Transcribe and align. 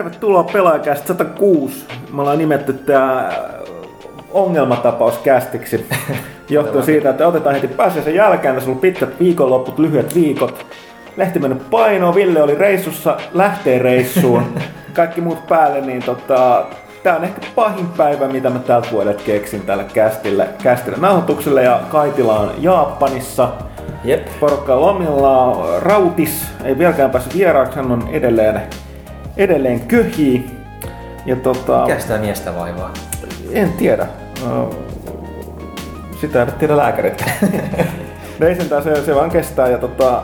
tervetuloa 0.00 0.44
pelaajakästä 0.44 1.06
106. 1.06 1.84
Me 2.12 2.20
ollaan 2.20 2.38
nimetty 2.38 2.72
tää 2.72 3.32
ongelmatapaus 4.30 5.18
kästiksi. 5.18 5.86
Johtuen 6.48 6.84
siitä, 6.84 7.10
että 7.10 7.28
otetaan 7.28 7.54
heti 7.54 7.68
pääsiäisen 7.68 8.14
jälkeen. 8.14 8.54
Tässä 8.54 8.68
on 8.68 8.72
ollut 8.72 8.80
pitkät 8.80 9.20
viikonlopput, 9.20 9.78
lyhyet 9.78 10.14
viikot. 10.14 10.66
Lehti 11.16 11.38
mennyt 11.38 11.70
painoon, 11.70 12.14
Ville 12.14 12.42
oli 12.42 12.54
reissussa, 12.54 13.16
lähtee 13.34 13.78
reissuun. 13.78 14.42
Kaikki 14.92 15.20
muut 15.20 15.46
päälle, 15.46 15.80
niin 15.80 16.02
tota, 16.02 16.66
Tää 17.02 17.16
on 17.16 17.24
ehkä 17.24 17.40
pahin 17.54 17.88
päivä, 17.96 18.28
mitä 18.28 18.50
mä 18.50 18.58
tältä 18.58 18.88
vuodet 18.92 19.22
keksin 19.22 19.62
tälle 19.62 19.84
kästille, 19.94 20.48
kästille 20.62 20.96
nauhoitukselle 21.00 21.62
ja 21.62 21.80
Kaitila 21.90 22.38
on 22.38 22.50
Japanissa. 22.58 23.48
Jep. 24.04 24.26
Porukka 24.40 24.80
lomilla, 24.80 25.66
Rautis 25.78 26.46
ei 26.64 26.78
vieläkään 26.78 27.10
päässyt 27.10 27.36
vieraaksi, 27.36 27.76
hän 27.76 27.90
on 27.90 28.08
edelleen, 28.12 28.62
edelleen 29.40 29.80
köhii. 29.80 30.50
Ja 31.26 31.36
tota, 31.36 31.80
Mikä 31.86 31.98
sitä 31.98 32.18
miestä 32.18 32.54
vaivaa? 32.56 32.92
en 33.52 33.72
tiedä. 33.72 34.06
Ö, 34.42 34.74
Sitä 36.20 36.40
eivät 36.40 36.58
tiedä 36.58 36.76
lääkärit. 36.76 37.24
no 38.38 38.46
ei 38.46 38.54
sentään, 38.54 38.82
se, 38.82 39.04
se 39.04 39.14
vaan 39.14 39.30
kestää. 39.30 39.68
Ja 39.68 39.78
tota, 39.78 40.22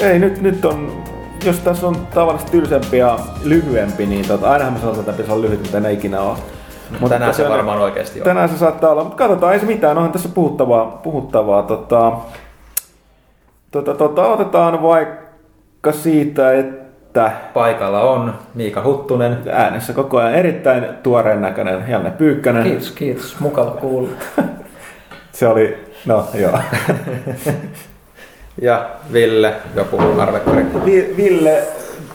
ö, 0.00 0.06
ei, 0.06 0.18
nyt, 0.18 0.40
nyt 0.40 0.64
on, 0.64 1.02
jos 1.44 1.58
tässä 1.58 1.86
on 1.86 1.96
tavallisesti 2.14 2.50
tylsempi 2.52 2.98
ja 2.98 3.18
lyhyempi, 3.44 4.06
niin 4.06 4.28
tota, 4.28 4.50
ainahan 4.50 4.72
mä 4.72 4.78
sanon, 4.78 4.98
että 4.98 5.12
pitäisi 5.12 5.32
olla 5.32 5.42
lyhyt, 5.42 5.62
mitä 5.62 5.80
ne 5.80 5.92
ikinä 5.92 6.20
on. 6.20 6.36
Mutta 6.90 7.08
tänään 7.08 7.34
se 7.34 7.42
tosiaan- 7.42 7.56
varmaan 7.56 7.80
oikeasti 7.80 8.20
on. 8.20 8.24
Tänään 8.24 8.48
se 8.48 8.58
saattaa 8.58 8.90
olla, 8.90 9.04
mutta 9.04 9.16
katsotaan, 9.18 9.52
ei 9.54 9.60
se 9.60 9.66
mitään, 9.66 9.96
onhan 9.96 10.12
tässä 10.12 10.28
puhuttavaa. 10.28 10.84
puhuttavaa 11.02 11.62
tota, 11.62 12.12
tota, 13.70 13.94
tota, 13.94 14.24
aloitetaan 14.24 14.82
vaikka 14.82 15.92
siitä, 15.92 16.52
että 16.52 16.87
Paikalla 17.54 18.00
on 18.00 18.34
Miika 18.54 18.82
Huttunen. 18.82 19.38
äänessä 19.52 19.92
koko 19.92 20.18
ajan 20.18 20.34
erittäin 20.34 20.86
tuoreen 21.02 21.40
näköinen 21.42 21.84
Janne 21.88 22.10
Pyykkönen. 22.10 22.62
Kiitos, 22.62 22.90
kiitos. 22.90 23.36
Mukava 23.40 23.70
kuulla. 23.70 24.08
Se 25.32 25.48
oli, 25.48 25.84
no 26.06 26.24
joo. 26.34 26.58
Ja 28.62 28.86
Ville, 29.12 29.54
joku 29.74 29.98
arvekkari. 30.20 30.66
Vi- 30.84 31.14
Ville, 31.16 31.62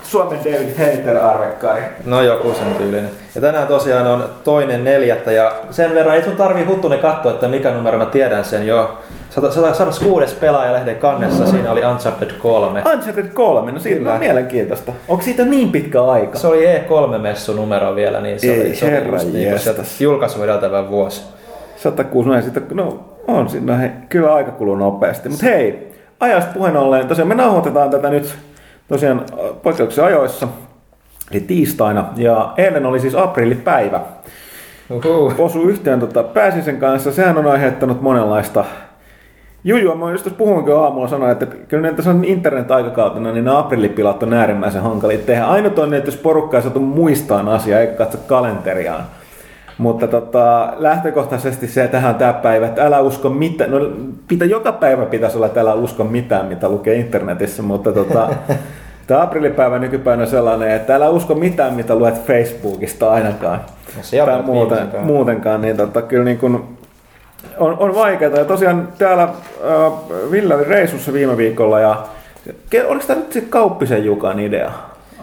Suomen 0.03 0.39
David 0.39 0.69
Hater 0.77 1.17
arvekkari. 1.17 1.81
No 2.05 2.21
joku 2.21 2.53
sen 2.53 2.75
tyylinen. 2.75 3.09
Ja 3.35 3.41
tänään 3.41 3.67
tosiaan 3.67 4.07
on 4.07 4.29
toinen 4.43 4.83
neljättä 4.83 5.31
ja 5.31 5.51
sen 5.71 5.93
verran 5.95 6.15
ei 6.15 6.23
sun 6.23 6.35
tarvii 6.35 6.63
Huttunen 6.65 6.99
katsoa, 6.99 7.31
että 7.31 7.47
mikä 7.47 7.71
numero 7.71 7.97
mä 7.97 8.05
tiedän 8.05 8.45
sen 8.45 8.67
jo. 8.67 8.97
106. 9.33 10.35
pelaajalehden 10.39 10.95
kannessa 10.95 11.47
siinä 11.47 11.71
oli 11.71 11.85
Uncharted 11.85 12.31
3. 12.31 12.83
Uncharted 12.93 13.27
3, 13.27 13.71
no 13.71 13.79
Kyllä. 13.83 14.13
on 14.13 14.19
mielenkiintoista. 14.19 14.91
Onko 15.07 15.23
siitä 15.23 15.45
niin 15.45 15.71
pitkä 15.71 16.03
aika? 16.03 16.39
Se 16.39 16.47
oli 16.47 16.65
E3-messu 16.65 17.53
numero 17.55 17.95
vielä, 17.95 18.21
niin 18.21 18.39
se 18.39 18.53
Ei, 18.53 18.61
oli, 18.61 18.75
se 18.75 18.85
oli 18.85 18.93
herra 18.93 19.13
just 19.13 19.33
niin 19.33 19.59
sieltä 19.59 19.81
jestas. 19.81 20.01
julkaisu 20.01 20.43
edeltävä 20.43 20.89
vuosi. 20.89 21.21
106, 21.75 22.29
no, 22.29 22.35
no 22.73 22.99
on 23.27 23.49
siinä, 23.49 23.77
he, 23.77 23.91
kyllä 24.09 24.33
aika 24.33 24.51
kuluu 24.51 24.75
nopeasti. 24.75 25.29
Mutta 25.29 25.45
hei, 25.45 25.93
ajasta 26.19 26.51
puheen 26.53 26.77
ollen, 26.77 27.07
tosiaan 27.07 27.27
me 27.27 27.35
nauhoitetaan 27.35 27.89
tätä 27.89 28.09
nyt 28.09 28.35
tosiaan 28.87 29.25
poikkeuksen 29.63 30.05
ajoissa, 30.05 30.47
eli 31.31 31.39
tiistaina, 31.39 32.05
ja 32.15 32.53
eilen 32.57 32.85
oli 32.85 32.99
siis 32.99 33.15
aprillipäivä. 33.15 34.01
Uhu. 34.89 35.33
Osu 35.37 35.61
yhteen 35.61 35.99
tota, 35.99 36.23
pääsisen 36.23 36.77
kanssa, 36.77 37.11
sehän 37.11 37.37
on 37.37 37.47
aiheuttanut 37.47 38.01
monenlaista 38.01 38.65
Jujua, 39.65 39.95
mä 39.95 40.11
just 40.11 40.37
puhuinkin 40.37 40.75
aamulla 40.75 41.07
sanoa, 41.07 41.31
että 41.31 41.45
kyllä 41.45 41.87
ne 41.87 41.93
tässä 41.93 42.11
on 42.11 42.25
internet-aikakautena, 42.25 43.31
niin 43.31 43.45
nämä 43.45 43.59
aprillipilat 43.59 44.23
on 44.23 44.33
äärimmäisen 44.33 44.81
hankalia 44.81 45.17
tehdä. 45.17 45.45
Ainut 45.45 45.79
on, 45.79 45.93
että 45.93 46.07
jos 46.07 46.17
porukka 46.17 46.57
ei 46.57 46.63
saatu 46.63 46.79
muistaa 46.79 47.53
asiaa 47.53 47.79
eikä 47.79 47.93
katso 47.93 48.17
kalenteriaan. 48.27 49.03
Mutta 49.77 50.07
tota, 50.07 50.73
lähtökohtaisesti 50.77 51.67
se 51.67 51.87
tähän 51.87 52.15
tämä 52.15 52.33
päivä, 52.33 52.67
että 52.67 52.85
älä 52.85 52.99
usko 52.99 53.29
mitään. 53.29 53.71
No, 53.71 53.77
pitä, 54.27 54.45
joka 54.45 54.71
päivä 54.71 55.05
pitäisi 55.05 55.37
olla, 55.37 55.45
että 55.45 55.61
älä 55.61 55.73
usko 55.73 56.03
mitään, 56.03 56.45
mitä 56.45 56.69
lukee 56.69 56.95
internetissä, 56.95 57.63
mutta 57.63 57.91
tota, 57.91 58.29
tämä 59.07 59.21
aprillipäivä 59.21 59.79
nykypäivänä 59.79 60.23
on 60.23 60.29
sellainen, 60.29 60.71
että 60.71 60.95
älä 60.95 61.09
usko 61.09 61.35
mitään, 61.35 61.73
mitä 61.73 61.95
luet 61.95 62.25
Facebookista 62.25 63.11
ainakaan. 63.11 63.59
No 63.97 64.03
sieltä 64.03 64.31
tai 64.31 64.39
nyt 64.39 64.47
muuten, 64.47 64.87
muutenkaan, 65.03 65.61
niin 65.61 65.77
tota, 65.77 66.01
kyllä 66.01 66.23
niin 66.23 66.37
kuin 66.37 66.63
on, 67.57 67.77
on 67.79 67.95
vaikeaa. 67.95 68.37
Ja 68.37 68.45
tosiaan 68.45 68.89
täällä 68.97 69.23
äh, 69.23 69.31
Ville 70.31 70.55
oli 70.55 70.63
reissussa 70.63 71.13
viime 71.13 71.37
viikolla 71.37 71.79
ja 71.79 72.03
oliko 72.87 73.05
tämä 73.07 73.19
nyt 73.19 73.31
se 73.31 73.41
Kauppisen 73.41 74.05
Jukan 74.05 74.39
idea 74.39 74.71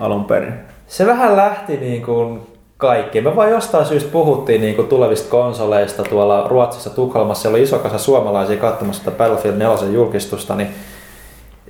alun 0.01 0.25
perin? 0.25 0.55
Se 0.87 1.07
vähän 1.07 1.37
lähti 1.37 1.77
niin 1.77 2.03
kuin 2.03 2.41
kaikki. 2.77 3.21
Me 3.21 3.37
vaan 3.37 3.51
jostain 3.51 3.87
syystä 3.87 4.13
puhuttiin 4.13 4.61
niin 4.61 4.77
kuin 4.77 4.89
tulevista 4.89 5.31
konsoleista 5.31 6.03
tuolla 6.03 6.49
Ruotsissa 6.49 6.91
Tukholmassa. 6.91 7.43
Siellä 7.43 7.57
oli 7.57 7.63
iso 7.63 7.79
kasa 7.79 7.99
suomalaisia 7.99 8.57
katsomassa 8.57 8.99
sitä 8.99 9.11
Battlefield 9.11 9.57
4 9.57 9.89
julkistusta, 9.93 10.55
niin 10.55 10.69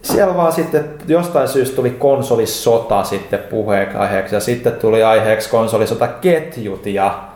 siellä 0.03 0.37
vaan 0.37 0.53
sitten 0.53 0.91
jostain 1.09 1.49
syystä 1.49 1.77
tuli 1.77 1.91
konsolisota 1.91 3.05
sitten 3.05 3.39
puheenaiheeksi 3.39 4.35
ja 4.35 4.41
sitten 4.41 4.73
tuli 4.73 5.03
aiheeksi 5.03 5.51
konsolisota 5.51 6.09
ketjut 6.09 6.87
ja 6.87 7.30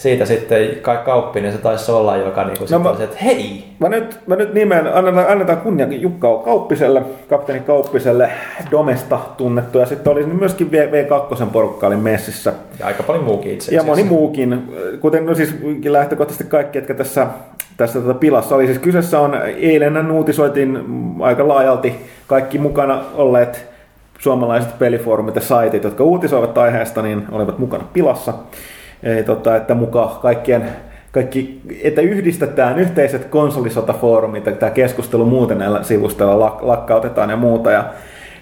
siitä 0.00 0.24
sitten 0.24 0.68
kai 0.82 0.98
Kauppinen 1.04 1.52
se 1.52 1.58
taisi 1.58 1.92
olla, 1.92 2.16
joka 2.16 2.44
niin 2.44 2.58
kuin 2.58 2.68
No 2.70 2.78
mä- 2.78 2.88
sitten, 2.88 3.04
että 3.04 3.16
hei, 3.24 3.64
Mä 3.78 3.88
nyt, 3.88 4.18
mä 4.26 4.36
nyt 4.36 4.54
nimen, 4.54 4.94
annetaan, 4.94 5.28
annetaan 5.28 5.58
kunnia 5.60 5.86
Jukka 5.90 6.38
Kauppiselle, 6.44 7.02
kapteeni 7.28 7.60
Kauppiselle, 7.60 8.30
Domesta 8.70 9.18
tunnettu. 9.36 9.78
Ja 9.78 9.86
sitten 9.86 10.12
oli 10.12 10.26
myöskin 10.26 10.70
V- 10.70 10.74
V2 10.74 11.46
porukka 11.46 11.86
oli 11.86 11.96
messissä. 11.96 12.52
ja 12.78 12.86
aika 12.86 13.02
paljon 13.02 13.24
muukin 13.24 13.52
itse 13.52 13.74
Ja 13.74 13.82
moni 13.82 14.04
muukin, 14.04 14.62
kuten 15.00 15.26
no 15.26 15.34
siis 15.34 15.54
lähtökohtaisesti 15.88 16.44
kaikki, 16.44 16.78
jotka 16.78 16.94
tässä, 16.94 17.26
tässä 17.76 18.00
tota 18.00 18.14
pilassa 18.14 18.54
oli. 18.54 18.66
Siis 18.66 18.78
kyseessä 18.78 19.20
on, 19.20 19.34
eilen 19.56 20.10
uutisoitiin 20.10 20.78
aika 21.20 21.48
laajalti 21.48 21.94
kaikki 22.26 22.58
mukana 22.58 23.04
olleet 23.14 23.66
suomalaiset 24.18 24.78
pelifoorumit 24.78 25.34
ja 25.34 25.40
saitit, 25.40 25.84
jotka 25.84 26.04
uutisoivat 26.04 26.58
aiheesta, 26.58 27.02
niin 27.02 27.26
olivat 27.32 27.58
mukana 27.58 27.84
pilassa. 27.92 28.34
Eli 29.02 29.22
tota, 29.22 29.56
että 29.56 29.74
mukaan 29.74 30.20
kaikkien 30.20 30.68
kaikki, 31.12 31.60
että 31.82 32.00
yhdistetään 32.00 32.78
yhteiset 32.78 33.24
konsolisotafoorumit, 33.24 34.48
että 34.48 34.60
tämä 34.60 34.70
keskustelu 34.70 35.24
muuten 35.24 35.58
näillä 35.58 35.82
sivustoilla 35.82 36.48
lak- 36.48 36.66
lakkautetaan 36.66 37.30
ja 37.30 37.36
muuta. 37.36 37.70
Ja 37.70 37.84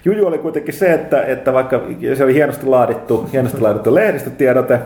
Juju 0.04 0.26
oli 0.26 0.38
kuitenkin 0.38 0.74
se, 0.74 0.92
että, 0.92 1.22
että 1.22 1.52
vaikka 1.52 1.80
se 2.14 2.24
oli 2.24 2.34
hienosti 2.34 2.66
laadittu, 2.66 3.28
hienosti 3.32 3.60
laadittu 3.60 3.94
lehdistötiedote, 3.94 4.78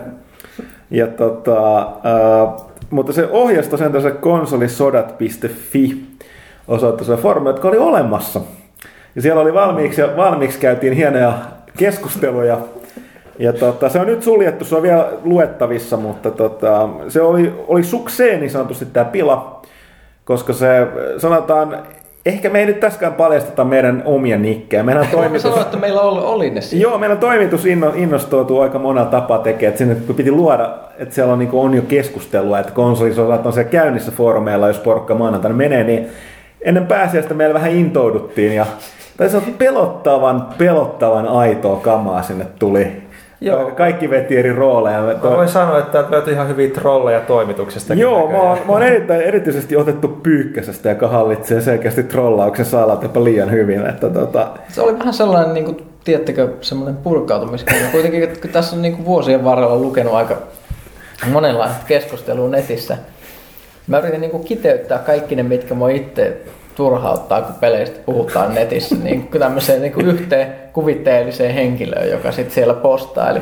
ja 0.90 1.06
tota, 1.06 1.78
äh, 1.78 1.86
mutta 2.90 3.12
se 3.12 3.28
ohjasta 3.30 3.76
sen 3.76 3.92
tässä 3.92 4.10
konsolisodat.fi 4.10 6.02
osoitteessa 6.68 7.16
foorumi, 7.16 7.48
jotka 7.48 7.68
oli 7.68 7.78
olemassa. 7.78 8.40
Ja 9.14 9.22
siellä 9.22 9.40
oli 9.40 9.54
valmiiksi, 9.54 10.00
ja 10.00 10.16
valmiiksi 10.16 10.58
käytiin 10.58 10.92
hienoja 10.92 11.32
keskusteluja. 11.78 12.58
Ja 13.38 13.53
tota, 13.53 13.88
se 13.88 14.00
on 14.00 14.06
nyt 14.06 14.22
suljettu, 14.22 14.64
se 14.64 14.76
on 14.76 14.82
vielä 14.82 15.08
luettavissa, 15.25 15.96
mutta 15.96 16.31
tota, 16.31 16.88
se 17.08 17.23
oli, 17.23 17.52
oli 17.69 17.84
sukseen 17.84 18.40
niin 18.40 18.50
sanotusti 18.50 18.87
tämä 18.87 19.05
pila, 19.05 19.62
koska 20.25 20.52
se 20.52 20.87
sanotaan, 21.19 21.79
ehkä 22.26 22.50
me 22.50 22.58
ei 22.61 22.67
nyt 22.67 22.81
tässäkään 22.81 23.12
paljasteta 23.12 23.64
meidän 23.64 24.02
omia 24.05 24.38
nikkejä. 24.38 24.82
Meidän 24.82 25.06
toimitus... 25.12 25.43
sanoa, 25.43 25.61
että 25.61 25.76
meillä 25.76 26.00
oli, 26.00 26.20
oli 26.25 26.50
ne 26.50 26.61
siinä. 26.61 26.82
Joo, 26.82 26.99
meidän 26.99 27.19
toimitus 27.19 27.67
inno, 27.67 27.93
innostoutuu 27.94 28.61
aika 28.61 28.79
monella 28.79 29.11
tapaa 29.11 29.38
tekemään, 29.38 29.69
että 29.69 29.78
sinne 29.78 30.14
piti 30.17 30.31
luoda, 30.31 30.78
että 30.99 31.14
siellä 31.14 31.32
on, 31.32 31.38
niin 31.38 31.50
on 31.52 31.75
jo 31.75 31.82
keskustelua, 31.82 32.58
että 32.58 32.73
konsolisosat 32.73 33.46
on 33.46 33.52
siellä 33.52 33.70
käynnissä 33.70 34.12
foorumeilla, 34.12 34.69
jos 34.69 34.78
porukka 34.78 35.14
maanantaina 35.14 35.56
menee, 35.56 35.85
niin 35.85 36.06
ennen 36.61 36.87
pääsiäistä 36.87 37.35
meillä 37.35 37.55
vähän 37.55 37.73
intouduttiin 37.73 38.55
ja 38.55 38.67
tai 39.17 39.28
se 39.28 39.37
on 39.37 39.43
pelottavan, 39.58 40.49
pelottavan 40.58 41.28
aitoa 41.28 41.76
kamaa 41.76 42.23
sinne 42.23 42.46
tuli. 42.58 43.02
Joo. 43.42 43.70
Kaikki 43.70 44.10
veti 44.10 44.36
eri 44.36 44.52
rooleja. 44.52 45.02
Mä 45.02 45.30
voin 45.36 45.48
sanoa, 45.48 45.78
että 45.78 45.92
täältä 45.92 46.10
löytyi 46.10 46.32
ihan 46.32 46.48
hyviä 46.48 46.70
trolleja 46.70 47.20
toimituksesta. 47.20 47.94
Joo, 47.94 48.30
mä 48.30 48.38
oon, 48.38 48.58
mä 48.58 48.72
oon 48.72 48.82
erittäin, 48.82 49.20
erityisesti 49.20 49.76
otettu 49.76 50.08
pyykkäsestä, 50.08 50.88
joka 50.88 51.08
hallitsee 51.08 51.60
selkeästi 51.60 52.02
trollauksen 52.02 52.66
salat 52.66 53.02
jopa 53.02 53.24
liian 53.24 53.50
hyvin. 53.50 53.86
Että 53.86 54.10
tota, 54.10 54.48
Se 54.68 54.80
oli 54.80 54.98
vähän 54.98 55.14
sellainen, 55.14 55.54
niin 55.54 55.64
kuin, 55.64 55.76
tiedättekö, 56.04 56.48
semmoinen 56.60 56.96
purkautumiskirja. 56.96 57.88
Kuitenkin, 57.92 58.22
että 58.22 58.40
kun 58.40 58.50
tässä 58.50 58.76
on 58.76 58.82
niin 58.82 58.94
kuin 58.96 59.04
vuosien 59.06 59.44
varrella 59.44 59.76
lukenut 59.76 60.14
aika 60.14 60.36
monenlaista 61.30 61.84
keskustelua 61.86 62.48
netissä. 62.48 62.96
Mä 63.86 63.98
yritin 63.98 64.20
niin 64.20 64.30
kuin 64.30 64.44
kiteyttää 64.44 64.98
kaikki 64.98 65.36
ne, 65.36 65.42
mitkä 65.42 65.74
mua 65.74 65.88
itse 65.88 66.36
turhauttaa, 66.74 67.42
kun 67.42 67.54
peleistä 67.54 67.98
puhutaan 68.06 68.54
netissä, 68.54 68.94
niin 68.94 69.28
kuin 69.28 69.40
tämmöiseen 69.40 69.82
niin 69.82 69.92
kuin 69.92 70.06
yhteen 70.06 70.54
kuvitteelliseen 70.72 71.54
henkilöön, 71.54 72.10
joka 72.10 72.32
sitten 72.32 72.54
siellä 72.54 72.74
postaili. 72.74 73.40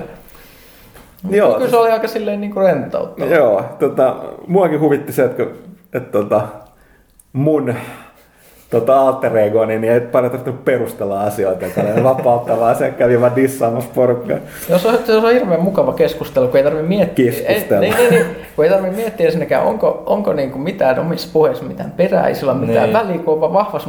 Joo, 1.31 1.55
Kyllä 1.55 1.71
se 1.71 1.77
oli 1.77 1.91
aika 1.91 2.09
silleen 2.09 2.41
niin 2.41 2.53
kuin 2.53 2.67
rentouttava. 2.67 3.31
Joo, 3.31 3.65
tota, 3.79 4.17
muakin 4.47 4.81
huvitti 4.81 5.12
se, 5.12 5.25
että, 5.25 5.43
että 5.93 6.12
tota, 6.12 6.43
mun 7.32 7.75
tota 8.71 9.01
alter 9.01 9.37
ego, 9.37 9.65
niin 9.65 9.85
ei 9.85 10.01
paljon 10.01 10.31
tarvitse 10.31 10.63
perustella 10.65 11.21
asioita, 11.21 11.65
joka 11.65 11.81
oli 11.81 12.05
vapauttavaa, 12.05 12.75
se 12.75 12.91
kävi 12.91 13.21
vaan 13.21 13.37
dissaamassa 13.37 13.91
porukkaa. 13.95 14.37
No, 14.69 14.79
se, 14.79 14.89
on, 14.89 14.99
se 15.07 15.17
on 15.17 15.33
hirveän 15.33 15.61
mukava 15.63 15.93
keskustelu, 15.93 16.49
kun 16.49 16.57
ei 16.57 16.63
tarvitse 16.65 16.89
miettiä. 16.89 17.33
Ei, 17.47 17.67
niin, 17.81 17.95
niin, 17.99 18.11
niin, 18.11 18.27
kun 18.57 18.65
ei 18.65 18.71
tarvitse 18.71 18.97
miettiä 18.97 19.27
ensinnäkään, 19.27 19.65
onko, 19.65 20.03
onko 20.07 20.33
niin 20.33 20.51
kuin 20.51 20.63
mitään 20.63 20.99
omissa 20.99 21.29
puheissa 21.33 21.65
mitään 21.65 21.91
perää, 21.97 22.27
ei 22.29 22.35
sillä 22.35 22.53
ole 22.53 22.61
mitään 22.67 22.93
Niin. 22.93 22.99
väliä, 22.99 23.19
kun 23.19 23.45
on 23.45 23.53
vahva 23.53 23.81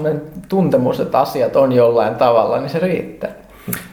tuntemus, 0.49 0.99
että 0.99 1.19
asiat 1.19 1.55
on 1.55 1.71
jollain 1.71 2.15
tavalla, 2.15 2.57
niin 2.59 2.69
se 2.69 2.79
riittää. 2.79 3.29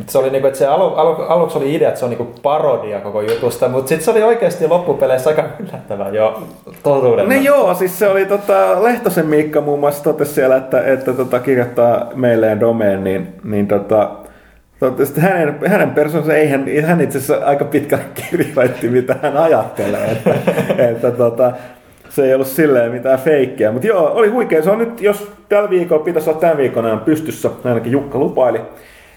Se 0.06 0.18
oli 0.18 0.30
niinku, 0.30 0.46
että 0.46 0.58
se 0.58 0.66
alu, 0.66 0.94
alu, 0.94 1.22
aluksi 1.22 1.58
oli 1.58 1.74
idea, 1.74 1.88
että 1.88 1.98
se 1.98 2.04
on 2.04 2.10
niinku 2.10 2.34
parodia 2.42 3.00
koko 3.00 3.22
jutusta, 3.22 3.68
mutta 3.68 3.88
sitten 3.88 4.04
se 4.04 4.10
oli 4.10 4.22
oikeasti 4.22 4.68
loppupeleissä 4.68 5.30
aika 5.30 5.44
yllättävää 5.58 6.08
jo 6.08 6.42
totuuden. 6.82 7.28
No 7.28 7.34
joo, 7.34 7.74
siis 7.74 7.98
se 7.98 8.08
oli 8.08 8.26
tota, 8.26 8.82
Lehtosen 8.82 9.26
Miikka 9.26 9.60
muun 9.60 9.80
muassa 9.80 10.04
totesi 10.04 10.34
siellä, 10.34 10.56
että, 10.56 10.84
että 10.84 11.12
tota, 11.12 11.40
kirjoittaa 11.40 12.10
meille 12.14 12.56
domeen, 12.60 13.04
niin, 13.04 13.28
niin 13.44 13.68
tota, 13.68 14.10
Toivottavasti 14.78 15.20
hänen, 15.20 15.58
hänen 15.66 15.90
persoonansa 15.90 16.34
ei 16.34 16.48
hän, 16.48 16.66
hän 16.86 17.00
itse 17.00 17.18
asiassa 17.18 17.46
aika 17.46 17.64
pitkälle 17.64 18.04
kirjoitti, 18.30 18.88
mitä 18.88 19.16
hän 19.22 19.36
ajattelee. 19.36 20.12
Että, 20.12 20.34
että 20.88 21.10
tota, 21.10 21.52
se 22.08 22.24
ei 22.24 22.34
ollut 22.34 22.46
silleen 22.46 22.92
mitään 22.92 23.18
feikkiä. 23.18 23.72
Mutta 23.72 23.86
joo, 23.86 24.10
oli 24.12 24.28
huikea. 24.28 24.62
Se 24.62 24.70
on 24.70 24.78
nyt, 24.78 25.00
jos 25.00 25.32
tällä 25.48 25.70
viikolla 25.70 26.04
pitäisi 26.04 26.30
olla 26.30 26.40
tämän 26.40 26.56
viikon 26.56 26.84
ajan 26.84 27.00
pystyssä, 27.00 27.50
ainakin 27.64 27.92
Jukka 27.92 28.18
lupaili. 28.18 28.60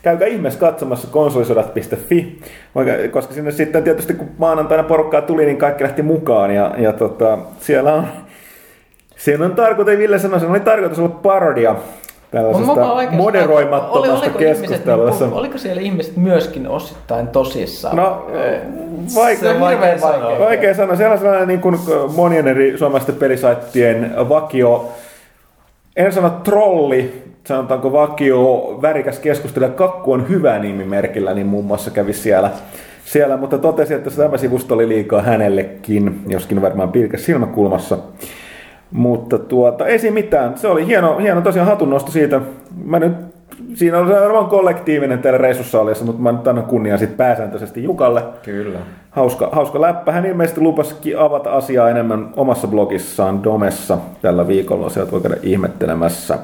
Käykää 0.02 0.28
ihmeessä 0.28 0.60
katsomassa 0.60 1.08
konsolisodat.fi, 1.12 2.40
Vaikka- 2.76 2.94
koska 3.12 3.34
sinne 3.34 3.52
sitten 3.52 3.84
tietysti 3.84 4.14
kun 4.14 4.28
maanantaina 4.38 4.84
porukkaa 4.84 5.22
tuli, 5.22 5.46
niin 5.46 5.58
kaikki 5.58 5.84
lähti 5.84 6.02
mukaan. 6.02 6.52
Ja, 6.56 6.76
ja 6.78 6.94
tota, 6.94 7.38
siellä 7.60 7.94
on, 7.94 8.06
siinä 9.18 9.46
on 9.46 9.56
tarkoitus, 9.56 9.98
Ville 9.98 10.20
sanoi, 10.20 10.40
se 10.40 10.46
oli 10.46 10.60
tarkoitus 10.60 11.00
olla 11.00 11.10
parodia 11.10 11.76
tällaisesta 12.32 12.76
moderoimattomasta 13.12 14.00
oli- 14.00 14.10
oliko 14.10 14.40
ihmiset 14.40 14.60
keskustelusta. 14.60 15.24
niinku- 15.26 15.40
Oliko 15.40 15.58
siellä 15.58 15.82
ihmiset 15.82 16.18
myöskin 16.18 16.68
osittain 16.68 17.28
tosissaan? 17.28 17.96
No, 17.98 18.28
Eh, 18.34 18.62
vaikea, 19.16 19.40
se 19.40 19.50
on 19.50 19.60
vaikea. 19.60 20.40
Vaikea 20.40 20.74
sanoa. 20.76 20.96
Siellä 20.96 21.14
on 21.14 21.20
sellainen 21.20 21.48
niin 21.48 21.62
kuin 21.62 21.80
monien 22.16 22.48
eri 22.48 22.78
suomalaisten 22.78 23.16
pelisaittien 23.16 24.14
vakio, 24.30 24.90
en 25.96 26.14
sano 26.14 26.30
trolli, 26.30 27.24
sanotaanko 27.48 27.92
vakio, 27.92 28.80
värikäs 28.82 29.20
keskustelija, 29.20 29.72
Kakku 29.72 30.12
on 30.12 30.30
hyvä 30.30 30.60
nimimerkillä, 30.60 31.34
niin 31.34 31.48
muun 31.48 31.66
muassa 31.66 31.92
kävi 31.92 32.14
siellä. 32.14 32.50
siellä 33.06 33.38
mutta 33.38 33.58
totesi, 33.58 33.94
että 33.94 34.12
tämä 34.12 34.38
sivusto 34.38 34.74
oli 34.74 34.88
liikaa 34.88 35.22
hänellekin, 35.22 36.22
joskin 36.28 36.62
varmaan 36.62 36.92
pilkäs 36.92 37.26
silmäkulmassa. 37.26 37.98
Mutta 38.92 39.40
tuota, 39.40 39.88
ei 39.88 40.00
siinä 40.00 40.14
mitään. 40.14 40.58
Se 40.58 40.68
oli 40.68 40.86
hieno, 40.86 41.18
hieno 41.18 41.42
tosiaan 41.42 41.68
hatunnosto 41.68 42.12
siitä. 42.12 42.42
Mä 42.86 43.00
nyt, 43.00 43.14
siinä 43.74 43.98
on 43.98 44.10
varmaan 44.10 44.46
kollektiivinen 44.46 45.20
täällä 45.20 45.38
reissussa 45.38 45.82
ollessa, 45.82 46.06
mutta 46.06 46.22
mä 46.22 46.32
nyt 46.32 46.48
annan 46.48 46.66
kunniaa 46.66 46.98
sitten 46.98 47.18
pääsääntöisesti 47.18 47.84
Jukalle. 47.84 48.24
Kyllä. 48.44 48.80
Hauska, 49.12 49.50
hauska 49.52 49.82
läppä. 49.82 50.12
Hän 50.12 50.26
ilmeisesti 50.26 50.62
lupasikin 50.62 51.20
avata 51.20 51.52
asiaa 51.52 51.90
enemmän 51.90 52.30
omassa 52.36 52.68
blogissaan 52.68 53.44
Domessa 53.44 53.98
tällä 54.22 54.48
viikolla. 54.48 54.90
Sieltä 54.90 55.12
voi 55.12 55.22
käydä 55.22 55.38
ihmettelemässä. 55.44 56.38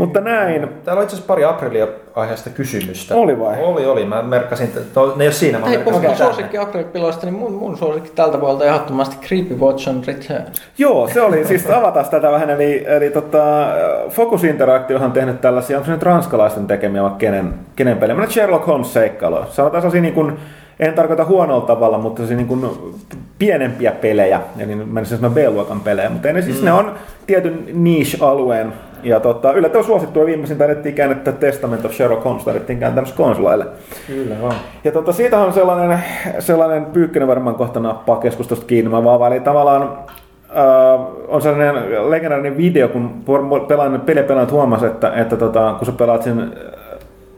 Mutta 0.00 0.20
näin. 0.20 0.68
Täällä 0.84 1.00
on 1.00 1.04
itse 1.04 1.16
asiassa 1.16 1.26
pari 1.26 1.44
aprilia 1.44 1.86
aiheesta 2.14 2.50
kysymystä. 2.50 3.14
Oli 3.14 3.40
vai? 3.40 3.62
Oli, 3.62 3.86
oli. 3.86 4.04
Mä 4.04 4.22
merkkasin, 4.22 4.66
että 4.66 4.80
to, 4.94 5.14
ne 5.16 5.24
ei 5.24 5.28
ole 5.28 5.32
siinä. 5.32 5.58
Mä 5.58 5.66
Hei, 5.66 5.76
merkkasin 5.76 6.00
puhutaan 6.00 6.18
tänne. 6.18 6.32
suosikki 6.32 6.58
akrylipiloista, 6.58 7.26
niin 7.26 7.34
mun, 7.34 7.52
mun 7.52 7.76
suosikki 7.76 8.10
tältä 8.14 8.40
vuodelta 8.40 8.64
ehdottomasti 8.64 9.26
Creepy 9.26 9.54
Watch 9.54 9.88
on 9.88 10.02
Returns. 10.06 10.62
Joo, 10.78 11.08
se 11.08 11.20
oli, 11.20 11.44
siis 11.44 11.70
avataan 11.70 12.08
tätä 12.08 12.30
vähän, 12.30 12.50
eli, 12.50 12.84
eli 12.86 13.10
tota, 13.10 13.66
Focus 14.08 14.44
Interactive 14.44 15.04
on 15.04 15.12
tehnyt 15.12 15.40
tällaisia, 15.40 15.76
onko 15.76 15.86
se 15.86 15.92
nyt 15.92 16.02
ranskalaisten 16.02 16.66
tekemiä 16.66 17.02
vai 17.02 17.10
kenen, 17.18 17.54
kenen 17.76 17.98
pelejä, 17.98 18.14
Mä 18.14 18.22
nyt 18.22 18.30
Sherlock 18.30 18.66
Holmes 18.66 18.92
seikkailuja. 18.92 19.46
Sanotaan 19.50 19.82
sellaisia 19.82 20.02
niin 20.02 20.14
kuin, 20.14 20.38
en 20.80 20.94
tarkoita 20.94 21.24
huonolla 21.24 21.66
tavalla, 21.66 21.98
mutta 21.98 22.16
sellaisia 22.16 22.36
niin 22.36 22.48
kuin 22.48 22.94
pienempiä 23.38 23.92
pelejä, 23.92 24.40
eli 24.58 24.74
mennessä 24.74 25.16
sanoa 25.16 25.30
B-luokan 25.30 25.80
pelejä, 25.80 26.10
mutta 26.10 26.32
ne, 26.32 26.42
siis 26.42 26.62
ne 26.62 26.72
on 26.72 26.94
tietyn 27.26 27.64
niche-alueen, 27.72 28.72
ja 29.02 29.20
tota, 29.20 29.52
yllättävän 29.52 29.84
suosittua 29.84 30.26
viimeisin 30.26 30.58
taidettiin 30.58 30.94
käännettä 30.94 31.32
Testament 31.32 31.84
of 31.84 31.92
Sherlock 31.92 32.24
Holmes, 32.24 32.44
taidettiin 32.44 32.78
kääntää 32.78 33.02
myös 33.02 33.14
konsoleille. 33.14 33.66
Kyllä 34.06 34.34
on. 34.42 34.52
Ja 34.84 34.92
tota, 34.92 35.12
siitä 35.12 35.38
on 35.38 35.52
sellainen, 35.52 35.98
sellainen 36.38 36.84
pyykkönen 36.84 37.28
varmaan 37.28 37.56
kohta 37.56 37.80
nappaa 37.80 38.16
keskustelusta 38.16 38.66
kiinni. 38.66 38.90
Mä 38.90 39.04
vaan, 39.04 39.32
eli 39.32 39.40
tavallaan 39.40 39.82
äh, 39.82 41.00
on 41.28 41.42
sellainen 41.42 42.10
legendaarinen 42.10 42.56
video, 42.56 42.88
kun 42.88 43.24
pelaan, 43.68 44.00
pelipelaajat 44.00 44.52
huomasi, 44.52 44.86
että, 44.86 45.12
että 45.14 45.36
tota, 45.36 45.74
kun 45.78 45.86
sä 45.86 45.92
pelaat 45.92 46.22
sen, 46.22 46.52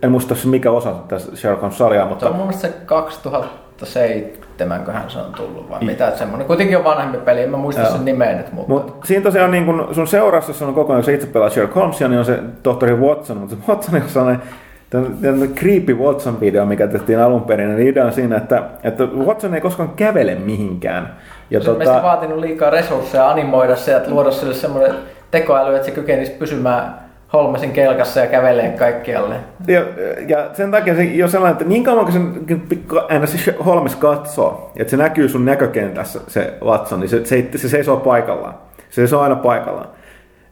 en 0.03 0.11
muista 0.11 0.35
se 0.35 0.49
mikä 0.49 0.71
osa 0.71 0.93
tässä 1.09 1.37
Sherlock 1.37 1.63
Holmes-sarjaa, 1.63 2.05
Se 2.05 2.09
mutta 2.09 2.29
on 2.29 2.37
mun 2.37 2.47
mielestä 2.47 2.69
se 2.69 2.75
2007, 2.87 4.52
köhän 4.87 5.11
se 5.11 5.19
on 5.19 5.33
tullut, 5.33 5.71
vai 5.71 5.85
mitä, 5.85 6.09
että 6.09 6.19
semmoinen. 6.19 6.47
Kuitenkin 6.47 6.79
on 6.79 6.85
vanhempi 6.85 7.19
peli, 7.19 7.41
en 7.41 7.51
mä 7.51 7.57
muista 7.57 7.83
Joo. 7.83 7.91
sen 7.91 8.05
nimeä 8.05 8.37
nyt, 8.37 8.53
mutta... 8.53 8.73
Mut 8.73 9.01
siinä 9.05 9.23
tosiaan 9.23 9.51
niin 9.51 9.65
kun 9.65 9.89
sun 9.93 10.07
seurassa 10.07 10.67
on 10.67 10.75
koko 10.75 10.93
ajan, 10.93 11.05
sä 11.05 11.13
itse 11.13 11.27
pelaat 11.27 11.53
Sherlock 11.53 11.77
Holmesia, 11.77 12.09
niin 12.09 12.19
on 12.19 12.25
se 12.25 12.39
tohtori 12.63 12.95
Watson, 12.95 13.37
mutta 13.37 13.57
se 13.57 13.63
Watson 13.69 14.03
on 14.03 14.09
sellainen 14.09 14.43
tämän 14.91 15.49
Creepy 15.55 15.95
Watson-video, 15.95 16.65
mikä 16.65 16.87
tehtiin 16.87 17.19
alun 17.19 17.43
perin, 17.43 17.77
niin 17.77 17.89
idea 17.89 18.05
on 18.05 18.13
siinä, 18.13 18.37
että, 18.37 18.63
että 18.83 19.05
Watson 19.05 19.55
ei 19.55 19.61
koskaan 19.61 19.89
kävele 19.97 20.35
mihinkään. 20.35 21.17
Ja 21.51 21.61
Se 21.61 21.71
on 21.71 21.77
tota... 21.77 22.03
vaatinut 22.03 22.39
liikaa 22.39 22.71
resursseja 22.71 23.31
animoida 23.31 23.77
se, 23.77 23.97
että 23.97 24.11
luoda 24.11 24.31
sille 24.31 24.55
semmoinen 24.55 24.95
tekoäly, 25.31 25.75
että 25.75 25.87
se 25.87 25.91
kykenisi 25.91 26.33
pysymään 26.33 26.95
Holmesin 27.33 27.73
kelkassa 27.73 28.21
ja 28.21 28.27
kävelee 28.27 28.71
kaikkialle. 28.71 29.35
Ja, 29.67 29.83
ja 30.29 30.51
sen 30.53 30.71
takia 30.71 30.95
se 30.95 31.05
jo 31.05 31.29
sellainen, 31.29 31.53
että 31.53 31.65
niin 31.65 31.85
kauan 31.85 32.05
kun 32.05 32.13
sen 32.13 32.63
aina 33.09 33.27
se 33.27 33.55
Holmes 33.65 33.97
katsoo, 33.97 34.71
että 34.77 34.91
se 34.91 34.97
näkyy 34.97 35.29
sun 35.29 35.45
näkökentässä 35.45 36.21
se 36.29 36.55
Watson, 36.65 37.01
niin 37.01 37.09
se, 37.09 37.25
se, 37.25 37.49
se 37.57 37.69
seisoo 37.69 37.97
paikallaan. 37.97 38.55
Se 38.91 38.95
seisoo 38.95 39.21
aina 39.21 39.37
paikallaan. 39.37 39.89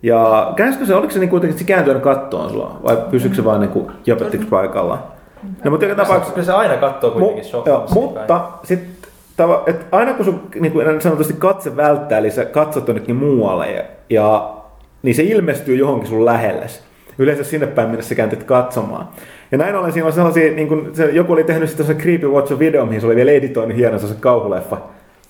Ja 0.02 0.52
käänsikö 0.56 0.86
se, 0.86 0.94
oliko 0.94 1.12
se 1.12 1.18
niin 1.18 1.30
kuitenkin, 1.30 1.54
että 1.54 1.58
se 1.58 1.68
kääntyy 1.68 1.92
aina 1.92 2.04
kattoon 2.04 2.50
sulla, 2.50 2.80
vai 2.84 2.96
pysyykö 3.10 3.36
se 3.36 3.44
vaan 3.44 3.60
niin 3.60 3.86
jöpöttiksi 4.06 4.46
paikallaan? 4.46 5.02
No, 5.64 5.70
mutta 5.70 5.86
joka 5.86 6.02
tapauksessa, 6.02 6.34
Kyllä 6.34 6.46
se 6.46 6.52
aina 6.52 6.76
katsoo 6.76 7.10
kuitenkin 7.10 7.44
Mu- 7.44 7.68
joo, 7.68 7.86
mutta 7.94 8.48
sitten 8.64 9.00
et 9.66 9.86
aina 9.92 10.14
kun 10.14 10.24
sun 10.24 10.48
niin 10.60 10.72
kuin 10.72 11.00
sanotusti 11.00 11.32
katse 11.38 11.76
välttää, 11.76 12.18
eli 12.18 12.30
sä 12.30 12.44
katsot 12.44 12.88
jonnekin 12.88 13.16
muualle, 13.16 13.70
ja, 13.70 13.82
ja, 14.10 14.50
niin 15.02 15.14
se 15.14 15.22
ilmestyy 15.22 15.76
johonkin 15.76 16.08
sun 16.08 16.24
lähellesi. 16.24 16.80
Yleensä 17.18 17.44
sinne 17.44 17.66
päin, 17.66 17.88
minne 17.88 18.02
sä 18.02 18.14
kääntyt 18.14 18.44
katsomaan. 18.44 19.08
Ja 19.52 19.58
näin 19.58 19.74
ollen 19.74 19.92
siinä 19.92 20.06
on 20.06 20.12
sellaisia, 20.12 20.52
niin 20.52 20.68
kuin 20.68 20.94
se, 20.94 21.10
joku 21.10 21.32
oli 21.32 21.44
tehnyt 21.44 21.70
sitten 21.70 21.96
Creepy 21.96 22.28
Watch 22.28 22.58
video, 22.58 22.86
mihin 22.86 23.00
se 23.00 23.06
oli 23.06 23.16
vielä 23.16 23.30
editoinut 23.30 23.76
hienon 23.76 24.00
se 24.00 24.14
kauhuleffa 24.20 24.78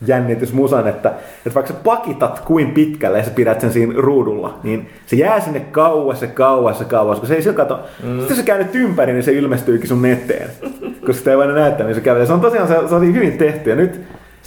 jännitysmusan, 0.07 0.89
että, 0.89 1.09
että 1.09 1.55
vaikka 1.55 1.73
sä 1.73 1.79
pakitat 1.85 2.41
kuin 2.41 2.71
pitkälle 2.71 3.19
ja 3.19 3.25
sä 3.25 3.31
pidät 3.31 3.61
sen 3.61 3.73
siinä 3.73 3.95
ruudulla, 3.97 4.59
niin 4.63 4.89
se 5.07 5.17
jää 5.17 5.41
sinne 5.41 5.61
kauas 5.61 6.23
ja 6.23 6.29
kauas 6.29 6.81
ja 6.81 6.87
kauas, 6.87 7.19
kun 7.19 7.29
se 7.29 7.35
ei 7.35 7.43
sillä 7.43 7.57
kato. 7.57 7.81
Mm. 8.03 8.19
Sitten 8.19 8.37
sä 8.37 8.43
käännyt 8.43 8.75
ympäri, 8.75 9.13
niin 9.13 9.23
se 9.23 9.33
ilmestyykin 9.33 9.89
sun 9.89 10.07
eteen. 10.07 10.51
Koska 11.01 11.13
sitä 11.13 11.31
ei 11.31 11.37
voida 11.37 11.53
näyttää, 11.53 11.87
niin 11.87 11.95
se 11.95 12.01
kävelee. 12.01 12.27
Se 12.27 12.33
on 12.33 12.41
tosiaan 12.41 12.69
se, 12.69 12.75
se 12.89 12.95
oli 12.95 13.13
hyvin 13.13 13.39
tehty. 13.39 13.71
Ja 13.71 13.77
nyt 13.77 14.01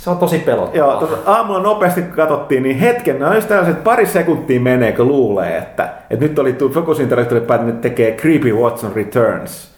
Se 0.03 0.09
on 0.09 0.17
tosi 0.17 0.39
pelottavaa. 0.39 0.91
Joo, 0.91 0.99
tota, 0.99 1.31
aamulla 1.31 1.61
nopeasti 1.61 2.01
kun 2.01 2.11
katsottiin, 2.11 2.63
niin 2.63 2.79
hetken, 2.79 3.19
no 3.19 3.35
just 3.35 3.47
tällaiset 3.47 3.83
pari 3.83 4.05
sekuntia 4.05 4.59
menee, 4.59 4.91
kun 4.91 5.07
luulee, 5.07 5.57
että, 5.57 5.89
että 6.09 6.25
nyt 6.25 6.39
oli 6.39 6.55
Focus 6.73 6.99
Interactive 6.99 7.41
päättänyt, 7.41 7.75
että 7.75 7.89
tekee 7.89 8.11
Creepy 8.11 8.51
Watson 8.51 8.91
Returns 8.95 9.71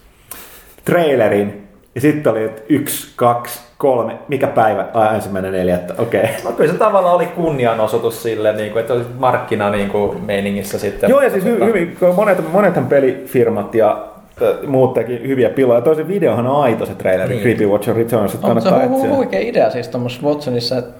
trailerin. 0.85 1.67
Ja 1.95 2.01
sitten 2.01 2.31
oli, 2.31 2.43
että 2.43 2.61
yksi, 2.69 3.13
kaksi, 3.15 3.59
kolme, 3.77 4.15
mikä 4.27 4.47
päivä? 4.47 4.85
Ai, 4.93 5.15
ensimmäinen 5.15 5.51
neljättä, 5.51 5.93
okei. 5.97 6.23
Okay. 6.23 6.35
No 6.43 6.51
kyllä 6.51 6.71
se 6.71 6.77
tavallaan 6.77 7.15
oli 7.15 7.25
kunnianosoitus 7.25 8.23
sille, 8.23 8.53
niin 8.53 8.71
kuin, 8.71 8.81
että 8.81 8.93
oli 8.93 9.05
markkina 9.19 9.69
niin 9.69 9.89
kuin, 9.89 10.25
meiningissä 10.25 10.79
sitten. 10.79 11.09
Joo, 11.09 11.21
ja 11.21 11.29
siis 11.29 11.43
hy- 11.43 11.65
hyvin, 11.65 11.97
monet, 12.15 12.51
monethan 12.51 12.85
pelifirmat 12.85 13.75
ja 13.75 14.07
muut 14.67 14.93
teki 14.93 15.27
hyviä 15.27 15.49
piloja. 15.49 15.81
Toisen 15.81 16.07
videohan 16.07 16.47
on 16.47 16.61
aito 16.61 16.85
se 16.85 16.95
traileri, 16.95 17.29
niin. 17.29 17.41
Creepy 17.41 17.65
Watcher 17.67 17.95
Returns, 17.95 18.33
että 18.35 18.47
On 18.47 18.61
se 18.61 18.69
kannattaa 18.69 18.87
hu- 18.87 18.91
hu- 18.91 18.95
etsiä. 19.03 19.15
huikea 19.15 19.39
idea 19.39 19.69
siis 19.69 19.87
tuommoisessa 19.87 20.27
Watsonissa, 20.27 20.77
että, 20.77 20.95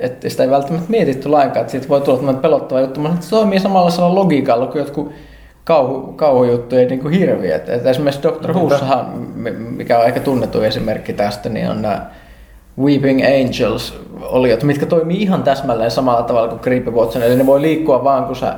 että 0.00 0.28
sitä 0.28 0.42
ei 0.42 0.50
välttämättä 0.50 0.90
mietitty 0.90 1.28
lainkaan, 1.28 1.60
että 1.60 1.70
siitä 1.70 1.88
voi 1.88 2.00
tulla 2.00 2.18
tämmöinen 2.18 2.42
pelottava 2.42 2.80
juttu, 2.80 3.00
mutta 3.00 3.16
se 3.20 3.30
toimii 3.30 3.60
samanlaisella 3.60 4.14
logiikalla 4.14 4.66
kuin 4.66 4.78
jotkut 4.80 5.12
kauhu, 5.64 6.12
kauhujuttuja 6.12 6.86
niin 6.88 7.00
kuin 7.00 7.14
hirviöt. 7.14 7.68
Että 7.68 7.90
esimerkiksi 7.90 8.22
Dr. 8.28 8.52
Whossahan, 8.52 9.06
mi- 9.34 9.50
mikä 9.50 9.98
on 9.98 10.04
aika 10.04 10.20
tunnettu 10.20 10.62
esimerkki 10.62 11.12
tästä, 11.12 11.48
niin 11.48 11.70
on 11.70 11.82
nämä 11.82 12.06
Weeping 12.80 13.20
Angels 13.26 14.00
oliot, 14.22 14.62
mitkä 14.62 14.86
toimii 14.86 15.22
ihan 15.22 15.42
täsmälleen 15.42 15.90
samalla 15.90 16.22
tavalla 16.22 16.48
kuin 16.48 16.60
Creepy 16.60 16.90
Watson, 16.90 17.22
eli 17.22 17.36
ne 17.36 17.46
voi 17.46 17.60
liikkua 17.62 18.04
vaan 18.04 18.24
kun 18.24 18.36
sä 18.36 18.54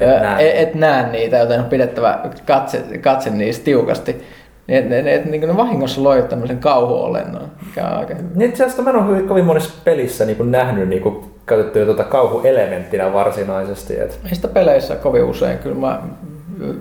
Et 0.00 0.08
et, 0.08 0.22
näe. 0.22 0.62
et, 0.62 0.68
et 0.68 1.12
niitä, 1.12 1.38
joten 1.38 1.60
on 1.60 1.66
pidettävä 1.66 2.18
katse, 2.46 2.82
katse 3.00 3.30
niistä 3.30 3.64
tiukasti. 3.64 4.24
Ne, 4.68 4.80
ne, 4.80 5.02
ne, 5.02 5.22
niin 5.24 5.40
ne 5.40 5.56
vahingossa 5.56 6.02
loivat 6.02 6.28
tämmöisen 6.28 6.58
kauhuolennon, 6.58 7.48
mikä 7.66 7.86
on 7.86 7.98
aika 7.98 8.14
hyvä. 8.14 8.28
Niin 8.34 8.50
itse 8.50 8.64
asiassa 8.64 8.82
mä 8.82 8.90
en 8.90 8.96
ole 8.96 9.22
kovin 9.22 9.44
monessa 9.44 9.74
pelissä 9.84 10.24
niin 10.24 10.36
kuin 10.36 10.50
nähnyt 10.50 10.88
niin 10.88 11.02
kuin, 11.02 11.24
käytettyä 11.46 11.84
tuota 11.84 12.04
kauhuelementtinä 12.04 13.12
varsinaisesti. 13.12 14.00
Et. 14.00 14.20
Ei 14.28 14.34
sitä 14.34 14.48
peleissä 14.48 14.96
kovin 14.96 15.24
usein, 15.24 15.58
kyllä 15.58 15.76
mä 15.76 16.02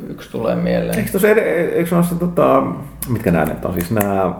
yksi 0.10 0.32
tulee 0.32 0.56
mieleen. 0.56 0.98
Eikö 1.00 1.12
tuossa, 1.12 1.28
eikö 1.28 1.96
noissa, 1.96 2.16
tota, 2.16 2.64
mitkä 3.10 3.32
nämä 3.32 3.46
nyt 3.46 3.66
on, 3.66 3.74
siis 3.74 3.92
nämä 3.92 4.34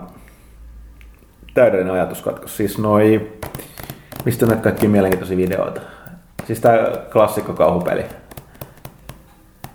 täydellinen 1.54 1.94
ajatuskatkos, 1.94 2.58
siis 2.58 2.78
noi, 2.78 3.32
mistä 4.26 4.46
näitä 4.46 4.62
kaikki 4.62 4.88
mielenkiintoisia 4.88 5.38
videoita? 5.38 5.82
Siis 6.48 6.60
tämä 6.60 6.78
klassikko 7.12 7.54
kauhupeli. 7.54 8.06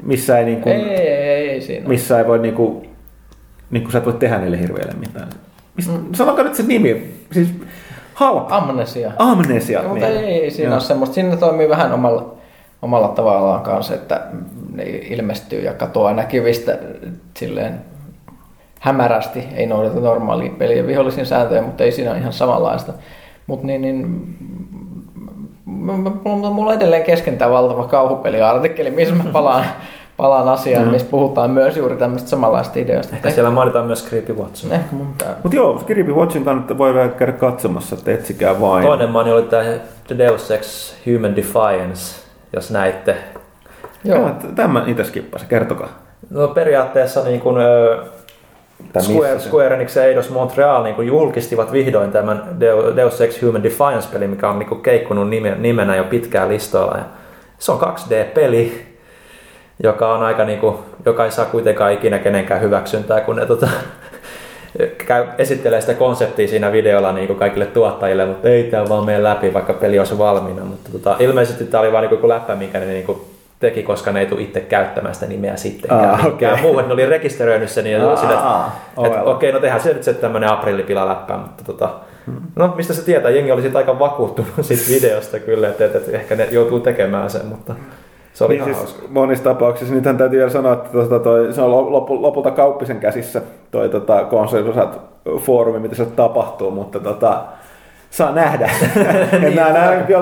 Missä 0.03 0.39
ei, 0.39 0.45
niin 0.45 0.61
kuin, 0.61 0.75
Ei, 0.75 0.83
ei, 0.83 1.09
ei, 1.09 1.49
ei 1.51 1.61
siinä. 1.61 1.89
missä 1.89 2.19
ei 2.19 2.27
voi 2.27 2.39
niinku, 2.39 2.87
niinku 3.71 3.91
sä 3.91 3.99
et 3.99 4.05
voi 4.05 4.13
tehdä 4.13 4.39
niille 4.39 4.61
hirviöille 4.61 4.95
mitään. 4.99 5.29
Mist, 5.77 5.91
mm. 5.91 6.15
Sanokaa 6.15 6.45
nyt 6.45 6.55
se 6.55 6.63
nimi, 6.63 7.15
siis 7.33 7.49
halpa. 8.15 8.57
Amnesia. 8.57 9.13
Amnesia. 9.19 9.83
Ja, 9.83 9.89
mutta 9.89 10.07
ei, 10.07 10.17
ei 10.19 10.51
siinä 10.51 10.73
ole 10.73 10.81
semmoista. 10.81 11.15
Siinä 11.15 11.37
toimii 11.37 11.69
vähän 11.69 11.93
omalla, 11.93 12.35
omalla 12.83 13.09
tavallaan 13.09 13.63
kanssa, 13.63 13.95
että 13.95 14.27
ne 14.73 14.85
ilmestyy 14.85 15.61
ja 15.61 15.73
katoaa 15.75 16.15
näkyvistä 16.15 16.79
silleen 17.37 17.81
hämärästi. 18.81 19.45
Ei 19.55 19.67
noudata 19.67 20.01
normaalia 20.01 20.53
peliä 20.59 20.87
vihollisen 20.87 21.27
sääntöjä, 21.27 21.63
mutta 21.63 21.85
ei 21.85 21.93
siinä 21.93 22.11
ole 22.11 22.19
ihan 22.19 22.33
samanlaista. 22.33 22.93
Mutta 23.47 23.67
niin, 23.67 23.83
niin 23.83 24.37
mulla, 26.25 26.51
mulla 26.51 26.71
on 26.71 26.77
edelleen 26.77 27.03
kesken 27.03 27.39
tämä 27.39 27.51
valtava 27.51 27.85
kauhupeliartikkeli, 27.85 28.91
missä 28.91 29.15
mä 29.15 29.25
palaan, 29.33 29.65
palaan 30.17 30.49
asiaan, 30.49 30.89
missä 30.89 31.09
puhutaan 31.11 31.51
myös 31.51 31.77
juuri 31.77 31.97
tämmöistä 31.97 32.29
samanlaista 32.29 32.79
ideoista. 32.79 33.17
Ehkä 33.17 33.31
siellä 33.31 33.51
mainitaan 33.51 33.87
myös 33.87 34.09
Creepy 34.09 34.33
Watson. 34.33 34.73
Ehkä 34.73 34.97
mun 34.97 35.15
tää. 35.19 35.37
Mutta 35.43 35.57
joo, 35.57 35.83
Creepy 35.87 36.13
Watchin 36.13 36.45
kannattaa 36.45 36.79
voi 36.79 36.95
vielä 36.95 37.09
käydä 37.09 37.33
katsomassa, 37.33 37.97
että 37.97 38.13
etsikää 38.13 38.61
vain. 38.61 38.87
Toinen 38.87 39.11
maani 39.11 39.33
oli 39.33 39.43
tämä 39.43 39.63
The 40.07 40.19
Deus 40.19 40.51
Ex 40.51 40.95
Human 41.07 41.37
Defiance, 41.37 42.21
jos 42.53 42.71
näitte. 42.71 43.17
Joo. 44.05 44.31
Tämä 44.55 44.85
itse 44.87 45.05
skippasin, 45.05 45.49
kertokaa. 45.49 45.89
No 46.31 46.49
periaatteessa 46.49 47.25
niin 47.25 47.41
Tai 47.41 47.99
Square, 49.01 49.39
Square 49.39 49.75
Enix 49.75 49.97
ja 49.97 50.05
Eidos 50.05 50.31
Montreal 50.31 50.83
niin 50.83 50.95
kuin 50.95 51.09
julkistivat 51.09 51.73
vihdoin 51.73 52.13
tämän 52.13 52.43
Deus 52.97 53.21
Ex 53.21 53.43
Human 53.43 53.63
Defiance-peli, 53.63 54.27
mikä 54.27 54.51
on 54.51 54.59
niin 54.59 54.69
kuin 54.69 54.83
keikkunut 54.83 55.31
nime, 55.31 55.55
nimenä 55.59 55.97
jo 55.97 56.05
pitkään 56.05 56.49
listoilla. 56.49 56.97
Ja 56.97 57.05
se 57.59 57.73
on 57.73 57.81
2D-peli, 57.81 58.87
joka 59.83 60.15
on 60.15 60.23
aika 60.23 60.45
niin 60.45 60.59
kuin, 60.59 60.77
joka 61.05 61.25
ei 61.25 61.31
saa 61.31 61.45
kuitenkaan 61.45 61.93
ikinä 61.93 62.19
kenenkään 62.19 62.61
hyväksyntää, 62.61 63.21
kun 63.21 63.37
ne 63.37 63.47
tota, 63.47 63.69
käy, 65.07 65.25
esittelee 65.39 65.81
sitä 65.81 65.95
konseptia 65.95 66.49
siinä 66.49 66.73
videolla 66.73 67.13
niin 67.13 67.27
kuin 67.27 67.39
kaikille 67.39 67.67
tuottajille, 67.67 68.27
mutta 68.27 68.49
ei 68.49 68.65
tämä 68.65 68.89
vaan 68.89 69.07
mene 69.07 69.23
läpi, 69.23 69.55
vaikka 69.55 69.73
peli 69.73 69.99
olisi 69.99 70.19
valmiina. 70.19 70.65
Mutta 70.65 70.93
tota, 70.93 71.17
ilmeisesti 71.19 71.65
tämä 71.65 71.81
oli 71.81 71.93
vain 71.93 72.11
niin 72.11 72.21
kuin 72.21 72.29
läppä, 72.29 72.55
minkä 72.55 72.79
ne 72.79 72.87
niin 72.87 73.07
kuin 73.07 73.21
teki, 73.59 73.83
koska 73.83 74.13
ne 74.13 74.21
ei 74.21 74.27
tule 74.27 74.41
itse 74.43 74.61
käyttämään 74.61 75.15
sitä 75.15 75.27
nimeä 75.27 75.57
sittenkään. 75.57 76.11
Ah, 76.11 76.17
mihinkään 76.25 76.53
okei. 76.53 76.63
muuhun. 76.67 76.89
Ne 76.89 76.93
oli 76.95 77.07
rekisteröinyt 77.07 77.69
sen 77.71 77.87
ja 77.87 78.11
Ah, 78.13 78.19
sille, 78.21 78.35
että 78.35 78.49
ah, 78.49 78.67
et, 78.67 78.73
ovella. 78.97 79.23
okei, 79.23 79.53
no 79.53 79.59
tehdään 79.61 79.81
se 79.81 79.93
nyt 79.93 80.03
se 80.03 80.15
tämmöinen 80.15 80.51
aprillipilaläppä, 80.51 81.37
mutta 81.37 81.65
tota, 81.65 81.89
no 82.57 82.73
mistä 82.77 82.93
se 82.95 83.05
tietää, 83.05 83.31
jengi 83.31 83.53
oli 83.53 83.63
siitä 83.63 83.79
aika 83.79 83.99
vakuuttunut 83.99 84.51
siitä 84.63 84.83
videosta 84.91 85.39
kyllä, 85.39 85.69
että, 85.69 85.85
että, 85.85 85.99
että 85.99 86.13
ehkä 86.13 86.37
ne 86.37 86.49
joutuu 86.51 86.81
tekemään 86.81 87.31
sen, 87.31 87.47
mutta 87.47 87.75
se 88.33 88.45
oli 88.45 88.55
Niin 88.55 88.65
siis 88.65 88.77
hauska. 88.77 89.03
monissa 89.09 89.45
tapauksissa, 89.45 89.95
nythän 89.95 90.17
täytyy 90.19 90.39
vielä 90.39 90.51
sanoa, 90.51 90.73
että 90.73 90.89
tota, 90.93 91.19
toi, 91.19 91.53
se 91.53 91.63
on 91.63 91.93
lopu, 91.93 92.23
lopulta 92.23 92.51
kauppisen 92.51 93.01
käsissä 93.01 93.43
toi 93.71 93.89
tota, 93.89 94.25
foorumi, 95.39 95.79
mitä 95.79 95.95
se 95.95 96.05
tapahtuu, 96.07 96.71
mutta 96.71 97.01
tota, 97.01 97.43
saa 98.17 98.33
nähdä. 98.33 98.71
niin, 99.41 99.57
nämä, 99.57 99.73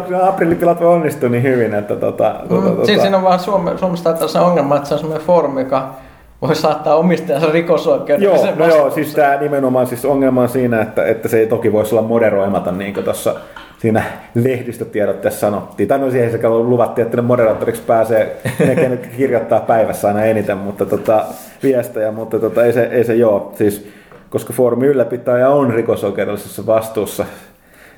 nämä 0.09 0.29
aprillipilat 0.29 0.81
voi 0.81 0.95
onnistua 0.95 1.29
niin 1.29 1.43
hyvin, 1.43 1.75
että 1.75 1.97
tota, 1.97 2.35
tota, 2.49 2.61
Mm, 2.61 2.71
tota, 2.71 2.87
siis 2.87 3.01
siinä 3.01 3.17
on 3.17 3.23
vaan 3.23 3.39
Suome, 3.39 3.79
Suomessa 3.79 4.05
taitaa 4.05 4.29
se 4.29 4.39
ongelma, 4.39 4.77
että 4.77 4.89
se 4.89 4.95
on 4.95 5.01
semmoinen 5.01 5.27
foorumi, 5.27 5.61
joka 5.61 5.95
voi 6.43 6.55
saattaa 6.55 6.97
omistajansa 6.97 7.53
rikosoikeuden. 7.53 8.25
Joo, 8.25 8.47
no 8.57 8.67
joo, 8.67 8.91
siis 8.91 9.15
tämä 9.15 9.37
nimenomaan 9.37 9.87
siis 9.87 10.05
ongelma 10.05 10.43
on 10.43 10.49
siinä, 10.49 10.83
että, 10.83 11.07
että 11.07 11.29
se 11.29 11.39
ei 11.39 11.47
toki 11.47 11.73
voisi 11.73 11.95
olla 11.95 12.09
moderoimaton, 12.09 12.79
niin 12.79 12.95
kuin 12.95 13.05
tuossa 13.05 13.35
siinä 13.79 14.03
lehdistötiedotteessa 14.35 15.41
sanottiin. 15.41 15.89
Tai 15.89 15.99
no 15.99 16.11
siihen 16.11 16.33
sekä 16.33 16.51
luvattiin, 16.51 17.05
että 17.05 17.17
ne 17.17 17.23
moderaattoriksi 17.23 17.83
pääsee 17.83 18.37
ne, 18.59 18.77
ketkä 18.77 19.09
kirjoittaa 19.17 19.61
päivässä 19.61 20.09
aina 20.09 20.25
eniten 20.25 20.59
mutta 20.59 20.87
tota, 20.87 21.25
viestejä, 21.63 22.13
mutta 22.13 22.39
tota, 22.39 22.65
ei, 22.65 22.73
se, 22.73 22.83
ei 22.83 23.05
se 23.05 23.15
joo. 23.15 23.53
Siis, 23.57 23.89
koska 24.31 24.53
foorumi 24.53 24.87
ylläpitäjä 24.87 25.51
on 25.51 25.75
rikosoikeudellisessa 25.75 26.67
vastuussa 26.67 27.25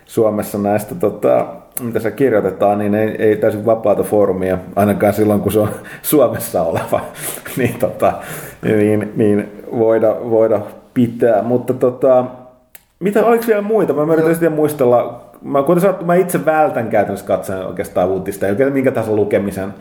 Suomessa 0.06 0.58
näistä, 0.58 0.94
tota, 0.94 1.46
mitä 1.80 2.00
se 2.00 2.10
kirjoitetaan, 2.10 2.78
niin 2.78 2.94
ei, 2.94 3.08
ei 3.18 3.36
täysin 3.36 3.66
vapaata 3.66 4.02
foorumia, 4.02 4.58
ainakaan 4.76 5.12
silloin, 5.12 5.40
kun 5.40 5.52
se 5.52 5.60
on 5.60 5.68
Suomessa 6.02 6.62
oleva, 6.62 7.00
niin, 7.58 7.74
tota, 7.78 8.12
niin, 8.62 9.12
niin 9.16 9.62
voida, 9.78 10.16
voida 10.30 10.60
pitää. 10.94 11.42
Mutta 11.42 11.74
tota, 11.74 12.24
mitä, 13.00 13.24
oliko 13.24 13.44
vielä 13.46 13.62
muita? 13.62 13.92
Mä 13.92 14.12
yritän 14.12 14.34
sitten 14.34 14.52
muistella, 14.52 15.30
mä, 15.42 15.62
kuten 15.62 15.80
sanottu, 15.80 16.04
mä 16.04 16.14
itse 16.14 16.44
vältän 16.44 16.88
käytännössä 16.88 17.26
katsoen 17.26 17.66
oikeastaan 17.66 18.08
uutista, 18.08 18.46
ei 18.46 18.70
minkä 18.70 18.90
tahansa 18.90 19.16
lukemisen. 19.16 19.74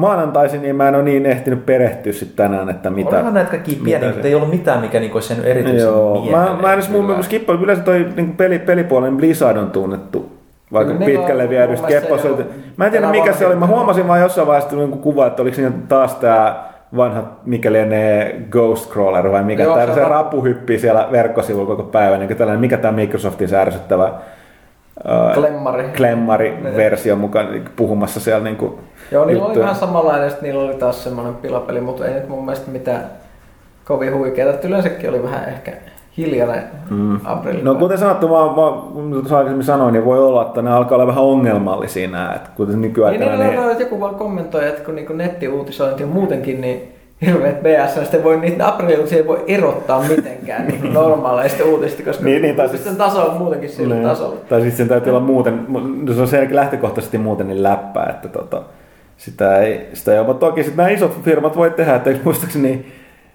Maanantaisin, 0.00 0.62
niin 0.62 0.76
mä 0.76 0.88
en 0.88 0.94
ole 0.94 1.02
niin 1.02 1.26
ehtinyt 1.26 1.66
perehtyä 1.66 2.12
sitten 2.12 2.36
tänään, 2.36 2.70
että 2.70 2.90
mitä... 2.90 3.16
Olihan 3.16 3.34
näitä 3.34 3.50
kaikki 3.50 3.70
mitä 3.70 3.84
pieniä, 3.84 4.10
mutta 4.10 4.28
ei 4.28 4.34
ollut 4.34 4.50
mitään, 4.50 4.80
mikä 4.80 5.00
niinku 5.00 5.16
olisi 5.16 5.34
sen 5.34 5.44
erityisen 5.44 5.80
Joo, 5.80 6.14
mä, 6.14 6.36
mieleen 6.36 6.60
mä 6.60 6.68
en 6.68 6.74
edes 6.74 6.90
mun 6.90 7.06
kyllä. 7.06 7.22
skippa, 7.22 7.52
yleensä 7.52 7.84
toi 7.84 8.06
niin 8.16 8.36
peli, 8.36 8.58
pelipuolen 8.58 9.16
Blizzard 9.16 9.56
on 9.56 9.70
tunnettu 9.70 10.40
vaikka 10.72 10.92
Kyllä 10.92 11.06
pitkälle 11.06 11.48
viedystä 11.48 11.86
mielestä 11.86 12.08
kepposilta. 12.08 12.42
Mä 12.76 12.84
en 12.84 12.90
tiedä 12.90 13.10
mikä 13.10 13.32
se 13.32 13.46
oli, 13.46 13.54
mä 13.54 13.66
huomasin 13.66 14.08
vaan 14.08 14.20
jossain 14.20 14.46
vaiheessa 14.46 14.76
niin 14.76 14.90
kuva, 14.90 15.26
että 15.26 15.42
oliko 15.42 15.54
siinä 15.54 15.72
taas 15.88 16.14
tää 16.14 16.70
vanha, 16.96 17.22
mikä 17.46 17.72
lienee 17.72 18.40
Ghost 18.50 18.92
Crawler 18.92 19.32
vai 19.32 19.42
mikä, 19.42 19.62
Joo, 19.62 19.76
tää 19.76 19.86
se 19.86 19.94
se 19.94 20.04
on 20.04 20.10
rapu 20.10 20.44
hyppii 20.44 20.78
siellä 20.78 21.08
verkkosivulla 21.12 21.66
koko 21.66 21.82
päivän, 21.82 22.20
niin 22.20 22.36
tällainen, 22.36 22.60
mikä 22.60 22.76
tämä 22.76 22.92
Microsoftin 22.92 23.48
se 23.48 23.58
ärsyttävä 23.58 24.12
ää, 25.04 25.34
Klemmari. 25.34 25.84
Klemmari-versio 25.96 27.16
mukaan 27.16 27.50
niin 27.50 27.64
puhumassa 27.76 28.20
siellä 28.20 28.44
niin 28.44 28.56
kuin 28.56 28.74
Joo, 29.12 29.24
niillä 29.24 29.44
oli 29.44 29.58
vähän 29.58 29.76
samanlainen, 29.76 30.30
sitten 30.30 30.48
niillä 30.48 30.64
oli 30.64 30.74
taas 30.74 31.04
semmoinen 31.04 31.34
pilapeli, 31.34 31.80
mutta 31.80 32.06
ei 32.06 32.14
nyt 32.14 32.28
mun 32.28 32.44
mielestä 32.44 32.70
mitään 32.70 33.04
kovin 33.84 34.14
huikeaa. 34.14 34.50
Että 34.50 34.68
Yleensäkin 34.68 35.10
oli 35.10 35.22
vähän 35.22 35.48
ehkä 35.48 35.72
hiljainen 36.16 36.62
mm. 36.90 37.20
aprilli. 37.24 37.62
No 37.62 37.74
kuten 37.74 37.98
sanottu, 37.98 38.28
mä, 38.28 38.34
mä, 38.34 39.20
mä 39.20 39.36
aikaisemmin 39.36 39.64
sanoin, 39.64 39.92
niin 39.92 40.04
voi 40.04 40.18
olla, 40.18 40.42
että 40.42 40.62
ne 40.62 40.72
alkaa 40.72 40.96
olla 40.96 41.06
vähän 41.06 41.24
ongelmallisia 41.24 42.08
nämä, 42.08 42.32
että 42.36 42.50
kuten 42.56 42.72
niin, 42.74 42.82
nykyaikana, 42.82 43.30
niin, 43.30 43.40
niin, 43.40 43.60
niin, 43.60 43.70
että 43.70 43.82
joku 43.82 44.00
vaan 44.00 44.14
kommentoi, 44.14 44.68
että 44.68 44.84
kun 44.84 44.94
niinku 44.94 45.12
nettiuutisointi 45.12 46.04
on 46.04 46.10
muutenkin 46.10 46.60
niin 46.60 46.92
hirveät 47.26 47.62
BS, 47.62 47.94
niin 47.94 48.04
sitten 48.04 48.24
voi 48.24 48.36
niitä 48.36 48.68
aprilliuutisia 48.68 49.18
ei 49.18 49.26
voi 49.26 49.44
erottaa 49.46 50.02
mitenkään 50.08 50.66
niin 50.66 50.92
normaaleista 50.94 51.64
uutista, 51.64 52.02
koska 52.02 52.24
Niin, 52.24 52.42
niin, 52.42 52.56
tai 52.56 52.66
uutisten 52.66 52.96
taso 52.96 53.26
on 53.26 53.36
muutenkin 53.36 53.70
sillä 53.70 53.94
Niin. 53.94 54.08
tasolla. 54.08 54.36
Tai 54.48 54.60
sitten 54.60 54.76
sen 54.76 54.88
täytyy 54.88 55.10
olla 55.10 55.26
muuten, 55.26 55.66
mu- 55.68 56.14
se 56.14 56.20
on 56.20 56.28
selkeä 56.28 56.56
lähtökohtaisesti 56.56 57.18
muuten 57.18 57.48
niin 57.48 57.62
läppää, 57.62 58.06
että 58.10 58.28
tota, 58.28 58.62
sitä 59.20 59.58
ei, 59.58 59.88
sitä 59.94 60.12
ei 60.12 60.18
ole. 60.18 60.26
Mutta 60.26 60.46
toki 60.46 60.62
sitten 60.62 60.76
nämä 60.76 60.88
isot 60.88 61.22
firmat 61.22 61.56
voi 61.56 61.70
tehdä, 61.70 61.94
että 61.94 62.10
muistaakseni, 62.24 62.92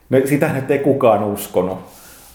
no 0.09 0.19
sitä 0.25 0.53
nyt 0.53 0.71
ei 0.71 0.79
kukaan 0.79 1.23
uskonut. 1.23 1.79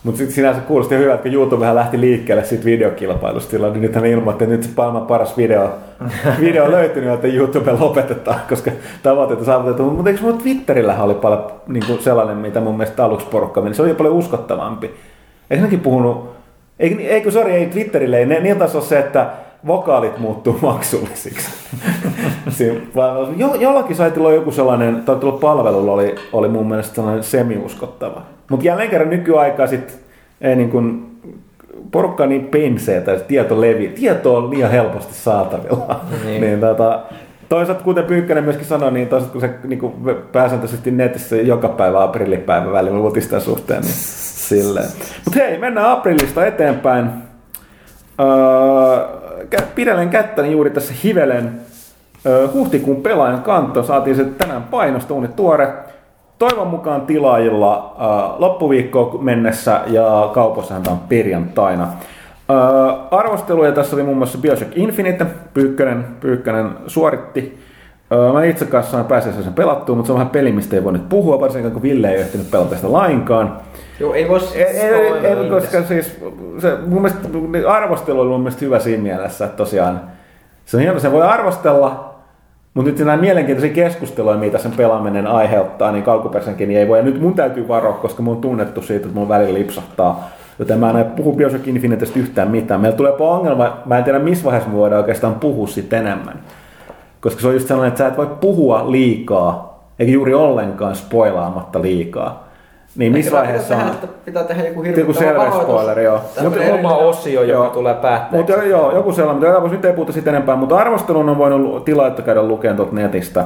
Mutta 0.04 0.18
sitten 0.18 0.34
sinänsä 0.34 0.60
kuulosti 0.60 0.94
ihan 0.94 1.04
hyvä, 1.04 1.14
että 1.14 1.22
kun 1.22 1.34
YouTubehan 1.34 1.74
lähti 1.74 2.00
liikkeelle 2.00 2.44
siitä 2.44 2.64
videokilpailusta, 2.64 3.56
niin 3.58 3.80
nythän 3.80 4.02
ne 4.02 4.10
ilmoitti, 4.10 4.44
että 4.44 4.56
nyt 4.56 4.62
se 4.62 4.70
maailman 4.76 5.06
paras 5.06 5.36
video, 5.36 5.70
video 6.40 6.70
löytynyt, 6.70 7.14
että 7.14 7.26
YouTube 7.26 7.72
lopetetaan, 7.72 8.40
koska 8.48 8.70
tavoitteita 9.02 9.44
saavutetaan. 9.44 9.92
Mutta 9.92 10.10
eikö 10.10 10.32
Twitterillähän 10.42 11.04
oli 11.04 11.14
paljon 11.14 11.52
niin 11.66 11.86
kuin 11.86 12.02
sellainen, 12.02 12.36
mitä 12.36 12.60
mun 12.60 12.76
mielestä 12.76 13.04
aluksi 13.04 13.26
porukka 13.26 13.60
meni, 13.60 13.74
se 13.74 13.82
oli 13.82 13.94
paljon 13.94 14.14
uskottavampi. 14.14 14.90
Eikö 15.50 15.64
nekin 15.64 15.80
puhunut, 15.80 16.30
eikö, 16.78 17.02
eikö 17.02 17.30
sori, 17.30 17.52
ei 17.52 17.66
Twitterille, 17.66 18.18
ei, 18.18 18.26
ne, 18.26 18.40
niillä 18.40 18.58
taas 18.58 18.76
on 18.76 18.82
se, 18.82 18.98
että 18.98 19.26
vokaalit 19.66 20.18
muuttuu 20.18 20.58
maksullisiksi. 20.62 21.50
Jo, 23.36 23.54
jollakin 23.54 23.96
saitilla 23.96 24.28
on 24.28 24.34
joku 24.34 24.50
sellainen, 24.50 25.02
tai 25.02 25.16
tuolla 25.16 25.38
palvelulla 25.38 25.92
oli, 25.92 26.14
oli 26.32 26.48
mun 26.48 26.68
mielestä 26.68 26.94
sellainen 26.94 27.24
semi-uskottava. 27.24 28.22
Mutta 28.50 28.66
jälleen 28.66 28.90
kerran 28.90 29.10
nykyaikaa 29.10 29.66
sit 29.66 29.98
ei 30.40 30.56
niin 30.56 30.70
kuin, 30.70 31.10
porukka 31.90 32.26
niin 32.26 32.44
penseetä, 32.44 33.12
että 33.12 33.28
tieto 33.28 33.60
levi, 33.60 33.88
tieto 33.88 34.36
on 34.36 34.50
liian 34.50 34.70
helposti 34.70 35.14
saatavilla. 35.14 36.00
Niin. 36.24 36.40
niin 36.40 36.60
tota, 36.60 37.00
toisaalta 37.48 37.84
kuten 37.84 38.04
Pyykkönen 38.04 38.44
myöskin 38.44 38.66
sanoi, 38.66 38.92
niin 38.92 39.08
toisaalta 39.08 39.32
kun 39.32 39.40
se 39.40 39.50
niin 39.64 39.78
kuin 39.78 39.92
pääsääntöisesti 40.32 40.90
netissä 40.90 41.36
joka 41.36 41.68
päivä 41.68 42.02
aprillipäivä 42.02 42.72
välillä 42.72 42.98
uutisten 43.00 43.40
suhteen, 43.40 43.80
niin 43.82 43.94
silleen. 43.94 44.88
Mutta 45.24 45.40
hei, 45.40 45.58
mennään 45.58 45.90
aprillista 45.90 46.46
eteenpäin. 46.46 47.10
Öö, 48.20 48.26
pidelen 49.74 50.08
kättäni 50.08 50.52
juuri 50.52 50.70
tässä 50.70 50.94
hivelen 51.04 51.60
huhtikuun 52.52 53.02
pelaajan 53.02 53.42
kanto. 53.42 53.82
Saatiin 53.82 54.16
se 54.16 54.24
tänään 54.24 54.62
painostuunit 54.62 55.36
tuore. 55.36 55.68
Toivon 56.38 56.66
mukaan 56.66 57.00
tilaajilla 57.00 57.96
loppuviikkoon 58.38 59.24
mennessä 59.24 59.80
ja 59.86 60.30
kaupassahan 60.34 60.82
tämä 60.82 60.94
on 60.94 61.08
perjantaina. 61.08 61.88
Arvosteluja 63.10 63.72
tässä 63.72 63.96
oli 63.96 64.02
muun 64.02 64.16
muassa 64.16 64.38
Bioshock 64.38 64.72
Infinite. 64.74 65.26
Pyykkönen, 65.54 66.04
Pyykkönen 66.20 66.70
suoritti 66.86 67.60
Mä 68.32 68.44
itse 68.44 68.64
kanssa 68.64 68.92
saan 68.92 69.04
pääsessä 69.04 69.42
sen 69.42 69.52
pelattua, 69.52 69.96
mutta 69.96 70.06
se 70.06 70.12
on 70.12 70.18
vähän 70.18 70.30
peli, 70.30 70.52
mistä 70.52 70.76
ei 70.76 70.84
voi 70.84 70.92
nyt 70.92 71.08
puhua, 71.08 71.40
varsinkaan 71.40 71.72
kun 71.72 71.82
Ville 71.82 72.08
ei 72.10 72.20
ehtinyt 72.20 72.50
pelata 72.50 72.76
sitä 72.76 72.92
lainkaan. 72.92 73.56
Joo, 74.00 74.14
ei 74.14 74.28
voi 74.28 74.40
Ei, 74.54 74.62
ei, 74.62 74.76
ei, 74.80 75.08
spoileroida. 75.08 75.50
koska 75.50 75.82
siis 75.82 76.18
se, 76.58 76.76
mun 76.86 77.02
mielestä, 77.02 77.28
arvostelu 77.72 78.20
oli 78.20 78.28
mun 78.28 78.40
mielestä 78.40 78.64
hyvä 78.64 78.78
siinä 78.78 79.02
mielessä, 79.02 79.44
että 79.44 79.56
tosiaan 79.56 80.00
se 80.64 80.76
on 80.76 80.82
hieno, 80.82 80.98
se 80.98 81.12
voi 81.12 81.22
arvostella, 81.22 82.14
mutta 82.74 82.90
nyt 82.90 82.98
nämä 82.98 83.16
mielenkiintoisia 83.16 83.74
keskusteluja, 83.74 84.36
mitä 84.36 84.58
sen 84.58 84.72
pelaaminen 84.76 85.26
aiheuttaa, 85.26 85.92
niin 85.92 86.04
kaukopersenkin 86.04 86.68
niin 86.68 86.80
ei 86.80 86.88
voi. 86.88 86.98
Ja 86.98 87.04
nyt 87.04 87.20
mun 87.20 87.34
täytyy 87.34 87.68
varoa, 87.68 87.92
koska 87.92 88.22
mun 88.22 88.34
on 88.34 88.40
tunnettu 88.40 88.82
siitä, 88.82 89.06
että 89.06 89.18
mun 89.18 89.28
välillä 89.28 89.54
lipsahtaa. 89.58 90.28
Joten 90.58 90.78
mä 90.78 90.90
en 90.90 91.04
puhu 91.04 91.32
Bioshock 91.32 91.68
Infinitestä 91.68 92.18
yhtään 92.18 92.50
mitään. 92.50 92.80
Meillä 92.80 92.96
tulee 92.96 93.12
ongelma, 93.18 93.76
mä 93.86 93.98
en 93.98 94.04
tiedä 94.04 94.18
missä 94.18 94.44
vaiheessa 94.44 94.70
me 94.70 94.76
voidaan 94.76 95.00
oikeastaan 95.00 95.34
puhua 95.34 95.66
siitä 95.66 95.98
enemmän. 95.98 96.38
Koska 97.20 97.40
se 97.40 97.48
on 97.48 97.54
just 97.54 97.68
sellainen, 97.68 97.88
että 97.88 97.98
sä 97.98 98.08
et 98.08 98.16
voi 98.16 98.26
puhua 98.40 98.90
liikaa, 98.92 99.84
eikä 99.98 100.12
juuri 100.12 100.34
ollenkaan 100.34 100.94
spoilaamatta 100.96 101.82
liikaa. 101.82 102.50
Niin 102.96 103.12
missä 103.12 103.32
vaiheessa 103.36 103.68
tehdä, 103.74 103.84
on... 103.84 103.90
että 103.90 104.06
Pitää 104.24 104.44
tehdä 104.44 104.62
joku 104.62 104.70
Joku 104.70 104.82
hirvittävä 104.82 105.18
selvä 105.18 105.38
varoitus. 105.38 105.62
spoileri, 105.62 106.04
joo. 106.04 106.20
Mutta 106.42 106.60
oma 106.74 106.96
osio, 106.96 107.42
joka 107.42 107.64
Joo. 107.64 107.74
tulee 107.74 107.94
päätteeksi. 107.94 108.52
Mutta 108.52 108.66
joo, 108.66 108.94
joku 108.94 109.12
sellainen, 109.12 109.52
mutta 109.52 109.76
nyt 109.76 109.84
ei 109.84 109.92
puhuta 109.92 110.12
siitä 110.12 110.30
enempää, 110.30 110.56
mutta 110.56 110.76
arvostelun 110.76 111.28
on 111.28 111.38
voinut 111.38 111.84
tilaita 111.84 112.22
käydä 112.22 112.42
lukemaan 112.42 112.76
tuolta 112.76 112.94
netistä. 112.94 113.44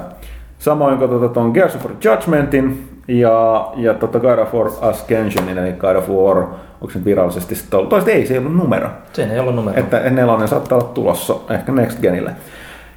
Samoin 0.59 0.99
kuin 0.99 1.11
tuota, 1.11 1.29
tuon 1.29 1.51
Gears 1.51 1.77
of 1.77 1.87
Judgmentin 2.05 2.89
ja, 3.09 3.69
ja 3.77 3.95
tota 3.95 4.21
God 4.21 4.39
of 4.39 4.55
War 4.55 4.71
Ascensionin, 4.81 5.59
eli 5.59 5.73
God 5.73 5.97
of 5.97 6.09
War, 6.09 6.37
onko 6.81 6.91
se 6.93 7.05
virallisesti 7.05 7.55
sitten 7.55 7.77
ollut? 7.79 7.91
Toista 7.91 8.11
ei, 8.11 8.27
se 8.27 8.35
ei 8.35 8.39
ollut 8.39 8.57
numero. 8.57 8.89
Siinä 9.13 9.33
ei 9.33 9.39
ollut 9.41 9.55
numero. 9.55 9.81
Että 9.81 10.11
nelonen 10.11 10.49
saattaa 10.49 10.79
olla 10.79 10.89
tulossa 10.89 11.35
ehkä 11.51 11.73
Next 11.73 12.01
Genille. 12.01 12.31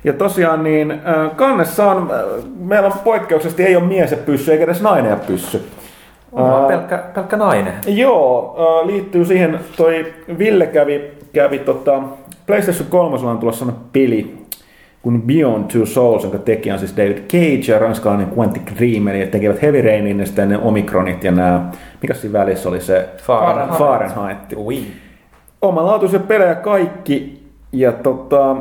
Ja 0.03 0.13
tosiaan 0.13 0.63
niin 0.63 1.01
kannessa 1.35 1.91
on, 1.91 2.11
meillä 2.59 2.87
on 2.87 2.93
poikkeuksellisesti 3.03 3.63
ei 3.63 3.75
ole 3.75 3.85
mies 3.85 4.11
ja 4.11 4.17
pyssy, 4.17 4.51
eikä 4.51 4.63
edes 4.63 4.81
nainen 4.81 5.09
ja 5.09 5.17
pyssy. 5.17 5.69
Onhan 6.31 6.65
pelkkä, 6.65 6.97
pelkkä 6.97 7.37
nainen. 7.37 7.73
Joo, 7.87 8.55
äh, 8.59 8.87
liittyy 8.87 9.25
siihen, 9.25 9.59
toi 9.77 10.13
Ville 10.37 10.67
kävi, 10.67 11.11
kävi 11.33 11.59
tota, 11.59 12.03
PlayStation 12.45 12.89
3 12.89 13.17
on 13.29 13.37
tulossa 13.37 13.59
sellainen 13.59 13.85
peli 13.93 14.47
kuin 15.01 15.21
Beyond 15.21 15.71
Two 15.71 15.85
Souls, 15.85 16.23
jonka 16.23 16.37
tekijä 16.37 16.73
on 16.73 16.79
siis 16.79 16.97
David 16.97 17.17
Cage 17.17 17.71
ja 17.71 17.79
ranskalainen 17.79 18.31
Quantic 18.37 18.63
Dream, 18.79 19.07
eli 19.07 19.27
tekevät 19.27 19.61
Heavy 19.61 19.81
Rainin 19.81 20.19
ja 20.19 20.25
sitten 20.25 20.49
ne 20.49 20.57
Omicronit 20.57 21.23
ja 21.23 21.31
nämä, 21.31 21.71
mikä 22.01 22.13
siinä 22.13 22.39
välissä 22.39 22.69
oli 22.69 22.81
se 22.81 23.09
Fahrenheit. 23.17 23.79
Fahrenheit. 23.79 24.53
Ui. 24.55 24.83
Omalaatuisia 25.61 26.19
pelejä 26.19 26.55
kaikki, 26.55 27.43
ja 27.71 27.91
tota, 27.91 28.55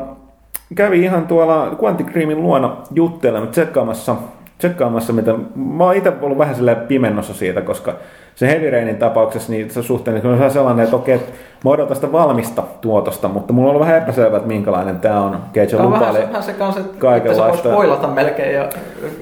kävi 0.75 1.03
ihan 1.03 1.27
tuolla 1.27 1.77
Quantic 1.83 2.07
Dreamin 2.13 2.43
luona 2.43 2.77
juttelemaan, 2.95 3.49
tsekkaamassa, 3.49 4.17
tsekkaamassa 4.59 5.13
mitä, 5.13 5.35
mä 5.55 5.85
oon 5.85 5.95
itse 5.97 6.13
ollut 6.23 6.39
vähän 6.39 6.55
silleen 6.55 6.77
pimennossa 6.77 7.35
siitä, 7.35 7.61
koska 7.61 7.95
se 8.35 8.47
Heavy 8.49 8.71
Rainin 8.71 8.97
tapauksessa 8.97 9.53
niin 9.53 9.71
se 9.71 9.83
suhteen 9.83 10.23
niin 10.23 10.43
on 10.43 10.51
sellainen, 10.51 10.85
että 10.85 10.97
okei, 10.97 11.15
että 11.15 11.33
mä 11.65 11.71
odotan 11.71 11.97
sitä 11.97 12.13
valmista 12.13 12.63
tuotosta, 12.81 13.29
mutta 13.29 13.53
mulla 13.53 13.69
on 13.69 13.77
ollut 13.77 13.87
vähän 13.87 14.03
epäselvää, 14.03 14.37
että 14.37 14.49
minkälainen 14.49 14.99
tämä 14.99 15.21
on. 15.21 15.37
Cage 15.55 15.77
on 15.77 15.93
vähän, 15.93 16.15
vähän 16.15 16.43
se 16.43 16.53
kanssa, 16.53 16.81
että, 16.81 16.93
että 16.93 17.01
kaikenlaista. 17.01 17.69
voi 17.69 17.75
spoilata 17.75 18.07
melkein 18.07 18.55
ja 18.55 18.69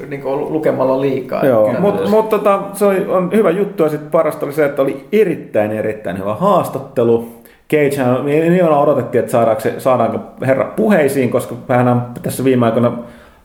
niin 0.09 0.22
kuin, 0.22 0.52
lukemalla 0.52 1.00
liikaa. 1.00 1.46
Joo, 1.46 1.66
Että- 1.66 1.80
mutta 1.80 2.09
mut, 2.11 2.28
tota, 2.28 2.61
se 2.72 2.85
on 3.09 3.30
hyvä 3.33 3.50
juttu 3.50 3.83
ja 3.83 3.88
sitten 3.88 4.11
parasta 4.11 4.46
oli 4.46 4.52
se, 4.52 4.64
että 4.64 4.83
oli 4.83 5.07
erittäin 5.12 5.70
erittäin 5.72 6.18
hyvä 6.18 6.35
haastattelu. 6.35 7.28
Cagehän, 7.70 8.27
niin 8.27 8.64
odotettiin, 8.64 9.20
että 9.20 9.33
saadaanko, 9.33 9.61
se, 9.61 9.81
saadaanko 9.81 10.18
herra 10.46 10.64
puheisiin, 10.64 11.31
koska 11.31 11.55
hän 11.68 11.88
on 11.88 12.03
tässä 12.22 12.44
viime 12.44 12.66
aikoina 12.66 12.98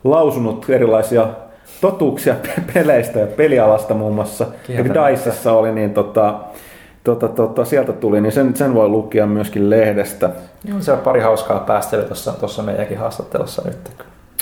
lausunut 0.03 0.65
erilaisia 0.69 1.27
totuuksia 1.81 2.35
pe- 2.43 2.73
peleistä 2.73 3.19
ja 3.19 3.27
pelialasta 3.27 3.93
muun 3.93 4.15
muassa. 4.15 4.45
Dicessa 4.69 5.53
oli, 5.53 5.71
niin 5.71 5.93
tota, 5.93 6.35
tota, 7.03 7.27
tota, 7.27 7.65
sieltä 7.65 7.93
tuli, 7.93 8.21
niin 8.21 8.31
sen, 8.31 8.55
sen 8.55 8.73
voi 8.73 8.87
lukea 8.87 9.25
myöskin 9.25 9.69
lehdestä. 9.69 10.29
Joo, 10.65 10.81
se 10.81 10.91
on 10.91 10.99
pari 10.99 11.19
hauskaa 11.19 11.59
päästelyä 11.59 12.05
tuossa, 12.05 12.31
tuossa 12.31 12.63
meidänkin 12.63 12.97
haastattelussa 12.97 13.61
nyt. 13.65 13.91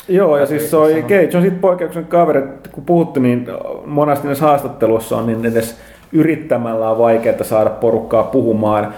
Joo, 0.08 0.38
ja 0.38 0.46
siis 0.46 0.70
se 0.70 0.78
oli, 0.78 1.02
Cage 1.02 1.38
on 1.38 1.44
sitten 1.44 1.60
poikkeuksen 1.60 2.06
kaveri, 2.06 2.42
kun 2.72 2.86
puhuttu, 2.86 3.20
niin 3.20 3.48
monesti 3.86 4.28
näissä 4.28 4.46
haastatteluissa 4.46 5.18
on 5.18 5.26
niin 5.28 5.46
edes 5.46 5.78
yrittämällä 6.12 6.90
on 6.90 6.98
vaikeaa 6.98 7.44
saada 7.44 7.70
porukkaa 7.70 8.24
puhumaan, 8.24 8.94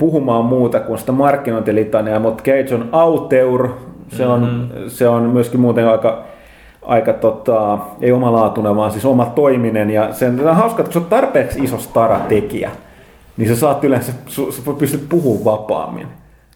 puhumaan 0.00 0.44
muuta 0.44 0.80
kuin 0.80 0.98
sitä 0.98 1.12
markkinointilitania, 1.12 2.20
mutta 2.20 2.42
Cage 2.42 2.74
on 2.74 2.88
auteur, 2.92 3.68
se 4.08 4.26
on, 4.26 4.40
mm-hmm. 4.40 4.90
se 4.90 5.08
on 5.08 5.22
myöskin 5.22 5.60
muuten 5.60 5.88
aika, 5.88 6.24
aika 6.82 7.12
tota, 7.12 7.78
ei 8.00 8.12
omalaatuinen, 8.12 8.76
vaan 8.76 8.90
siis 8.90 9.04
oma 9.04 9.26
toiminen, 9.26 9.90
ja 9.90 10.12
sen, 10.12 10.38
se 10.38 10.48
on 10.48 10.56
hauska, 10.56 10.82
että 10.82 10.92
kun 10.92 11.02
oot 11.02 11.10
tarpeeksi 11.10 11.64
iso 11.64 11.78
stara-tekijä, 11.78 12.70
niin 13.36 13.48
sä 13.48 13.56
saat 13.56 13.84
yleensä, 13.84 14.12
sä 14.28 14.72
pystyt 14.78 15.08
puhumaan 15.08 15.44
vapaammin. 15.44 16.06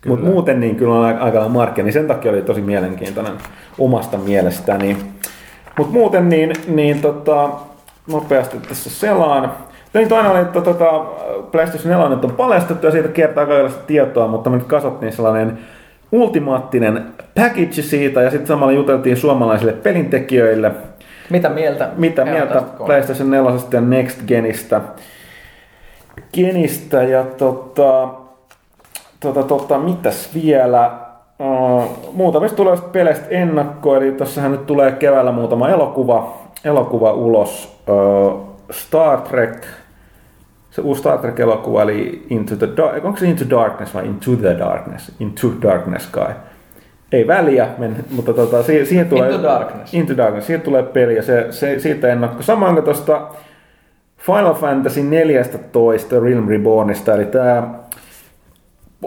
Mutta 0.06 0.26
muuten 0.26 0.60
niin 0.60 0.76
kyllä 0.76 0.94
on 0.94 1.04
aika 1.04 1.48
markkia, 1.48 1.84
niin 1.84 1.92
sen 1.92 2.06
takia 2.06 2.32
oli 2.32 2.42
tosi 2.42 2.60
mielenkiintoinen 2.60 3.32
omasta 3.78 4.18
mielestäni. 4.18 4.96
Mutta 5.78 5.92
muuten 5.92 6.28
niin, 6.28 6.52
niin 6.68 7.00
tota, 7.00 7.48
nopeasti 8.12 8.58
tässä 8.68 8.90
selaan. 8.90 9.52
Niin 9.94 10.08
toinen 10.08 10.32
oli, 10.32 10.40
että 10.40 10.60
tota, 10.60 11.04
PlayStation 11.52 11.92
4 11.92 12.08
nyt 12.08 12.24
on 12.24 12.32
paljastettu 12.32 12.86
ja 12.86 12.92
siitä 12.92 13.08
kiertää 13.08 13.46
kaikenlaista 13.46 13.82
tietoa, 13.86 14.28
mutta 14.28 14.50
me 14.50 14.56
nyt 14.56 14.66
kasvattiin 14.66 15.12
sellainen 15.12 15.58
ultimaattinen 16.12 17.04
package 17.34 17.82
siitä 17.82 18.22
ja 18.22 18.30
sitten 18.30 18.46
samalla 18.46 18.72
juteltiin 18.72 19.16
suomalaisille 19.16 19.72
pelintekijöille, 19.72 20.72
Mitä 21.30 21.48
mieltä? 21.48 21.88
mitä 21.96 22.24
mieltä? 22.24 22.62
PlayStation 22.86 23.30
4 23.30 23.52
ja 23.72 23.80
Next 23.80 24.22
Genistä. 24.26 24.80
Genistä 26.32 27.02
ja 27.02 27.24
tota, 27.24 28.08
tota, 29.20 29.42
tota, 29.42 29.78
mitäs 29.78 30.30
vielä? 30.34 30.90
Uh, 31.38 32.12
muutamista 32.12 32.56
tulevista 32.56 32.88
peleistä 32.88 33.26
ennakko, 33.30 33.96
eli 33.96 34.12
tossahan 34.12 34.52
nyt 34.52 34.66
tulee 34.66 34.92
keväällä 34.92 35.32
muutama 35.32 35.68
elokuva, 35.68 36.34
elokuva 36.64 37.12
ulos. 37.12 37.78
Uh, 37.88 38.40
Star 38.70 39.20
Trek, 39.20 39.66
se 40.74 40.80
uusi 40.80 41.00
Star 41.00 41.18
Trek-elokuva, 41.18 41.82
eli 41.82 42.26
Into 42.30 42.56
the 42.56 42.68
Dark, 42.76 43.04
onko 43.04 43.18
se 43.18 43.26
Into 43.26 43.44
Darkness 43.50 43.94
vai 43.94 44.06
Into 44.06 44.36
the 44.36 44.58
Darkness? 44.58 45.12
Into 45.20 45.48
Darkness 45.62 46.06
kai. 46.06 46.34
Ei 47.12 47.26
väliä, 47.26 47.68
men, 47.78 47.96
mutta 48.10 48.32
tota, 48.32 48.62
siihen, 48.62 48.86
siihen 48.86 49.08
tulee... 49.08 49.30
Into 49.30 49.42
Darkness. 49.42 49.94
Into 49.94 50.16
Darkness, 50.16 50.46
siitä 50.46 50.64
tulee 50.64 50.82
peli 50.82 51.16
ja 51.16 51.22
se, 51.22 51.46
se, 51.50 51.78
siitä 51.78 52.12
ennakko. 52.12 52.42
Samoin 52.42 52.74
kuin 52.74 52.84
tuosta 52.84 53.28
Final 54.18 54.54
Fantasy 54.54 55.02
14 55.02 56.20
Realm 56.20 56.48
Rebornista, 56.48 57.14
eli 57.14 57.24
tämä 57.24 57.74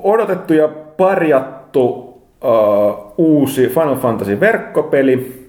odotettu 0.03 0.53
ja 0.53 0.67
parjattu 0.97 1.83
uh, 1.83 3.13
uusi 3.17 3.67
Final 3.67 3.95
Fantasy 3.95 4.39
verkkopeli, 4.39 5.46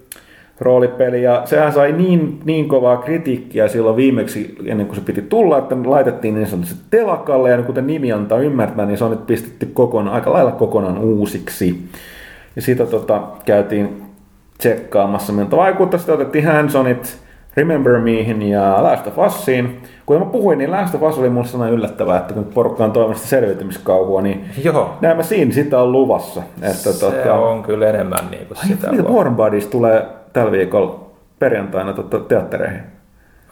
roolipeli, 0.60 1.22
ja 1.22 1.42
sehän 1.44 1.72
sai 1.72 1.92
niin, 1.92 2.40
niin 2.44 2.68
kovaa 2.68 2.96
kritiikkiä 2.96 3.68
silloin 3.68 3.96
viimeksi, 3.96 4.56
ennen 4.66 4.86
kuin 4.86 4.96
se 4.96 5.02
piti 5.04 5.22
tulla, 5.22 5.58
että 5.58 5.76
laitettiin 5.84 6.34
niin 6.34 6.46
sanotusti 6.46 6.80
telakalle, 6.90 7.50
ja 7.50 7.62
kuten 7.62 7.86
nimi 7.86 8.12
antaa 8.12 8.38
ymmärtää, 8.38 8.86
niin 8.86 8.98
se 8.98 9.04
on 9.04 9.10
nyt 9.10 9.26
pistetty 9.26 9.66
kokonaan, 9.66 10.14
aika 10.14 10.32
lailla 10.32 10.52
kokonaan 10.52 10.98
uusiksi. 10.98 11.84
Ja 12.56 12.62
sitä 12.62 12.86
tota, 12.86 13.22
käytiin 13.44 14.02
tsekkaamassa, 14.58 15.32
miltä 15.32 15.56
vaikuttaa. 15.56 15.98
Sitten 15.98 16.14
otettiin 16.14 16.44
Handsonit, 16.46 17.18
Remember 17.56 17.98
Meihin 18.00 18.42
ja 18.42 18.76
Last 18.82 19.06
of 19.06 19.18
Usiin. 19.18 19.78
Kuten 20.06 20.22
mä 20.22 20.28
puhuin, 20.28 20.58
niin 20.58 20.70
Last 20.70 20.94
of 20.94 21.02
Us 21.02 21.18
oli 21.18 21.28
mulle 21.30 21.46
sellainen 21.46 21.78
yllättävää, 21.78 22.18
että 22.18 22.34
kun 22.34 22.44
porukka 22.44 22.84
on 22.84 22.92
toimesta 22.92 23.26
selviytymiskauhua, 23.26 24.22
niin 24.22 24.44
Joo. 24.64 24.94
näemme 25.00 25.22
siinä 25.22 25.52
sitä 25.52 25.80
on 25.82 25.92
luvassa. 25.92 26.42
Että, 26.62 26.74
Se 26.74 27.00
tota, 27.00 27.34
on 27.34 27.62
kyllä 27.62 27.88
enemmän 27.88 28.18
niin 28.30 28.46
kuin 28.46 28.58
Ai, 28.58 28.66
sitä. 28.66 28.90
mitä 28.90 29.04
voi- 29.04 29.12
Warm 29.12 29.36
Bodies 29.36 29.66
tulee 29.66 30.06
tällä 30.38 30.52
viikolla 30.52 31.00
perjantaina 31.38 31.92
tota, 31.92 32.18
teattereihin? 32.20 32.80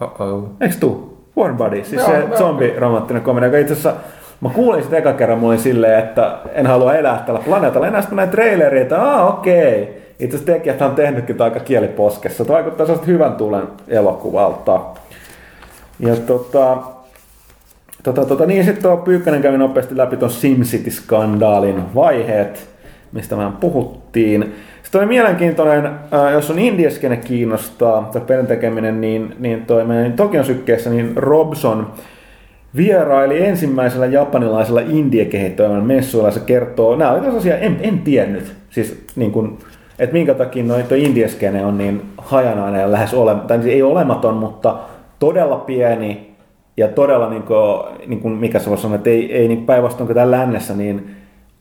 Oh-oh. 0.01 0.45
Eikö 0.61 0.75
tuu? 0.81 1.17
Warm 1.37 1.57
Bodies, 1.57 1.91
siis 1.91 2.03
Joo, 2.03 2.11
se 2.11 2.37
zombi-romanttinen 2.37 3.23
komedia, 3.23 3.49
joka 3.49 3.59
itse 3.59 3.73
asiassa 3.73 3.95
Mä 4.41 4.49
kuulin 4.49 4.83
sitä 4.83 4.97
eka 4.97 5.13
kerran, 5.13 5.39
mulla 5.39 5.53
oli 5.53 5.63
silleen, 5.63 5.99
että 5.99 6.39
en 6.53 6.67
halua 6.67 6.95
elää 6.95 7.23
tällä 7.27 7.41
planeetalla. 7.45 7.87
Enää 7.87 8.01
sitten 8.01 8.17
näin 8.17 8.31
traileria, 8.31 8.83
että 8.83 9.03
aa 9.03 9.29
okei. 9.29 10.03
Itse 10.21 10.37
asiassa 10.37 10.53
tekijät 10.53 10.83
on 10.83 10.95
tehnytkin 10.95 11.37
tää 11.37 11.45
aika 11.45 11.61
kieliposkessa. 11.61 12.45
Se 12.45 12.53
vaikuttaa 12.53 12.87
sellaista 12.87 13.13
hyvän 13.13 13.35
tuulen 13.35 13.63
elokuvalta. 13.89 14.81
Ja 16.01 16.17
tota, 16.17 16.77
tota, 18.03 18.25
tota 18.25 18.47
niin 18.47 18.65
sitten 18.65 18.83
tuo 18.83 18.97
Pyykkönen 18.97 19.43
kävi 19.43 19.59
nopeasti 19.59 19.97
läpi 19.97 20.17
tuon 20.17 20.31
SimCity-skandaalin 20.31 21.83
vaiheet, 21.95 22.69
mistä 23.13 23.37
vähän 23.37 23.53
puhuttiin. 23.53 24.55
Sitten 24.97 25.09
oli 25.09 25.15
mielenkiintoinen, 25.15 25.87
äh, 25.87 26.33
jos 26.33 26.51
on 26.51 26.59
indieskene 26.59 27.17
kiinnostaa, 27.17 28.09
tai 28.13 28.21
pelin 28.21 28.47
tekeminen, 28.47 29.01
niin, 29.01 29.35
niin 29.39 29.67
toi 29.67 29.85
meidän 29.85 30.13
Tokion 30.13 30.45
sykkeessä, 30.45 30.91
niin 30.91 31.13
Robson 31.17 31.93
vieraili 32.77 33.45
ensimmäisellä 33.45 34.07
japanilaisella 34.07 34.81
indie-kehittäjän 34.81 35.87
messuilla. 35.87 36.31
Se 36.31 36.41
kertoo, 36.41 36.97
nämä 36.97 37.11
oli 37.11 37.25
sellaisia, 37.25 37.59
en, 37.59 37.77
en 37.81 37.99
tiennyt, 37.99 38.55
siis 38.71 39.05
niin 39.17 39.33
kuin, 39.33 39.59
että 39.99 40.13
minkä 40.13 40.35
takia 40.35 40.65
noin 40.65 40.85
tuo 40.85 40.97
indieskene 40.97 41.65
on 41.65 41.79
niin 41.79 42.03
hajanainen 42.19 42.81
ja 42.81 42.93
lähes 42.93 43.15
olematon, 43.15 43.49
tai 43.49 43.63
siis 43.63 43.75
ei 43.75 43.83
olematon, 43.83 44.35
mutta 44.35 44.77
todella 45.19 45.57
pieni 45.57 46.31
ja 46.77 46.89
todella, 46.89 47.31
niin 47.31 47.43
kuin, 47.43 47.83
niin 48.07 48.21
kuin 48.21 48.35
mikä 48.35 48.59
se 48.59 48.71
voisi 48.71 48.83
sanoa, 48.83 48.97
että 48.97 49.11
ei, 49.11 49.33
ei 49.33 49.49
niin 49.49 49.67
päinvastoin 49.67 50.07
kuin 50.07 50.15
täällä 50.15 50.39
lännessä, 50.39 50.75
niin 50.75 51.16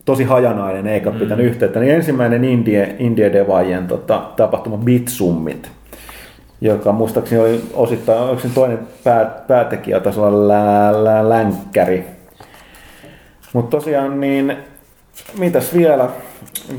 tosi 0.06 0.24
hajanainen 0.24 0.86
eikä 0.86 1.10
mm. 1.10 1.18
pitänyt 1.18 1.46
yhteyttä. 1.46 1.80
Niin 1.80 1.94
ensimmäinen 1.94 2.44
Indie, 2.44 2.96
Indie 2.98 3.32
Devajen 3.32 3.86
tota, 3.86 4.22
tapahtuma 4.36 4.76
Bitsummit, 4.76 5.70
joka 6.60 6.92
muistaakseni 6.92 7.40
oli 7.40 7.64
osittain, 7.74 8.22
oliko 8.22 8.42
se 8.42 8.48
toinen 8.48 8.78
pää, 9.04 9.24
päätekijä, 9.48 10.00
taisi 10.00 10.20
olla 10.20 10.48
lä, 10.48 11.04
lä, 11.04 11.28
länkkäri. 11.28 12.04
Mutta 13.52 13.76
tosiaan 13.76 14.20
niin, 14.20 14.56
mitäs 15.38 15.74
vielä? 15.74 16.08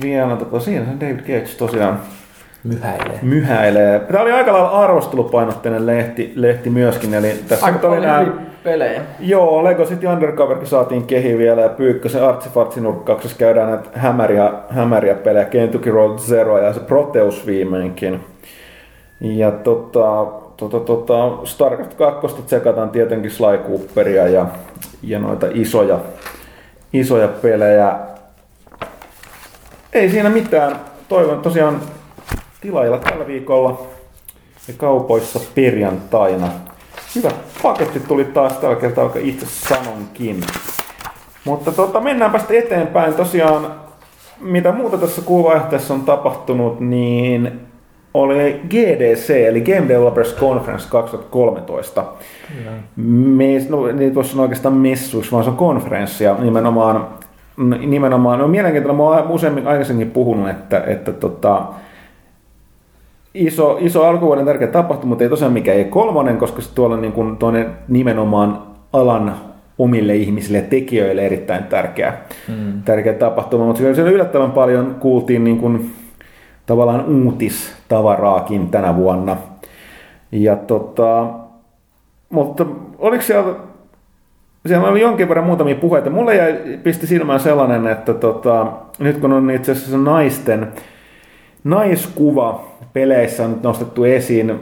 Vielä, 0.02 0.36
tota, 0.36 0.60
siinä 0.60 0.86
se 0.86 0.92
David 1.00 1.20
Cage 1.20 1.58
tosiaan 1.58 2.00
Myhäilee. 2.64 3.20
myhäilee. 3.22 4.00
Tämä 4.00 4.22
oli 4.22 4.32
aika 4.32 4.54
lailla 4.54 4.70
arvostelupainotteinen 4.70 5.86
lehti, 5.86 6.34
lehti 6.36 6.70
myöskin, 6.70 7.14
eli 7.14 7.34
tässä 7.48 7.66
Aika 7.66 7.88
oli 7.88 8.00
nämä, 8.00 8.20
hyviä 8.20 8.48
pelejä. 8.64 9.02
Joo, 9.20 9.64
Lego 9.64 9.86
City 9.86 10.08
Undercoverkin 10.08 10.68
saatiin 10.68 11.04
kehi 11.04 11.38
vielä 11.38 11.62
ja 11.62 11.70
Pyykkösen 11.70 12.24
artsifartsinurkkauksessa 12.24 13.38
käydään 13.38 13.70
näitä 13.70 13.90
hämäriä, 13.94 14.52
hämäriä 14.70 15.16
pelejä, 15.16 15.46
Kentucky 15.46 15.92
Road 15.92 16.20
Zero 16.20 16.58
ja 16.58 16.74
se 16.74 16.80
Proteus 16.80 17.46
viimeinkin. 17.46 18.20
Ja 19.22 19.52
tota, 19.52 20.26
tota, 20.58 20.80
tota, 20.80 21.14
StarCraft 21.44 21.94
2 21.94 22.28
tsekataan 22.46 22.90
tietenkin 22.90 23.32
Sly 23.32 23.58
Cooperia 23.58 24.28
ja, 24.28 24.46
ja 25.04 25.20
noita 25.20 25.48
isoja, 25.54 26.00
isoja 26.94 27.28
pelejä. 27.28 27.96
Ei 29.94 30.10
siinä 30.10 30.30
mitään. 30.30 30.76
Toivon 31.10 31.42
tosiaan 31.42 31.82
tilaajilla 32.68 32.98
tällä 32.98 33.28
viikolla 33.28 33.82
ja 34.68 34.74
kaupoissa 34.78 35.40
perjantaina. 35.56 36.48
Hyvä 37.16 37.32
paketti 37.64 38.00
tuli 38.00 38.26
taas 38.26 38.54
tällä 38.54 38.76
kertaa, 38.76 39.04
vaikka 39.04 39.20
itse 39.24 39.46
sanonkin. 39.46 40.44
Mutta 41.46 41.72
tota, 41.72 42.00
mennäänpä 42.00 42.40
sitten 42.40 42.58
eteenpäin. 42.58 43.14
Tosiaan, 43.14 43.72
mitä 44.42 44.72
muuta 44.72 44.98
tässä 44.98 45.22
kuuvaihteessa 45.22 45.94
on 45.94 46.02
tapahtunut, 46.02 46.80
niin 46.80 47.60
oli 48.14 48.62
GDC, 48.70 49.30
eli 49.30 49.62
Game 49.62 49.88
Developers 49.88 50.36
Conference 50.36 50.90
2013. 50.90 52.06
Mes, 52.96 53.70
no, 53.70 53.88
niitä 53.88 54.16
voisi 54.16 54.30
sanoa 54.30 54.44
oikeastaan 54.44 54.74
messuiksi, 54.74 55.32
vaan 55.32 55.44
se 55.44 55.50
on 55.50 55.58
konferenssi 55.58 56.24
ja 56.24 56.36
nimenomaan, 56.40 57.08
nimenomaan 57.88 58.40
no 58.40 58.48
mielenkiintoinen, 58.48 58.98
mä 58.98 59.04
oon 59.04 59.28
useammin 59.28 59.68
aikaisemmin 59.68 60.12
puhunut, 60.12 60.50
että, 60.50 60.84
että 60.88 61.14
tota, 61.14 61.66
iso, 63.38 63.78
iso 63.82 64.06
alkuvuoden 64.06 64.46
tärkeä 64.46 64.68
tapahtuma, 64.68 65.10
mutta 65.10 65.24
ei 65.24 65.30
tosiaan 65.30 65.54
mikä 65.54 65.74
ei 65.74 65.86
kolmonen, 65.86 66.38
koska 66.38 66.62
se 66.62 66.76
tuolla 66.76 66.98
niin 66.98 67.14
kuin 67.14 67.38
toinen 67.38 67.72
nimenomaan 67.88 68.62
alan 68.94 69.36
omille 69.78 70.16
ihmisille 70.16 70.58
ja 70.58 70.64
tekijöille 70.64 71.26
erittäin 71.26 71.64
tärkeä, 71.64 72.14
mm. 72.48 72.84
tärkeä 72.86 73.14
tapahtuma, 73.14 73.66
mutta 73.66 73.94
siellä 73.96 74.12
yllättävän 74.12 74.52
paljon 74.52 74.96
kuultiin 75.00 75.44
niin 75.44 75.58
kuin, 75.58 75.94
tavallaan 76.66 77.06
uutistavaraakin 77.06 78.70
tänä 78.70 78.96
vuonna. 78.96 79.38
Ja 80.32 80.56
tota, 80.56 81.28
mutta 82.30 82.66
oliko 82.98 83.24
siellä, 83.24 83.56
siellä 84.68 84.88
oli 84.88 85.02
jonkin 85.02 85.30
verran 85.30 85.46
muutamia 85.46 85.76
puheita. 85.76 86.10
Mulle 86.10 86.36
jäi, 86.36 86.80
pisti 86.84 87.08
silmään 87.08 87.40
sellainen, 87.40 87.88
että 87.88 88.14
tota, 88.14 88.68
nyt 89.00 89.18
kun 89.18 89.34
on 89.34 89.52
itse 89.52 89.72
asiassa 89.72 89.98
naisten 89.98 90.68
naiskuva 91.64 92.67
peleissä 92.98 93.44
on 93.46 93.52
nyt 93.52 93.64
nostettu 93.64 94.04
esiin, 94.04 94.60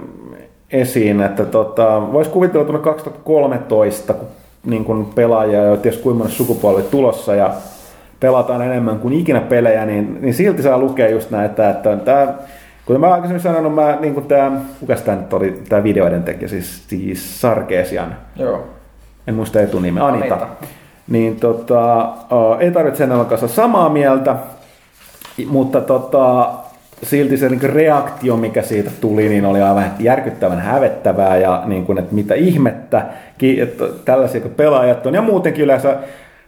esiin 0.72 1.22
että 1.22 1.46
tota, 1.46 2.12
voisi 2.14 2.32
kuvitella 2.32 2.66
tuonne 2.66 2.84
2013, 2.84 4.14
kun 4.14 4.28
niin 4.66 4.86
kun 4.86 5.10
pelaajia 5.16 5.64
jo 5.64 5.78
ties 5.78 5.98
kuinka 5.98 6.28
sukupuoli 6.28 6.84
tulossa 6.84 7.36
ja 7.36 7.54
pelataan 8.20 8.62
enemmän 8.62 9.00
kuin 9.00 9.14
ikinä 9.14 9.42
pelejä, 9.42 9.86
niin, 9.86 10.18
niin 10.22 10.34
silti 10.34 10.64
saa 10.64 10.78
lukea 10.78 11.10
just 11.10 11.32
näitä, 11.32 11.70
että 11.70 11.98
tämä 11.98 12.34
Kuten 12.86 13.02
mä 13.02 13.14
aikaisemmin 13.14 13.42
sanonut, 13.42 13.76
mä, 13.76 13.98
niin 14.02 14.14
kuin 14.14 14.26
tämä, 14.26 14.52
kuka 14.80 14.96
tämä 14.96 15.18
nyt 15.18 15.34
oli, 15.34 15.62
tämä 15.70 15.84
videoiden 15.84 16.24
tekijä, 16.24 16.48
siis, 16.48 16.90
siis 16.90 17.42
Sarkeesian. 17.42 18.16
Joo. 18.36 18.64
En 19.28 19.36
muista 19.36 19.62
etunimeä, 19.62 20.06
Anita. 20.06 20.36
Anita. 20.36 20.48
Niin 21.08 21.36
tota, 21.36 22.14
ei 22.60 22.72
tarvitse 22.72 22.98
sen 22.98 23.26
kanssa 23.30 23.48
samaa 23.48 23.90
mieltä, 23.90 24.36
mutta 25.48 25.82
tota, 25.82 26.54
silti 27.04 27.38
se 27.38 27.50
niin 27.50 27.62
reaktio, 27.62 28.38
mikä 28.38 28.62
siitä 28.62 28.92
tuli, 29.02 29.30
niin 29.30 29.46
oli 29.46 29.62
aivan 29.62 29.86
järkyttävän 30.00 30.60
hävettävää 30.60 31.38
ja 31.38 31.64
niin 31.66 31.86
kuin, 31.86 31.98
että 31.98 32.16
mitä 32.16 32.36
ihmettä, 32.36 33.06
että 33.58 33.84
tällaisia 34.06 34.42
kuin 34.42 34.54
pelaajat 34.54 35.06
on. 35.06 35.14
Ja 35.14 35.22
muutenkin 35.22 35.64
yleensä 35.64 35.98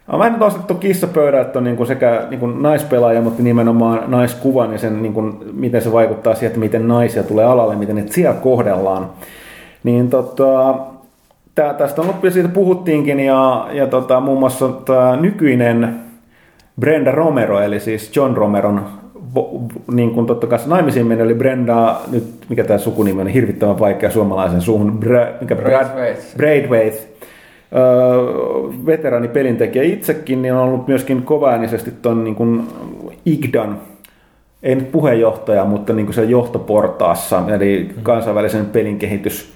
on 0.08 0.20
vähän 0.20 0.40
nostettu 0.40 0.76
kissapöydä, 0.76 1.42
että 1.42 1.60
on 1.60 1.64
niin 1.64 1.78
kuin 1.78 1.88
sekä 1.88 2.24
niin 2.30 2.40
kuin 2.40 2.62
naispelaaja, 2.62 3.22
mutta 3.22 3.44
nimenomaan 3.44 4.04
naiskuvan 4.08 4.72
ja 4.72 4.78
sen, 4.78 5.02
niin 5.02 5.14
kuin, 5.14 5.38
miten 5.54 5.82
se 5.82 5.92
vaikuttaa 5.92 6.34
siihen, 6.34 6.48
että 6.48 6.60
miten 6.60 6.88
naisia 6.88 7.24
tulee 7.24 7.46
alalle, 7.46 7.76
miten 7.76 7.96
ne 7.96 8.04
siellä 8.10 8.40
kohdellaan. 8.42 9.10
Niin 9.84 10.10
tota, 10.10 10.76
tää, 11.56 11.74
tästä 11.74 12.02
on 12.02 12.08
loppuja 12.08 12.32
siitä 12.32 12.50
puhuttiinkin 12.50 13.20
ja, 13.20 13.68
ja 13.72 13.88
tota, 13.88 14.20
muun 14.20 14.40
muassa 14.40 14.70
tämä 14.70 15.16
nykyinen 15.16 16.00
Brenda 16.80 17.12
Romero, 17.12 17.60
eli 17.60 17.80
siis 17.80 18.16
John 18.16 18.38
Romeron 18.38 18.86
niin 19.92 20.12
kuin 20.12 20.26
totta 20.26 20.48
kai 20.48 20.60
naimisiin 20.66 21.08
meni, 21.08 21.22
oli 21.22 21.34
Brenda, 21.34 22.00
nyt 22.12 22.24
mikä 22.50 22.64
tämä 22.64 22.80
sukunimi 22.80 23.22
on, 23.22 23.28
hirvittävän 23.28 23.80
vaikea 23.80 24.12
suomalaisen 24.12 24.62
suuhun, 24.62 25.00
Bra, 25.00 25.28
mikä 25.42 25.56
Brad, 25.56 25.86
Braithwaite, 26.38 26.98
öö, 27.76 27.86
veteraani 28.86 29.28
pelintekijä 29.28 29.84
itsekin, 29.84 30.42
niin 30.42 30.54
on 30.54 30.60
ollut 30.60 30.88
myöskin 30.88 31.22
kovaäänisesti 31.22 31.92
tuon 32.02 32.24
niin 32.24 32.36
kuin 32.36 32.68
IGDAN, 33.26 33.78
ei 34.64 34.76
nyt 34.76 34.92
puheenjohtaja, 34.92 35.66
mutta 35.66 35.94
niin 35.94 36.06
kuin 36.06 36.16
se 36.16 36.24
johtoportaassa, 36.24 37.44
eli 37.56 37.90
kansainvälisen 38.04 38.66
pelin 38.66 39.00
kehitys, 39.00 39.54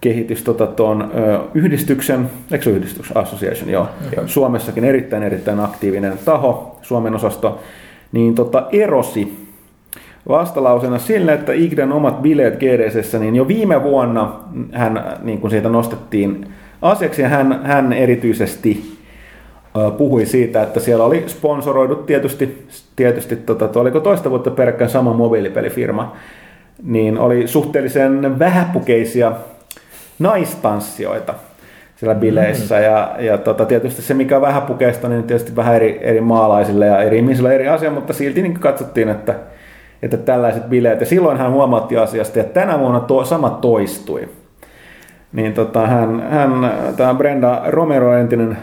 kehitys 0.00 0.42
tota, 0.42 0.66
tuon 0.66 1.10
ö, 1.16 1.38
yhdistyksen, 1.54 2.30
eikö 2.52 2.64
se 2.64 2.70
yhdistyksen, 2.70 3.16
Association, 3.16 3.70
joo, 3.70 3.88
okay. 4.12 4.28
Suomessakin 4.28 4.84
erittäin 4.84 5.22
erittäin 5.22 5.60
aktiivinen 5.60 6.18
taho, 6.24 6.78
Suomen 6.82 7.14
osasto, 7.14 7.60
niin 8.12 8.34
tota, 8.34 8.66
erosi 8.72 9.46
vastalausena 10.28 10.98
sille, 10.98 11.32
että 11.32 11.52
Igden 11.52 11.92
omat 11.92 12.22
bileet 12.22 12.58
GDCssä, 12.58 13.18
niin 13.18 13.36
jo 13.36 13.48
viime 13.48 13.82
vuonna 13.82 14.40
hän 14.72 15.04
niin 15.22 15.40
kuin 15.40 15.50
siitä 15.50 15.68
nostettiin 15.68 16.46
asiaksi 16.82 17.22
ja 17.22 17.28
hän, 17.28 17.60
hän 17.64 17.92
erityisesti 17.92 18.96
puhui 19.98 20.26
siitä, 20.26 20.62
että 20.62 20.80
siellä 20.80 21.04
oli 21.04 21.24
sponsoroidut 21.26 22.06
tietysti, 22.06 22.66
tietysti 22.96 23.36
tota, 23.36 23.80
oliko 23.80 24.00
toista 24.00 24.30
vuotta 24.30 24.50
peräkkäin 24.50 24.90
sama 24.90 25.12
mobiilipelifirma, 25.12 26.16
niin 26.82 27.18
oli 27.18 27.48
suhteellisen 27.48 28.38
vähäpukeisia 28.38 29.32
naistanssijoita 30.18 31.34
siellä 31.96 32.14
bileissä. 32.14 32.76
Mm. 32.76 32.82
Ja, 32.82 33.16
ja 33.18 33.38
tota, 33.38 33.64
tietysti 33.64 34.02
se, 34.02 34.14
mikä 34.14 34.36
on 34.36 34.42
vähän 34.42 34.62
pukeista, 34.62 35.08
niin 35.08 35.24
tietysti 35.24 35.56
vähän 35.56 35.76
eri, 35.76 35.98
eri 36.02 36.20
maalaisille 36.20 36.86
ja 36.86 37.02
eri 37.02 37.16
ihmisille 37.16 37.54
eri 37.54 37.68
asia, 37.68 37.90
mutta 37.90 38.12
silti 38.12 38.42
niin 38.42 38.60
katsottiin, 38.60 39.08
että, 39.08 39.34
että 40.02 40.16
tällaiset 40.16 40.68
bileet. 40.68 41.00
Ja 41.00 41.06
silloin 41.06 41.38
hän 41.38 41.52
huomautti 41.52 41.96
asiasta, 41.96 42.40
että 42.40 42.60
tänä 42.60 42.78
vuonna 42.78 43.00
tuo 43.00 43.24
sama 43.24 43.50
toistui. 43.50 44.28
Niin 45.32 45.52
tota, 45.52 45.86
hän, 45.86 46.26
hän 46.30 46.72
tämä 46.96 47.14
Brenda 47.14 47.62
Romero, 47.66 48.14
entinen 48.14 48.58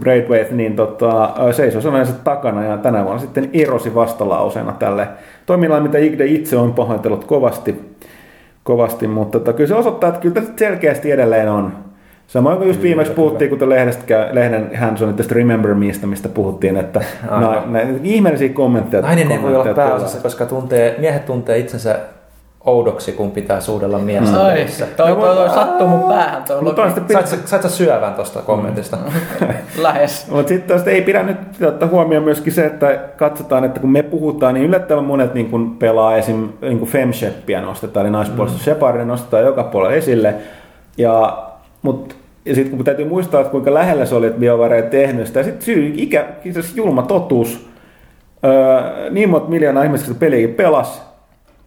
Braithwaite, 0.00 0.54
niin 0.54 0.76
tota, 0.76 1.34
seisoi 1.52 1.82
sanojensa 1.82 2.12
takana 2.24 2.64
ja 2.64 2.76
tänä 2.78 3.04
vuonna 3.04 3.20
sitten 3.20 3.50
erosi 3.52 3.94
vastalauseena 3.94 4.72
tälle 4.72 5.08
toiminnalle, 5.46 5.82
mitä 5.82 5.98
Igde 5.98 6.26
itse 6.26 6.56
on 6.56 6.72
pahoitellut 6.72 7.24
kovasti, 7.24 7.94
kovasti 8.64 9.06
mutta 9.06 9.38
tota, 9.38 9.52
kyllä 9.52 9.68
se 9.68 9.74
osoittaa, 9.74 10.08
että 10.08 10.20
kyllä 10.20 10.34
tässä 10.34 10.52
selkeästi 10.56 11.10
edelleen 11.10 11.48
on, 11.48 11.72
Samoin 12.32 12.56
kuin 12.56 12.68
just 12.68 12.82
viimeksi 12.82 13.12
puhuttiin, 13.12 13.50
kun 13.50 13.68
lehdestä, 13.68 14.28
lehden 14.32 14.76
Hanson 14.76 15.14
tästä 15.14 15.34
Remember 15.34 15.74
Meista, 15.74 16.06
mistä 16.06 16.28
puhuttiin, 16.28 16.76
että 16.76 17.00
no, 17.30 17.62
näitä 17.66 17.92
ihmeellisiä 18.02 18.48
kommentteja. 18.48 19.02
Nainen 19.02 19.32
ei 19.32 19.42
voi 19.42 19.56
olla 19.56 19.74
pääosassa, 19.74 20.20
koska 20.20 20.46
tuntee, 20.46 20.96
miehet 20.98 21.26
tuntee 21.26 21.58
itsensä 21.58 21.98
oudoksi, 22.64 23.12
kun 23.12 23.30
pitää 23.30 23.60
suudella 23.60 23.98
miestä 23.98 24.36
mm. 24.36 24.46
pelissä. 24.46 24.86
Toi, 24.86 25.06
toi, 25.06 25.16
toi, 25.16 25.36
toi 25.36 25.50
sattuu 25.50 25.86
mun 25.88 26.08
päähän 26.08 26.42
toi 26.42 26.62
Mutta 26.62 26.90
sait, 27.12 27.26
sait, 27.26 27.48
sait 27.48 27.62
sä 27.62 27.68
syövän 27.68 28.14
tuosta 28.14 28.42
kommentista? 28.42 28.96
Mm. 28.96 29.48
Lähes. 29.82 30.30
Mutta 30.30 30.48
sitten 30.48 30.80
ei 30.86 31.02
pidä 31.02 31.22
nyt 31.22 31.38
ottaa 31.66 31.88
huomioon 31.88 32.24
myöskin 32.24 32.52
se, 32.52 32.66
että 32.66 32.98
katsotaan, 33.16 33.64
että 33.64 33.80
kun 33.80 33.92
me 33.92 34.02
puhutaan, 34.02 34.54
niin 34.54 34.66
yllättävän 34.66 35.04
monet 35.04 35.34
niin 35.34 35.50
kun 35.50 35.76
pelaa 35.76 36.16
esim. 36.16 36.48
Niin 36.60 36.86
Femsheppiä 36.86 37.60
nostetaan, 37.60 38.06
eli 38.06 38.12
naispuolista 38.12 38.58
mm. 38.58 38.62
Shepardin 38.62 39.08
nostetaan 39.08 39.44
joka 39.44 39.64
puolella 39.64 39.94
esille. 39.94 40.34
Ja, 40.98 41.42
mutta 41.82 42.14
ja 42.44 42.54
sitten 42.54 42.76
kun 42.76 42.84
täytyy 42.84 43.08
muistaa, 43.08 43.40
että 43.40 43.50
kuinka 43.50 43.74
lähellä 43.74 44.06
se 44.06 44.14
oli, 44.14 44.26
että 44.26 44.40
BioWare 44.40 44.76
ei 44.76 44.90
tehnyt 44.90 45.26
sitä, 45.26 45.42
sitten 45.42 45.62
syy, 45.62 45.92
ikä, 45.96 46.28
siis 46.52 46.76
julma 46.76 47.02
totuus. 47.02 47.68
Öö, 48.44 49.10
niin 49.10 49.28
monta 49.28 49.48
miljoonaa 49.48 49.84
ihmistä 49.84 50.14
peliä 50.14 50.48
pelas, 50.48 51.11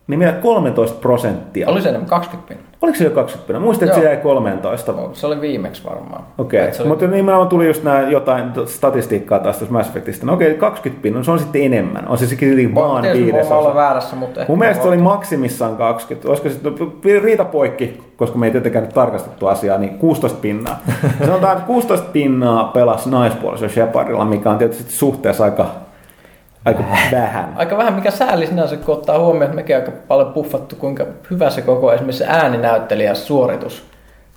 niin 0.08 0.20
meillä 0.20 0.34
13 0.40 0.98
prosenttia. 1.02 1.70
Oli 1.70 1.82
se 1.82 1.90
enemmän 1.90 2.10
20 2.10 2.48
pinnaa. 2.48 2.66
Oliko 2.82 2.98
se 2.98 3.04
jo 3.04 3.10
20 3.10 3.48
pinnaa? 3.48 3.64
Muistin, 3.64 3.88
että 3.88 4.00
se 4.00 4.06
jäi 4.06 4.18
13. 4.18 4.94
Se 5.14 5.28
oli 5.28 5.42
viimeksi 5.42 5.84
varmaan. 5.86 6.24
Okei, 6.38 6.74
se 6.74 6.82
oli- 6.82 6.90
mutta 6.90 7.08
nimenomaan 7.08 7.50
tuli 7.50 7.68
just 7.68 7.84
nämä 7.84 8.02
jotain 8.02 8.52
statistiikkaa 8.66 9.40
taas 9.40 9.58
tuossa 9.58 9.74
Mass 9.74 9.90
Effectista. 9.90 10.26
No 10.26 10.34
okei, 10.34 10.54
20 10.54 11.02
pinnaa, 11.04 11.24
se 11.24 11.32
on 11.32 11.40
sitten 11.40 11.62
enemmän. 11.64 12.08
On 12.08 12.18
se 12.18 12.28
silti 12.28 12.76
vaan 12.76 13.04
voin 13.04 13.52
olla 13.52 13.76
väärässä, 13.76 14.16
mutta 14.16 14.42
ehkä 14.42 14.52
Mun 14.52 14.60
mielestä 14.60 14.84
se 14.84 14.90
oli 14.90 14.98
maksimissaan 14.98 15.76
20. 15.78 16.30
Olisiko 16.30 16.50
sitten 16.50 16.74
no, 16.80 17.22
riita 17.24 17.46
poikki, 17.46 18.02
koska 18.18 18.38
me 18.38 18.46
ei 18.46 18.52
tietenkään 18.52 18.86
nyt 18.86 18.94
tarkastettu 18.94 19.48
asiaa, 19.48 19.78
niin 19.78 19.98
16 19.98 20.40
pinnaa. 20.42 20.80
Sanotaan, 21.26 21.54
että 21.54 21.68
16 21.68 22.08
pinnaa 22.14 22.64
pelasi 22.64 23.10
naispuolisella 23.10 23.74
Shepardilla, 23.74 24.26
mikä 24.26 24.50
on 24.50 24.58
tietysti 24.58 24.92
suhteessa 24.94 25.44
aika, 25.44 25.66
aika 26.66 26.84
vähän. 27.12 27.54
Aika 27.56 27.78
vähän 27.78 27.94
mikä 27.94 28.12
sääli 28.12 28.48
sinänsä, 28.48 28.78
kun 28.78 28.96
ottaa 28.96 29.20
huomioon, 29.20 29.44
että 29.44 29.56
mekin 29.56 29.76
aika 29.76 29.92
paljon 30.08 30.34
puffattu, 30.34 30.76
kuinka 30.76 31.06
hyvä 31.32 31.50
se 31.50 31.62
koko 31.62 31.94
esimerkiksi 31.94 32.24
ääninäyttelijän 32.28 33.16
suoritus 33.16 33.84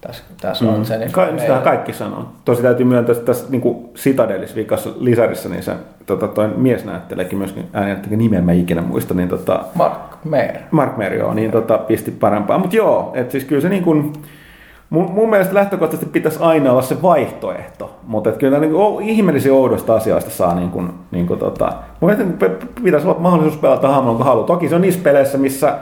tässä, 0.00 0.22
tässä 0.40 0.64
on. 0.64 0.84
Se, 0.84 0.98
niin 0.98 1.12
Ka- 1.12 1.26
meillä- 1.32 1.58
kaikki 1.58 1.92
sanoo. 1.92 2.24
Tosi 2.44 2.62
täytyy 2.62 2.86
myöntää, 2.86 3.12
että 3.12 3.24
tässä 3.26 3.46
niin 3.50 3.88
Citadelis 3.94 4.54
viikossa 4.56 4.90
Lisarissa, 4.98 5.48
niin 5.48 5.62
se 5.62 5.72
tota, 6.06 6.28
toi 6.28 6.48
mies 6.48 6.84
näytteleekin 6.84 7.38
myöskin 7.38 7.68
ääniä, 7.72 7.96
nimeä 8.10 8.40
mä 8.40 8.52
ikinä 8.52 8.82
muista, 8.82 9.14
niin 9.14 9.28
tota, 9.28 9.60
Mark 9.74 10.24
Meer. 10.24 10.56
Mark 10.70 10.96
Merio, 10.96 11.34
niin 11.34 11.50
tota, 11.50 11.78
pisti 11.78 12.10
parempaa. 12.10 12.58
Mutta 12.58 12.76
joo, 12.76 13.10
että 13.14 13.32
siis 13.32 13.44
kyllä 13.44 13.60
se 13.62 13.68
niin 13.68 13.84
kuin, 13.84 14.12
mun, 14.90 15.10
mun 15.10 15.30
mielestä 15.30 15.54
lähtökohtaisesti 15.54 16.12
pitäisi 16.12 16.38
aina 16.42 16.70
olla 16.72 16.82
se 16.82 17.02
vaihtoehto. 17.02 17.96
Mutta 18.06 18.32
kyllä 18.32 18.58
niin 18.58 18.72
kuin, 18.72 19.08
ihmeellisiä 19.08 19.54
oudosta 19.54 19.94
asioista 19.94 20.30
saa 20.30 20.54
niin 20.54 20.70
kuin, 20.70 20.92
niin 21.10 21.26
kuin, 21.26 21.38
tota, 21.38 21.72
mun 22.00 22.10
mielestä 22.10 22.38
pe- 22.38 22.66
pitäisi 22.84 23.06
olla 23.06 23.18
mahdollisuus 23.20 23.60
pelata 23.60 23.88
hahmoa, 23.88 24.14
kun 24.14 24.26
haluaa. 24.26 24.46
Toki 24.46 24.68
se 24.68 24.74
on 24.74 24.80
niissä 24.80 25.00
peleissä, 25.02 25.38
missä 25.38 25.74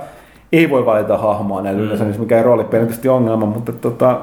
ei 0.52 0.70
voi 0.70 0.86
valita 0.86 1.18
hahmoa 1.18 1.70
yleensä, 1.70 2.04
niin 2.04 2.20
mikä 2.20 2.36
ei 2.36 2.42
roolipeli 2.42 2.84
tietysti 2.84 3.08
ongelma, 3.08 3.46
mutta 3.46 3.72
tota, 3.72 4.20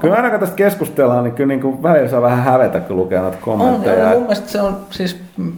kyllä 0.00 0.14
aina 0.14 0.30
kun 0.30 0.40
tästä 0.40 0.56
keskustellaan, 0.56 1.24
niin 1.24 1.34
kyllä 1.34 1.48
niin 1.48 1.60
kuin 1.60 1.82
välillä 1.82 2.08
saa 2.08 2.22
vähän 2.22 2.44
hävetä, 2.44 2.80
kun 2.80 2.96
lukee 2.96 3.20
On, 3.20 3.32
kommentteja. 3.40 4.04
ja 4.04 4.10
mun 4.10 4.22
mielestä 4.22 4.48
se 4.48 4.62
on 4.62 4.76
siis 4.90 5.20
mm, 5.36 5.52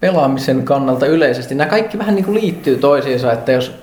pelaamisen 0.00 0.62
kannalta 0.62 1.06
yleisesti. 1.06 1.54
Nämä 1.54 1.70
kaikki 1.70 1.98
vähän 1.98 2.14
niin 2.14 2.24
kuin 2.24 2.34
liittyy 2.34 2.76
toisiinsa, 2.76 3.32
että 3.32 3.52
jos, 3.52 3.81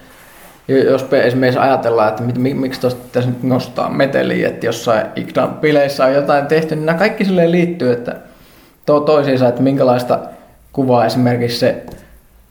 jos 0.70 1.04
pe- 1.04 1.22
esimerkiksi 1.22 1.60
ajatellaan, 1.60 2.10
että 2.10 2.24
miksi 2.40 2.82
tuosta 2.82 3.02
pitäisi 3.04 3.30
nyt 3.30 3.44
nostaa 3.44 3.90
meteliä, 3.90 4.48
että 4.48 4.66
jossain 4.66 5.06
Igna-bileissä 5.16 6.06
on 6.06 6.14
jotain 6.14 6.48
tehty, 6.48 6.76
niin 6.76 6.86
nämä 6.86 6.98
kaikki 6.98 7.26
silleen 7.26 7.52
liittyy, 7.52 7.92
että 7.92 8.16
to, 8.86 9.00
toisiinsa, 9.00 9.48
että 9.48 9.62
minkälaista 9.62 10.20
kuvaa 10.74 11.06
esimerkiksi 11.06 11.60
se 11.60 11.84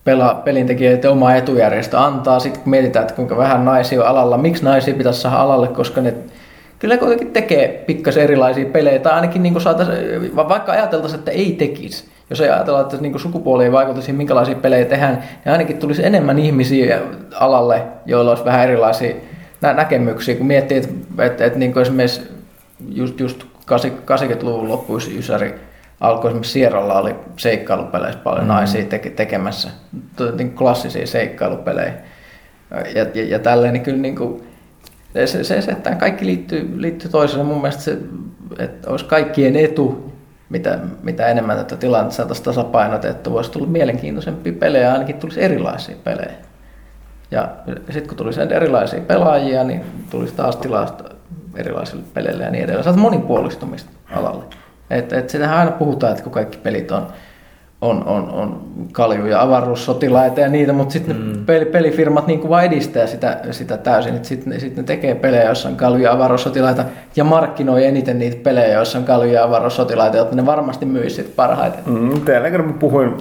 pela, 0.04 0.42
pelintekijöiden 0.44 1.10
oma 1.10 1.34
etujärjestö 1.34 1.98
antaa. 1.98 2.40
Sitten 2.40 2.62
kun 2.62 2.70
mietitään, 2.70 3.02
että 3.02 3.14
kuinka 3.14 3.36
vähän 3.36 3.64
naisia 3.64 4.00
on 4.00 4.08
alalla, 4.08 4.38
miksi 4.38 4.64
naisia 4.64 4.94
pitäisi 4.94 5.20
saada 5.20 5.36
alalle, 5.36 5.68
koska 5.68 6.00
ne 6.00 6.14
kyllä 6.78 6.96
kuitenkin 6.96 7.32
tekee 7.32 7.84
pikkasen 7.86 8.22
erilaisia 8.22 8.66
pelejä, 8.66 8.98
tai 8.98 9.12
ainakin 9.12 9.42
niin 9.42 9.60
saataisiin, 9.60 10.36
vaikka 10.36 10.72
ajateltaisiin, 10.72 11.18
että 11.18 11.30
ei 11.30 11.52
tekisi, 11.52 12.04
jos 12.30 12.40
ei 12.40 12.50
ajatella, 12.50 12.80
että 12.80 12.96
niin 12.96 13.20
sukupuoli 13.20 13.64
ei 13.64 13.72
vaikuta 13.72 14.00
siihen, 14.00 14.16
minkälaisia 14.16 14.54
pelejä 14.54 14.84
tehdään, 14.84 15.14
niin 15.44 15.52
ainakin 15.52 15.78
tulisi 15.78 16.06
enemmän 16.06 16.38
ihmisiä 16.38 17.00
alalle, 17.34 17.82
joilla 18.06 18.30
olisi 18.30 18.44
vähän 18.44 18.64
erilaisia 18.64 19.14
nä- 19.60 19.72
näkemyksiä, 19.72 20.34
kun 20.34 20.46
miettii, 20.46 20.78
että, 20.78 21.24
että, 21.24 21.44
että 21.44 21.58
niin 21.58 21.78
esimerkiksi 21.78 22.22
just, 22.88 23.20
just 23.20 23.44
80-luvun 23.70 24.68
loppuisi 24.68 25.18
Ysäri 25.18 25.54
alkoi 26.00 26.28
esimerkiksi 26.28 26.52
Sierralla 26.52 27.00
oli 27.00 27.14
seikkailupeleissä 27.36 28.20
paljon 28.20 28.44
mm. 28.44 28.48
naisia 28.48 28.84
teke, 28.84 29.10
tekemässä, 29.10 29.70
niin 30.36 30.54
klassisia 30.54 31.06
seikkailupelejä. 31.06 31.94
Ja, 32.94 33.02
ja, 33.14 33.24
ja 33.28 33.38
tälleen, 33.38 33.72
niin 33.72 33.82
kyllä 33.82 33.98
niin 33.98 34.16
kuin, 34.16 34.42
se, 35.14 35.44
se, 35.44 35.62
se, 35.62 35.70
että 35.70 35.94
kaikki 35.94 36.26
liittyy, 36.26 36.72
liittyy 36.76 37.10
toiseen. 37.10 37.46
Mun 37.46 37.60
mielestä 37.60 37.82
se, 37.82 37.98
että 38.58 38.90
olisi 38.90 39.04
kaikkien 39.04 39.56
etu, 39.56 40.07
mitä, 40.50 40.78
mitä 41.02 41.26
enemmän 41.26 41.56
tätä 41.56 41.76
tilannetta 41.76 42.16
saataisiin 42.16 42.44
tasapainotettua, 42.44 43.32
voisi 43.32 43.50
tulla 43.50 43.66
mielenkiintoisempia 43.66 44.52
pelejä, 44.52 44.92
ainakin 44.92 45.16
tulisi 45.16 45.42
erilaisia 45.42 45.96
pelejä. 46.04 46.32
Ja 47.30 47.48
sitten 47.66 48.08
kun 48.08 48.16
tulisi 48.16 48.40
erilaisia 48.40 49.00
pelaajia, 49.00 49.64
niin 49.64 49.84
tulisi 50.10 50.34
taas 50.34 50.56
tilasta 50.56 51.04
erilaisille 51.56 52.04
peleille 52.14 52.44
ja 52.44 52.50
niin 52.50 52.64
edelleen. 52.64 52.84
Saat 52.84 52.96
monipuolistumista 52.96 53.90
alalle. 54.10 54.44
Et, 54.90 55.12
et 55.12 55.30
sitähän 55.30 55.58
aina 55.58 55.70
puhutaan, 55.70 56.12
että 56.12 56.22
kun 56.22 56.32
kaikki 56.32 56.58
pelit 56.58 56.90
on, 56.90 57.06
on, 57.80 58.04
on, 58.06 58.30
on 58.30 58.60
kaljuja 58.92 59.42
avaruussotilaita 59.42 60.40
ja 60.40 60.48
niitä, 60.48 60.72
mutta 60.72 60.92
sitten 60.92 61.16
mm. 61.16 61.46
peli, 61.46 61.64
pelifirmat 61.64 62.26
niin 62.26 62.40
kuin 62.40 62.48
vaan 62.48 62.64
edistää 62.64 63.06
sitä, 63.06 63.40
sitä 63.50 63.76
täysin. 63.76 64.24
Sitten 64.24 64.60
sit 64.60 64.76
ne 64.76 64.82
tekee 64.82 65.14
pelejä, 65.14 65.44
joissa 65.44 65.68
on 65.68 65.76
kaljuja 65.76 66.12
avaruussotilaita 66.12 66.84
ja 67.16 67.24
markkinoi 67.24 67.84
eniten 67.84 68.18
niitä 68.18 68.36
pelejä, 68.42 68.74
joissa 68.74 68.98
on 68.98 69.04
kaljuja 69.04 69.44
avaruussotilaita, 69.44 70.16
jotta 70.16 70.36
ne 70.36 70.46
varmasti 70.46 70.86
myy 70.86 71.10
sitten 71.10 71.34
parhaiten. 71.36 71.80
Mm, 71.86 72.20
Tällä 72.20 72.50
kerran 72.50 72.68
mä 72.68 72.74
puhuin 72.78 73.14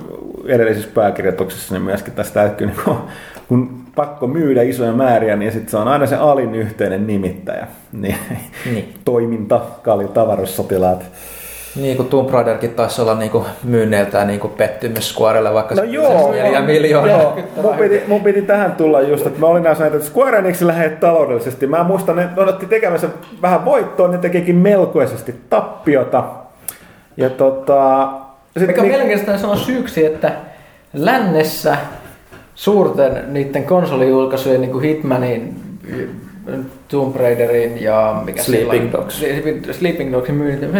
edellisissä 0.46 0.90
pääkirjoituksissa 0.94 1.74
niin 1.74 1.84
myöskin 1.84 2.14
tästä, 2.14 2.44
että 2.44 2.58
kyllä 2.58 2.72
niin 2.72 2.98
kun 3.48 3.82
pakko 3.96 4.28
myydä 4.28 4.62
isoja 4.62 4.94
määriä, 4.94 5.36
niin 5.36 5.52
sitten 5.52 5.72
se 5.72 5.78
on 5.78 5.88
aina 5.88 6.08
se 6.08 6.16
alin 6.16 6.56
yhteinen 6.56 7.08
nimittäjä. 7.08 7.68
Niin, 7.92 8.18
Niin. 8.66 8.94
Toiminta, 9.06 9.62
kalju, 9.84 10.08
tavaruussotilaat. 10.08 11.06
Niin 11.82 11.98
kuin 11.98 12.10
Tomb 12.10 12.30
Raiderkin 12.30 12.70
taisi 12.74 13.02
olla 13.02 13.16
niin 13.16 13.32
kuin 13.32 13.46
myynneiltään 13.64 14.28
niin 14.28 14.40
kuin 14.40 14.54
pettymys 14.54 15.16
Squarelle, 15.16 15.54
vaikka 15.54 15.76
No 15.76 15.82
se 15.82 15.88
joo, 15.88 16.32
neljä 16.32 16.62
miljoonaa. 16.62 17.10
joo. 17.22 17.38
Mun, 17.62 17.76
piti, 17.76 18.02
mun 18.08 18.22
piti 18.22 18.42
tähän 18.42 18.72
tulla 18.72 19.02
just, 19.02 19.28
että 19.28 19.40
mä 19.40 19.46
olin 19.48 19.64
näissä 19.64 19.84
näitä, 19.84 19.98
että 19.98 20.10
Square 20.10 20.38
Enix 20.38 20.62
lähde 20.62 20.90
taloudellisesti. 20.90 21.68
Mä 21.68 21.84
muistan, 21.84 22.16
ne 22.16 22.30
ne 22.36 22.42
otti 22.42 22.66
tekemässä 22.66 23.10
vähän 23.42 23.66
voittoa, 23.66 24.08
ne 24.08 24.18
tekikin 24.18 24.56
melkoisesti 24.56 25.36
tappiota. 25.50 26.24
Ja 27.18 27.30
tota... 27.30 28.10
Sit, 28.58 28.68
Mikä 28.68 28.82
on 28.82 28.88
mielenkiintoista 28.88 29.42
sanoa 29.42 29.56
syyksi, 29.56 30.06
että 30.06 30.32
lännessä 30.94 31.78
suurten 32.56 33.24
niiden 33.34 33.64
konsolijulkaisujen 33.64 34.62
niin 34.62 34.72
kuin 34.72 34.84
Hitmanin, 34.84 35.56
Tomb 36.88 37.16
Raiderin 37.16 37.84
ja 37.84 38.22
mikä 38.26 38.44
Sleeping 38.44 38.84
on? 38.86 38.92
Dogs. 38.92 39.22
Sleeping- 39.22 39.74
Sleeping 39.74 40.12
Dogsin 40.12 40.36
myynnit. 40.36 40.72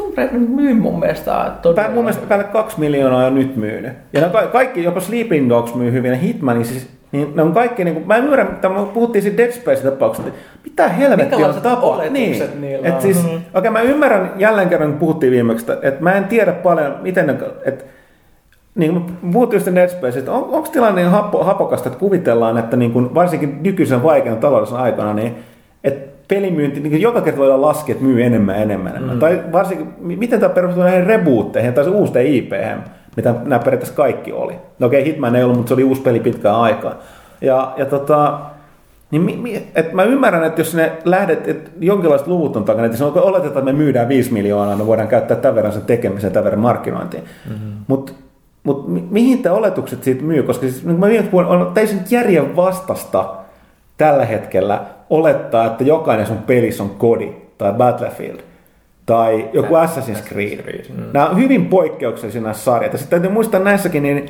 Tomb 0.00 0.18
Raider 0.18 0.38
myy 0.38 0.74
mun 0.74 0.98
mielestä 1.00 1.50
todella 1.62 1.82
Pää, 1.86 1.94
mun 1.94 2.04
mielestä 2.04 2.26
päälle 2.26 2.44
kaksi 2.44 2.80
miljoonaa 2.80 3.26
on 3.26 3.34
nyt 3.34 3.56
myynyt. 3.56 3.92
Ja 4.12 4.20
ne 4.20 4.28
ka- 4.28 4.46
kaikki, 4.46 4.84
jopa 4.84 5.00
Sleeping 5.00 5.48
Dogs 5.48 5.74
myy 5.74 5.92
hyvin, 5.92 6.10
ja 6.10 6.16
Hitman, 6.16 6.56
niin, 6.56 6.66
siis, 6.66 6.88
niin 7.12 7.32
ne 7.34 7.42
on 7.42 7.52
kaikki, 7.52 7.84
niin 7.84 7.94
kuin, 7.94 8.06
mä 8.06 8.16
en 8.16 8.24
ymmärrä, 8.24 8.44
että 8.44 8.68
me 8.68 8.86
puhuttiin 8.94 9.22
siitä 9.22 9.36
Dead 9.36 9.52
Space-tapauksesta, 9.52 10.30
mitä 10.64 10.88
helvettiä 10.88 11.24
on 11.26 11.30
Minkälaiset 11.30 11.62
tapa. 11.62 11.86
oletukset 11.86 12.12
Niin, 12.12 12.60
niillä 12.60 12.88
et 12.88 12.94
on? 12.94 13.02
siis, 13.02 13.16
Mhm. 13.24 13.26
okei, 13.34 13.40
okay, 13.54 13.70
mä 13.70 13.80
ymmärrän 13.80 14.32
jälleen 14.36 14.68
kerran, 14.68 14.90
kun 14.90 14.98
puhuttiin 14.98 15.32
viimeksi, 15.32 15.66
että, 15.82 16.02
mä 16.04 16.12
en 16.12 16.24
tiedä 16.24 16.52
paljon, 16.52 16.96
miten 17.02 17.26
ne, 17.26 17.34
että 17.64 17.84
niin 18.74 18.92
kuin 18.92 19.32
puhuttiin 19.32 19.74
Dead 19.74 19.88
Space, 19.88 20.18
että 20.18 20.32
on, 20.32 20.44
onko 20.44 20.68
tilanne 20.72 21.00
niin 21.00 21.10
happo, 21.10 21.44
hapokasta, 21.44 21.88
että 21.88 21.98
kuvitellaan, 21.98 22.58
että 22.58 22.76
niin 22.76 22.92
kuin, 22.92 23.14
varsinkin 23.14 23.58
nykyisen 23.62 24.02
vaikean 24.02 24.36
taloudellisen 24.38 24.78
aikana, 24.78 25.14
niin 25.14 25.34
että 25.84 26.10
pelimyynti, 26.30 26.80
niin 26.80 27.00
joka 27.00 27.20
kerta 27.20 27.40
voidaan 27.40 27.62
laskea, 27.62 27.92
että 27.92 28.04
myy 28.04 28.24
enemmän 28.24 28.54
ja 28.54 28.62
enemmän. 28.62 28.92
enemmän. 28.92 29.14
Mm. 29.14 29.20
Tai 29.20 29.42
varsinkin, 29.52 29.94
mi- 29.98 30.16
miten 30.16 30.40
tämä 30.40 30.54
perustuu 30.54 30.82
näihin 30.82 31.06
rebootteihin 31.06 31.74
tai 31.74 31.84
se 31.84 31.90
uuteen 31.90 32.26
ip 32.26 32.52
mitä 33.16 33.34
nämä 33.44 33.58
periaatteessa 33.58 33.96
kaikki 33.96 34.32
oli. 34.32 34.52
No 34.78 34.86
okei, 34.86 35.00
okay, 35.00 35.12
Hitman 35.12 35.36
ei 35.36 35.42
ollut, 35.42 35.56
mutta 35.56 35.68
se 35.68 35.74
oli 35.74 35.84
uusi 35.84 36.02
peli 36.02 36.20
pitkään 36.20 36.56
aikaa. 36.56 36.94
Ja, 37.40 37.74
ja 37.76 37.84
tota, 37.86 38.38
niin 39.10 39.22
mi, 39.22 39.36
mi, 39.36 39.66
et 39.74 39.92
mä 39.92 40.02
ymmärrän, 40.02 40.44
että 40.44 40.60
jos 40.60 40.74
ne 40.74 40.92
lähdet, 41.04 41.48
että 41.48 41.70
jonkinlaiset 41.80 42.26
luvut 42.26 42.56
on 42.56 42.64
takana, 42.64 42.86
että 42.86 42.98
se 42.98 43.04
on, 43.04 43.22
oletetaan, 43.22 43.58
että 43.58 43.72
me 43.72 43.72
myydään 43.72 44.08
5 44.08 44.32
miljoonaa, 44.32 44.76
me 44.76 44.86
voidaan 44.86 45.08
käyttää 45.08 45.36
tämän 45.36 45.54
verran 45.54 45.72
sen 45.72 45.82
tekemiseen, 45.82 46.32
tämän 46.32 46.44
verran 46.44 46.60
markkinointiin. 46.60 47.24
Mm-hmm. 47.48 47.72
Mutta 47.86 48.12
mut 48.62 48.88
mi, 48.88 49.04
mihin 49.10 49.42
te 49.42 49.50
oletukset 49.50 50.04
siitä 50.04 50.22
myy? 50.22 50.42
Koska 50.42 50.66
siis, 50.66 50.84
niin 50.84 51.00
mä 51.00 51.06
puhuin, 51.30 51.46
on 51.46 51.70
täysin 51.74 52.00
järjen 52.10 52.56
vastasta 52.56 53.34
tällä 54.00 54.24
hetkellä 54.24 54.80
olettaa, 55.10 55.66
että 55.66 55.84
jokainen 55.84 56.26
sun 56.26 56.38
pelissä 56.38 56.82
on 56.82 56.90
kodi 56.90 57.32
tai 57.58 57.72
Battlefield 57.72 58.40
tai 59.06 59.48
joku 59.52 59.74
Assassin's 59.74 60.28
Creed. 60.28 60.62
Creed, 60.62 60.84
mm. 60.96 61.04
Nämä 61.12 61.26
on 61.26 61.36
hyvin 61.36 61.66
poikkeuksellisia 61.66 62.40
nämä 62.40 62.52
sarjat. 62.52 62.92
Ja 62.92 62.98
sitten 62.98 63.20
täytyy 63.20 63.34
muistaa 63.34 63.60
näissäkin, 63.60 64.02
niin, 64.02 64.26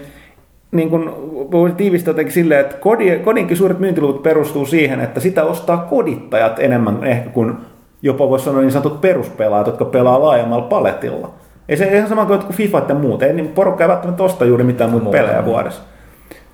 niin 0.72 0.90
kun 0.90 1.14
voi 1.50 1.72
tiivistää 1.72 2.10
jotenkin 2.10 2.34
silleen, 2.34 2.60
että 2.60 2.76
kodi, 2.76 3.18
kodinkin 3.18 3.56
suuret 3.56 3.78
myyntiluvut 3.78 4.22
perustuu 4.22 4.66
siihen, 4.66 5.00
että 5.00 5.20
sitä 5.20 5.44
ostaa 5.44 5.76
kodittajat 5.76 6.58
enemmän 6.58 7.04
ehkä 7.04 7.30
kuin 7.30 7.54
jopa 8.02 8.28
voisi 8.28 8.44
sanoa 8.44 8.60
niin 8.60 8.72
sanotut 8.72 9.00
peruspelaajat, 9.00 9.66
jotka 9.66 9.84
pelaa 9.84 10.22
laajemmalla 10.22 10.66
paletilla. 10.66 11.30
Ei 11.68 11.76
se 11.76 11.96
ihan 11.96 12.08
sama 12.08 12.26
kuin 12.26 12.34
jotkut 12.34 12.56
FIFA 12.56 12.82
ja 12.88 12.94
muut. 12.94 13.22
Ei 13.22 13.32
niin 13.32 13.48
porukka 13.48 13.84
ei 13.84 13.88
välttämättä 13.88 14.22
osta 14.22 14.44
juuri 14.44 14.64
mitään 14.64 14.90
muita 14.90 15.04
Muuta. 15.04 15.18
pelejä 15.18 15.44
vuodessa. 15.44 15.82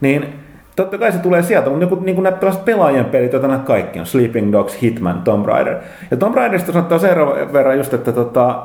Niin 0.00 0.45
totta 0.76 0.98
kai 0.98 1.12
se 1.12 1.18
tulee 1.18 1.42
sieltä, 1.42 1.70
mutta 1.70 1.80
niin 1.80 1.88
kuin, 1.88 2.04
niin 2.04 2.14
kuin 2.14 2.22
nämä 2.22 2.36
pelaajien 2.64 3.04
pelit, 3.04 3.32
joita 3.32 3.48
nämä 3.48 3.60
kaikki 3.60 4.00
on, 4.00 4.06
Sleeping 4.06 4.52
Dogs, 4.52 4.82
Hitman, 4.82 5.22
Tomb 5.22 5.46
Raider. 5.46 5.76
Ja 6.10 6.16
Tomb 6.16 6.34
Raiderista 6.34 6.72
sanottaa 6.72 6.98
sen 6.98 7.16
verran 7.52 7.76
just, 7.76 7.94
että 7.94 8.12
tota, 8.12 8.62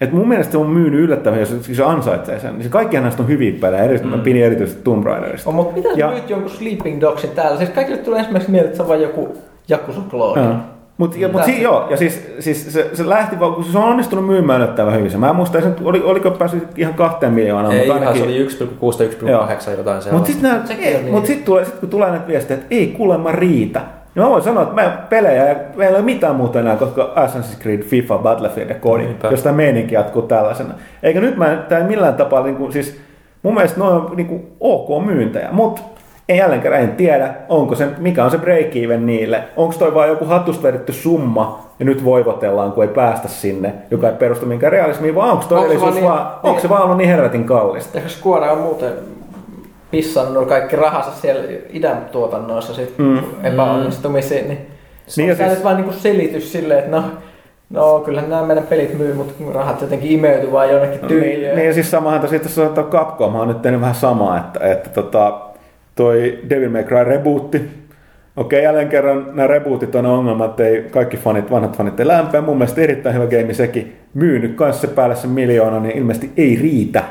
Et 0.00 0.12
mun 0.12 0.28
mielestä 0.28 0.52
se 0.52 0.58
on 0.58 0.70
myynyt 0.70 1.00
yllättävän, 1.00 1.40
jos 1.40 1.56
se 1.72 1.84
ansaitsee 1.84 2.40
sen. 2.40 2.52
Niin 2.52 2.62
se 2.62 2.68
kaikkihan 2.68 3.02
näistä 3.02 3.22
on 3.22 3.28
hyviä 3.28 3.52
pelejä, 3.60 3.84
erityisesti 3.84 4.16
mm. 4.16 4.22
pidin 4.22 4.44
erityisesti 4.44 4.82
Tomb 4.82 5.04
Raiderista. 5.04 5.50
On, 5.50 5.56
mutta 5.56 5.74
mitä 5.76 5.88
Ja- 5.96 6.10
myyt 6.10 6.30
jonkun 6.30 6.50
Sleeping 6.50 7.00
Dogsin 7.00 7.30
täällä? 7.30 7.58
Siis 7.58 7.70
kaikille 7.70 7.98
tulee 7.98 8.18
ensimmäiseksi 8.18 8.50
mieleen, 8.52 8.66
että 8.68 8.76
se 8.76 8.82
on 8.82 8.88
vain 8.88 9.02
joku 9.02 9.36
Yakuza 9.70 10.00
klooni. 10.10 10.42
Joo. 10.42 10.54
Mut, 11.00 11.16
ja, 11.16 11.28
mut 11.28 11.44
si, 11.44 11.62
joo, 11.62 11.86
ja 11.90 11.96
siis, 11.96 12.26
siis 12.38 12.72
se, 12.72 12.90
se, 12.92 13.08
lähti 13.08 13.40
vaan, 13.40 13.54
kun 13.54 13.64
se 13.64 13.78
on 13.78 13.84
onnistunut 13.84 14.26
myymään 14.26 14.60
yllättävän 14.60 14.94
hyvin. 14.94 15.10
Se- 15.10 15.18
Mä 15.18 15.28
en 15.30 15.36
muista, 15.36 15.58
oli, 15.84 16.02
oliko 16.04 16.30
päässyt 16.30 16.78
ihan 16.78 16.94
kahteen 16.94 17.32
miljoonaan, 17.32 17.74
Ei 17.74 17.78
mutta 17.78 17.96
ihan, 17.96 18.08
ainakin... 18.08 18.56
se 18.56 18.62
oli 18.62 18.66
1,6 18.92 18.98
tai 18.98 19.06
1,8 19.06 19.70
jotain 19.78 20.02
sellaista. 20.02 20.12
Mutta 20.12 20.26
sitten 20.32 20.78
niin. 20.80 21.10
mut 21.14 21.26
sit 21.26 21.44
tulee, 21.44 21.64
sit 21.64 21.74
kun 21.74 21.88
tulee 21.88 22.10
näitä 22.10 22.26
viestejä, 22.26 22.60
että 22.60 22.74
ei 22.74 22.86
kuulemma 22.86 23.32
riitä, 23.32 23.80
niin 24.14 24.22
mä 24.24 24.30
voin 24.30 24.42
sanoa, 24.42 24.62
että 24.62 24.74
mä 24.74 25.06
pelejä 25.08 25.48
ja 25.48 25.54
meillä 25.76 25.96
ei 25.96 26.02
ole 26.02 26.02
mitään 26.12 26.36
muuta 26.36 26.60
enää, 26.60 26.76
koska 26.76 27.14
Assassin's 27.16 27.62
Creed, 27.62 27.82
FIFA, 27.82 28.18
Battlefield 28.18 28.68
ja 28.68 28.74
Kodi, 28.74 29.08
jos 29.30 29.42
tämä 29.42 29.56
meininki 29.56 29.94
jatkuu 29.94 30.22
tällaisena. 30.22 30.74
Eikä 31.02 31.20
nyt 31.20 31.36
mä 31.36 31.64
tämä 31.68 31.84
millään 31.84 32.14
tapaa, 32.14 32.42
niin 32.42 32.56
kuin, 32.56 32.72
siis 32.72 33.00
mun 33.42 33.54
mielestä 33.54 33.80
ne 33.80 33.84
on 33.86 34.12
niin 34.16 34.26
kuin, 34.26 34.42
ok 34.60 35.04
myyntejä, 35.06 35.48
mutta 35.52 35.80
en 36.30 36.36
jälleen 36.36 36.60
kerran 36.60 36.80
en 36.80 36.92
tiedä, 36.96 37.34
onko 37.48 37.74
se, 37.74 37.88
mikä 37.98 38.24
on 38.24 38.30
se 38.30 38.36
break-even 38.36 39.06
niille. 39.06 39.42
Onko 39.56 39.74
toi 39.78 39.94
vaan 39.94 40.08
joku 40.08 40.24
hatusta 40.24 40.62
vedetty 40.62 40.92
summa 40.92 41.66
ja 41.78 41.84
nyt 41.84 42.04
voivotellaan, 42.04 42.72
kun 42.72 42.84
ei 42.84 42.88
päästä 42.90 43.28
sinne, 43.28 43.72
joka 43.90 44.08
ei 44.08 44.14
perustu 44.14 44.46
minkään 44.46 44.72
realismiin, 44.72 45.14
vai 45.14 45.30
onko 45.30 45.32
Onko 45.34 45.42
se 45.42 45.48
todellisuus 45.48 45.82
vaan 45.82 45.94
vaan, 46.04 46.16
niin- 46.18 46.24
vaan, 46.32 46.40
onko 46.42 46.60
se 46.60 46.68
vaan 46.68 46.82
ollut 46.82 46.96
niin 46.96 47.10
helvetin 47.10 47.44
kallista? 47.44 47.98
Ehkä 47.98 48.10
Square 48.10 48.50
on 48.50 48.58
muuten 48.58 48.92
pissannut 49.90 50.48
kaikki 50.48 50.76
rahansa 50.76 51.10
siellä 51.10 51.42
idän 51.72 52.06
tuotannoissa 52.12 52.74
sit 52.74 52.94
Mm. 52.98 53.18
epäonnistumisiin, 53.42 54.48
niin 54.48 54.66
se 55.06 55.22
Niin 55.22 55.30
on 55.30 55.36
siis- 55.36 55.50
nyt 55.50 55.64
vaan 55.64 55.76
niinku 55.76 55.92
selitys 55.92 56.52
silleen, 56.52 56.78
että 56.78 56.90
no, 56.96 57.02
no 57.70 57.98
kyllä 58.00 58.22
nämä 58.22 58.42
meidän 58.42 58.66
pelit 58.66 58.98
myy, 58.98 59.14
mutta 59.14 59.32
rahat 59.54 59.80
jotenkin 59.80 60.10
imeytyy 60.12 60.52
vaan 60.52 60.70
jonnekin 60.70 61.00
tyyliin. 61.08 61.40
Niin, 61.40 61.54
niin 61.56 61.66
ja 61.66 61.74
siis 61.74 61.90
samahan 61.90 62.20
tosiaan 62.20 62.42
tässä 62.42 62.62
on 62.62 62.86
Capcom 62.90 63.34
on 63.34 63.48
nyt 63.48 63.62
tehnyt 63.62 63.80
vähän 63.80 63.94
samaa, 63.94 64.36
että, 64.38 64.60
että 64.66 64.90
tota, 64.90 65.40
toi 66.00 66.38
Devil 66.50 66.70
May 66.70 66.84
Cry 66.84 67.04
rebootti, 67.04 67.68
okei 68.36 68.62
jälleen 68.62 68.88
kerran 68.88 69.26
nämä 69.32 69.46
rebootit 69.46 69.94
on 69.94 70.06
ongelma, 70.06 70.44
että 70.44 70.66
ei 70.66 70.82
kaikki 70.90 71.16
fanit, 71.16 71.50
vanhat 71.50 71.76
fanit 71.76 72.00
ei 72.00 72.06
lämpää, 72.06 72.40
mun 72.40 72.58
mielestä 72.58 72.80
erittäin 72.80 73.14
hyvä 73.14 73.26
game 73.26 73.54
sekin, 73.54 73.96
myynyt 74.14 74.54
kanssa 74.54 74.80
se 74.80 74.94
päälle 74.94 75.16
sen 75.16 75.30
miljoona, 75.30 75.80
niin 75.80 75.98
ilmeisesti 75.98 76.30
ei 76.36 76.58
riitä. 76.62 77.02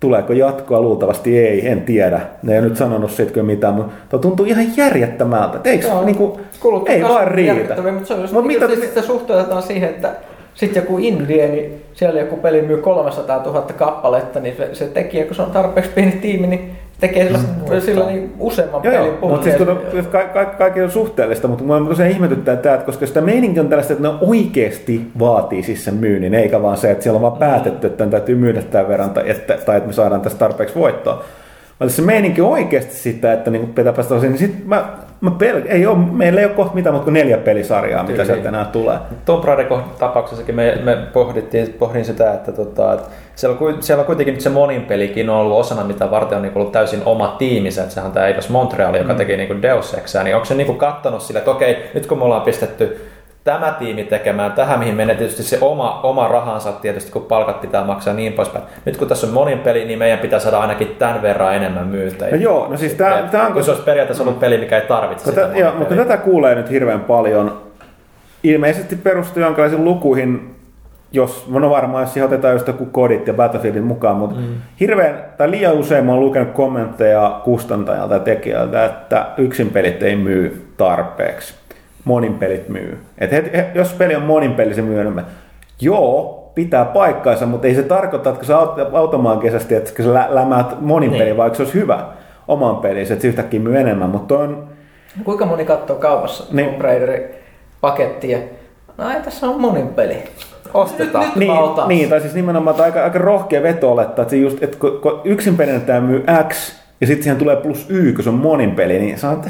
Tuleeko 0.00 0.32
jatkoa? 0.32 0.80
Luultavasti 0.80 1.38
ei, 1.38 1.68
en 1.68 1.80
tiedä. 1.80 2.20
Ne 2.42 2.54
ei 2.54 2.62
nyt 2.62 2.76
sanonut 2.76 3.10
siitä 3.10 3.32
kyllä 3.32 3.46
mitään, 3.46 3.74
mutta 3.74 3.92
tuo 4.08 4.18
tuntuu 4.18 4.46
ihan 4.46 4.64
järjettömältä. 4.76 5.56
Et 5.56 5.66
Eikö, 5.66 5.86
Joo, 5.86 6.04
niinku, 6.04 6.40
kuulostaa 6.60 6.94
ei 6.94 7.02
vaan 7.02 7.28
riitä. 7.28 7.76
Mutta 7.92 8.08
se 8.08 8.14
on 8.14 8.20
just, 8.20 8.32
Mut 8.32 8.46
niin, 8.46 8.60
mitä- 8.60 8.68
mitä, 8.68 8.80
sitten 8.80 9.02
suhteutetaan 9.02 9.62
siihen, 9.62 9.90
että 9.90 10.12
sitten 10.54 10.82
joku 10.82 10.98
indie, 10.98 11.48
niin 11.48 11.82
siellä 11.94 12.20
joku 12.20 12.36
peli 12.36 12.62
myy 12.62 12.76
300 12.76 13.42
000 13.42 13.62
kappaletta, 13.62 14.40
niin 14.40 14.56
se, 14.56 14.74
se 14.74 14.84
tekijä, 14.86 15.24
kun 15.24 15.34
se 15.34 15.42
on 15.42 15.50
tarpeeksi 15.50 15.90
pieni 15.94 16.12
tiimi, 16.12 16.46
niin 16.46 16.70
tekee 17.00 17.24
sillä, 17.24 17.38
mm, 17.38 17.80
sillä 17.80 18.06
niin 18.06 18.32
useamman 18.38 18.80
Joo, 18.84 18.94
pelin 18.94 19.06
joo, 19.06 19.28
mutta 19.28 19.44
siis 19.44 19.56
putkeen. 19.56 20.04
kun, 20.04 20.12
ka, 20.12 20.24
ka, 20.24 20.44
kaikki 20.44 20.82
on 20.82 20.90
suhteellista, 20.90 21.48
mutta 21.48 21.64
mua 21.64 21.80
tosiaan 21.80 22.10
ihmetyttää 22.10 22.56
tämä, 22.56 22.74
että 22.74 22.86
koska 22.86 23.06
sitä 23.06 23.20
meininki 23.20 23.60
on 23.60 23.68
tällaista, 23.68 23.92
että 23.92 24.08
ne 24.08 24.14
oikeasti 24.20 25.06
vaatii 25.18 25.62
siis 25.62 25.84
sen 25.84 25.94
myynnin, 25.94 26.34
eikä 26.34 26.62
vaan 26.62 26.76
se, 26.76 26.90
että 26.90 27.02
siellä 27.02 27.16
on 27.16 27.22
vaan 27.22 27.38
päätetty, 27.38 27.86
että 27.86 27.96
tämän 27.96 28.10
täytyy 28.10 28.34
myydä 28.34 28.62
tämän 28.62 28.88
verran, 28.88 29.10
tai 29.10 29.30
että, 29.30 29.58
tai 29.66 29.76
että 29.76 29.86
me 29.86 29.92
saadaan 29.92 30.20
tästä 30.20 30.38
tarpeeksi 30.38 30.74
voittoa. 30.74 31.24
Mutta 31.78 31.94
se 31.94 32.02
meininki 32.02 32.40
on 32.40 32.50
oikeasti 32.50 32.94
sitä, 32.94 33.32
että 33.32 33.50
niin 33.50 33.66
pitää 33.66 33.92
päästä 33.92 34.14
osin, 34.14 34.30
niin 34.30 34.38
sit 34.38 34.66
mä, 34.66 34.88
mä 35.20 35.30
pel- 35.30 35.66
ei 35.68 35.86
ole, 35.86 35.98
meillä 35.98 36.40
ei 36.40 36.46
ole 36.46 36.54
kohta 36.54 36.74
mitään 36.74 36.94
muuta 36.94 37.04
kuin 37.04 37.14
neljä 37.14 37.38
pelisarjaa, 37.38 38.02
mitä 38.02 38.06
Tyyliin. 38.06 38.26
sieltä 38.26 38.48
enää 38.48 38.64
tulee. 38.64 38.98
Tomb 39.24 39.44
Raider 39.44 39.66
tapauksessakin 39.98 40.54
me, 40.54 40.78
me 40.82 40.96
pohdittiin, 41.12 41.72
pohdin 41.78 42.04
sitä, 42.04 42.34
että, 42.34 42.52
tota, 42.52 42.92
että 42.92 43.08
siellä, 43.34 43.56
on, 43.60 43.82
siellä 43.82 44.00
on 44.00 44.06
kuitenkin 44.06 44.34
nyt 44.34 44.40
se 44.40 44.50
monin 44.50 44.84
pelikin 44.84 45.30
on 45.30 45.36
ollut 45.36 45.58
osana, 45.58 45.84
mitä 45.84 46.10
varten 46.10 46.36
on 46.36 46.42
niin 46.42 46.52
ollut 46.54 46.72
täysin 46.72 47.02
oma 47.04 47.34
tiiminsä, 47.38 47.82
että 47.82 47.94
sehän 47.94 48.08
on 48.08 48.14
tämä 48.14 48.26
Eidos 48.26 48.48
Montreal, 48.48 48.94
joka 48.94 49.12
mm. 49.12 49.16
teki 49.16 49.36
niin 49.36 49.62
Deus 49.62 49.94
Exää, 49.94 50.24
niin 50.24 50.34
onko 50.36 50.44
se 50.44 50.54
niin 50.54 50.78
kattonut 50.78 51.22
sille, 51.22 51.38
että 51.38 51.50
okei, 51.50 51.90
nyt 51.94 52.06
kun 52.06 52.18
me 52.18 52.24
ollaan 52.24 52.42
pistetty 52.42 53.10
tämä 53.44 53.70
tiimi 53.78 54.04
tekemään 54.04 54.52
tähän, 54.52 54.78
mihin 54.78 54.94
menee 54.94 55.16
tietysti 55.16 55.42
se 55.42 55.58
oma, 55.60 56.00
oma 56.02 56.28
rahansa 56.28 56.72
tietysti, 56.72 57.12
kun 57.12 57.22
palkat 57.22 57.60
pitää 57.60 57.84
maksaa 57.84 58.14
niin 58.14 58.32
poispäin. 58.32 58.64
Nyt 58.84 58.96
kun 58.96 59.08
tässä 59.08 59.26
on 59.26 59.32
monin 59.32 59.58
peli, 59.58 59.84
niin 59.84 59.98
meidän 59.98 60.18
pitää 60.18 60.38
saada 60.38 60.58
ainakin 60.58 60.96
tämän 60.98 61.22
verran 61.22 61.54
enemmän 61.54 61.86
myyntejä. 61.86 62.30
No 62.30 62.42
joo, 62.42 62.68
no 62.68 62.76
siis 62.76 62.98
Ja 62.98 63.28
tää 63.30 63.46
on- 63.46 63.52
kun 63.52 63.64
se 63.64 63.70
olisi 63.70 63.84
periaatteessa 63.84 64.22
ollut 64.22 64.40
peli, 64.40 64.58
mikä 64.58 64.78
ei 64.78 64.86
tarvitse 64.88 65.24
Kun 65.24 65.32
sitä 65.32 65.46
tä, 65.46 65.58
joo, 65.58 65.74
mutta 65.74 65.94
tätä 65.94 66.16
kuulee 66.16 66.54
nyt 66.54 66.70
hirveän 66.70 67.00
paljon. 67.00 67.60
Ilmeisesti 68.42 68.96
perustuu 68.96 69.42
jonkinlaisiin 69.42 69.84
lukuihin, 69.84 70.54
jos, 71.12 71.48
no 71.48 71.70
varmaan 71.70 72.02
jos 72.02 72.12
siihen 72.12 72.26
otetaan 72.26 72.54
just 72.54 72.66
joku 72.66 72.86
kodit 72.86 73.26
ja 73.26 73.34
Battlefieldin 73.34 73.84
mukaan, 73.84 74.16
mutta 74.16 74.40
mm. 74.40 74.46
hirveän, 74.80 75.24
tai 75.36 75.50
liian 75.50 75.74
usein 75.74 76.04
mä 76.04 76.12
oon 76.12 76.20
lukenut 76.20 76.50
kommentteja 76.50 77.40
kustantajalta 77.44 78.14
ja 78.14 78.20
tekijältä, 78.20 78.84
että 78.84 79.26
yksin 79.36 79.70
pelit 79.70 80.02
ei 80.02 80.16
myy 80.16 80.72
tarpeeksi. 80.76 81.59
Monin 82.04 82.34
pelit 82.34 82.68
myy. 82.68 82.98
Et 83.18 83.32
he, 83.32 83.50
he, 83.54 83.70
jos 83.74 83.92
peli 83.92 84.14
on 84.16 84.22
monin 84.22 84.54
peli, 84.54 84.74
se 84.74 84.82
myy 84.82 85.00
enemmän. 85.00 85.26
Joo, 85.80 86.36
pitää 86.54 86.84
paikkaansa, 86.84 87.46
mutta 87.46 87.66
ei 87.66 87.74
se 87.74 87.82
tarkoita, 87.82 88.30
että 88.30 88.38
kun 88.38 88.46
sä 88.46 88.54
aut- 88.58 88.96
automaankesästi, 88.96 89.74
että 89.74 90.02
sä 90.02 90.14
lä- 90.14 90.28
lämäät 90.30 90.80
monin 90.80 91.10
Niin. 91.10 91.22
peli, 91.22 91.36
vaikka 91.36 91.56
se 91.56 91.62
olisi 91.62 91.78
hyvä 91.78 92.04
oman 92.48 92.76
pelissä, 92.76 93.14
että 93.14 93.22
se 93.22 93.28
yhtäkkiä 93.28 93.60
myy 93.60 93.76
enemmän, 93.80 94.10
mutta 94.10 94.38
on 94.38 94.68
Kuinka 95.24 95.46
moni 95.46 95.64
katsoo 95.64 95.96
kaupassa 95.96 96.44
Niin. 96.54 96.66
Tomb 96.68 96.80
Raiderin 96.80 97.22
pakettia? 97.80 98.38
No 98.98 99.10
ei, 99.10 99.20
tässä 99.22 99.46
on 99.48 99.60
monin 99.60 99.88
peli. 99.88 100.16
Ostetaan. 100.74 101.24
Nyt, 101.24 101.36
Niin, 101.36 101.50
otan. 101.52 101.88
niin, 101.88 102.08
tai 102.08 102.20
siis 102.20 102.34
nimenomaan 102.34 102.74
että 102.74 102.82
aika, 102.82 103.04
aika 103.04 103.18
rohkea 103.18 103.62
veto 103.62 103.92
olettaa, 103.92 104.22
että, 104.22 104.30
se 104.30 104.36
just, 104.36 104.62
että 104.62 104.76
kun, 104.78 104.98
kun 105.02 105.20
yksin 105.24 105.56
pelinä 105.56 105.80
tämä 105.80 106.00
myy 106.00 106.24
X, 106.48 106.74
ja 107.00 107.06
sitten 107.06 107.22
siihen 107.22 107.38
tulee 107.38 107.56
plus 107.56 107.86
Y, 107.90 108.12
kun 108.12 108.24
se 108.24 108.30
on 108.30 108.34
monin 108.34 108.70
peli, 108.74 108.98
niin 108.98 109.18
sä 109.18 109.30
oot, 109.30 109.46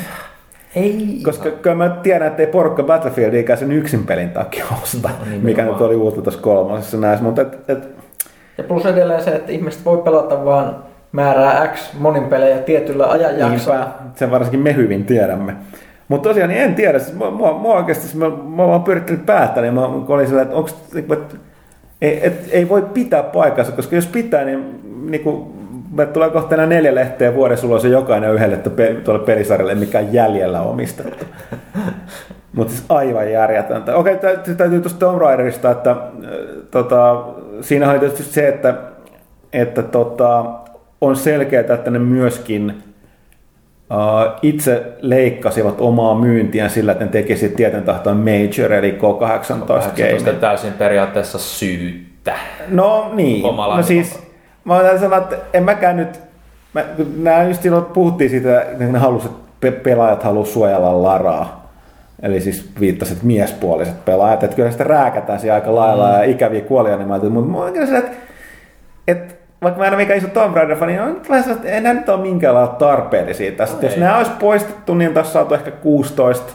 Ei. 0.75 1.21
koska 1.25 1.51
kyllä 1.51 1.77
mä 1.77 1.89
tiedän, 2.03 2.29
että 2.29 2.43
ei 2.43 2.47
porukka 2.47 2.83
Battlefieldiä 2.83 3.57
sen 3.57 3.73
yksin 3.73 4.07
pelin 4.07 4.31
takia 4.31 4.65
osta, 4.83 5.09
nimenomaan. 5.09 5.45
mikä 5.45 5.65
nyt 5.65 5.81
oli 5.81 5.95
uutta 5.97 6.23
tuossa 6.23 6.41
kolmosessa 6.41 6.97
näissä, 6.97 7.25
mutta 7.25 7.43
et, 7.43 7.71
et, 7.71 7.89
Ja 8.59 8.65
plus 8.65 8.87
edelleen 8.87 9.23
se, 9.23 9.31
että 9.31 9.53
ihmiset 9.53 9.85
voi 9.85 9.99
pelata 9.99 10.45
vaan 10.45 10.77
määrää 11.13 11.69
X 11.69 11.95
monin 11.99 12.25
pelejä 12.25 12.59
tietyllä 12.59 13.07
ajanjaksolla. 13.11 13.79
niinpä, 13.79 13.95
sen 14.15 14.31
varsinkin 14.31 14.61
me 14.61 14.77
hyvin 14.77 15.05
tiedämme. 15.05 15.57
Mutta 16.09 16.29
tosiaan 16.29 16.51
niin 16.51 16.63
en 16.63 16.75
tiedä, 16.75 16.99
siis 16.99 17.17
mua, 17.17 17.31
mua, 17.31 17.53
mua 17.53 17.75
oikeasti, 17.77 18.05
siis 18.05 18.17
mä, 18.17 18.31
mä 18.31 18.67
vaan 18.67 18.83
pyörittänyt 18.83 19.27
päätä, 19.27 19.61
niin 19.61 19.75
mä 19.75 19.81
kun 19.81 20.05
olin 20.09 20.27
sillä, 20.27 20.43
että 20.43 20.57
onko, 20.57 20.71
et, 20.95 21.37
ei, 22.03 22.27
et, 22.27 22.49
ei 22.51 22.69
voi 22.69 22.83
pitää 22.83 23.23
paikkansa, 23.23 23.73
koska 23.73 23.97
jos 23.97 24.07
pitää, 24.07 24.45
niin, 24.45 24.81
niin 25.11 25.25
kuin, 25.25 25.60
me 25.91 26.07
tulee 26.07 26.31
kohta 26.31 26.55
enää 26.55 26.67
neljä 26.67 26.95
lehteä 26.95 27.35
vuodessa 27.35 27.67
ulos 27.67 27.85
ja 27.85 27.91
jokainen 27.91 28.35
yhdelle 28.35 28.57
tuolle 29.05 29.25
pelisarjalle, 29.25 29.75
mikä 29.75 29.99
on 29.99 30.13
jäljellä 30.13 30.61
omistettu. 30.63 31.25
Mutta 32.57 32.73
siis 32.73 32.85
aivan 32.89 33.33
järjetöntä. 33.33 33.97
Okei, 33.97 34.17
tä- 34.17 34.55
täytyy 34.57 34.81
tuosta 34.81 34.99
Tomb 34.99 35.21
Raiderista, 35.21 35.71
että 35.71 35.91
äh, 35.91 35.99
tota, 36.71 37.25
siinä 37.61 37.91
oli 37.91 37.99
tietysti 37.99 38.23
se, 38.23 38.49
että, 38.49 38.75
että 39.53 39.83
tota, 39.83 40.45
on 41.01 41.17
selkeää, 41.17 41.75
että 41.75 41.91
ne 41.91 41.99
myöskin 41.99 42.83
uh, 43.91 44.39
itse 44.43 44.93
leikkasivat 45.01 45.81
omaa 45.81 46.15
myyntiään 46.15 46.71
sillä, 46.71 46.93
että 46.93 47.05
ne 47.05 47.11
tekisivät 47.11 47.57
tieten 47.57 47.83
tahtoon 47.83 48.17
Major, 48.17 48.73
eli 48.73 48.99
K18 48.99 49.67
18 49.67 50.25
game. 50.25 50.39
täysin 50.41 50.73
periaatteessa 50.73 51.39
syyttä. 51.39 52.35
No 52.69 53.11
niin, 53.15 53.45
Omalla 53.45 53.77
no 53.77 53.83
siis 53.83 54.30
mä 54.71 54.83
voin 54.83 54.99
sanoa, 54.99 55.19
että 55.19 55.37
en 55.53 55.65
mäkään 55.65 55.97
nyt, 55.97 56.21
mä, 56.75 56.83
kun 56.83 57.25
nää 57.25 57.45
just 57.45 57.63
silloin 57.63 57.85
puhuttiin 57.85 58.31
siitä, 58.31 58.63
että 58.63 58.85
ne 58.85 58.99
halusivat, 58.99 59.37
pe- 59.61 59.71
pelaajat 59.71 60.23
halusivat 60.23 60.55
suojella 60.55 61.03
Laraa. 61.03 61.71
Eli 62.23 62.41
siis 62.41 62.71
viittasit 62.81 63.23
miespuoliset 63.23 64.05
pelaajat, 64.05 64.43
että 64.43 64.57
kyllä 64.57 64.71
sitä 64.71 64.85
rääkätään 64.85 65.41
siellä 65.41 65.55
aika 65.55 65.75
lailla 65.75 66.09
mm. 66.09 66.15
ja 66.15 66.23
ikäviä 66.23 66.61
kuolianimaita, 66.61 67.27
mutta 67.27 67.51
mä 67.51 67.59
oon 67.59 67.73
kyllä 67.73 67.87
sillä, 67.87 67.99
että, 67.99 68.17
että 69.09 69.35
vaikka 69.63 69.81
mä 69.81 69.87
en 69.87 69.93
ole 69.93 70.03
mikään 70.03 70.19
iso 70.19 70.29
Tomb 70.29 70.57
Raider-fani, 70.57 70.93
niin 70.93 71.03
on 71.03 71.15
nyt 71.15 71.29
vähän 71.29 71.51
että 71.51 71.69
enää 71.69 71.95
nyt 71.95 72.09
ole 72.09 72.21
minkäänlailla 72.21 72.75
tarpeellisia 72.75 73.53
tässä. 73.53 73.77
No 73.77 73.83
jos 73.83 73.93
ei. 73.93 74.01
nämä 74.01 74.19
olisi 74.19 74.33
poistettu, 74.41 74.95
niin 74.95 75.15
tässä 75.15 75.33
saatu 75.33 75.55
ehkä 75.55 75.71
16 75.71 76.53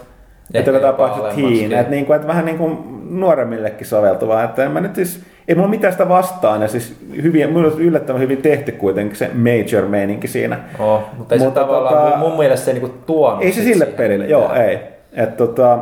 Ehkä 0.54 0.60
että 0.60 0.72
joka 0.72 0.88
tapauksessa 0.88 1.36
teen, 1.36 1.72
että, 1.72 1.92
niin 1.92 2.06
kuin, 2.06 2.16
että 2.16 2.28
vähän 2.28 2.46
niin 2.46 2.58
kuin 2.58 2.78
nuoremmillekin 3.10 3.88
soveltuvaa, 3.88 4.44
että 4.44 4.64
en 4.64 4.72
mä 4.72 4.82
nyt 4.82 4.96
siis, 4.96 5.24
ei 5.48 5.56
mulla 5.56 5.68
mitään 5.68 5.94
sitä 5.94 6.10
vastaan, 6.10 6.62
ja 6.62 6.68
siis 6.68 6.96
hyvin, 7.24 7.50
yllättävän 7.78 8.22
hyvin 8.22 8.42
tehty 8.42 8.72
kuitenkin 8.72 9.18
se 9.18 9.32
major-meininki 9.34 10.28
siinä. 10.28 10.60
Oh, 10.80 11.02
mutta 11.18 11.36
ei 11.36 11.40
Mutta 11.40 11.60
se 11.60 11.66
tavallaan, 11.66 12.14
tota- 12.14 12.18
mun 12.18 12.38
mielestä 12.38 12.66
se 12.66 12.72
ei 12.72 12.80
niinku 12.80 12.98
tuonut 13.06 13.44
Ei 13.44 13.52
se 13.52 13.64
sille 13.64 13.86
pelille, 13.86 14.26
joo, 14.26 14.54
ei. 14.54 14.80
Et 15.14 15.38
tota, 15.38 15.80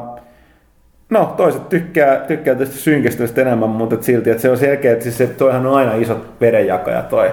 no, 1.09 1.33
toiset 1.37 1.69
tykkää, 1.69 2.15
tykkää 2.15 2.55
tästä 2.55 2.75
synkistelystä 2.75 3.41
enemmän, 3.41 3.69
mutta 3.69 3.95
et 3.95 4.03
silti, 4.03 4.29
että 4.29 4.41
se 4.41 4.49
on 4.49 4.57
selkeä, 4.57 4.91
että 4.91 5.03
siis 5.03 5.17
se, 5.17 5.27
toihan 5.27 5.65
on 5.65 5.75
aina 5.75 5.95
iso 5.95 6.17
vedenjakaja 6.41 7.01
toi. 7.01 7.31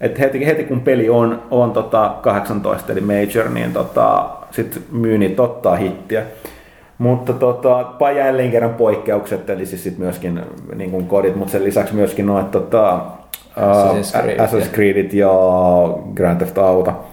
Et 0.00 0.18
heti, 0.18 0.46
heti 0.46 0.64
kun 0.64 0.80
peli 0.80 1.08
on, 1.08 1.42
on 1.50 1.72
tota 1.72 2.14
18 2.22 2.92
eli 2.92 3.00
major, 3.00 3.48
niin 3.48 3.72
tota, 3.72 4.28
sit 4.50 4.82
myynnit 4.90 5.40
ottaa 5.40 5.76
hittiä. 5.76 6.22
Mutta 7.02 7.32
tota, 7.32 7.94
jälleen 8.16 8.50
kerran 8.50 8.74
poikkeukset, 8.74 9.50
eli 9.50 9.66
siis 9.66 9.84
sit 9.84 9.98
myöskin 9.98 10.40
niin 10.74 10.90
kuin 10.90 11.06
kodit, 11.06 11.36
mutta 11.36 11.52
sen 11.52 11.64
lisäksi 11.64 11.94
myöskin 11.94 12.26
noin 12.26 12.46
tota, 12.46 13.00
Assassin's 13.56 14.20
Creed, 14.20 14.38
Assassin's 14.38 14.74
Creedit 14.74 15.14
ja 15.14 15.30
Grand 16.14 16.36
Theft 16.36 16.58
Auto. 16.58 17.04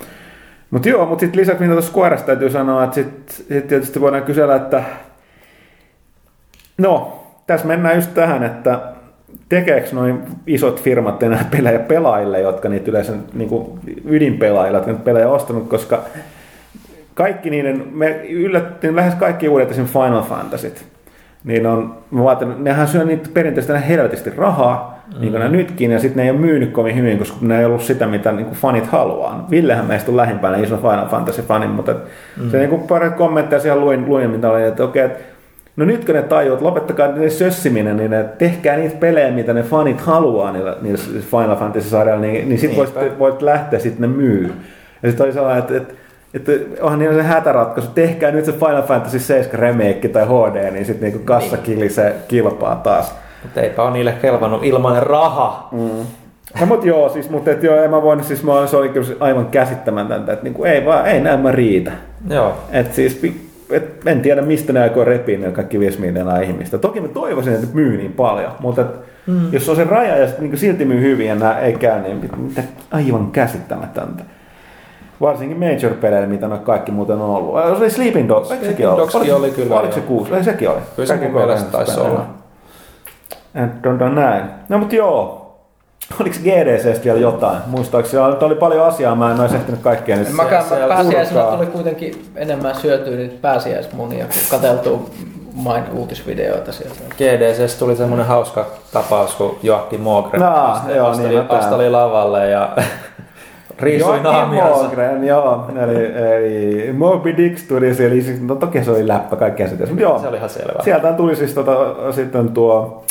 Mutta 0.71 0.89
joo, 0.89 1.05
mutta 1.05 1.19
sitten 1.19 1.41
lisäksi 1.41 1.61
mitä 1.63 1.73
tuossa 1.73 1.91
Squaresta 1.91 2.25
täytyy 2.25 2.49
sanoa, 2.49 2.83
että 2.83 2.95
sitten 2.95 3.35
sit 3.35 3.67
tietysti 3.67 4.01
voidaan 4.01 4.23
kysellä, 4.23 4.55
että 4.55 4.83
no, 6.77 7.23
tässä 7.47 7.67
mennään 7.67 7.95
just 7.95 8.13
tähän, 8.13 8.43
että 8.43 8.79
tekeekö 9.49 9.87
noin 9.91 10.23
isot 10.47 10.81
firmat 10.81 11.23
enää 11.23 11.45
pelejä 11.51 11.79
pelaajille, 11.79 12.39
jotka 12.39 12.69
niitä 12.69 12.91
yleensä 12.91 13.13
niin 13.33 13.79
ydinpelaajille, 14.05 14.77
jotka 14.77 14.91
niitä 14.91 15.05
pelejä 15.05 15.29
ostanut, 15.29 15.69
koska 15.69 16.03
kaikki 17.19 17.49
niiden, 17.49 17.87
me 17.91 18.21
yllättiin 18.29 18.95
lähes 18.95 19.15
kaikki 19.15 19.49
uudet 19.49 19.71
esim. 19.71 19.85
Final 19.85 20.21
Fantasyt, 20.21 20.85
niin 21.43 21.65
on, 21.65 21.97
mä 22.11 22.23
vaatan, 22.23 22.63
nehän 22.63 22.87
syö 22.87 23.03
niitä 23.03 23.29
perinteisesti 23.33 23.87
helvetisti 23.87 24.29
rahaa, 24.37 25.03
mm. 25.13 25.21
niin 25.21 25.31
kuin 25.31 25.41
ne 25.41 25.49
nytkin, 25.49 25.91
ja 25.91 25.99
sitten 25.99 26.17
ne 26.17 26.23
ei 26.23 26.29
ole 26.29 26.39
myynyt 26.39 26.71
kovin 26.71 26.95
hyvin, 26.95 27.17
koska 27.17 27.37
ne 27.41 27.59
ei 27.59 27.65
ollut 27.65 27.81
sitä, 27.81 28.07
mitä 28.07 28.31
niin 28.31 28.45
kuin 28.45 28.57
fanit 28.57 28.87
haluaa. 28.87 29.47
Villehän 29.49 29.85
meistä 29.85 30.11
on 30.11 30.17
lähimpänä 30.17 30.57
iso 30.57 30.77
Final 30.77 31.07
Fantasy-fani, 31.07 31.67
mutta 31.67 31.95
mm. 32.41 32.49
se 32.49 32.57
niin 32.57 32.69
kuin 32.69 32.81
pari 32.81 33.09
kommentteja 33.09 33.59
siellä 33.59 33.81
luin, 33.81 34.05
luin 34.09 34.29
mitä 34.29 34.49
oli, 34.49 34.63
että 34.63 34.83
okei, 34.83 35.05
okay, 35.05 35.17
No 35.75 35.85
nyt 35.85 36.05
kun 36.05 36.15
ne 36.15 36.21
tajuu, 36.21 36.53
että 36.53 36.65
lopettakaa 36.65 37.07
ne 37.07 37.29
sössiminen, 37.29 37.97
niin 37.97 38.11
ne, 38.11 38.25
tehkää 38.37 38.77
niitä 38.77 38.95
pelejä, 38.95 39.31
mitä 39.31 39.53
ne 39.53 39.63
fanit 39.63 40.01
haluaa 40.01 40.51
niillä, 40.51 40.77
niillä 40.81 40.99
Final 41.31 41.55
Fantasy-sarjalla, 41.55 42.21
niin, 42.21 42.49
niin 42.49 42.59
sitten 42.59 42.77
voit, 42.77 43.19
voit 43.19 43.41
lähteä 43.41 43.79
sitten 43.79 44.01
ne 44.01 44.17
myy. 44.17 44.51
Ja 45.03 45.09
sitten 45.09 45.25
oli 45.25 45.33
sellainen, 45.33 45.59
että, 45.59 45.77
että 45.77 45.93
että 46.33 46.51
onhan 46.81 46.99
niin 46.99 47.13
se 47.13 47.23
hätäratkaisu, 47.23 47.89
tehkää 47.95 48.31
nyt 48.31 48.45
se 48.45 48.51
Final 48.51 48.83
Fantasy 48.83 49.19
7 49.19 49.59
remake 49.59 50.07
tai 50.07 50.25
HD, 50.25 50.71
niin 50.71 50.85
sitten 50.85 51.11
niinku 51.11 51.25
kassakili 51.25 51.89
se 51.89 52.15
kilpaa 52.27 52.75
taas. 52.75 53.15
Mutta 53.43 53.61
eipä 53.61 53.83
ole 53.83 53.91
niille 53.91 54.13
kelvannut 54.21 54.63
ilmainen 54.63 55.03
raha. 55.03 55.69
Mm. 55.71 56.05
No 56.59 56.65
mut 56.65 56.85
joo, 56.85 57.09
siis, 57.09 57.29
mutta 57.29 57.51
et 57.51 57.63
joo, 57.63 57.83
en 57.83 57.89
mä 57.89 58.01
voinut, 58.01 58.25
siis 58.25 58.43
mä, 58.43 58.67
se 58.67 58.77
oli 58.77 58.89
kyllä 58.89 59.07
aivan 59.19 59.45
käsittämätöntä, 59.45 60.33
että 60.33 60.43
niinku, 60.43 60.63
ei 60.63 60.85
vaan, 60.85 61.07
ei 61.07 61.21
näin 61.21 61.39
mä 61.39 61.51
riitä. 61.51 61.91
Joo. 62.29 62.53
Et 62.71 62.93
siis, 62.93 63.21
et, 63.71 64.07
en 64.07 64.21
tiedä 64.21 64.41
mistä 64.41 64.73
ne 64.73 64.79
aikoo 64.79 65.03
repiä 65.03 65.37
ne 65.37 65.51
kaikki 65.51 65.79
5 65.79 65.99
miljoonaa 65.99 66.39
ihmistä. 66.39 66.77
Toki 66.77 67.01
mä 67.01 67.07
toivoisin, 67.07 67.53
että 67.53 67.67
myy 67.73 67.97
niin 67.97 68.13
paljon, 68.13 68.51
mutta 68.59 68.81
et, 68.81 68.87
mm. 69.27 69.53
jos 69.53 69.69
on 69.69 69.75
se 69.75 69.83
raja 69.83 70.17
ja 70.17 70.27
sit, 70.27 70.39
niin 70.39 70.57
silti 70.57 70.85
myy 70.85 71.01
hyvin 71.01 71.27
ja 71.27 71.35
nää 71.35 71.59
ei 71.59 71.73
käy, 71.73 72.01
niin 72.01 72.29
mitä 72.37 72.63
aivan 72.91 73.31
käsittämätöntä. 73.31 74.23
Varsinkin 75.21 75.59
major-peleillä, 75.59 76.27
mitä 76.27 76.47
ne 76.47 76.57
kaikki 76.57 76.91
muuten 76.91 77.21
on 77.21 77.29
ollut. 77.29 77.77
Se 77.77 77.83
oli 77.83 77.89
Sleeping 77.89 78.29
Dogs, 78.29 78.51
eikö 78.51 78.65
sekin 78.65 78.87
ollut? 78.87 79.15
Oliko, 79.15 79.35
oli 79.35 79.51
kyllä. 79.51 79.79
Oliko 79.79 79.93
se 79.93 80.01
kuusi? 80.01 80.33
Ei, 80.33 80.43
sekin 80.43 80.69
oli. 80.69 80.79
Kyllä 80.95 81.07
se 81.07 81.15
mun 81.15 81.31
mielestä 81.31 81.71
taisi 81.71 81.99
olla. 81.99 82.25
on 84.05 84.15
näin. 84.15 84.43
No 84.69 84.77
mutta 84.77 84.95
joo, 84.95 85.39
Oliko 86.21 86.35
GDCstä 86.43 87.03
vielä 87.03 87.19
jotain? 87.19 87.57
Muistaakseni 87.67 88.23
oli, 88.23 88.35
oli 88.41 88.55
paljon 88.55 88.85
asiaa, 88.85 89.15
mä 89.15 89.31
en 89.31 89.39
olisi 89.39 89.55
ehtinyt 89.55 89.81
kaikkea 89.81 90.15
nyt. 90.15 90.33
Mä, 90.33 90.43
pääsiäisenä 90.87 91.43
tuli 91.43 91.65
kuitenkin 91.65 92.25
enemmän 92.35 92.75
syötyä 92.75 93.17
niitä 93.17 93.35
pääsiäismunia, 93.41 94.25
kun 94.25 94.35
katseltu 94.51 95.09
main 95.53 95.83
uutisvideoita 95.93 96.71
sieltä. 96.71 96.99
GDC 97.17 97.79
tuli 97.79 97.95
semmoinen 97.95 98.25
hauska 98.27 98.65
tapaus, 98.93 99.35
kun 99.35 99.57
Joakki 99.63 99.97
Mogren 99.97 100.41
no, 100.41 100.93
joo, 100.95 101.07
asteli, 101.07 101.29
niin, 101.29 101.51
asteli 101.51 101.89
lavalle 101.89 102.49
ja 102.49 102.69
riisui. 103.79 104.19
Mogren, 104.83 105.23
joo. 105.23 105.65
Eli, 105.83 106.05
eli 106.05 106.93
Moby 106.93 107.37
Dick 107.37 107.67
tuli 107.67 107.87
eli 107.87 108.21
siis, 108.21 108.41
no 108.41 108.55
toki 108.55 108.83
se 108.83 108.91
oli 108.91 109.07
läppä 109.07 109.35
kaikkea 109.35 109.67
sitä. 109.67 109.85
Mutta 109.85 110.01
joo, 110.01 110.19
se 110.19 110.27
oli 110.27 110.37
ihan 110.37 110.49
selvä. 110.49 110.83
Sieltä 110.83 111.13
tuli 111.13 111.35
siis 111.35 111.53
tota, 111.53 111.95
sitten 112.11 112.49
tuo 112.49 113.03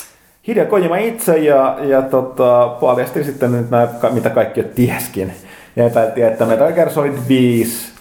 Hideo 0.47 0.65
Kojima 0.65 0.97
itse 0.97 1.37
ja, 1.37 1.77
ja 1.81 2.01
tota, 2.01 2.67
paljasti 2.67 3.23
sitten 3.23 3.51
nyt 3.51 3.69
nämä, 3.69 3.87
mitä 4.09 4.29
kaikki 4.29 4.59
jo 4.59 4.65
tieskin. 4.75 5.33
Ja 5.75 5.85
epäiltiin, 5.85 6.27
että 6.27 6.45
Metal 6.45 6.71
Gear 6.71 6.89
Solid 6.89 7.13
5 7.27 7.91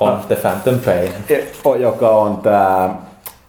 on 0.00 0.20
The 0.28 0.36
Phantom 0.36 0.78
Pain. 0.78 1.12
Joka 1.78 2.08
on 2.08 2.36
tämä, 2.36 2.94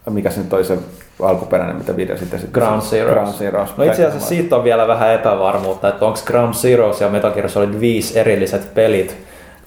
mikä 0.10 0.30
se 0.30 0.40
nyt 0.42 0.54
oli 0.54 0.64
se 0.64 0.78
alkuperäinen, 1.22 1.76
mitä 1.76 1.96
video 1.96 2.18
sitten 2.18 2.40
sitten. 2.40 2.64
Ground 2.64 2.82
Zeroes. 2.82 3.14
Ground 3.14 3.34
Zeroes. 3.34 3.78
No 3.78 3.84
itse 3.84 4.06
asiassa 4.06 4.28
siitä 4.28 4.56
on 4.56 4.64
vielä 4.64 4.88
vähän 4.88 5.14
epävarmuutta, 5.14 5.88
että 5.88 6.06
onko 6.06 6.20
Ground 6.26 6.54
Zeroes 6.54 7.02
ja 7.02 7.10
Metal 7.10 7.32
Gear 7.32 7.50
Solid 7.50 7.80
5 7.80 8.20
erilliset 8.20 8.74
pelit, 8.74 9.18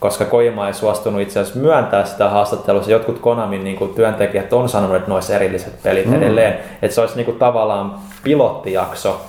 koska 0.00 0.24
Kojima 0.24 0.66
ei 0.66 0.74
suostunut 0.74 1.20
itse 1.20 1.40
asiassa 1.40 1.60
myöntää 1.60 2.04
sitä 2.04 2.28
haastattelussa. 2.28 2.90
Jotkut 2.90 3.18
Konamin 3.18 3.64
niin 3.64 3.76
kuin, 3.76 3.94
työntekijät 3.94 4.52
on 4.52 4.68
sanonut, 4.68 4.96
että 4.96 5.10
noissa 5.10 5.34
erilliset 5.34 5.82
pelit 5.82 6.06
mm. 6.06 6.14
edelleen. 6.14 6.54
Että 6.82 6.94
se 6.94 7.00
olisi 7.00 7.16
niin 7.16 7.24
kuin, 7.24 7.38
tavallaan 7.38 7.94
pilottijakso 8.22 9.20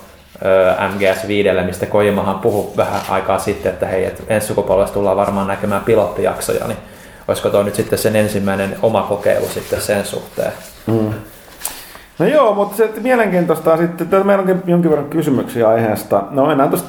MGS5, 0.94 1.64
mistä 1.64 1.86
Kojimahan 1.86 2.38
puhui 2.38 2.76
vähän 2.76 3.00
aikaa 3.08 3.38
sitten, 3.38 3.72
että 3.72 3.86
hei, 3.86 4.04
että 4.04 4.22
ensi 4.28 4.46
sukupolvessa 4.46 4.94
tullaan 4.94 5.16
varmaan 5.16 5.46
näkemään 5.46 5.82
pilottijaksoja, 5.84 6.66
niin 6.66 6.78
olisiko 7.28 7.50
tuo 7.50 7.62
nyt 7.62 7.74
sitten 7.74 7.98
sen 7.98 8.16
ensimmäinen 8.16 8.76
oma 8.82 9.02
kokeilu 9.02 9.46
sitten 9.46 9.80
sen 9.80 10.04
suhteen? 10.04 10.52
Mm. 10.86 11.14
No 12.18 12.26
joo, 12.26 12.54
mutta 12.54 12.76
se 12.76 12.90
mielenkiintoista 13.02 13.72
on 13.72 13.78
sitten, 13.78 14.04
että 14.04 14.24
meillä 14.24 14.40
onkin 14.40 14.62
jonkin 14.66 14.90
verran 14.90 15.08
kysymyksiä 15.08 15.68
aiheesta. 15.68 16.22
No 16.30 16.46
mennään 16.46 16.70
tuosta, 16.70 16.88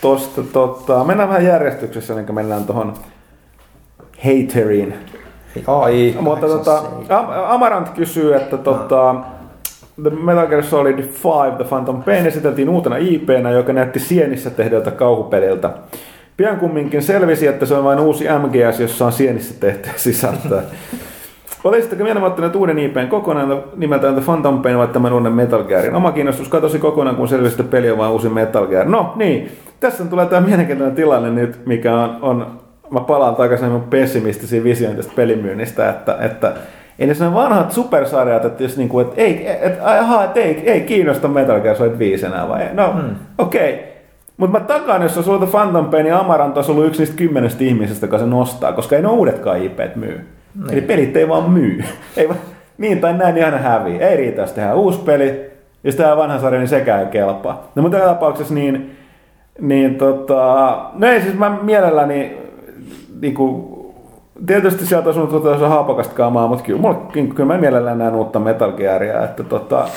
tosta, 0.00 0.42
tota, 0.52 1.04
mennään 1.04 1.28
vähän 1.28 1.44
järjestyksessä, 1.44 2.14
niin 2.14 2.26
kuin 2.26 2.64
tuohon 2.66 2.94
hateriin. 4.16 4.94
Ai, 5.66 6.16
Mutta 6.20 6.46
tota, 6.46 6.82
Amarant 7.48 7.88
kysyy, 7.88 8.34
että 8.34 8.56
tota, 8.56 9.14
The 10.02 10.10
Metal 10.10 10.46
Gear 10.46 10.62
Solid 10.62 10.98
5 10.98 11.18
The 11.56 11.64
Phantom 11.68 12.02
Pain 12.02 12.26
esiteltiin 12.26 12.68
uutena 12.68 12.96
IPnä, 12.96 13.50
joka 13.50 13.72
näytti 13.72 14.00
sienissä 14.00 14.50
tehdyltä 14.50 14.90
kauhupeliltä. 14.90 15.70
Pian 16.36 16.56
kumminkin 16.56 17.02
selvisi, 17.02 17.46
että 17.46 17.66
se 17.66 17.74
on 17.74 17.84
vain 17.84 18.00
uusi 18.00 18.24
MGS, 18.24 18.80
jossa 18.80 19.06
on 19.06 19.12
sienissä 19.12 19.54
tehtyä 19.60 19.92
sisältöä. 19.96 20.62
Olisitteko 21.64 22.04
mielellä 22.04 22.26
ottaneet 22.26 22.56
uuden 22.56 22.78
IPn 22.78 23.08
kokonaan 23.08 23.62
nimeltään 23.76 24.14
The 24.14 24.22
Phantom 24.24 24.62
Pain 24.62 24.78
vai 24.78 24.88
tämän 24.88 25.12
uuden 25.12 25.32
Metal 25.32 25.64
Gearin? 25.64 25.94
Oma 25.94 26.12
kiinnostus 26.12 26.48
katosi 26.48 26.78
kokonaan, 26.78 27.16
kun 27.16 27.28
selvisi, 27.28 27.60
että 27.60 27.70
peli 27.70 27.90
on 27.90 27.98
vain 27.98 28.12
uusi 28.12 28.28
Metal 28.28 28.66
Gear. 28.66 28.86
No 28.86 29.12
niin, 29.16 29.52
tässä 29.80 30.04
tulee 30.04 30.26
tämä 30.26 30.46
mielenkiintoinen 30.46 30.96
tilanne 30.96 31.30
nyt, 31.30 31.66
mikä 31.66 31.94
on, 31.94 32.18
on 32.22 32.46
mä 32.90 33.00
palaan 33.00 33.36
takaisin 33.36 33.68
mun 33.68 33.82
pessimistisiin 33.82 34.64
visioon 34.64 34.96
tästä 34.96 35.12
pelimyynnistä, 35.16 35.90
että, 35.90 36.16
että 36.20 36.52
ei 36.98 37.06
ne 37.06 37.34
vanhat 37.34 37.72
supersarjat, 37.72 38.44
että 38.44 38.62
jos 38.62 38.76
niinku, 38.76 39.00
että 39.00 39.14
ei, 39.16 39.46
et, 39.48 39.78
aha, 39.82 40.24
et 40.24 40.36
ei, 40.36 40.70
ei 40.70 40.80
kiinnosta 40.80 41.28
Metal 41.28 41.60
Gear 41.60 41.76
Solid 41.76 41.98
5 41.98 42.26
enää 42.26 42.48
vai? 42.48 42.68
No, 42.72 42.92
hmm. 42.92 43.14
okei. 43.38 43.74
Okay. 43.74 43.84
Mutta 44.36 44.58
mä 44.58 44.64
takaan, 44.64 45.02
jos 45.02 45.18
on 45.18 45.24
sulta 45.24 45.46
Phantom 45.46 45.86
Pain 45.86 46.06
ja 46.06 46.18
Amarant 46.18 46.56
olisi 46.56 46.70
ollut 46.70 46.86
yksi 46.86 47.00
niistä 47.00 47.16
kymmenestä 47.16 47.64
ihmisestä, 47.64 48.06
joka 48.06 48.18
se 48.18 48.26
nostaa, 48.26 48.72
koska 48.72 48.96
ei 48.96 49.02
ne 49.02 49.08
uudetkaan 49.08 49.62
IPt 49.62 49.96
myy. 49.96 50.20
Niin. 50.54 50.72
Eli 50.72 50.80
pelit 50.80 51.16
ei 51.16 51.28
vaan 51.28 51.50
myy. 51.50 51.84
ei 52.16 52.28
va, 52.28 52.34
niin 52.78 53.00
tai 53.00 53.14
näin 53.14 53.34
niin 53.34 53.44
aina 53.44 53.58
hävii. 53.58 53.98
Ei 53.98 54.16
riitä, 54.16 54.40
jos 54.40 54.52
tehdään 54.52 54.76
uusi 54.76 54.98
peli, 54.98 55.50
jos 55.84 55.94
tehdään 55.94 56.16
vanha 56.16 56.38
sarja, 56.38 56.60
niin 56.60 56.68
sekään 56.68 57.00
ei 57.00 57.06
kelpaa. 57.06 57.70
No 57.74 57.82
mutta 57.82 57.98
tapauksessa 57.98 58.54
niin, 58.54 58.96
niin 59.60 59.94
tota, 59.94 60.90
no 60.94 61.06
ei 61.06 61.20
siis 61.22 61.34
mä 61.34 61.58
mielelläni 61.62 62.36
niin 63.20 63.34
kuin, 63.34 63.64
tietysti 64.46 64.86
sieltä 64.86 65.08
on 65.08 65.14
sun 65.14 65.28
tuota, 65.28 65.68
haapakasta 65.68 66.14
kaamaa, 66.14 66.48
mutta 66.48 66.64
kyllä, 66.64 66.80
mulla, 66.80 67.06
kyllä 67.12 67.44
mä 67.44 67.58
mielellään 67.58 67.98
näen 67.98 68.14
uutta 68.14 68.40
Metal 68.40 68.72
Gearia, 68.72 69.24
että 69.24 69.42
tota, 69.42 69.88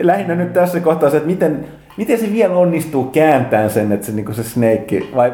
lähinnä 0.00 0.34
nyt 0.34 0.52
tässä 0.52 0.80
kohtaa 0.80 1.10
se, 1.10 1.16
että 1.16 1.28
miten, 1.28 1.64
miten 1.96 2.18
se 2.18 2.32
vielä 2.32 2.54
onnistuu 2.54 3.04
kääntämään 3.04 3.70
sen, 3.70 3.92
että 3.92 4.06
se, 4.06 4.12
niin 4.12 4.34
se 4.34 4.42
Snake, 4.42 5.02
vai 5.14 5.32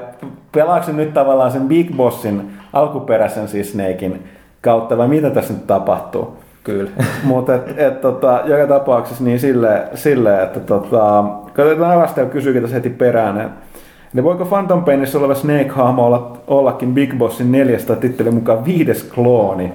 pelaako 0.53 0.87
se 0.87 0.93
nyt 0.93 1.15
tavallaan 1.15 1.51
sen 1.51 1.69
Big 1.69 1.97
Bossin 1.97 2.51
alkuperäisen 2.73 3.49
siis 3.49 3.73
Snakein 3.73 4.25
kautta, 4.67 4.99
vai 4.99 5.09
mitä 5.09 5.31
tässä 5.31 5.53
nyt 5.53 5.67
tapahtuu? 5.67 6.37
Kyllä. 6.65 6.91
Mutta 7.25 7.55
et, 7.55 7.79
et, 7.79 8.01
tota, 8.01 8.41
joka 8.45 8.67
tapauksessa 8.67 9.25
niin 9.25 9.41
silleen, 9.41 9.83
sille, 9.95 10.43
että 10.43 10.61
tota, 10.61 11.25
katsotaan 11.53 11.99
Arastel 11.99 12.27
kysyykin 12.27 12.63
tässä 12.63 12.75
heti 12.75 12.91
perään, 12.91 13.41
että 13.41 13.67
Eli 14.15 14.25
voiko 14.25 14.45
Phantom 14.45 14.85
Painissa 14.85 15.19
oleva 15.19 15.35
Snake-hahmo 15.35 16.07
olla, 16.07 16.39
ollakin 16.47 16.95
Big 16.95 17.19
Bossin 17.19 17.53
neljästä 17.53 17.97
tittelin 17.97 18.35
mukaan 18.35 18.65
viides 18.65 19.03
klooni? 19.03 19.73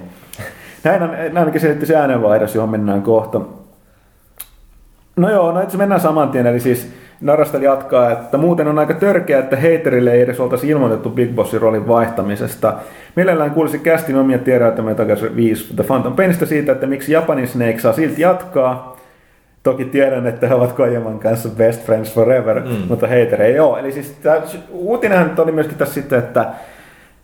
Näin, 0.84 1.02
on, 1.02 1.10
näin 1.10 1.38
ainakin 1.38 1.60
selitti 1.60 1.86
se 1.86 1.96
äänenvaihdos, 1.96 2.54
johon 2.54 2.70
mennään 2.70 3.02
kohta. 3.02 3.40
No 5.16 5.30
joo, 5.30 5.52
no 5.52 5.60
itse 5.60 5.76
mennään 5.76 6.00
saman 6.00 6.28
tien, 6.28 6.46
eli 6.46 6.60
siis 6.60 6.92
Narastel 7.22 7.62
jatkaa, 7.62 8.10
että 8.10 8.38
muuten 8.38 8.68
on 8.68 8.78
aika 8.78 8.94
törkeä, 8.94 9.38
että 9.38 9.56
heiterille 9.56 10.12
ei 10.12 10.20
edes 10.20 10.40
oltaisi 10.40 10.68
ilmoitettu 10.68 11.10
Big 11.10 11.30
Bossin 11.34 11.60
roolin 11.60 11.88
vaihtamisesta. 11.88 12.74
Mielellään 13.16 13.50
kuulisi 13.50 13.78
kästin 13.78 14.16
omia 14.16 14.38
tiedäyttämiä 14.38 14.94
Metal 14.94 15.36
5 15.36 15.74
The 15.74 15.84
Phantom 15.84 16.16
Painista 16.16 16.46
siitä, 16.46 16.72
että 16.72 16.86
miksi 16.86 17.12
Japanin 17.12 17.48
Snake 17.48 17.78
saa 17.78 17.92
silti 17.92 18.22
jatkaa, 18.22 18.96
Toki 19.62 19.84
tiedän, 19.84 20.26
että 20.26 20.48
he 20.48 20.54
ovat 20.54 20.72
Kojaman 20.72 21.18
kanssa 21.18 21.48
best 21.48 21.86
friends 21.86 22.14
forever, 22.14 22.60
mm. 22.60 22.76
mutta 22.88 23.06
heitä 23.06 23.36
ei 23.36 23.60
ole. 23.60 23.80
Eli 23.80 23.92
siis 23.92 24.10
tämä, 24.10 24.36
uutinenhan 24.70 25.34
oli 25.38 25.52
myöskin 25.52 25.78
tässä 25.78 25.94
sitten, 25.94 26.18
että 26.18 26.46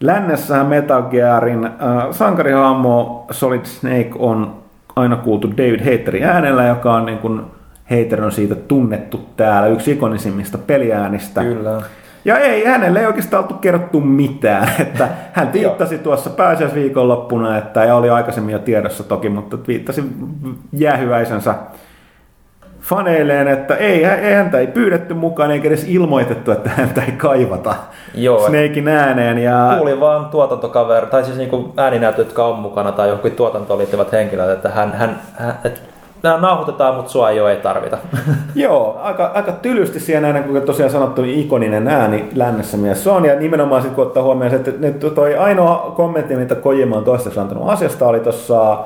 lännessähän 0.00 0.66
Metal 0.66 1.02
Gearin 1.02 1.64
äh, 1.64 1.72
sankarihahmo 2.10 3.26
Solid 3.30 3.64
Snake 3.64 4.10
on 4.18 4.56
aina 4.96 5.16
kuultu 5.16 5.50
David 5.50 5.80
Haterin 5.80 6.24
äänellä, 6.24 6.66
joka 6.66 6.94
on 6.94 7.06
niin 7.06 7.18
kuin, 7.18 7.40
Hater 7.84 8.24
on 8.24 8.32
siitä 8.32 8.54
tunnettu 8.68 9.20
täällä, 9.36 9.68
yksi 9.68 9.92
ikonisimmista 9.92 10.58
peliäänistä. 10.58 11.42
Kyllä. 11.42 11.82
Ja 12.24 12.38
ei, 12.38 12.64
hänelle 12.64 13.00
ei 13.00 13.06
oikeastaan 13.06 13.42
oltu 13.42 13.54
kerrottu 13.54 14.00
mitään. 14.00 14.68
Että 14.80 15.08
hän 15.32 15.52
viittasi 15.52 15.98
tuossa 15.98 16.30
pääsiäisviikonloppuna, 16.30 17.58
että 17.58 17.84
ja 17.84 17.94
oli 17.94 18.10
aikaisemmin 18.10 18.52
jo 18.52 18.58
tiedossa 18.58 19.04
toki, 19.04 19.28
mutta 19.28 19.58
viittasi 19.68 20.04
jäähyväisensä 20.72 21.54
faneilleen, 22.80 23.48
että 23.48 23.74
ei, 23.74 24.04
ei 24.04 24.34
häntä 24.34 24.58
ei 24.58 24.66
pyydetty 24.66 25.14
mukaan 25.14 25.50
eikä 25.50 25.68
edes 25.68 25.84
ilmoitettu, 25.88 26.50
että 26.50 26.70
häntä 26.70 27.02
ei 27.02 27.12
kaivata 27.12 27.74
Joo. 28.14 28.46
Snakein 28.46 28.88
ääneen. 28.88 29.38
Ja... 29.38 29.74
Kuuli 29.78 30.00
vaan 30.00 30.26
tuotantokaveri, 30.26 31.06
tai 31.06 31.24
siis 31.24 31.36
niin 31.36 31.72
ääninäyttö, 31.76 32.20
jotka 32.22 32.46
on 32.46 32.58
mukana, 32.58 32.92
tai 32.92 33.08
johonkin 33.08 33.32
tuotantoon 33.32 33.78
liittyvät 33.78 34.12
henkilöt, 34.12 34.50
että 34.50 34.68
hän, 34.68 34.92
hän, 34.92 35.20
hän 35.34 35.58
että 35.64 35.80
nämä 36.22 36.38
nauhoitetaan, 36.38 36.94
mutta 36.94 37.10
sua 37.10 37.30
ei 37.30 37.40
ole 37.40 37.50
ei 37.50 37.56
tarvita. 37.56 37.98
Joo, 38.54 38.98
aika, 39.02 39.30
aika 39.34 39.52
tylysti 39.52 40.00
siihen 40.00 40.22
näin, 40.22 40.44
kun 40.44 40.62
tosiaan 40.62 40.92
sanottu, 40.92 41.22
niin 41.22 41.40
ikoninen 41.40 41.88
ääni 41.88 42.28
lännessä 42.34 42.76
mies 42.76 43.06
on. 43.06 43.24
Ja 43.24 43.34
nimenomaan 43.34 43.82
sitten 43.82 43.94
kun 43.96 44.06
ottaa 44.06 44.22
huomioon, 44.22 44.54
että 44.54 44.70
nyt 44.78 45.14
toi 45.14 45.36
ainoa 45.36 45.92
kommentti, 45.96 46.36
mitä 46.36 46.54
Kojima 46.54 46.96
on 46.96 47.04
toistaiseksi 47.04 47.40
antanut 47.40 47.68
asiasta, 47.68 48.08
oli 48.08 48.20
tuossa 48.20 48.78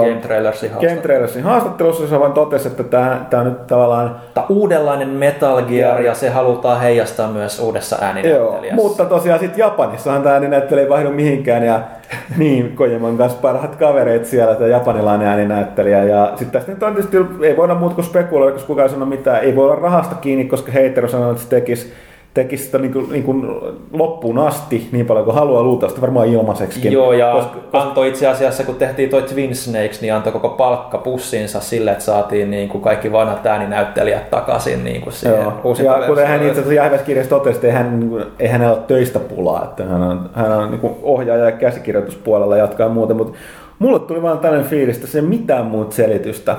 Game 0.00 0.20
Trailersin 0.20 0.70
haastattelussa. 0.70 0.94
Game 0.94 1.02
Trailersin 1.02 1.42
haastattelussa 1.42 2.08
se 2.08 2.20
vaan 2.20 2.32
totesi, 2.32 2.68
että 2.68 2.84
tämä, 2.84 3.26
tämä 3.30 3.44
nyt 3.44 3.66
tavallaan... 3.66 4.16
Tämä 4.34 4.46
uudenlainen 4.48 5.08
Metal 5.08 5.62
Gear 5.62 6.00
ja 6.00 6.14
se 6.14 6.28
halutaan 6.28 6.80
heijastaa 6.80 7.30
myös 7.30 7.60
uudessa 7.60 7.98
ääninäyttelijässä. 8.00 8.76
Joo, 8.76 8.88
mutta 8.88 9.04
tosiaan 9.04 9.40
sitten 9.40 9.58
Japanissahan 9.58 10.22
tämä 10.22 10.32
ääninäyttelijä 10.32 10.84
ei 10.84 10.90
vaihdu 10.90 11.10
mihinkään 11.10 11.62
ja 11.62 11.80
niin, 12.38 12.76
Kojiman 12.76 13.16
kanssa 13.16 13.38
parhaat 13.42 13.76
kavereet 13.76 14.26
siellä, 14.26 14.54
tämä 14.54 14.68
japanilainen 14.68 15.28
ääninäyttelijä. 15.28 16.04
Ja 16.04 16.32
sitten 16.36 16.50
tästä 16.50 16.72
nyt 16.72 16.82
on 16.82 16.94
tietysti, 16.94 17.16
ei 17.42 17.56
voida 17.56 17.74
muuta 17.74 17.94
kuin 17.94 18.04
spekuloida, 18.04 18.52
koska 18.52 18.66
kukaan 18.66 18.90
sano 18.90 19.06
mitään. 19.06 19.42
Ei 19.42 19.56
voi 19.56 19.64
olla 19.64 19.76
rahasta 19.76 20.14
kiinni, 20.14 20.44
koska 20.44 20.72
Heitero 20.72 21.08
sanoi, 21.08 21.30
että 21.30 21.42
se 21.42 21.48
tekisi 21.48 21.92
tekisi 22.36 22.64
sitä 22.64 22.78
niin 22.78 22.92
kuin, 22.92 23.12
niin 23.12 23.22
kuin 23.22 23.46
loppuun 23.92 24.38
asti 24.38 24.88
niin 24.92 25.06
paljon 25.06 25.24
kuin 25.24 25.34
haluaa 25.34 25.62
luultavasti 25.62 26.00
varmaan 26.00 26.28
ilmaiseksi. 26.28 26.92
Joo, 26.92 27.12
ja 27.12 27.32
koska, 27.32 27.58
antoi 27.72 28.08
itse 28.08 28.26
asiassa, 28.26 28.64
kun 28.64 28.74
tehtiin 28.74 29.10
toi 29.10 29.22
Twin 29.22 29.54
Snakes, 29.54 30.00
niin 30.00 30.14
antoi 30.14 30.32
koko 30.32 30.48
palkka 30.48 30.98
pussinsa 30.98 31.60
sille, 31.60 31.90
että 31.90 32.04
saatiin 32.04 32.50
niin 32.50 32.68
kuin 32.68 32.82
kaikki 32.82 33.12
vanhat 33.12 33.46
ääninäyttelijät 33.46 34.30
takaisin 34.30 34.84
niin 34.84 35.00
kuin 35.00 35.12
siihen 35.12 35.38
Joo. 35.38 35.76
Ja 35.84 36.06
kuten 36.06 36.26
hän 36.26 36.40
itse 36.40 36.50
asiassa 36.50 36.72
Jääväskirjassa 36.72 37.30
totesi, 37.30 37.56
että 37.56 37.66
ei, 37.66 37.72
hän, 37.72 38.00
niin 38.00 38.10
kuin, 38.10 38.24
ei 38.38 38.48
hänellä 38.48 38.74
ole 38.74 38.82
töistä 38.86 39.18
pulaa, 39.18 39.64
että 39.64 39.84
hän 39.84 40.02
on, 40.02 40.30
hän 40.34 40.52
on 40.52 40.70
niin 40.70 40.80
kuin 40.80 40.94
ohjaaja 41.02 41.44
ja 41.44 41.52
käsikirjoituspuolella 41.52 42.56
jatkaa 42.56 42.88
muuten, 42.88 43.16
mutta 43.16 43.38
mulle 43.78 43.98
tuli 43.98 44.22
vaan 44.22 44.38
tällainen 44.38 44.70
fiilis, 44.70 44.96
että 44.96 45.08
se 45.08 45.18
ei 45.18 45.24
mitään 45.24 45.66
muuta 45.66 45.94
selitystä 45.94 46.56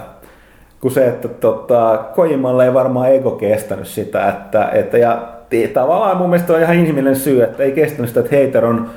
kuin 0.79 0.91
se, 0.91 1.07
että 1.07 1.27
tota, 1.27 2.05
Kojimalle 2.15 2.65
ei 2.65 2.73
varmaan 2.73 3.13
ego 3.13 3.31
kestänyt 3.31 3.87
sitä, 3.87 4.29
että, 4.29 4.69
että 4.69 4.97
ja 4.97 5.36
tavallaan 5.73 6.17
mun 6.17 6.29
mielestä 6.29 6.53
on 6.53 6.61
ihan 6.61 6.75
inhimillinen 6.75 7.15
syy, 7.15 7.43
että 7.43 7.63
ei 7.63 7.71
kestänyt 7.71 8.07
sitä, 8.09 8.19
että 8.19 8.35
Hater 8.35 8.65
on 8.65 8.89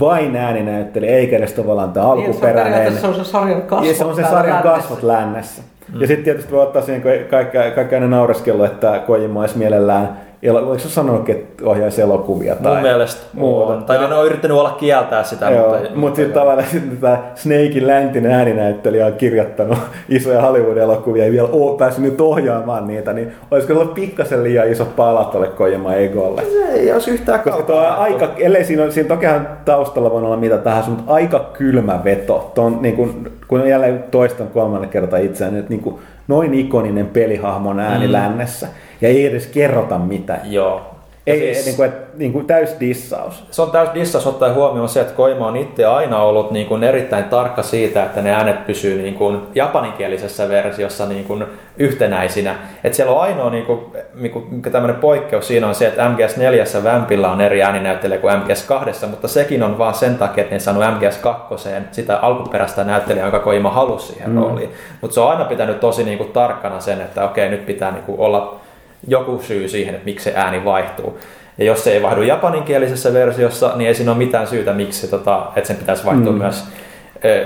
vain 0.00 0.36
ääninäyttelijä, 0.36 1.16
eikä 1.16 1.36
edes 1.36 1.52
tavallaan 1.52 1.92
tämä 1.92 2.14
niin, 2.14 2.26
alkuperäinen. 2.26 2.84
Niin, 2.84 3.00
se 3.00 3.06
on 3.06 3.14
se 3.14 3.24
sarjan 3.24 3.62
kasvot, 3.62 3.96
se 3.96 4.04
on 4.04 4.16
se 4.16 4.22
sarjan 4.22 4.62
kasvot 4.62 5.02
lännessä. 5.02 5.62
Mm. 5.92 6.00
Ja 6.00 6.06
sitten 6.06 6.24
tietysti 6.24 6.52
voi 6.52 6.62
ottaa 6.62 6.82
siihen 6.82 7.02
kaikki, 7.30 7.58
kaikki 7.74 7.94
aina 7.94 8.06
naureskelu, 8.06 8.64
että 8.64 9.02
Kojima 9.06 9.40
olisi 9.40 9.58
mielellään 9.58 10.23
Oliko 10.50 10.78
se 10.78 10.88
sanonut, 10.88 11.28
että 11.28 11.64
ohjaisi 11.68 12.02
elokuvia? 12.02 12.56
Tai 12.56 12.72
Mun 12.72 12.82
mielestä 12.82 13.22
muuta. 13.32 13.74
Tai 13.74 13.98
ne 14.08 14.14
on 14.14 14.26
yrittänyt 14.26 14.56
olla 14.56 14.70
kieltää 14.70 15.22
sitä. 15.22 15.50
Joo, 15.50 15.68
mutta, 15.68 15.90
mutta 15.94 16.16
sitten 16.16 16.34
tavallaan 16.34 16.68
sitten 16.68 16.96
tämä 16.96 17.22
Snakein 17.34 17.86
läntinen 17.86 18.32
ääninäyttelijä 18.32 19.06
on 19.06 19.12
kirjoittanut 19.12 19.78
isoja 20.08 20.42
Hollywood-elokuvia 20.42 21.24
ja 21.24 21.32
vielä 21.32 21.48
ole 21.52 21.78
päässyt 21.78 22.04
nyt 22.04 22.20
ohjaamaan 22.20 22.86
niitä, 22.86 23.12
niin 23.12 23.32
olisiko 23.50 23.72
ollut 23.72 23.94
pikkasen 23.94 24.44
liian 24.44 24.72
isot 24.72 24.96
palat 24.96 25.30
tuolle 25.30 25.48
Kojima 25.48 25.94
Egolle? 25.94 26.42
Se 26.44 26.72
ei 26.72 26.92
olisi 26.92 27.10
yhtään 27.10 27.40
Koska 27.40 27.62
tuo 27.62 27.78
aika, 27.78 28.28
ellei 28.38 28.64
siinä, 28.64 28.82
on, 28.82 28.92
siinä 28.92 29.08
tokihan 29.08 29.48
taustalla 29.64 30.10
voi 30.10 30.22
olla 30.22 30.36
mitä 30.36 30.58
tahansa, 30.58 30.90
mutta 30.90 31.12
aika 31.12 31.50
kylmä 31.52 32.04
veto. 32.04 32.52
Tuon, 32.54 32.78
niin 32.82 32.96
kun, 32.96 33.30
kun 33.48 33.68
jälleen 33.68 34.04
toistan 34.10 34.48
kolmannen 34.48 34.90
kertaa 34.90 35.18
itseäni, 35.18 35.58
että 35.58 35.70
niin 35.70 35.80
kuin, 35.80 35.96
noin 36.28 36.54
ikoninen 36.54 37.06
pelihahmon 37.06 37.80
ääni 37.80 38.06
mm. 38.06 38.12
lännessä 38.12 38.68
ja 39.04 39.10
ei 39.10 39.26
edes 39.26 39.46
kerrota 39.46 39.98
mitään. 39.98 40.52
Joo. 40.52 40.94
Ei, 41.26 41.54
siis, 41.54 41.66
niin 41.66 41.76
kuin, 41.76 41.92
niin 42.14 42.32
kuin 42.32 42.46
täys 42.46 42.76
dissaus. 42.80 43.44
Se 43.50 43.62
on 43.62 43.70
täys 43.70 43.88
dissaus 43.94 44.26
ottaen 44.26 44.54
huomioon 44.54 44.88
se, 44.88 45.00
että 45.00 45.14
Koima 45.14 45.46
on 45.46 45.56
itse 45.56 45.84
aina 45.84 46.22
ollut 46.22 46.50
niin 46.50 46.66
kuin 46.66 46.84
erittäin 46.84 47.24
tarkka 47.24 47.62
siitä, 47.62 48.04
että 48.04 48.22
ne 48.22 48.34
äänet 48.34 48.66
pysyy 48.66 49.02
niin 49.02 49.14
kuin 49.14 49.40
japaninkielisessä 49.54 50.48
versiossa 50.48 51.06
niin 51.06 51.24
kuin 51.24 51.44
yhtenäisinä. 51.76 52.56
Että 52.84 52.96
siellä 52.96 53.12
on 53.12 53.20
ainoa 53.20 53.50
niin 53.50 53.66
kuin, 53.66 53.80
niin 54.14 54.32
kuin, 54.32 54.62
tämmöinen 54.62 55.00
poikkeus 55.00 55.48
siinä 55.48 55.66
on 55.66 55.74
se, 55.74 55.86
että 55.86 56.08
MGS4 56.08 56.84
Vämpillä 56.84 57.30
on 57.30 57.40
eri 57.40 57.62
ääninäyttelijä 57.62 58.20
kuin 58.20 58.34
MGS2, 58.34 59.06
mutta 59.06 59.28
sekin 59.28 59.62
on 59.62 59.78
vaan 59.78 59.94
sen 59.94 60.18
takia, 60.18 60.42
että 60.42 60.54
ne 60.54 60.58
saanut 60.58 60.84
MGS2 60.84 61.82
sitä 61.92 62.16
alkuperäistä 62.16 62.84
näyttelijää, 62.84 63.26
jonka 63.26 63.38
Koima 63.38 63.70
halusi 63.70 64.06
siihen 64.06 64.30
mm. 64.30 64.36
rooliin. 64.36 64.70
Mutta 65.00 65.14
se 65.14 65.20
on 65.20 65.30
aina 65.30 65.44
pitänyt 65.44 65.80
tosi 65.80 66.04
niin 66.04 66.18
kuin, 66.18 66.32
tarkkana 66.32 66.80
sen, 66.80 67.00
että 67.00 67.24
okei, 67.24 67.48
nyt 67.48 67.66
pitää 67.66 67.90
niin 67.90 68.04
kuin, 68.04 68.20
olla 68.20 68.63
joku 69.08 69.42
syy 69.42 69.68
siihen, 69.68 69.94
että 69.94 70.04
miksi 70.04 70.24
se 70.24 70.32
ääni 70.36 70.64
vaihtuu. 70.64 71.18
Ja 71.58 71.64
jos 71.64 71.84
se 71.84 71.92
ei 71.92 72.02
vaihdu 72.02 72.22
japaninkielisessä 72.22 73.12
versiossa, 73.12 73.72
niin 73.76 73.88
ei 73.88 73.94
siinä 73.94 74.10
ole 74.10 74.18
mitään 74.18 74.46
syytä, 74.46 74.72
miksi 74.72 75.08
tota, 75.08 75.46
että 75.56 75.68
sen 75.68 75.76
pitäisi 75.76 76.04
vaihtua 76.04 76.32
mm. 76.32 76.38
myös 76.38 76.64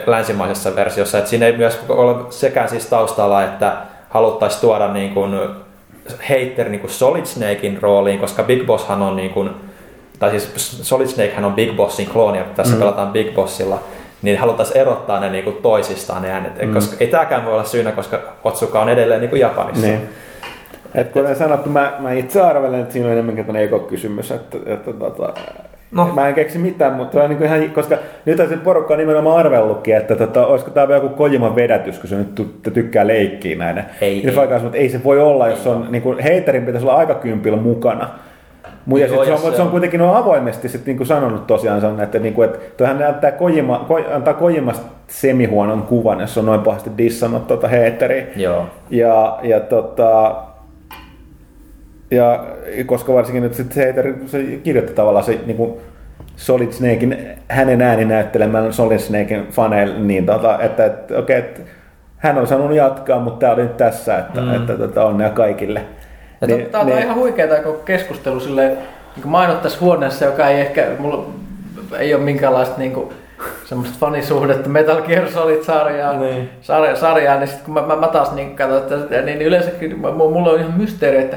länsimaisessa 0.06 0.76
versiossa. 0.76 1.18
Että 1.18 1.30
siinä 1.30 1.46
ei 1.46 1.56
myös 1.56 1.80
ole 1.88 2.14
sekään 2.30 2.68
siis 2.68 2.86
taustalla, 2.86 3.44
että 3.44 3.72
haluttaisiin 4.10 4.60
tuoda 4.60 4.92
niin 4.92 5.14
kuin 5.14 5.40
hater 6.28 6.68
niin 6.68 6.80
kuin 6.80 6.90
Solid 6.90 7.26
Snakein 7.26 7.78
rooliin, 7.82 8.18
koska 8.18 8.42
Big 8.42 8.66
Bosshan 8.66 9.02
on 9.02 9.16
niin 9.16 9.30
kuin, 9.30 9.50
tai 10.18 10.30
siis 10.30 10.52
Solid 10.82 11.06
Snakehän 11.06 11.44
on 11.44 11.52
Big 11.52 11.76
Bossin 11.76 12.06
klooni, 12.06 12.38
tässä 12.56 12.74
mm. 12.74 12.78
pelataan 12.78 13.12
Big 13.12 13.34
Bossilla, 13.34 13.80
niin 14.22 14.38
haluttaisiin 14.38 14.76
erottaa 14.80 15.20
ne 15.20 15.30
niin 15.30 15.44
kuin 15.44 15.56
toisistaan 15.56 16.22
ne 16.22 16.32
äänet. 16.32 16.62
Mm. 16.62 16.74
Koska 16.74 16.96
ei 17.00 17.06
tämäkään 17.06 17.44
voi 17.44 17.52
olla 17.52 17.64
syynä, 17.64 17.92
koska 17.92 18.20
Otsuka 18.44 18.80
on 18.80 18.88
edelleen 18.88 19.20
niin 19.20 19.30
kuin 19.30 19.40
Japanissa. 19.40 19.86
Niin. 19.86 20.08
Et 20.94 21.12
kuten 21.12 21.36
sanottu, 21.36 21.70
mä, 21.70 21.92
mä 21.98 22.12
itse 22.12 22.40
arvelen, 22.40 22.80
että 22.80 22.92
siinä 22.92 23.06
on 23.06 23.12
enemmänkin 23.12 23.44
tämmöinen 23.44 23.68
ekokysymys, 23.68 24.30
että, 24.30 24.58
että 24.66 24.92
tota, 24.92 25.32
No. 25.92 26.10
Mä 26.14 26.28
en 26.28 26.34
keksi 26.34 26.58
mitään, 26.58 26.92
mutta 26.92 27.22
on 27.22 27.30
niin 27.30 27.42
ihan, 27.42 27.70
koska 27.70 27.96
nyt 28.24 28.36
se 28.36 28.56
porukka 28.56 28.94
on 28.94 28.98
nimenomaan 29.00 29.38
arvellutkin, 29.38 29.96
että 29.96 30.16
tota, 30.16 30.46
olisiko 30.46 30.70
tämä 30.70 30.94
joku 30.94 31.08
Kojiman 31.08 31.56
vedätys, 31.56 31.98
kun 31.98 32.08
se 32.08 32.16
nyt 32.16 32.42
tykkää 32.74 33.06
leikkiä 33.06 33.56
näin. 33.56 33.84
Ei, 34.00 34.28
ei. 34.28 34.36
Vaikka, 34.36 34.58
mutta 34.58 34.78
ei 34.78 34.88
se 34.88 35.04
voi 35.04 35.20
olla, 35.20 35.48
jos 35.48 35.66
on, 35.66 35.86
niin 35.90 36.02
kuin, 36.02 36.18
heiterin 36.18 36.66
pitäisi 36.66 36.86
olla 36.86 36.96
aika 36.96 37.14
kympillä 37.14 37.58
mukana. 37.58 38.08
Mutta 38.86 39.06
Joo, 39.06 39.24
se, 39.24 39.32
on, 39.32 39.54
se 39.54 39.62
on 39.62 39.70
kuitenkin 39.70 40.00
on 40.00 40.16
avoimesti 40.16 40.68
sit, 40.68 40.86
niin 40.86 40.96
kuin 40.96 41.06
sanonut 41.06 41.46
tosiaan, 41.46 41.80
sanonut, 41.80 42.02
että, 42.02 42.18
niin 42.18 42.34
kuin, 42.34 42.48
että 42.48 42.86
hän 42.86 42.98
näyttää 42.98 43.32
Kojima, 43.32 43.84
ko, 43.88 44.00
antaa 44.14 44.34
Kojimasta 44.34 44.86
semihuonon 45.06 45.82
kuvan, 45.82 46.20
jos 46.20 46.38
on 46.38 46.46
noin 46.46 46.60
pahasti 46.60 46.90
dissannut 46.98 47.46
tuota 47.46 47.68
heitteriä. 47.68 48.24
Joo. 48.36 48.66
Ja, 48.90 49.38
ja 49.42 49.60
tota, 49.60 50.34
ja 52.10 52.46
koska 52.86 53.14
varsinkin 53.14 53.42
nyt 53.42 53.54
sit 53.54 53.72
se, 53.72 53.94
se 54.26 54.42
kirjoitti 54.42 54.92
tavallaan 54.92 55.24
se 55.24 55.38
niin 55.46 55.56
kuin 55.56 55.80
Solid 56.36 56.72
Snakein, 56.72 57.28
hänen 57.48 57.82
ääni 57.82 58.04
näyttelemään 58.04 58.72
Solid 58.72 58.98
Snakein 58.98 59.46
faneille, 59.46 59.98
niin 59.98 60.26
tota, 60.26 60.58
että, 60.62 60.86
että 60.86 61.18
okei, 61.18 61.38
okay, 61.38 61.50
että 61.50 61.60
hän 62.16 62.38
on 62.38 62.46
sanonut 62.46 62.76
jatkaa, 62.76 63.20
mutta 63.20 63.38
tämä 63.38 63.52
oli 63.52 63.62
nyt 63.62 63.76
tässä, 63.76 64.18
että, 64.18 64.40
mm. 64.40 64.54
että, 64.54 64.72
että, 64.72 64.84
että 64.84 65.04
onnea 65.04 65.30
kaikille. 65.30 65.82
Ja 66.40 66.46
niin, 66.46 66.66
tämä 66.66 66.82
on 66.82 66.86
niin, 66.86 66.98
ihan 66.98 67.16
huikeaa 67.16 67.62
kun 67.62 67.76
keskustelu 67.84 68.40
silleen, 68.40 68.70
niin 68.70 69.22
kuin 69.22 69.32
mainot 69.32 69.62
tässä 69.62 69.80
huoneessa, 69.80 70.24
joka 70.24 70.48
ei 70.48 70.60
ehkä, 70.60 70.86
mulla 70.98 71.26
ei 71.98 72.14
ole 72.14 72.22
minkäänlaista 72.22 72.78
niin 72.78 72.92
kuin, 72.92 73.08
semmoista 73.64 73.96
fanisuhdetta 74.00 74.68
Metal 74.68 75.02
Gear 75.02 75.30
Solid-sarjaa, 75.30 76.12
niin. 76.12 76.50
sarjaa, 76.60 76.96
sarjaa, 76.96 77.38
niin 77.38 77.48
sitten 77.48 77.64
kun 77.64 77.74
mä, 77.74 77.82
mä, 77.82 77.96
mä 77.96 78.08
taas 78.08 78.32
niin 78.32 78.56
katsoin, 78.56 79.02
että 79.02 79.22
niin 79.22 79.42
yleensäkin 79.42 79.98
mulla 79.98 80.50
on 80.50 80.60
ihan 80.60 80.78
mysteeri, 80.78 81.18
että 81.18 81.36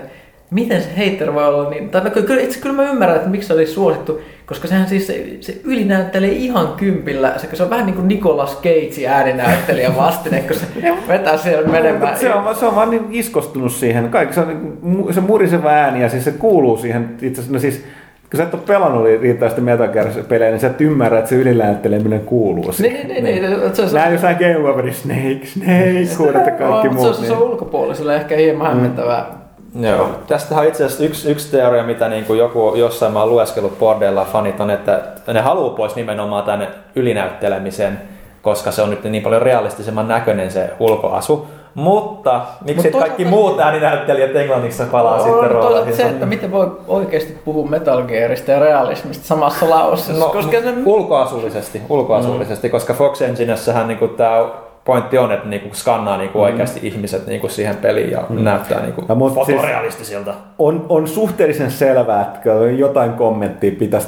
miten 0.52 0.82
se 0.82 0.90
hater 0.90 1.34
voi 1.34 1.48
olla 1.48 1.70
niin, 1.70 1.90
tai 1.90 2.04
no, 2.04 2.10
kyllä, 2.10 2.42
itse 2.42 2.60
kyllä 2.60 2.76
mä 2.76 2.90
ymmärrän, 2.90 3.18
että 3.18 3.30
miksi 3.30 3.48
se 3.48 3.54
oli 3.54 3.66
suosittu, 3.66 4.22
koska 4.46 4.68
sehän 4.68 4.88
siis 4.88 5.08
se, 5.08 5.26
se 5.40 5.62
ylinäyttelee 5.64 6.32
ihan 6.32 6.68
kympillä, 6.78 7.34
se, 7.38 7.48
se 7.54 7.64
on 7.64 7.70
vähän 7.70 7.86
niin 7.86 7.96
kuin 7.96 8.08
Nicolas 8.08 8.58
Cage 8.62 9.08
ääninäyttelijä 9.08 9.96
vastine, 9.98 10.42
kun 10.42 10.56
se 10.56 10.66
vetää 11.08 11.38
siellä 11.38 11.68
menemään. 11.68 12.20
Se 12.20 12.34
on, 12.34 12.56
se 12.56 12.66
on 12.66 12.76
vaan 12.76 12.90
niin 12.90 13.08
iskostunut 13.12 13.72
siihen, 13.72 14.10
kaikki 14.10 14.36
se, 14.36 14.40
on, 14.40 14.78
niin 14.82 15.14
se 15.14 15.22
muriseva 15.22 15.70
ääni 15.70 16.02
ja 16.02 16.10
siis 16.10 16.24
se 16.24 16.32
kuuluu 16.32 16.78
siihen, 16.78 17.10
itse 17.22 17.42
asiassa, 17.42 17.54
no 17.54 17.60
siis 17.60 17.84
kun 18.32 18.38
sä 18.38 18.44
et 18.44 18.54
ole 18.54 18.62
pelannut 18.68 19.08
riittävästi 19.22 19.62
Metal 19.62 19.88
pelejä 20.28 20.52
niin 20.52 20.60
sä 20.60 20.68
et 20.68 20.82
ymmärrä, 20.82 21.18
että 21.18 21.30
se 21.30 21.36
ylinäytteleminen 21.36 22.20
kuuluu 22.20 22.72
siihen. 22.72 23.08
Niin, 23.08 23.24
niin, 23.24 23.44
niin. 23.44 23.76
Se, 23.76 23.88
se, 23.88 23.96
Näin 23.98 24.14
jossain 24.14 24.38
Game 24.38 24.70
Over 24.70 24.94
Snake, 24.94 25.42
Snake, 25.44 26.08
kuulet 26.18 26.58
kaikki 26.58 26.90
muut. 26.90 27.16
Se, 27.16 27.26
se, 27.26 27.34
on 27.34 27.42
ulkopuolisella 27.42 28.14
ehkä 28.14 28.36
hieman 28.36 28.68
mm. 28.68 28.74
hämmentävää 28.74 29.41
Joo. 29.80 30.10
Tästähän 30.28 30.62
on 30.64 30.68
itse 30.68 30.86
asiassa 30.86 31.04
yksi, 31.04 31.32
yksi 31.32 31.52
teoria, 31.52 31.84
mitä 31.84 32.10
niin 32.10 32.26
kuin 32.26 32.40
joku 32.40 32.74
jossain 32.76 33.14
mä 33.14 33.20
oon 33.20 33.30
lueskellut 33.30 33.80
bordeilla 33.80 34.26
fanit 34.32 34.60
on, 34.60 34.70
että 34.70 35.02
ne 35.28 35.42
haluaa 35.42 35.74
pois 35.76 35.96
nimenomaan 35.96 36.44
tänne 36.44 36.68
ylinäyttelemisen 36.96 38.02
koska 38.42 38.72
se 38.72 38.82
on 38.82 38.90
nyt 38.90 39.04
niin 39.04 39.24
paljon 39.24 39.42
realistisemman 39.42 40.08
näköinen 40.08 40.52
se 40.52 40.70
ulkoasu. 40.80 41.48
Mutta 41.74 42.42
miksi 42.66 42.90
Mut 42.92 43.02
kaikki 43.02 43.26
muut 43.26 43.60
ääninäyttelijät 43.60 44.36
englanniksi 44.36 44.84
palaa 44.84 45.18
sitten 45.18 45.34
On 45.34 45.40
toisaalta 45.40 45.68
rooleihin? 45.68 45.96
se, 45.96 46.04
että 46.04 46.26
miten 46.26 46.52
voi 46.52 46.72
oikeasti 46.88 47.38
puhua 47.46 47.70
Metal 47.70 48.04
Gearista 48.04 48.52
ja 48.52 48.60
realismista 48.60 49.28
samassa 49.28 49.70
lauseessa. 49.70 50.26
No, 50.26 50.30
koska 50.30 50.62
se, 50.62 50.74
ulkoasullisesti, 50.86 51.82
ulkoasullisesti 51.90 52.68
Mm. 52.68 52.72
koska 52.72 52.94
Fox 52.94 53.22
Engineessähän 53.22 53.88
niinku 53.88 54.08
tämä 54.08 54.46
pointti 54.86 55.18
on, 55.18 55.32
että 55.32 55.48
niinku 55.48 55.70
skannaa 55.76 56.18
niinku 56.18 56.38
Mm. 56.38 56.44
oikeasti 56.44 56.80
ihmiset 56.84 57.28
niinku 57.28 57.50
siihen 57.50 57.76
peliin 57.76 58.12
ja 58.12 58.24
näyttää 58.30 58.82
niinku 58.82 59.02
Ja 59.10 59.16
siis- 59.16 59.34
fotorealistisilta. 59.58 60.34
on, 60.60 60.86
on 60.90 61.08
suhteellisen 61.08 61.72
selvää, 61.72 62.22
että 62.22 62.50
jotain 62.78 63.14
kommenttia 63.14 63.72
pitäisi, 63.80 64.08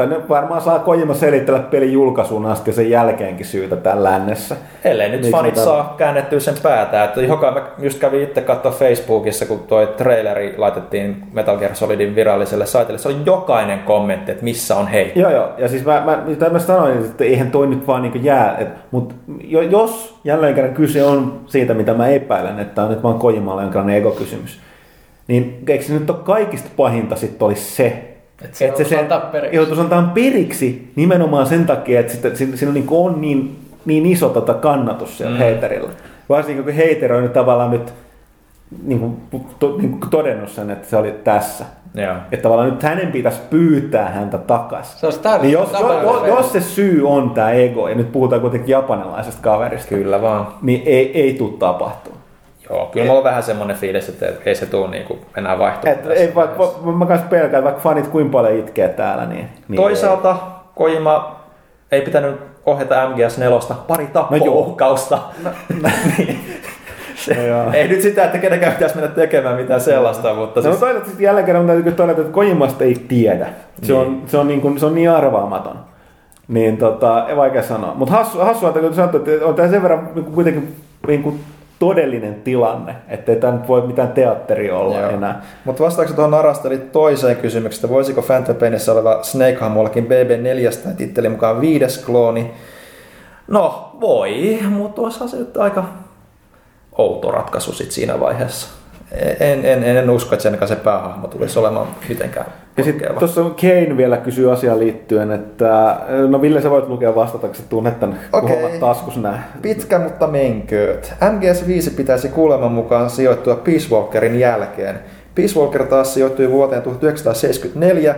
tai 0.00 0.08
ne 0.08 0.28
varmaan 0.28 0.60
saa 0.60 0.78
Kojima 0.78 1.14
selitellä 1.14 1.60
pelin 1.60 1.92
julkaisuun 1.92 2.46
asti 2.46 2.70
ja 2.70 2.74
sen 2.74 2.90
jälkeenkin 2.90 3.46
syytä 3.46 3.76
tämän 3.76 4.04
lännessä. 4.04 4.56
Ellei 4.84 5.08
nyt 5.08 5.20
Miksi 5.20 5.30
fanit 5.30 5.54
mitä- 5.54 5.64
saa 5.64 5.94
käännettyä 5.98 6.40
sen 6.40 6.54
päätä. 6.62 7.04
Että 7.04 7.20
joka 7.20 7.50
mä 7.50 7.62
just 7.78 7.98
kävin 7.98 8.22
itse 8.22 8.40
katsoa 8.40 8.72
Facebookissa, 8.72 9.46
kun 9.46 9.58
toi 9.58 9.86
traileri 9.86 10.54
laitettiin 10.58 11.22
Metal 11.32 11.58
Gear 11.58 11.74
Solidin 11.74 12.14
viralliselle 12.14 12.66
saitelle. 12.66 12.98
Se 12.98 13.08
oli 13.08 13.16
jokainen 13.26 13.78
kommentti, 13.78 14.32
että 14.32 14.44
missä 14.44 14.76
on 14.76 14.86
hei. 14.86 15.12
Joo, 15.14 15.30
joo. 15.30 15.48
Ja 15.58 15.68
siis 15.68 15.84
mä, 15.84 16.02
mä, 16.04 16.22
mitä 16.26 16.50
mä 16.50 16.58
sanoin, 16.58 16.98
että 16.98 17.24
eihän 17.24 17.50
toi 17.50 17.66
nyt 17.66 17.86
vaan 17.86 18.02
niin 18.02 18.24
jää. 18.24 18.56
Et, 18.58 18.68
jo, 19.44 19.62
jos 19.62 20.20
jälleen 20.24 20.54
kerran 20.54 20.74
kyse 20.74 21.04
on 21.04 21.40
siitä, 21.46 21.74
mitä 21.74 21.94
mä 21.94 22.08
epäilen, 22.08 22.58
että 22.58 22.82
on 22.82 22.90
nyt 22.90 23.02
vaan 23.02 23.18
Kojimalle 23.18 23.62
jonkinlainen 23.62 23.96
egokysymys, 23.96 24.60
niin 25.28 25.62
eikö 25.68 25.84
se 25.84 25.92
nyt 25.92 26.10
ole 26.10 26.18
kaikista 26.24 26.70
pahinta 26.76 27.16
sitten 27.16 27.46
olisi 27.46 27.74
se, 27.74 28.09
Että 28.44 28.58
se 28.58 28.66
joutuisi 28.66 28.96
antaa 28.96 29.20
periksi. 29.20 29.56
joutuisi 29.56 29.80
antaa 29.82 30.10
periksi 30.14 30.92
nimenomaan 30.96 31.46
sen 31.46 31.66
takia, 31.66 32.00
että 32.00 32.12
sitä, 32.12 32.30
siinä, 32.34 32.72
niin, 32.72 32.86
on 32.90 33.20
niin, 33.20 33.58
niin 33.84 34.06
iso 34.06 34.28
tota 34.28 34.54
kannatus 34.54 35.18
siellä 35.18 35.34
mm. 35.34 35.38
heiterillä. 35.38 35.90
Varsinkin 36.28 36.64
kun 36.64 36.72
heiter 36.72 37.12
on 37.12 37.22
nyt 37.22 37.32
tavallaan 37.32 37.70
nyt 37.70 37.92
niin 38.86 39.00
kuin, 39.00 39.16
to, 39.58 39.76
niin 39.76 39.90
kuin 39.90 40.10
todennut 40.10 40.48
sen, 40.48 40.70
että 40.70 40.88
se 40.88 40.96
oli 40.96 41.14
tässä. 41.24 41.64
Joo. 41.94 42.14
Että 42.32 42.42
tavallaan 42.42 42.70
nyt 42.70 42.82
hänen 42.82 43.12
pitäisi 43.12 43.40
pyytää 43.50 44.10
häntä 44.10 44.38
takaisin. 44.38 44.98
Se 45.00 45.06
olisi 45.06 45.20
Niin 45.42 45.52
jos, 45.52 45.72
jos, 45.72 45.80
fail. 45.80 46.24
jos 46.26 46.52
se 46.52 46.60
syy 46.60 47.08
on 47.08 47.30
tämä 47.30 47.50
ego, 47.50 47.88
ja 47.88 47.94
nyt 47.94 48.12
puhutaan 48.12 48.40
kuitenkin 48.40 48.72
japanilaisesta 48.72 49.42
kaverista, 49.42 49.88
Kyllä 49.88 50.22
vaan. 50.22 50.48
niin 50.62 50.82
ei, 50.86 51.20
ei 51.20 51.34
tule 51.34 51.52
tapahtumaan. 51.58 52.22
Joo, 52.70 52.86
kyllä 52.86 53.06
mulla 53.06 53.18
on 53.18 53.24
vähän 53.24 53.42
semmoinen 53.42 53.76
fiilis, 53.76 54.08
että 54.08 54.26
ei 54.46 54.54
se 54.54 54.66
tule 54.66 54.90
niinku 54.90 55.18
enää 55.36 55.58
vaihtumaan. 55.58 55.98
Et, 55.98 56.06
ei, 56.10 56.34
vaikka, 56.34 56.58
va- 56.58 56.92
mä 56.92 57.06
kanssa 57.06 57.26
pelkään, 57.30 57.64
vaikka 57.64 57.80
fanit 57.80 58.06
kuinka 58.08 58.32
paljon 58.32 58.58
itkee 58.58 58.88
täällä, 58.88 59.26
niin... 59.26 59.48
niin 59.68 59.76
Toisaalta 59.76 60.36
Kojima 60.74 61.40
ei 61.92 62.00
pitänyt 62.02 62.36
ohjata 62.66 63.08
MGS4 63.08 63.74
pari 63.86 64.04
No 64.04 64.10
tappouhkausta. 64.12 65.18
niin. 66.18 66.38
Se, 67.14 67.34
No 67.34 67.42
joo. 67.42 67.72
ei 67.72 67.88
nyt 67.88 68.00
sitä, 68.02 68.24
että 68.24 68.38
kenenkään 68.38 68.72
pitäisi 68.72 68.94
mennä 68.96 69.10
tekemään 69.14 69.56
mitään 69.56 69.80
sellaista, 69.80 70.34
mutta 70.34 70.60
ei. 70.60 70.64
No, 70.66 70.70
siis, 70.70 70.80
toisaalta 70.80 71.06
sitten 71.06 71.24
jälleen 71.24 71.46
kerran 71.46 71.66
täytyy 71.66 71.92
todeta, 71.92 72.20
että 72.20 72.32
Kojimasta 72.32 72.84
ei 72.84 72.94
tiedä. 73.08 73.46
Se, 73.82 73.92
Niin. 73.92 74.00
on, 74.00 74.22
se, 74.26 74.38
on, 74.38 74.48
niin 74.48 74.60
kuin, 74.60 74.78
se 74.80 74.86
on 74.86 74.94
niin 74.94 75.10
arvaamaton. 75.10 75.76
Niin 76.48 76.76
tota, 76.76 77.28
ei 77.28 77.36
vaikea 77.36 77.62
sanoa. 77.62 77.94
Mutta 77.94 78.14
hassu, 78.14 78.38
hassua, 78.38 78.68
että 78.68 78.80
kun 78.80 78.94
sanottu, 78.94 79.16
että 79.16 79.46
on 79.46 79.54
tämä 79.54 79.68
sen 79.68 79.82
verran 79.82 80.08
niin 80.14 80.24
kuitenkin 80.24 80.76
niin 81.06 81.22
kuin 81.22 81.40
todellinen 81.80 82.34
tilanne, 82.34 82.96
että 83.08 83.32
ei 83.32 83.38
tämä 83.38 83.52
nyt 83.52 83.68
voi 83.68 83.86
mitään 83.86 84.12
teatteria 84.12 84.76
olla 84.76 84.98
Joo. 84.98 85.10
enää. 85.10 85.42
Mutta 85.64 85.82
vastaakseni 85.82 86.16
tuohon 86.16 86.34
Arasteli 86.34 86.78
toiseen 86.78 87.36
kysymykseen, 87.36 87.84
että 87.84 87.94
voisiko 87.94 88.22
Phantom 88.22 88.56
Painissa 88.56 88.92
oleva 88.92 89.22
Snake-hahmollakin 89.22 90.06
BB4 90.06 90.94
tittelin 90.96 91.30
mukaan 91.30 91.60
viides 91.60 92.04
klooni? 92.04 92.50
No, 93.48 93.90
voi, 94.00 94.58
mutta 94.68 95.02
olisi 95.02 95.28
se 95.28 95.36
nyt 95.36 95.56
aika 95.56 95.84
outo 96.98 97.30
ratkaisu 97.30 97.72
sit 97.72 97.92
siinä 97.92 98.20
vaiheessa. 98.20 98.68
En, 99.40 99.64
en, 99.64 99.84
en, 99.84 99.96
en 99.96 100.10
usko, 100.10 100.34
että 100.34 100.42
sen 100.42 100.68
se 100.68 100.76
päähahmo 100.76 101.28
tulisi 101.28 101.58
olemaan 101.58 101.86
mitenkään 102.08 102.46
Ja 102.80 102.84
sitten 102.84 103.16
tuossa 103.18 103.42
Kane 103.42 103.96
vielä 103.96 104.16
kysyy 104.16 104.52
asiaan 104.52 104.78
liittyen, 104.78 105.32
että 105.32 105.96
no 106.28 106.42
Ville 106.42 106.62
sä 106.62 106.70
voit 106.70 106.88
lukea 106.88 107.14
vastata, 107.14 107.46
kun 107.46 107.56
sä 107.56 107.62
tunnet 107.68 108.00
tämän 108.00 108.18
okay. 108.32 108.56
taskus 108.80 109.16
nää. 109.16 109.52
Pitkä, 109.62 109.98
mutta 109.98 110.26
menkööt. 110.26 111.14
MGS5 111.20 111.90
pitäisi 111.96 112.28
kuuleman 112.28 112.72
mukaan 112.72 113.10
sijoittua 113.10 113.56
Peace 113.56 113.94
Walkerin 113.94 114.40
jälkeen. 114.40 114.98
Peace 115.34 115.60
Walker 115.60 115.86
taas 115.86 116.14
sijoittui 116.14 116.50
vuoteen 116.50 116.82
1974 116.82 118.14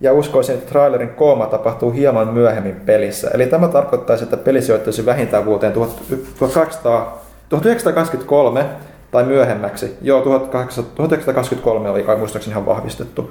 ja 0.00 0.12
uskoisin, 0.12 0.54
että 0.54 0.70
trailerin 0.70 1.08
kooma 1.08 1.46
tapahtuu 1.46 1.90
hieman 1.90 2.28
myöhemmin 2.28 2.76
pelissä. 2.86 3.30
Eli 3.34 3.46
tämä 3.46 3.68
tarkoittaisi, 3.68 4.24
että 4.24 4.36
peli 4.36 4.62
sijoittuisi 4.62 5.06
vähintään 5.06 5.44
vuoteen 5.44 5.72
1800 5.72 7.22
1923 7.48 8.64
tai 9.10 9.24
myöhemmäksi. 9.24 9.96
Joo, 10.02 10.20
1800 10.20 10.92
1923 10.94 11.90
oli 11.90 12.02
kai 12.02 12.16
muistaakseni 12.16 12.52
ihan 12.52 12.66
vahvistettu. 12.66 13.30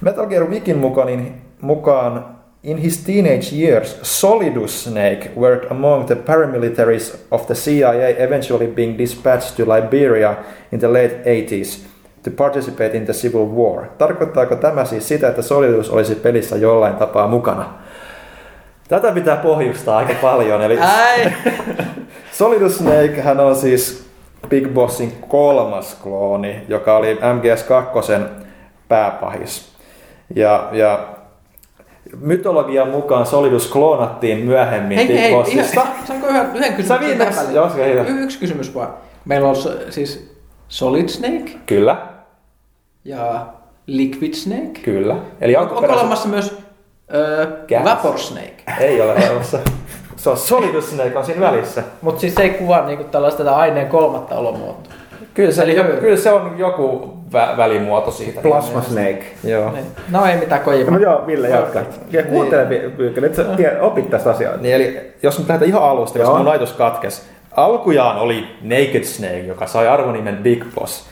Metal 0.00 0.26
Gear 0.26 0.50
Wikin 0.50 0.78
mukaan, 0.78 1.06
niin, 1.06 1.34
mukaan 1.60 2.24
In 2.62 2.76
his 2.76 3.04
teenage 3.04 3.52
years, 3.52 3.98
Solidus 4.02 4.84
Snake 4.84 5.30
worked 5.34 5.70
among 5.70 6.06
the 6.06 6.14
paramilitaries 6.14 7.16
of 7.30 7.46
the 7.46 7.54
CIA, 7.54 8.08
eventually 8.18 8.66
being 8.66 8.98
dispatched 8.98 9.56
to 9.56 9.64
Liberia 9.64 10.36
in 10.72 10.78
the 10.80 10.88
late 10.88 11.24
80s 11.24 11.86
to 12.22 12.30
participate 12.30 12.94
in 12.94 13.06
the 13.06 13.12
Civil 13.12 13.46
War. 13.46 13.88
Tarkoittaako 13.98 14.56
tämä 14.56 14.84
siis 14.84 15.08
sitä, 15.08 15.28
että 15.28 15.42
Solidus 15.42 15.90
olisi 15.90 16.14
pelissä 16.14 16.56
jollain 16.56 16.94
tapaa 16.94 17.28
mukana? 17.28 17.74
Tätä 18.88 19.12
pitää 19.12 19.36
pohjustaa 19.36 19.98
aika 19.98 20.14
paljon. 20.22 20.62
Eli 20.62 20.78
Äi! 20.80 21.32
Solidus 22.38 22.78
Snake 22.78 23.20
hän 23.20 23.40
on 23.40 23.56
siis 23.56 24.04
Big 24.48 24.68
Bossin 24.68 25.12
kolmas 25.28 25.94
klooni, 26.02 26.64
joka 26.68 26.96
oli 26.96 27.14
MGS2 27.14 28.20
pääpahis. 28.88 29.69
Ja, 30.34 30.68
ja 30.72 31.08
mytologian 32.20 32.88
mukaan 32.88 33.26
Solidus 33.26 33.68
kloonattiin 33.72 34.38
myöhemmin 34.38 34.96
Hei, 34.98 35.20
hei, 35.20 35.32
Bossista. 35.32 35.80
ihan, 35.82 35.92
saanko 36.06 36.26
yhden, 36.26 36.50
yhden 36.56 36.74
kysymyksen 36.74 37.18
viimeksi, 37.18 37.58
on. 37.58 38.06
Y- 38.06 38.22
Yksi 38.22 38.38
kysymys 38.38 38.74
vaan. 38.74 38.94
Meillä 39.24 39.48
on 39.48 39.56
siis 39.90 40.34
Solid 40.68 41.08
Snake 41.08 41.50
Kyllä, 41.66 41.96
ja 43.04 43.46
Liquid 43.86 44.34
Snake. 44.34 44.80
kyllä. 44.82 45.16
Eli 45.40 45.56
Onko, 45.56 45.76
onko 45.76 45.92
olemassa 45.92 46.28
myös 46.28 46.58
Gas. 47.68 47.84
Vapor 47.84 48.18
Snake? 48.18 48.54
Ei 48.80 49.00
ole 49.00 49.12
olemassa. 49.12 49.58
Se 50.16 50.30
on 50.30 50.36
Solidus 50.36 50.90
Snake 50.90 51.18
on 51.18 51.24
siinä 51.24 51.40
välissä. 51.40 51.82
Mutta 52.02 52.20
siis 52.20 52.34
se 52.34 52.42
ei 52.42 52.50
kuvaa 52.50 52.86
niinku 52.86 53.04
tällaista 53.04 53.38
tätä 53.44 53.56
aineen 53.56 53.86
kolmatta 53.86 54.34
olomuotoa. 54.34 54.92
Kyllä 55.34 55.52
se, 55.52 55.62
Eli 55.62 55.76
höyrä. 55.76 55.96
kyllä 56.00 56.16
se 56.16 56.32
on 56.32 56.54
joku 56.58 57.14
vä- 57.32 57.56
välimuoto 57.56 58.10
siitä. 58.10 58.40
Plasma 58.40 58.82
Snake. 58.82 59.24
Joo. 59.44 59.72
Niin. 59.72 59.86
No 60.10 60.26
ei 60.26 60.36
mitään 60.36 60.60
kojima. 60.60 60.90
No 60.90 60.98
joo, 60.98 61.26
Ville, 61.26 61.48
jatka. 61.48 61.80
Ja 62.10 62.22
kuuntele 62.22 62.64
Pyykkönen, 62.96 63.30
että 63.30 63.42
sä 63.42 63.48
tiedät, 63.56 63.78
opit 63.82 64.10
tästä 64.10 64.30
asiaa. 64.30 64.56
Niin 64.56 64.74
eli 64.74 65.12
jos 65.22 65.38
nyt 65.38 65.48
lähdetään 65.48 65.68
ihan 65.68 65.82
alusta, 65.90 66.18
koska 66.18 66.30
Joo. 66.32 66.38
mun 66.38 66.48
ajatus 66.48 66.72
katkes. 66.72 67.26
Alkujaan 67.56 68.16
oli 68.18 68.44
Naked 68.62 69.04
Snake, 69.04 69.38
joka 69.38 69.66
sai 69.66 69.88
arvonimen 69.88 70.36
Big 70.36 70.64
Boss. 70.74 71.04
Miksi, 71.04 71.10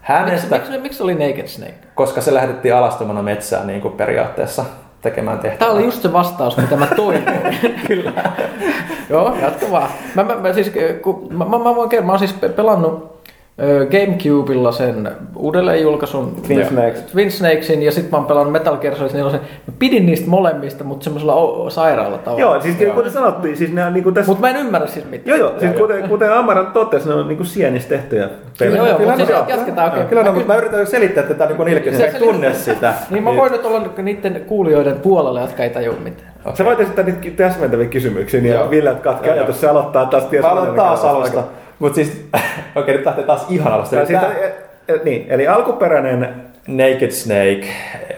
Hänestä, 0.00 0.56
miksi, 0.56 0.78
miksi 0.78 1.02
oli 1.02 1.14
Naked 1.14 1.46
Snake? 1.46 1.74
koska 1.94 2.20
se 2.20 2.34
lähetettiin 2.34 2.74
alastomana 2.74 3.22
metsään 3.22 3.66
niin 3.66 3.80
kuin 3.80 3.94
periaatteessa 3.94 4.64
tekemään 5.02 5.38
tehtävää. 5.38 5.58
Tämä 5.58 5.72
oli 5.72 5.84
just 5.84 6.02
se 6.02 6.12
vastaus, 6.12 6.56
mitä 6.56 6.76
mä 6.76 6.86
toivoin. 6.86 7.56
Kyllä. 7.88 8.12
Joo, 9.10 9.36
jatka 9.42 9.66
vaan. 9.70 9.88
Mä, 10.14 10.22
mä, 10.24 10.34
mä, 10.34 10.52
siis, 10.52 10.72
kun, 11.02 11.28
mä, 11.30 11.44
mä, 11.44 11.58
mä 11.58 11.74
voin 11.76 11.88
kertoa, 11.88 12.06
mä 12.06 12.12
oon 12.12 12.18
siis 12.18 12.32
pe- 12.32 12.48
pelannut 12.48 13.19
ö, 13.62 13.86
Gamecubella 13.86 14.72
sen 14.72 15.08
uudelleenjulkaisun 15.36 16.36
Twin 16.46 16.66
Snakes. 16.66 17.02
Twin 17.02 17.30
Snakesin 17.32 17.82
ja 17.82 17.92
sitten 17.92 18.10
mä 18.10 18.16
oon 18.16 18.26
pelannut 18.26 18.52
Metal 18.52 18.76
Gear 18.76 18.96
Solid 18.96 19.12
4. 19.14 19.30
Mä 19.66 19.74
pidin 19.78 20.06
niistä 20.06 20.30
molemmista, 20.30 20.84
mutta 20.84 21.04
semmoisella 21.04 21.34
o- 21.34 21.70
sairaalla 21.70 22.18
tavalla. 22.18 22.40
Joo, 22.40 22.60
siis 22.60 22.76
kuten 22.94 23.12
sanottiin, 23.12 23.56
siis 23.56 23.72
ne 23.72 23.84
on 23.84 23.92
niinku 23.92 24.12
tässä... 24.12 24.30
Mutta 24.32 24.40
mä 24.40 24.50
en 24.50 24.56
ymmärrä 24.66 24.86
siis 24.86 25.10
mitään. 25.10 25.38
Joo, 25.38 25.50
joo, 25.50 25.60
siis 25.60 25.72
kuten, 25.72 26.08
kuten 26.08 26.32
Amaran 26.32 26.66
totesi, 26.66 27.08
ne 27.08 27.14
on 27.14 27.28
niinku 27.28 27.44
sienistä 27.44 27.88
tehtyjä 27.88 28.28
Joo, 28.60 28.74
joo, 28.86 28.86
Kyllä 28.86 28.98
mutta 28.98 29.16
siis 29.16 29.28
joo. 29.28 29.44
jatketaan. 29.48 29.92
okei. 29.92 30.04
Kyllä, 30.04 30.22
no, 30.22 30.28
Mä 30.28 30.34
mutta 30.34 30.52
mä 30.52 30.58
yritän 30.58 30.86
selittää 30.86 31.22
tätä 31.24 31.46
niin 31.46 31.58
niillekin, 31.64 31.96
Se- 31.96 32.02
jotka 32.02 32.18
ei 32.18 32.24
se- 32.24 32.32
tunne 32.32 32.54
sitä. 32.54 32.94
Niin 33.10 33.22
mä 33.24 33.36
voin 33.36 33.52
nyt 33.52 33.64
olla 33.66 33.82
niiden 34.02 34.44
kuulijoiden 34.46 35.00
puolella, 35.00 35.40
jotka 35.40 35.62
ei 35.64 35.70
tajua 35.70 35.94
mitään. 36.04 36.30
Sä 36.54 36.64
voit 36.64 36.80
esittää 36.80 37.04
niitä 37.04 37.42
täsmentäviä 37.44 37.86
kysymyksiä, 37.86 38.40
niin 38.40 38.54
Joo. 38.54 38.70
Ville 38.70 38.94
katke 38.94 39.26
Joo, 39.28 39.36
ajatus, 39.36 39.60
se 39.60 39.68
aloittaa 39.68 40.06
taas 40.06 40.24
ties 40.24 40.42
Mä 40.42 40.48
aloitan 40.50 40.74
taas 40.74 41.04
alusta. 41.04 41.42
Mutta 41.80 41.94
siis, 41.96 42.28
okei, 42.74 42.96
nyt 42.96 43.06
lähtee 43.06 43.24
taas 43.24 43.46
ihan 43.48 43.72
alusta. 43.72 43.96
Eli 43.96 44.06
siitä, 44.06 44.20
tää- 44.20 44.34
e, 44.88 44.94
e, 44.94 45.00
niin, 45.04 45.26
eli 45.28 45.48
alkuperäinen 45.48 46.34
Naked 46.68 47.10
Snake, 47.10 47.66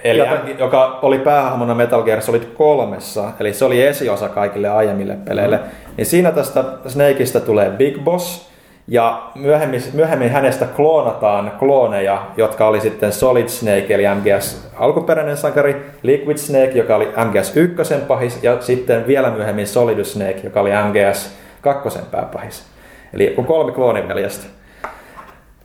eli 0.05 0.23
Jota- 0.23 0.59
joka 0.59 0.99
oli 1.03 1.19
päähahmona 1.19 1.75
Metal 1.75 2.03
Gear 2.03 2.23
Solid 2.23 2.43
kolmessa, 2.55 3.25
eli 3.41 3.53
se 3.53 3.65
oli 3.65 3.83
esiosa 3.87 4.29
kaikille 4.29 4.69
aiemmille 4.69 5.17
peleille. 5.25 5.57
Mm. 5.57 5.63
Niin 5.97 6.07
siinä 6.07 6.33
tästä 6.33 6.65
Snakeista 6.87 7.41
tulee 7.41 7.71
Big 7.71 7.99
Boss, 8.05 8.53
Ja 8.89 9.23
myöhemmin, 9.35 9.83
myöhemmin 9.93 10.31
hänestä 10.31 10.67
kloonataan 10.67 11.53
klooneja, 11.59 12.27
jotka 12.37 12.67
oli 12.67 12.81
sitten 12.81 13.13
Solid 13.13 13.49
Snake 13.49 13.95
eli 13.95 14.03
MGS 14.15 14.69
alkuperäinen 14.79 15.37
sankari, 15.37 15.87
Liquid 16.03 16.37
Snake, 16.37 16.73
joka 16.75 16.97
oli 16.97 17.09
MGS 17.25 17.57
1 17.57 17.95
pahis, 18.09 18.43
ja 18.43 18.61
sitten 18.61 19.07
vielä 19.07 19.31
myöhemmin 19.31 19.67
Solidus 19.67 20.13
Snake, 20.13 20.41
joka 20.45 20.61
oli 20.61 20.71
MGS 20.71 21.35
2 21.61 21.99
pääpahis. 22.11 22.72
Eli 23.15 23.33
kun 23.37 23.47
kolme 23.47 23.73
klooniveljestä. 23.73 24.47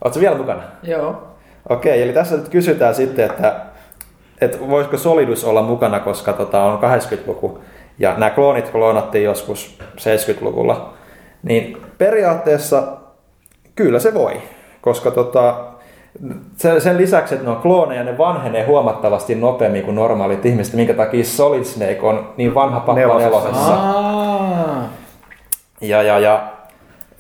Oletko 0.03 0.19
vielä 0.19 0.37
mukana? 0.37 0.63
Joo. 0.83 1.27
Okei, 1.69 2.01
eli 2.01 2.13
tässä 2.13 2.37
nyt 2.37 2.49
kysytään 2.49 2.95
sitten, 2.95 3.25
että, 3.25 3.55
että 4.41 4.57
voisiko 4.69 4.97
Solidus 4.97 5.45
olla 5.45 5.61
mukana, 5.61 5.99
koska 5.99 6.33
tota, 6.33 6.63
on 6.63 6.79
80-luku 6.79 7.59
ja 7.99 8.13
nämä 8.17 8.29
kloonit 8.29 8.69
kloonattiin 8.69 9.23
joskus 9.23 9.79
70-luvulla. 9.97 10.93
Niin 11.43 11.77
periaatteessa 11.97 12.83
kyllä 13.75 13.99
se 13.99 14.13
voi, 14.13 14.41
koska 14.81 15.11
tota, 15.11 15.63
sen 16.79 16.97
lisäksi, 16.97 17.33
että 17.33 17.45
ne 17.45 17.51
on 17.51 17.61
klooneja, 17.61 18.03
ne 18.03 18.17
vanhenee 18.17 18.65
huomattavasti 18.65 19.35
nopeammin 19.35 19.83
kuin 19.83 19.95
normaalit 19.95 20.45
ihmiset, 20.45 20.73
minkä 20.73 20.93
takia 20.93 21.23
Solid 21.23 21.63
Snake 21.63 21.99
on 22.01 22.33
niin 22.37 22.55
vanha 22.55 22.79
pappa 22.79 22.93
Nelosessa. 22.93 23.29
nelosessa. 23.29 23.77
Ja, 25.81 26.03
ja, 26.03 26.19
ja 26.19 26.56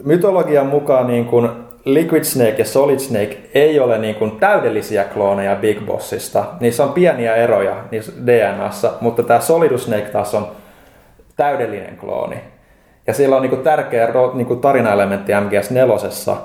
mytologian 0.03 0.67
mukaan 0.67 1.07
niin 1.07 1.25
kuin 1.25 1.49
Liquid 1.85 2.23
Snake 2.23 2.55
ja 2.57 2.65
Solid 2.65 2.99
Snake 2.99 3.37
ei 3.53 3.79
ole 3.79 3.97
niin 3.97 4.15
kuin 4.15 4.31
täydellisiä 4.31 5.03
klooneja 5.03 5.55
Big 5.55 5.85
Bossista. 5.85 6.45
Niissä 6.59 6.83
on 6.83 6.93
pieniä 6.93 7.35
eroja 7.35 7.75
niissä 7.91 8.11
DNAssa, 8.25 8.93
mutta 9.01 9.23
tämä 9.23 9.39
Solidus 9.39 9.83
Snake 9.83 10.09
taas 10.09 10.35
on 10.35 10.47
täydellinen 11.35 11.97
klooni. 11.97 12.35
Ja 13.07 13.13
sillä 13.13 13.35
on 13.35 13.41
niin 13.41 13.49
kuin 13.49 13.63
tärkeä 13.63 14.09
niin 14.33 14.47
kuin 14.47 14.59
tarinaelementti 14.59 15.31
MGS4. 15.31 16.37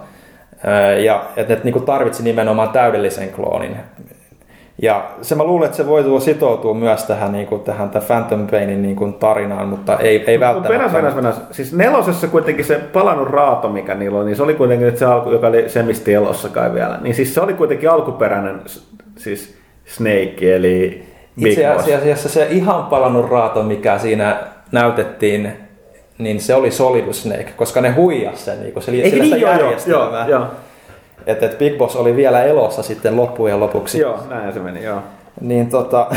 Ja 1.05 1.25
että 1.37 1.55
ne 1.55 1.61
niin 1.65 1.73
kuin 1.73 1.85
tarvitsi 1.85 2.23
nimenomaan 2.23 2.69
täydellisen 2.69 3.31
kloonin. 3.31 3.77
Ja 4.83 5.11
se 5.23 5.35
mä 5.35 5.45
luulen, 5.45 5.67
että 5.67 5.77
se 5.77 5.87
voi 5.87 6.03
tulla 6.05 6.21
sitoutua 6.21 6.75
myös 6.75 7.05
tähän, 7.05 7.33
niin 7.33 7.47
kuin, 7.47 7.61
tähän 7.63 7.91
tämän 7.91 8.07
Phantom 8.07 8.47
Painin 8.47 8.83
niin 8.83 8.97
kuin 8.97 9.15
tarinaan, 9.15 9.69
mutta 9.69 9.99
ei, 9.99 10.25
ei 10.27 10.39
Mutta 10.39 10.47
välttämättä. 10.47 10.69
Venäs, 10.69 10.93
venäs, 10.93 11.17
venäs. 11.17 11.41
Siis 11.51 11.73
nelosessa 11.73 12.29
kuitenkin 12.29 12.65
se 12.65 12.79
palannut 12.79 13.29
raato, 13.29 13.69
mikä 13.69 13.95
niillä 13.95 14.19
on, 14.19 14.27
niin 14.27 14.37
se 14.37 14.43
oli 14.43 14.55
kuitenkin 14.55 14.87
nyt 14.87 14.97
se 14.97 15.05
alku, 15.05 15.31
joka 15.31 15.47
oli 15.47 15.69
semisti 15.69 16.15
elossa 16.15 16.49
kai 16.49 16.75
vielä. 16.75 16.99
Niin 17.03 17.15
siis 17.15 17.35
se 17.35 17.41
oli 17.41 17.55
kuitenkin 17.55 17.91
alkuperäinen 17.91 18.61
siis 19.17 19.55
Snake, 19.85 20.57
eli 20.57 21.03
Big 21.43 21.53
Itse 21.53 21.73
Boss. 21.75 21.89
asiassa 21.89 22.29
se 22.29 22.47
ihan 22.51 22.85
palannut 22.85 23.31
raato, 23.31 23.63
mikä 23.63 23.99
siinä 23.99 24.37
näytettiin, 24.73 25.53
niin 26.19 26.41
se 26.41 26.55
oli 26.55 26.71
Solidus 26.71 27.23
Snake, 27.23 27.53
koska 27.57 27.81
ne 27.81 27.91
huijas 27.91 28.45
sen, 28.45 28.61
niin 28.61 28.73
kun 28.73 28.83
se 28.83 28.93
Eikö 28.93 29.17
niin? 29.17 29.41
Joo, 29.41 29.53
joo, 29.53 29.63
järjestelmää. 29.63 30.29
joo, 30.29 30.41
joo. 30.41 30.47
Että 31.27 31.47
et 31.47 31.59
Big 31.59 31.79
Boss 31.79 31.97
oli 31.97 32.17
vielä 32.17 32.43
elossa 32.43 32.83
sitten 32.83 33.17
loppujen 33.17 33.61
lopuksi. 33.61 33.99
Joo, 33.99 34.19
näin 34.29 34.53
se 34.53 34.61
meni, 34.61 34.85
joo. 34.85 35.01
Niin 35.41 35.71
tota... 35.71 36.07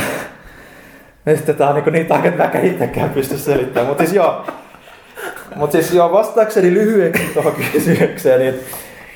Ja 1.25 1.35
sitten 1.35 1.55
tää 1.55 1.69
on 1.69 1.75
niin, 1.75 1.93
niin 1.93 2.05
tarkka, 2.05 2.27
että 2.27 2.49
mä 2.53 2.63
itsekään 2.63 3.09
pysty 3.09 3.37
selittämään. 3.37 3.87
Mutta 3.87 4.03
siis 4.03 4.15
joo, 4.15 4.45
Mutta 5.55 5.71
siis 5.71 5.93
joo, 5.93 6.11
vastaakseni 6.11 6.73
lyhyeksi 6.73 7.23
tuohon 7.33 7.53
kysymykseen, 7.71 8.39
niin 8.39 8.55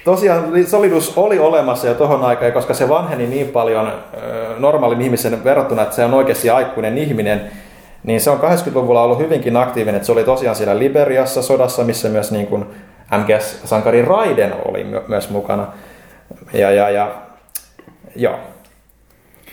tosiaan 0.06 0.68
Solidus 0.68 1.18
oli 1.18 1.40
olemassa 1.40 1.88
jo 1.88 1.94
tuohon 1.94 2.24
aikaan, 2.24 2.52
koska 2.52 2.74
se 2.74 2.90
vanheni 2.90 3.28
niin 3.28 3.48
paljon 3.48 3.94
normaalin 4.58 5.02
ihmisen 5.02 5.44
verrattuna, 5.44 5.82
että 5.82 5.96
se 5.96 6.06
on 6.06 6.14
oikeasti 6.14 6.50
aikuinen 6.50 6.98
ihminen, 6.98 7.42
niin 8.04 8.22
se 8.22 8.30
on 8.30 8.40
80-luvulla 8.40 9.04
ollut 9.04 9.20
hyvinkin 9.20 9.58
aktiivinen, 9.58 9.96
että 9.96 10.06
se 10.06 10.12
oli 10.12 10.24
tosiaan 10.24 10.56
siellä 10.56 10.80
Liberiassa 10.80 11.42
sodassa, 11.42 11.84
missä 11.84 12.10
myös 12.10 12.32
niin 12.32 12.48
kuin 12.48 12.66
MGS-sankari 13.18 14.02
Raiden 14.06 14.54
oli 14.66 14.84
my- 14.84 15.02
myös 15.08 15.30
mukana. 15.30 15.68
Ja, 16.54 16.72
ja, 16.72 16.90
ja 16.90 17.12
joo. 18.16 18.36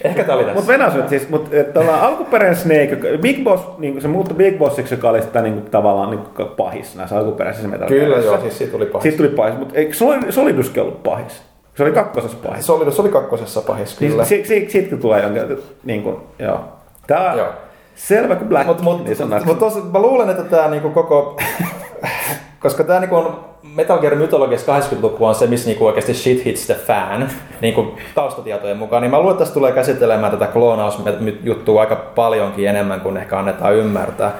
Ehkä 0.05 0.25
tämä 0.25 0.35
oli 0.37 0.45
tässä. 0.45 0.55
Mutta 0.55 0.73
Venäjä, 0.73 1.09
siis, 1.09 1.29
mut, 1.29 1.55
et, 1.55 1.73
tavallaan 1.73 2.01
alkuperäinen 2.01 2.57
Snake, 2.57 2.99
Big 3.23 3.45
Boss, 3.45 3.65
niin 3.79 4.03
se 4.03 4.09
muuttui 4.09 4.37
Big 4.37 4.59
Bossiksi, 4.59 4.95
joka 4.95 5.11
oli 5.11 5.23
sitä 5.23 5.43
niin 5.43 5.63
tavallaan 5.63 6.11
niin 6.11 6.49
pahis 6.57 6.97
näissä 6.97 7.19
alkuperäisissä 7.19 7.69
Metal 7.69 7.89
Kyllä 7.89 8.17
joo, 8.17 8.41
siis 8.41 8.59
siitä 8.59 8.73
tuli 8.73 8.87
pahis. 8.87 9.03
Siitä 9.03 9.17
tuli 9.17 9.29
pahis, 9.29 9.59
mutta 9.59 9.75
eikö 9.75 9.93
Solid- 9.93 10.33
Soliduskin 10.33 10.83
ollut 10.83 11.03
pahis? 11.03 11.43
Se 11.75 11.83
oli 11.83 11.93
kakkosessa 11.93 12.37
pahis. 12.49 12.67
Solidus 12.67 13.01
oli 13.01 13.09
kakkosessa 13.09 13.61
pahis, 13.63 13.99
kyllä. 13.99 14.17
Niin, 14.17 14.27
si, 14.27 14.45
si, 14.45 14.67
siitäkin 14.71 14.99
tulee 14.99 15.23
jonkin, 15.23 15.59
niin 15.85 16.03
kuin, 16.03 16.17
joo. 16.39 16.61
Tää 17.07 17.33
on 17.33 17.39
Joo. 17.39 17.49
selvä 17.95 18.37
kuin 18.37 18.49
Black, 18.49 18.67
Mutta 18.67 18.83
mut, 18.83 19.05
niin 19.05 19.17
sanaksi. 19.17 19.47
mut 19.47 19.59
tos, 19.59 19.93
mä 19.93 19.99
luulen, 19.99 20.31
että 20.31 20.43
tämä 20.43 20.69
niinku 20.69 20.91
koko... 20.91 21.37
koska 22.61 22.85
tämä 22.85 23.01
niinku 23.01 23.17
on 23.17 23.45
Metal 23.75 23.99
Gear 23.99 24.15
mytologiassa 24.15 24.79
80-luku 24.79 25.27
on 25.27 25.35
se, 25.35 25.47
missä 25.47 25.67
niinku 25.67 25.87
oikeasti 25.87 26.15
shit 26.15 26.45
hits 26.45 26.67
the 26.67 26.75
fan, 26.75 27.29
niinku 27.61 27.95
taustatietojen 28.15 28.77
mukaan, 28.77 29.03
niin 29.03 29.11
mä 29.11 29.19
luulen, 29.19 29.33
että 29.33 29.39
tässä 29.39 29.55
tulee 29.55 29.73
käsittelemään 29.73 30.33
tätä 30.33 30.47
kloonausjuttua 30.47 31.81
aika 31.81 31.97
paljonkin 31.97 32.69
enemmän 32.69 33.01
kuin 33.01 33.17
ehkä 33.17 33.39
annetaan 33.39 33.75
ymmärtää. 33.75 34.33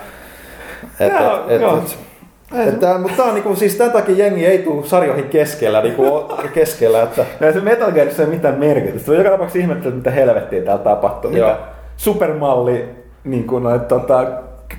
Et, 1.01 1.13
Joo, 1.21 1.45
et, 1.49 1.61
joo. 1.61 1.79
et, 1.79 2.69
et, 2.69 2.81
tää, 2.81 2.99
mutta 2.99 3.17
tää 3.17 3.27
on 3.27 3.35
niinku, 3.35 3.57
siis 3.57 3.75
tämän 3.75 3.93
takia 3.93 4.17
jengi 4.17 4.47
ei 4.47 4.59
tule 4.59 4.87
sarjoihin 4.87 5.29
keskellä, 5.29 5.83
niinku, 5.83 6.33
keskellä 6.55 7.03
että 7.03 7.27
Ja 7.41 7.53
se 7.53 7.61
Metal 7.61 7.93
Gearissa 7.93 8.23
ei 8.23 8.29
ole 8.29 8.35
mitään 8.35 8.59
merkitystä. 8.59 9.07
Se 9.07 9.13
on 9.13 9.19
joka 9.19 9.31
tapauksessa 9.31 9.59
ihmettä, 9.59 9.89
että 9.89 9.97
mitä 9.97 10.11
helvettiä 10.11 10.63
täällä 10.63 10.85
tapahtuu. 10.85 11.31
Joo. 11.31 11.49
Mitä 11.49 11.61
supermalli, 11.97 12.89
niin 13.25 13.47
kuin 13.47 13.63
noita 13.63 13.85
tota, 13.85 14.27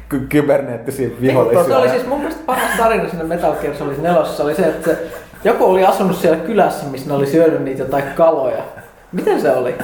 ky- 0.10 0.26
kyberneettisiä 0.30 1.10
vihollisia. 1.22 1.64
Se 1.64 1.76
oli 1.76 1.90
siis 1.90 2.08
mun 2.08 2.20
mielestä 2.20 2.42
paras 2.46 2.72
tarina 2.78 3.10
siinä 3.10 3.24
Metal 3.24 3.54
Gear 3.62 3.76
Solid 3.76 3.98
4 3.98 4.22
oli 4.44 4.56
se, 4.56 4.62
että 4.62 4.90
se, 4.90 4.98
joku 5.44 5.66
oli 5.66 5.86
asunut 5.86 6.18
siellä 6.18 6.38
kylässä, 6.38 6.86
missä 6.86 7.08
ne 7.10 7.14
oli 7.16 7.28
syönyt 7.28 7.62
niitä 7.64 7.82
jotain 7.82 8.04
kaloja. 8.16 8.64
Miten 9.12 9.42
se 9.42 9.52
oli? 9.52 9.76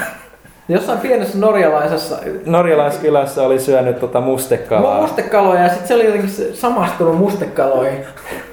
Jossain 0.70 1.00
pienessä 1.00 1.38
norjalaisessa 1.38 2.18
norjalaiskylässä 2.46 3.42
oli 3.44 3.60
syönyt 3.60 4.00
tota 4.00 4.22
mustekalaa. 4.22 5.02
mustekaloja 5.02 5.62
ja 5.64 5.70
sitten 5.70 5.88
se 5.88 5.96
oli 5.96 6.06
jotenkin 6.06 6.30
samastunut 6.54 7.18
mustekaloihin. 7.18 8.00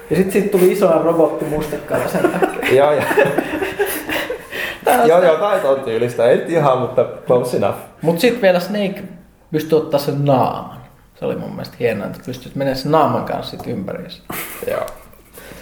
Ja 0.09 0.15
sitten 0.15 0.31
siitä 0.31 0.51
tuli 0.57 0.71
iso 0.71 1.01
robotti 1.03 1.45
mustekala 1.45 2.07
sen 2.07 2.21
jälkeen. 2.41 2.75
Joo, 2.75 2.91
joo. 2.91 3.03
Joo, 5.07 5.23
joo, 5.23 5.35
taito 5.37 5.71
on 5.71 5.79
tyylistä. 5.79 6.25
Ei 6.29 6.43
ihan, 6.47 6.77
mutta 6.77 7.05
close 7.27 7.57
enough. 7.57 7.77
Mut 8.01 8.19
sitten 8.19 8.41
vielä 8.41 8.59
Snake 8.59 9.03
pystyi 9.51 9.77
ottaa 9.77 9.99
sen 9.99 10.25
naaman. 10.25 10.80
Se 11.21 11.25
oli 11.25 11.35
mun 11.35 11.49
mielestä 11.49 11.75
hienoa, 11.79 12.07
että 12.07 12.19
pystyt 12.25 12.55
menemään 12.55 12.77
sen 12.77 12.91
naaman 12.91 13.25
kanssa 13.25 13.51
sit 13.51 13.67
ympäri. 13.67 14.03
Joo. 14.71 14.85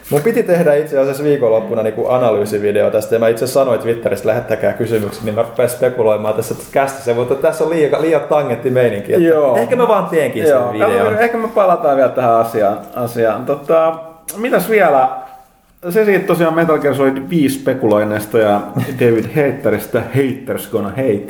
Mun 0.10 0.22
piti 0.22 0.44
tehdä 0.44 0.74
itse 0.74 1.00
asiassa 1.00 1.24
viikonloppuna 1.24 1.84
niin 1.84 1.94
analyysivideo 2.10 2.92
tästä, 2.92 3.16
ja 3.16 3.20
mä 3.20 3.28
itse 3.28 3.48
sanoin 3.48 3.80
Twitteristä, 3.80 4.28
lähettäkää 4.28 4.74
kysymyksiä, 4.74 5.24
niin 5.26 5.36
mä 5.36 5.42
rupesin 5.42 5.78
spekuloimaan 5.78 6.34
tässä 6.34 6.56
kästissä, 6.72 7.14
mutta 7.14 7.36
tässä 7.36 7.64
on 7.64 7.70
liian, 7.70 8.02
liian 8.02 8.22
tangentti 8.22 8.70
meininki. 8.70 9.14
Että 9.14 9.26
Joo. 9.28 9.58
Ehkä 9.58 9.76
mä 9.76 9.88
vaan 9.88 10.06
teenkin 10.06 10.44
sen 10.44 10.52
Joo, 10.52 10.74
videon. 10.74 11.20
Ehkä 11.20 11.38
me 11.38 11.48
palataan 11.48 11.98
vielä 11.98 12.10
tähän 12.10 12.36
asiaan. 12.36 12.80
asiaan. 12.96 13.46
Tota, 13.46 14.00
mitäs 14.38 14.70
vielä? 14.70 15.10
Se 15.90 16.06
siitä 16.06 16.28
tosiaan 16.28 16.54
Metal 16.54 16.78
Gear 16.80 16.96
Solid 16.96 17.18
5 17.30 17.60
spekuloinnista 17.60 18.38
ja 18.40 18.62
David 19.00 19.26
Haterista 19.26 20.00
Haters 20.02 20.70
Gonna 20.72 20.90
Hate. 20.90 21.28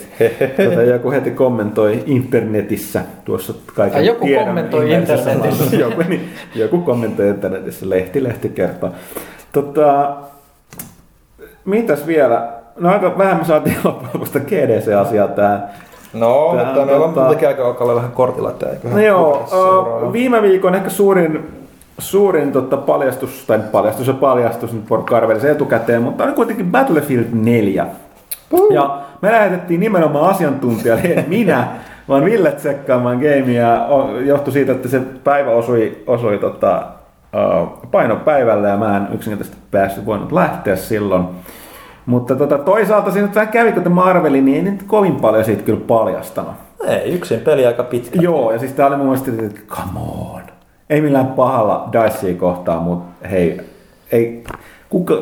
Tätä 0.57 0.83
joku 0.83 1.11
heti 1.11 1.31
kommentoi 1.31 2.03
internetissä 2.05 3.01
tuossa 3.25 3.53
kaiken 3.75 3.97
Ai 3.99 4.05
joku 4.05 4.25
tiedon 4.25 4.45
kommentoi 4.45 4.91
internetissä. 4.91 5.37
maailmassa. 5.39 5.75
joku, 5.75 6.01
niin, 6.09 6.29
joku 6.55 6.77
kommentoi 6.81 7.27
internetissä, 7.27 7.89
lehti, 7.89 8.23
lehti 8.23 8.49
kertoo. 8.49 8.89
Tota, 9.51 10.15
mitäs 11.65 12.07
vielä? 12.07 12.49
No 12.79 12.89
aika 12.89 13.17
vähän 13.17 13.37
me 13.37 13.45
saatiin 13.45 13.77
loppujen 13.83 14.45
GDC-asiaa 14.47 15.27
tähän. 15.27 15.63
No, 16.13 16.49
Tähän 16.51 16.67
mutta 16.67 16.85
meillä 16.85 17.05
on 17.05 17.13
tota- 17.13 17.19
muutenkin 17.19 17.47
aika 17.47 17.65
alkaa 17.67 17.83
olla 17.85 17.95
vähän 17.95 18.11
kortilla 18.11 18.51
tämä. 18.51 18.71
No 18.83 18.99
joo, 18.99 19.47
uh, 20.05 20.13
viime 20.13 20.41
viikon 20.41 20.75
ehkä 20.75 20.89
suurin, 20.89 21.58
suurin 21.99 22.51
tota 22.51 22.77
paljastus, 22.77 23.43
tai 23.47 23.59
paljastus 23.71 24.07
ja 24.07 24.13
paljastus 24.13 24.73
nyt 24.73 24.87
porukka 24.87 25.17
arveli 25.17 25.39
se 25.39 25.51
etukäteen, 25.51 26.01
mutta 26.01 26.23
on 26.23 26.33
kuitenkin 26.33 26.71
Battlefield 26.71 27.25
4. 27.31 27.85
Ja 28.71 29.01
me 29.21 29.31
lähetettiin 29.31 29.79
nimenomaan 29.79 30.29
asiantuntijalle, 30.29 31.03
en 31.03 31.25
minä, 31.27 31.67
vaan 32.09 32.25
Ville 32.25 32.51
tsekkaamaan 32.51 33.17
gamea. 33.17 33.85
O- 33.85 34.19
Johtui 34.19 34.53
siitä, 34.53 34.71
että 34.71 34.87
se 34.87 35.01
päivä 35.23 35.51
osui, 35.51 36.03
osui 36.07 36.37
tota, 36.37 36.81
painopäivällä 37.91 38.67
ja 38.67 38.77
mä 38.77 38.97
en 38.97 39.07
yksinkertaisesti 39.13 39.61
päässyt 39.71 40.05
voinut 40.05 40.31
lähteä 40.31 40.75
silloin. 40.75 41.23
Mutta 42.05 42.35
tota, 42.35 42.57
toisaalta 42.57 43.11
siinä 43.11 43.29
vähän 43.35 43.47
kävi, 43.47 43.71
kun 43.71 43.91
mä 43.91 44.03
arvelin, 44.03 44.45
niin 44.45 44.55
ei 44.65 44.71
nyt 44.71 44.83
kovin 44.83 45.15
paljon 45.15 45.45
siitä 45.45 45.63
kyllä 45.63 45.81
paljastanut. 45.87 46.53
Ei, 46.87 47.11
yksin 47.13 47.39
peli 47.39 47.65
aika 47.65 47.83
pitkä. 47.83 48.21
Joo, 48.21 48.51
ja 48.51 48.59
siis 48.59 48.71
tää 48.71 48.87
oli 48.87 48.97
mun 48.97 49.05
mielestä, 49.05 49.31
että 49.45 49.61
come 49.67 49.99
on. 50.33 50.41
Ei 50.89 51.01
millään 51.01 51.27
pahalla 51.27 51.89
Dicea 51.91 52.35
kohtaan, 52.35 52.83
mutta 52.83 53.27
hei, 53.27 53.61
ei, 54.11 54.43
kuka... 54.89 55.13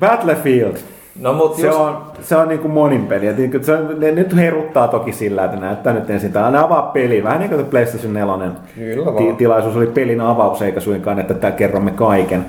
Battlefield. 0.00 0.76
No, 1.20 1.32
mut 1.32 1.56
Se 1.56 1.66
just, 1.66 1.78
on, 1.78 2.02
se 2.22 2.36
on 2.36 2.48
niinku 2.48 2.68
monin 2.68 3.06
peli. 3.06 3.26
Ja 3.26 3.32
se, 3.62 3.78
ne 3.98 4.12
nyt 4.12 4.36
heruttaa 4.36 4.88
toki 4.88 5.12
sillä, 5.12 5.44
että 5.44 5.56
näyttää 5.56 5.92
nyt 5.92 6.10
ensin. 6.10 6.36
On 6.36 6.56
avaa 6.56 6.82
peli. 6.82 7.24
Vähän 7.24 7.38
niin 7.40 7.50
kuin 7.50 7.64
PlayStation 7.66 8.12
4 8.12 8.50
Kyllä 8.74 9.12
ti- 9.18 9.34
tilaisuus 9.38 9.76
oli 9.76 9.86
pelin 9.86 10.20
avaus, 10.20 10.62
eikä 10.62 10.80
suinkaan, 10.80 11.18
että 11.18 11.34
tää 11.34 11.52
kerromme 11.52 11.90
kaiken. 11.90 12.46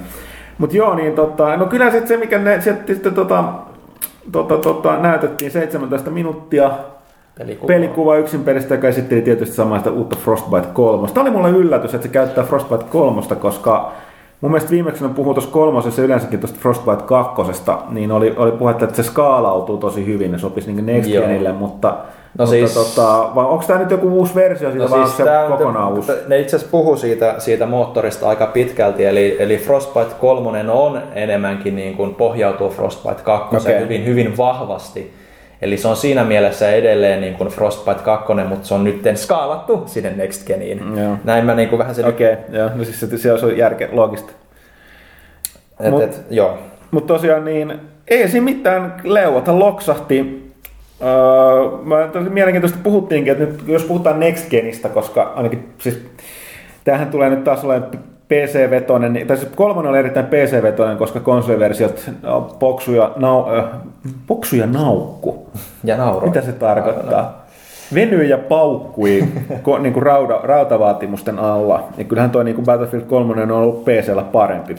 Mutta 0.57 0.77
joo, 0.77 0.95
niin 0.95 1.13
tota, 1.13 1.57
no 1.57 1.65
kyllä 1.65 1.91
sitten 1.91 2.07
se, 2.07 2.17
mikä 2.17 2.38
ne, 2.38 2.61
sitten 2.61 3.13
tota, 3.13 3.43
tota, 4.32 4.57
tota, 4.57 4.97
näytettiin 4.97 5.51
17 5.51 6.09
minuuttia 6.09 6.71
Pelikuva. 7.38 7.67
pelikuva 7.67 8.15
yksin 8.15 8.43
pelistä, 8.43 8.75
joka 8.75 8.88
esitteli 8.88 9.21
tietysti 9.21 9.55
samaista 9.55 9.91
uutta 9.91 10.15
Frostbite 10.15 10.67
3. 10.73 11.07
Tämä 11.07 11.21
oli 11.21 11.32
mulle 11.32 11.49
yllätys, 11.49 11.93
että 11.93 12.07
se 12.07 12.13
käyttää 12.13 12.43
Frostbite 12.43 12.84
3, 12.89 13.21
koska 13.39 13.91
mun 14.41 14.51
mielestä 14.51 14.71
viimeksi 14.71 15.03
kun 15.03 15.13
puhuu 15.13 15.34
tuossa 15.34 15.51
kolmosessa 15.51 16.01
yleensäkin 16.01 16.39
tuosta 16.39 16.59
Frostbite 16.61 17.03
2, 17.05 17.41
niin 17.89 18.11
oli, 18.11 18.34
oli 18.38 18.51
puhetta, 18.51 18.84
että 18.86 18.95
se 18.95 19.03
skaalautuu 19.03 19.77
tosi 19.77 20.05
hyvin, 20.05 20.32
ne 20.32 20.38
sopisi 20.38 20.73
niin 20.73 20.86
Next. 20.86 21.11
Genille, 21.11 21.51
mutta, 21.51 21.88
No 21.88 21.95
mutta 22.38 22.45
siis- 22.45 22.73
tota, 22.73 23.29
vai 23.36 23.45
onko 23.45 23.63
tämä 23.67 23.79
nyt 23.79 23.91
joku 23.91 24.07
uusi 24.07 24.36
versio 24.36 24.71
siitä, 24.71 24.86
no 24.86 24.91
vai 24.91 24.99
onko 24.99 25.11
se 25.11 25.23
on- 25.39 25.51
kokonaan 25.57 25.93
uusi? 25.93 26.11
Ne 26.27 26.39
itse 26.39 26.55
asiassa 26.55 26.71
puhu 26.71 26.95
siitä, 26.97 27.36
siitä 27.38 27.65
moottorista 27.65 28.29
aika 28.29 28.45
pitkälti, 28.47 29.05
eli, 29.05 29.36
eli 29.39 29.57
Frostbite 29.57 30.15
3 30.21 30.71
on 30.71 31.01
enemmänkin 31.15 31.75
niin 31.75 31.97
kuin 31.97 32.15
pohjautuu 32.15 32.69
Frostbite 32.69 33.21
2 33.23 33.55
Okei. 33.57 33.79
hyvin, 33.79 34.05
hyvin 34.05 34.38
vahvasti. 34.38 35.13
Eli 35.62 35.78
se 35.78 35.88
on 35.88 35.95
siinä 35.95 36.24
mielessä 36.24 36.72
edelleen 36.72 37.22
niin 37.22 37.34
kuin 37.34 37.49
Frostbite 37.49 37.99
2, 38.03 38.34
mutta 38.49 38.68
se 38.68 38.74
on 38.74 38.84
nyt 38.84 39.01
skaalattu 39.16 39.84
sinne 39.86 40.14
Next 40.16 40.47
Geniin. 40.47 40.97
Joo. 40.97 41.18
Näin 41.24 41.45
mä 41.45 41.55
niin 41.55 41.70
kuin 41.70 41.80
vähän 41.80 41.95
sen... 41.95 42.05
Okei, 42.05 42.34
okay, 42.34 42.45
joo, 42.59 42.70
no 42.76 42.84
siis 42.84 42.99
se, 42.99 43.18
se 43.18 43.45
on 43.45 43.57
järke, 43.57 43.89
loogista. 43.91 44.32
Et, 45.80 45.91
Mut- 45.91 46.03
et, 46.03 46.22
joo. 46.30 46.57
Mutta 46.91 47.14
tosiaan 47.14 47.45
niin, 47.45 47.80
ei 48.07 48.30
siinä 48.30 48.45
mitään 48.45 48.95
leuata 49.03 49.59
loksahti. 49.59 50.51
Öö, 51.01 51.78
mä 51.84 52.30
mielenkiintoista 52.30 52.78
puhuttiinkin, 52.84 53.32
että 53.34 53.45
nyt 53.45 53.64
jos 53.68 53.84
puhutaan 53.84 54.20
Next 54.20 54.49
Genistä, 54.49 54.89
koska 54.89 55.34
ainakin 55.36 55.74
siis 55.78 56.05
tämähän 56.84 57.12
tulee 57.12 57.30
nyt 57.30 57.43
taas 57.43 57.64
olemaan 57.64 57.91
PC-vetoinen, 58.32 59.27
tai 59.27 59.38
siis 59.38 59.51
kolmonen 59.55 59.89
oli 59.89 59.99
erittäin 59.99 60.25
PC-vetoinen, 60.25 60.97
koska 60.97 61.19
konsoliversiot 61.19 62.11
on 62.23 62.49
poksu 62.59 62.93
ja, 62.93 63.11
nau, 63.15 63.57
äh, 63.57 63.65
poksu 64.27 64.55
ja 64.55 64.67
naukku. 64.67 65.49
Ja 65.84 65.97
nauroin. 65.97 66.29
Mitä 66.29 66.41
se 66.41 66.51
tarkoittaa? 66.51 67.45
Venyi 67.93 68.29
ja 68.29 68.38
paukkui 68.38 69.23
ko, 69.63 69.77
niin 69.77 69.93
kuin 69.93 70.03
rauda, 70.03 70.39
rautavaatimusten 70.43 71.39
alla. 71.39 71.84
Ja 71.97 72.03
kyllähän 72.03 72.32
tuo 72.32 72.43
niin 72.43 72.55
kuin 72.55 72.65
Battlefield 72.65 73.05
3 73.05 73.41
on 73.41 73.51
ollut 73.51 73.86
PCllä 73.86 74.23
parempi. 74.23 74.75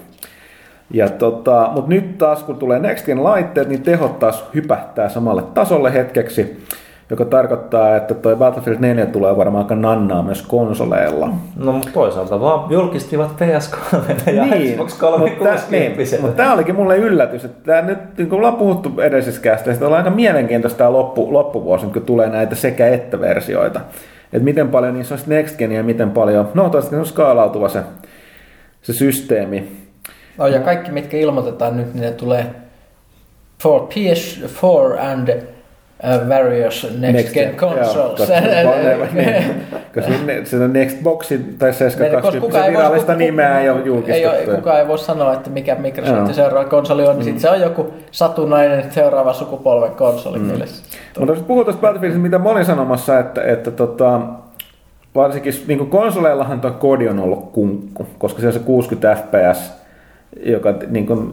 Ja 0.91 1.09
tota, 1.09 1.71
mutta 1.75 1.89
nyt 1.91 2.19
taas 2.19 2.43
kun 2.43 2.57
tulee 2.57 2.79
Next 2.79 3.07
Gen 3.07 3.25
laitteet, 3.25 3.69
niin 3.69 3.83
tehot 3.83 4.19
taas 4.19 4.45
hypähtää 4.55 5.09
samalle 5.09 5.43
tasolle 5.55 5.93
hetkeksi, 5.93 6.65
joka 7.13 7.25
tarkoittaa, 7.25 7.97
että 7.97 8.15
toi 8.15 8.37
Battlefield 8.37 8.79
4 8.81 9.07
tulee 9.07 9.37
varmaan 9.37 9.65
aika 9.65 9.75
nannaa 9.75 10.23
myös 10.23 10.43
konsoleilla. 10.43 11.29
No 11.57 11.73
mutta 11.73 11.89
toisaalta 11.93 12.41
vaan 12.41 12.71
julkistivat 12.71 13.31
PS3 13.31 14.31
ja 14.33 14.45
Xbox 14.45 14.91
mutta 14.91 14.97
360. 14.99 15.63
niin, 15.71 16.21
mutta 16.21 16.37
tämä 16.37 16.55
olikin 16.55 16.75
mulle 16.75 16.97
yllätys, 16.97 17.45
että 17.45 17.65
tää 17.65 17.83
nyt, 17.83 17.99
niin 18.19 18.29
kuin 18.29 18.37
ollaan 18.37 18.57
puhuttu 18.57 19.01
edellisessä 19.01 19.41
kästeistä, 19.41 19.87
on 19.87 19.95
aika 19.95 20.11
mielenkiintoista 20.11 20.79
tämä 20.79 20.93
loppu, 20.93 21.33
loppuvuosi, 21.33 21.87
kun 21.87 22.03
tulee 22.03 22.29
näitä 22.29 22.55
sekä 22.55 22.89
että 22.89 23.21
versioita. 23.21 23.81
Että 24.33 24.45
miten 24.45 24.69
paljon 24.69 24.95
niissä 24.95 25.15
on 25.15 25.19
sit 25.19 25.29
Next 25.29 25.59
Genia 25.59 25.79
ja 25.79 25.85
miten 25.85 26.11
paljon, 26.11 26.45
no 26.45 26.63
toivottavasti 26.63 26.91
se 26.91 26.97
on 26.97 27.07
skaalautuva 27.07 27.69
se, 27.69 27.83
se 28.83 28.93
systeemi. 28.93 29.69
No 30.39 30.47
ja 30.47 30.61
kaikki, 30.61 30.93
mitkä 30.93 31.17
ilmoitetaan 31.17 31.77
nyt, 31.77 31.95
niin 31.95 32.03
ne 32.03 32.11
tulee 32.11 32.47
for 33.63 33.81
PS4 33.81 35.01
and 35.13 35.52
uh, 36.05 36.29
various 36.29 36.87
next, 36.99 37.17
next 37.17 37.35
gen, 37.35 37.55
consoles. 37.57 37.95
Joo, 37.95 38.09
koska, 38.09 38.35
niin, 39.15 40.73
Next 40.73 41.03
Boxin 41.03 41.55
tai 41.59 41.73
se 41.73 41.85
Meidän- 41.99 42.23
koska 42.23 42.41
20 42.41 42.71
virallista 42.71 43.15
nimeä 43.15 43.61
ei 43.61 43.71
ole 43.71 43.79
Ei, 43.81 43.87
julkistettu. 43.87 44.51
ole- 44.51 44.57
kukaan 44.57 44.79
ei 44.79 44.89
voi 44.89 44.99
sanoa, 44.99 45.33
että 45.33 45.51
mikä 45.51 45.75
Microsoftin 45.75 46.25
Joo. 46.25 46.33
seuraava 46.35 46.69
konsoli 46.69 47.07
on, 47.07 47.15
niin 47.17 47.25
sitten 47.25 47.41
se 47.41 47.51
on 47.51 47.61
joku 47.61 47.95
satunnainen 48.11 48.93
seuraava 48.93 49.33
sukupolven 49.33 49.91
konsoli. 49.91 50.39
Mm. 50.39 50.47
Mutta 51.19 51.33
jos 51.33 51.39
puhutaan 51.43 51.65
tuosta 51.65 51.81
Battlefieldista, 51.81 52.23
mitä 52.23 52.39
mä 52.39 52.49
olin 52.51 52.65
sanomassa, 52.65 53.19
että, 53.19 53.43
että 53.43 53.71
tota, 53.71 54.21
varsinkin 55.15 55.55
niin 55.67 55.87
konsoleillahan 55.91 56.61
tuo 56.61 56.71
kodi 56.71 57.09
on 57.09 57.19
ollut 57.19 57.53
kunkku, 57.53 58.07
koska 58.19 58.41
se 58.41 58.47
on 58.47 58.53
se 58.53 58.59
60 58.59 59.17
fps, 59.17 59.73
joka 60.47 60.75
niin 60.89 61.07
kuin, 61.07 61.33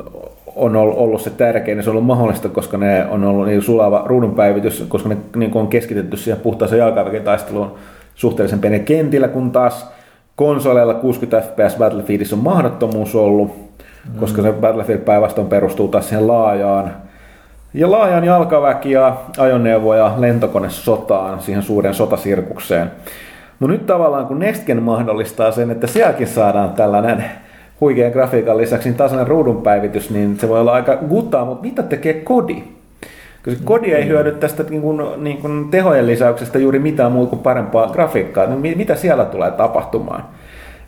on 0.55 0.75
ollut 0.75 1.21
se 1.21 1.29
tärkein, 1.29 1.77
ja 1.77 1.83
se 1.83 1.89
on 1.89 1.93
ollut 1.93 2.07
mahdollista, 2.07 2.49
koska 2.49 2.77
ne 2.77 3.05
on 3.09 3.23
ollut 3.23 3.45
niin 3.47 3.61
sulava 3.61 4.03
ruudunpäivitys, 4.05 4.85
koska 4.87 5.09
ne 5.09 5.17
niin 5.35 5.57
on 5.57 5.67
keskitetty 5.67 6.17
siihen 6.17 6.41
puhtaaseen 6.41 6.79
jalkaväkitaisteluun 6.79 7.75
suhteellisen 8.15 8.59
pienellä 8.59 8.85
kentillä, 8.85 9.27
kun 9.27 9.51
taas 9.51 9.91
konsoleilla 10.35 10.93
60 10.93 11.47
fps 11.47 11.77
Battlefieldissä 11.77 12.35
on 12.35 12.43
mahdottomuus 12.43 13.15
ollut, 13.15 13.51
koska 14.19 14.41
se 14.41 14.51
Battlefield 14.51 15.01
päinvastoin 15.01 15.47
perustuu 15.47 15.87
taas 15.87 16.09
siihen 16.09 16.27
laajaan 16.27 16.93
ja 17.73 17.91
laajan 17.91 18.23
jalkaväki 18.23 18.91
ja 18.91 19.15
ajoneuvo 19.37 19.95
ja 19.95 20.13
lentokonesotaan, 20.17 21.39
siihen 21.39 21.63
suuren 21.63 21.93
sotasirkukseen. 21.93 22.91
Mutta 23.59 23.73
nyt 23.73 23.85
tavallaan 23.85 24.25
kun 24.25 24.39
Next 24.39 24.65
Gen 24.65 24.83
mahdollistaa 24.83 25.51
sen, 25.51 25.71
että 25.71 25.87
sielläkin 25.87 26.27
saadaan 26.27 26.69
tällainen 26.69 27.23
huikean 27.81 28.11
grafiikan 28.11 28.57
lisäksi 28.57 28.89
niin 28.89 28.97
tasainen 28.97 29.27
ruudunpäivitys, 29.27 30.09
niin 30.09 30.39
se 30.39 30.49
voi 30.49 30.59
olla 30.59 30.73
aika 30.73 30.95
gutaa, 30.95 31.45
mutta 31.45 31.63
mitä 31.67 31.83
tekee 31.83 32.13
kodi? 32.13 32.63
Koska 33.45 33.59
kodi 33.63 33.91
ei 33.93 34.07
hyödy 34.07 34.31
tästä 34.31 34.63
niin 34.69 34.81
kuin, 34.81 35.01
niin 35.23 35.37
kuin 35.37 35.67
tehojen 35.71 36.07
lisäyksestä 36.07 36.59
juuri 36.59 36.79
mitään 36.79 37.11
muuta 37.11 37.29
kuin 37.29 37.39
parempaa 37.41 37.87
grafiikkaa. 37.87 38.45
No, 38.45 38.55
mi- 38.57 38.75
mitä 38.75 38.95
siellä 38.95 39.25
tulee 39.25 39.51
tapahtumaan? 39.51 40.23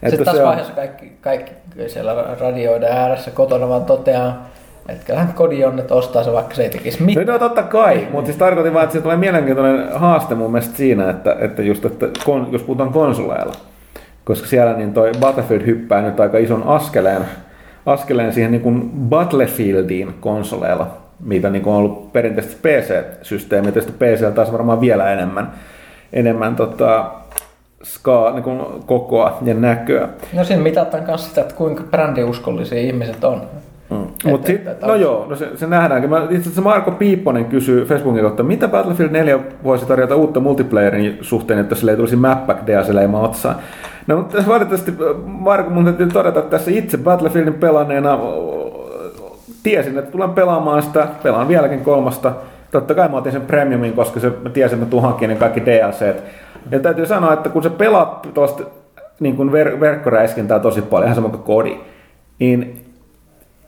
Sitten 0.09 0.25
tässä 0.25 0.31
se 0.37 0.43
on- 0.43 0.47
vaiheessa 0.47 0.73
kaikki, 0.73 1.11
kaikki 1.21 1.51
siellä 1.87 2.15
radioiden 2.39 2.91
ääressä 2.91 3.31
kotona 3.31 3.69
vaan 3.69 3.85
toteaa, 3.85 4.45
että 4.89 5.05
kyllähän 5.05 5.33
kodi 5.33 5.65
on, 5.65 5.79
että 5.79 5.93
ostaa 5.95 6.23
se 6.23 6.31
vaikka 6.31 6.55
se 6.55 6.63
ei 6.63 6.69
tekisi 6.69 7.03
mitään. 7.03 7.27
No, 7.27 7.33
no 7.33 7.39
totta 7.39 7.63
kai, 7.63 8.07
mutta 8.11 8.25
siis 8.25 8.37
tarkoitin 8.37 8.73
vaan, 8.73 8.83
että 8.83 8.93
se 8.93 9.01
tulee 9.01 9.17
mielenkiintoinen 9.17 9.87
haaste 9.93 10.35
mun 10.35 10.51
mielestä 10.51 10.77
siinä, 10.77 11.09
että, 11.09 11.35
että 11.39 11.61
just, 11.61 11.85
että 11.85 12.07
kon, 12.25 12.47
jos 12.51 12.63
puhutaan 12.63 12.93
konsoleilla, 12.93 13.53
koska 14.25 14.47
siellä 14.47 14.73
niin 14.73 14.93
toi 14.93 15.11
Battlefield 15.19 15.65
hyppää 15.65 16.01
nyt 16.01 16.19
aika 16.19 16.37
ison 16.37 16.63
askeleen, 16.63 17.21
askeleen 17.85 18.33
siihen 18.33 18.51
niin 18.51 18.61
kuin 18.61 18.89
Battlefieldiin 19.09 20.13
konsoleilla, 20.19 20.87
mitä 21.23 21.49
niin 21.49 21.61
kuin 21.63 21.73
on 21.73 21.79
ollut 21.79 22.13
perinteisesti 22.13 22.55
PC-systeemi, 22.67 23.71
tietysti 23.71 23.91
PC 23.99 24.33
taas 24.35 24.51
varmaan 24.51 24.81
vielä 24.81 25.11
enemmän, 25.11 25.51
enemmän 26.13 26.55
tota, 26.55 27.11
ska, 27.83 28.31
niin 28.33 28.43
kuin 28.43 28.59
kokoa 28.85 29.37
ja 29.41 29.53
näköä. 29.53 30.07
No 30.33 30.43
siinä 30.43 30.63
mitataan 30.63 31.03
myös 31.03 31.25
sitä, 31.29 31.41
että 31.41 31.55
kuinka 31.55 31.83
brändiuskollisia 31.91 32.79
ihmiset 32.79 33.23
on. 33.23 33.41
Mm. 33.89 34.07
Mut 34.25 34.45
sit, 34.45 34.67
että- 34.67 34.87
no 34.87 34.95
joo, 34.95 35.25
no 35.29 35.35
se, 35.35 35.47
se 35.57 35.67
nähdään. 35.67 36.09
Mä, 36.09 36.17
itse 36.23 36.39
asiassa 36.39 36.61
Marko 36.61 36.91
Piipponen 36.91 37.45
kysyy 37.45 37.85
Facebookin 37.85 38.21
kautta, 38.21 38.43
mitä 38.43 38.67
Battlefield 38.67 39.11
4 39.11 39.39
voisi 39.63 39.85
tarjota 39.85 40.15
uutta 40.15 40.39
multiplayerin 40.39 41.17
suhteen, 41.21 41.59
että 41.59 41.75
sille 41.75 41.91
ei 41.91 41.97
tulisi 41.97 42.15
mapback 42.15 42.67
DLC-leima 42.67 43.19
otsaan. 43.19 43.55
No 44.07 44.17
mutta 44.17 44.43
valitettavasti 44.47 44.93
Marko, 45.25 45.69
mun 45.69 45.85
täytyy 45.85 46.07
todeta, 46.07 46.39
että 46.39 46.51
tässä 46.51 46.71
itse 46.71 46.97
Battlefieldin 46.97 47.53
pelanneena 47.53 48.13
o, 48.13 48.89
tiesin, 49.63 49.97
että 49.97 50.11
tulen 50.11 50.29
pelaamaan 50.29 50.83
sitä, 50.83 51.07
pelaan 51.23 51.47
vieläkin 51.47 51.81
kolmasta. 51.81 52.33
Totta 52.71 52.95
kai 52.95 53.09
mä 53.09 53.17
otin 53.17 53.31
sen 53.31 53.41
premiumin, 53.41 53.93
koska 53.93 54.19
se, 54.19 54.31
mä 54.43 54.49
tiesin, 54.49 54.75
että 54.75 54.85
mä 54.85 54.89
tuun 54.89 55.03
hankkimaan 55.03 55.39
kaikki 55.39 55.65
DLCt. 55.65 56.23
Ja 56.71 56.79
täytyy 56.79 57.05
sanoa, 57.05 57.33
että 57.33 57.49
kun 57.49 57.63
sä 57.63 57.69
pelaat 57.69 58.27
tuosta 58.33 58.63
niin 59.19 59.35
kuin 59.35 59.49
ver- 59.49 59.79
verkkoräiskintää 59.79 60.59
tosi 60.59 60.81
paljon, 60.81 61.05
ihan 61.05 61.15
sama 61.15 61.29
kuin 61.29 61.43
kodi, 61.43 61.77
niin 62.39 62.85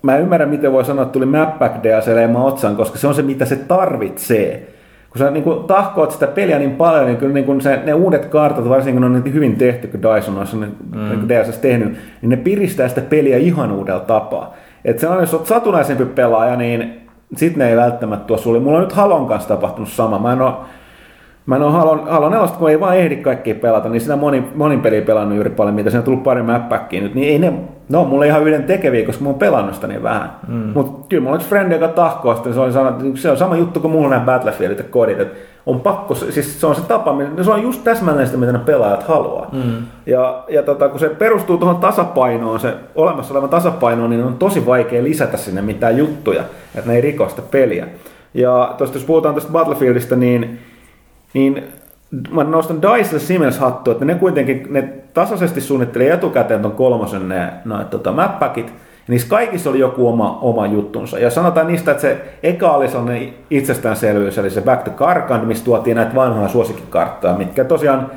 mä 0.02 0.18
ymmärrän, 0.18 0.50
miten 0.50 0.72
voi 0.72 0.86
sanoa, 0.86 1.04
että 1.04 1.14
tuli 1.14 1.26
Mapback 1.26 1.84
DLC 1.84 2.08
otsaan, 2.36 2.76
koska 2.76 2.98
se 2.98 3.08
on 3.08 3.16
se, 3.16 3.22
mitä 3.22 3.46
se 3.46 3.56
tarvitsee. 3.56 4.73
Kun 5.14 5.20
sä 5.20 5.32
niin 5.32 5.43
kuin, 5.43 5.64
tahkoot 5.64 6.11
sitä 6.11 6.28
peliä 6.28 6.59
niin 6.59 6.76
paljon, 6.76 7.05
niin 7.05 7.18
kyllä 7.18 7.34
niin 7.34 7.45
kuin 7.45 7.61
se, 7.61 7.80
ne 7.86 7.93
uudet 7.93 8.26
kartat, 8.26 8.70
varsinkin 8.70 9.01
kun 9.01 9.11
ne 9.11 9.18
on 9.18 9.24
niin 9.24 9.34
hyvin 9.34 9.55
tehty, 9.55 9.88
kun 9.88 10.01
Dyson 10.01 10.38
on 10.38 10.47
sen 10.47 10.59
mm. 10.59 11.09
niin 11.09 11.30
DLCs 11.30 11.57
tehnyt, 11.57 11.97
niin 12.22 12.30
ne 12.30 12.38
piristää 12.38 12.88
sitä 12.88 13.01
peliä 13.01 13.38
ihan 13.38 13.72
uudella 13.72 13.99
tapaa. 13.99 14.53
Et 14.86 14.99
se 14.99 15.07
on, 15.07 15.20
jos 15.20 15.34
olet 15.34 15.45
satunnaisempi 15.45 16.05
pelaaja, 16.05 16.55
niin 16.55 17.01
sit 17.36 17.55
ne 17.55 17.70
ei 17.70 17.78
välttämättä 17.78 18.26
tuo 18.26 18.38
sulle. 18.38 18.59
Mulla 18.59 18.78
on 18.78 18.84
nyt 18.84 18.93
Halon 18.93 19.28
kanssa 19.28 19.49
tapahtunut 19.49 19.89
sama. 19.89 20.20
Mä 20.20 20.34
en 20.34 20.41
ole 20.41 20.53
Mä 21.45 21.55
en 21.55 21.61
ole 21.61 21.72
Halo, 21.72 22.05
Halo 22.09 22.30
4, 22.30 22.47
kun 22.47 22.70
ei 22.70 22.80
vaan 22.80 22.97
ehdi 22.97 23.16
kaikkia 23.16 23.55
pelata, 23.55 23.89
niin 23.89 24.01
sitä 24.01 24.16
moni, 24.16 24.43
monin 24.55 24.82
peliä 24.82 25.01
pelannut 25.01 25.36
juuri 25.36 25.49
paljon, 25.49 25.76
mitä 25.76 25.89
siinä 25.89 25.99
on 25.99 26.05
tullut 26.05 26.24
pari 26.24 26.43
mäppäkkiä 26.43 27.01
nyt, 27.01 27.16
niin 27.16 27.28
ei 27.28 27.39
ne, 27.39 27.53
no 27.90 28.04
mulla 28.06 28.26
ihan 28.26 28.48
yhden 28.48 28.64
tekeviä, 28.64 29.06
koska 29.06 29.24
mä 29.24 29.30
oon 29.30 29.40
pelannut 29.40 29.76
sitä 29.76 29.88
niin 29.88 30.04
vähän. 30.04 30.32
Mm. 30.48 30.72
Mutta 30.74 31.08
kyllä 31.10 31.24
mulla 31.24 31.34
on 31.34 31.38
yksi 31.38 31.50
frendi, 31.50 31.76
joka 31.76 31.88
tahkoa 31.88 32.36
sitten, 32.36 32.54
se, 32.54 32.60
oli 32.60 32.72
sanonut, 32.72 33.06
että 33.06 33.20
se 33.20 33.32
on 33.32 33.38
sama 33.38 33.56
juttu 33.56 33.80
kuin 33.80 33.92
mulla 33.92 34.10
nämä 34.10 34.26
Battlefieldit 34.26 34.78
ja 34.78 34.84
kodit, 34.84 35.20
että 35.20 35.38
on 35.66 35.80
pakko, 35.82 36.16
siis 36.16 36.62
se 36.62 36.68
on 36.68 36.76
se 36.76 36.82
tapa, 36.82 37.14
millä- 37.14 37.44
se 37.44 37.52
on 37.52 37.64
just 37.64 37.84
täsmälleen 37.84 38.28
sitä, 38.28 38.40
mitä 38.40 38.52
ne 38.52 38.60
pelaajat 38.60 39.04
haluaa. 39.04 39.50
Mm. 39.52 39.86
Ja, 40.06 40.44
ja 40.50 40.64
tota, 40.64 40.90
kun 40.90 41.00
se 41.00 41.10
perustuu 41.10 41.58
tuohon 41.58 41.78
tasapainoon, 41.78 42.60
se 42.60 42.74
olemassa 42.96 43.34
oleva 43.34 43.48
tasapainoon, 43.48 44.10
niin 44.10 44.24
on 44.24 44.38
tosi 44.38 44.66
vaikea 44.66 45.04
lisätä 45.04 45.38
sinne 45.38 45.62
mitään 45.62 45.98
juttuja, 45.98 46.44
että 46.76 46.90
ne 46.90 46.96
ei 46.96 47.02
riko 47.02 47.30
sitä 47.30 47.42
peliä. 47.52 47.88
Ja 48.34 48.76
tuosta 48.78 48.98
jos 48.98 49.06
puhutaan 49.06 49.36
tästä 49.36 49.52
Battlefieldista, 49.52 50.16
niin 50.16 50.60
niin 51.34 51.64
mä 52.32 52.44
nostan 52.44 52.82
Dicelle 52.82 53.20
Siemens 53.20 53.60
hattu, 53.60 53.92
että 53.92 54.06
ne 54.06 54.16
kuitenkin 54.16 54.68
ne 54.70 54.94
tasaisesti 55.14 55.61
suunnittelee 55.61 56.14
etukäteen 56.14 56.61
ton 56.61 56.72
kolmosen 56.72 57.30
ne 57.30 57.53
noit, 57.66 57.89
tota, 57.89 58.11
mappackit, 58.11 58.74
niissä 59.07 59.28
kaikissa 59.28 59.70
oli 59.70 59.80
joku 59.80 60.07
oma, 60.07 60.39
oma 60.41 60.68
juttunsa. 60.68 61.20
Ja 61.20 61.30
sanotaan 61.30 61.68
niistä, 61.68 61.91
että 61.91 62.01
se 62.01 62.22
eka 62.43 62.72
oli 62.72 62.88
sellainen 62.88 63.34
itsestäänselvyys, 63.49 64.38
eli 64.38 64.49
se 64.49 64.61
Back 64.61 64.84
to 64.84 64.91
Karkand, 64.91 65.45
missä 65.45 65.66
tuotiin 65.66 65.97
näitä 65.97 66.16
vanhoja 66.16 66.47
suosikkikarttoja, 66.47 67.34
mitkä 67.34 67.64
tosiaan 67.64 68.11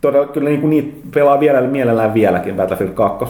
todella, 0.00 0.26
kyllä 0.26 0.48
niin 0.48 0.60
kuin 0.60 0.70
niitä 0.70 1.08
pelaa 1.14 1.40
vielä 1.40 1.60
mielellään 1.60 2.14
vieläkin 2.14 2.56
Battlefield 2.56 2.92
2. 2.92 3.24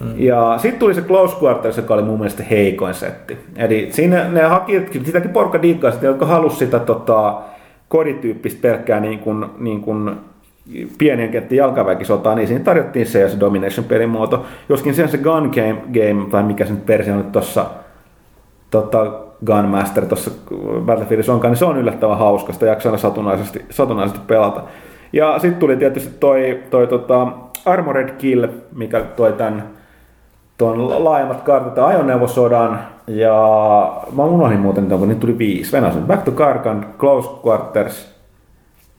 Mm. 0.00 0.12
Ja 0.16 0.54
sitten 0.58 0.78
tuli 0.78 0.94
se 0.94 1.02
Close 1.02 1.36
Quarters, 1.42 1.76
joka 1.76 1.94
oli 1.94 2.02
mun 2.02 2.18
mielestä 2.18 2.42
heikoin 2.42 2.94
setti. 2.94 3.38
Eli 3.56 3.88
siinä 3.90 4.28
ne 4.28 4.42
haki, 4.42 4.86
sitäkin 5.04 5.30
porukka 5.30 5.62
diikkaa 5.62 5.92
jotka 6.02 6.26
halusi 6.26 6.56
sitä 6.56 6.78
tota, 6.78 7.40
kodityyppistä 7.88 8.62
pelkkää 8.62 9.00
niin 9.00 9.18
kuin, 9.18 9.46
niin 9.58 9.80
kuin 9.80 10.10
pienien 10.98 11.30
kenttien 11.30 11.58
jalkaväkisotaa, 11.58 12.34
niin 12.34 12.48
siinä 12.48 12.64
tarjottiin 12.64 13.06
se 13.06 13.20
ja 13.20 13.28
se 13.28 13.40
Domination 13.40 13.84
pelimuoto. 13.84 14.44
Joskin 14.68 14.94
sen 14.94 15.08
se 15.08 15.18
Gun 15.18 15.50
Game, 15.54 15.76
game 15.92 16.32
vai 16.32 16.42
mikä 16.42 16.66
se 16.66 16.72
nyt 16.72 16.88
versio 16.88 17.14
on 17.14 17.24
tuossa 17.24 17.66
tota, 18.70 19.12
Gunmaster 19.46 20.06
tuossa 20.06 20.30
Battlefieldissa 20.80 21.32
onkaan, 21.32 21.52
niin 21.52 21.58
se 21.58 21.64
on 21.64 21.78
yllättävän 21.78 22.18
hauska, 22.18 22.52
sitä 22.52 22.66
jaksaa 22.66 22.96
satunnaisesti, 22.96 23.64
satunnaisesti 23.70 24.20
pelata. 24.26 24.62
Ja 25.12 25.38
sitten 25.38 25.60
tuli 25.60 25.76
tietysti 25.76 26.16
toi, 26.20 26.60
toi 26.70 26.86
tota 26.86 27.26
Armored 27.64 28.10
Kill, 28.18 28.46
mikä 28.76 29.00
toi 29.00 29.32
tämän 29.32 29.62
tuon 30.58 31.04
laajemmat 31.04 31.40
kartat 31.42 31.78
ajoneuvosodan, 31.78 32.80
ja 33.06 33.34
mä 34.16 34.24
unohdin 34.24 34.60
muuten, 34.60 34.84
että 34.84 34.96
niitä 34.96 35.20
tuli 35.20 35.38
viisi. 35.38 35.72
Venäjä 35.72 35.92
Back 36.06 36.22
to 36.22 36.32
Karkan, 36.32 36.86
Close 36.98 37.30
Quarters, 37.46 38.14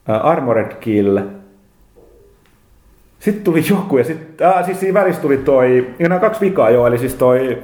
uh, 0.09 0.25
Armored 0.25 0.75
Kill, 0.79 1.19
sitten 3.21 3.43
tuli 3.43 3.63
joku, 3.69 3.97
ja 3.97 4.03
sitten, 4.03 4.47
äh, 4.47 4.65
siis 4.65 4.79
siinä 4.79 4.99
välissä 4.99 5.21
tuli 5.21 5.37
toi, 5.37 5.87
ja 5.99 6.09
nämä 6.09 6.19
kaksi 6.19 6.41
vikaa 6.41 6.69
jo, 6.69 6.87
eli 6.87 6.97
siis 6.97 7.15
toi, 7.15 7.57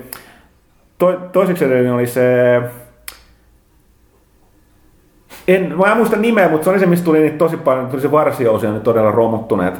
toi 0.97 1.19
toiseksi 1.31 1.65
edellinen 1.65 1.93
oli 1.93 2.07
se, 2.07 2.61
en, 5.47 5.77
mä 5.77 5.91
en 5.91 5.97
muista 5.97 6.17
nimeä, 6.17 6.49
mutta 6.49 6.63
se 6.63 6.69
oli 6.69 6.79
se, 6.79 6.85
mistä 6.85 7.05
tuli 7.05 7.19
niitä 7.19 7.37
tosi 7.37 7.57
paljon, 7.57 7.87
tuli 7.87 8.01
se 8.01 8.11
varsiousia, 8.11 8.71
ne 8.71 8.79
todella 8.79 9.11
romuttuneet 9.11 9.73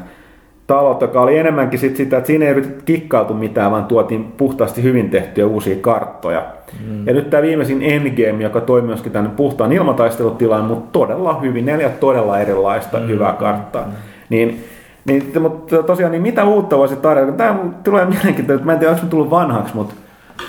talot, 0.68 1.02
joka 1.02 1.22
oli 1.22 1.38
enemmänkin 1.38 1.80
sit 1.80 1.96
sitä, 1.96 2.18
että 2.18 2.28
siinä 2.28 2.46
ei 2.46 2.52
yritetty 2.52 2.82
kikkautu 2.86 3.34
mitään, 3.34 3.72
vaan 3.72 3.86
tuotiin 3.86 4.24
puhtaasti 4.24 4.84
hyvin 4.84 5.10
tehtyjä 5.10 5.48
uusia 5.48 5.76
karttoja. 5.82 6.46
Mm. 6.88 7.08
Ja 7.08 7.14
nyt 7.14 7.30
tämä 7.30 7.44
viimeisin 7.44 7.84
Endgame, 7.84 8.44
joka 8.44 8.62
toi 8.62 8.82
myöskin 8.82 9.12
tänne 9.12 9.30
puhtaan 9.30 9.72
ilmataistelutilaan, 9.72 10.66
mutta 10.66 10.90
todella 10.92 11.40
hyvin, 11.40 11.66
neljä 11.66 11.90
todella 11.90 12.40
erilaista 12.40 13.00
mm. 13.00 13.08
hyvää 13.08 13.34
karttaa. 13.34 13.86
Mm. 13.86 13.92
Niin 14.30 14.64
niin, 15.08 15.42
mutta 15.42 15.84
tosiaan, 15.84 16.12
niin 16.12 16.22
mitä 16.22 16.46
uutta 16.46 16.78
voisi 16.78 16.96
tarjota? 16.96 17.32
Tämä 17.32 17.60
tulee 17.84 18.06
mielenkiintoista, 18.06 18.66
mä 18.66 18.74
en 18.74 18.80
tiedä, 18.80 18.94
onko 18.94 19.06
tullut 19.06 19.30
vanhaksi, 19.30 19.76
mutta 19.76 19.94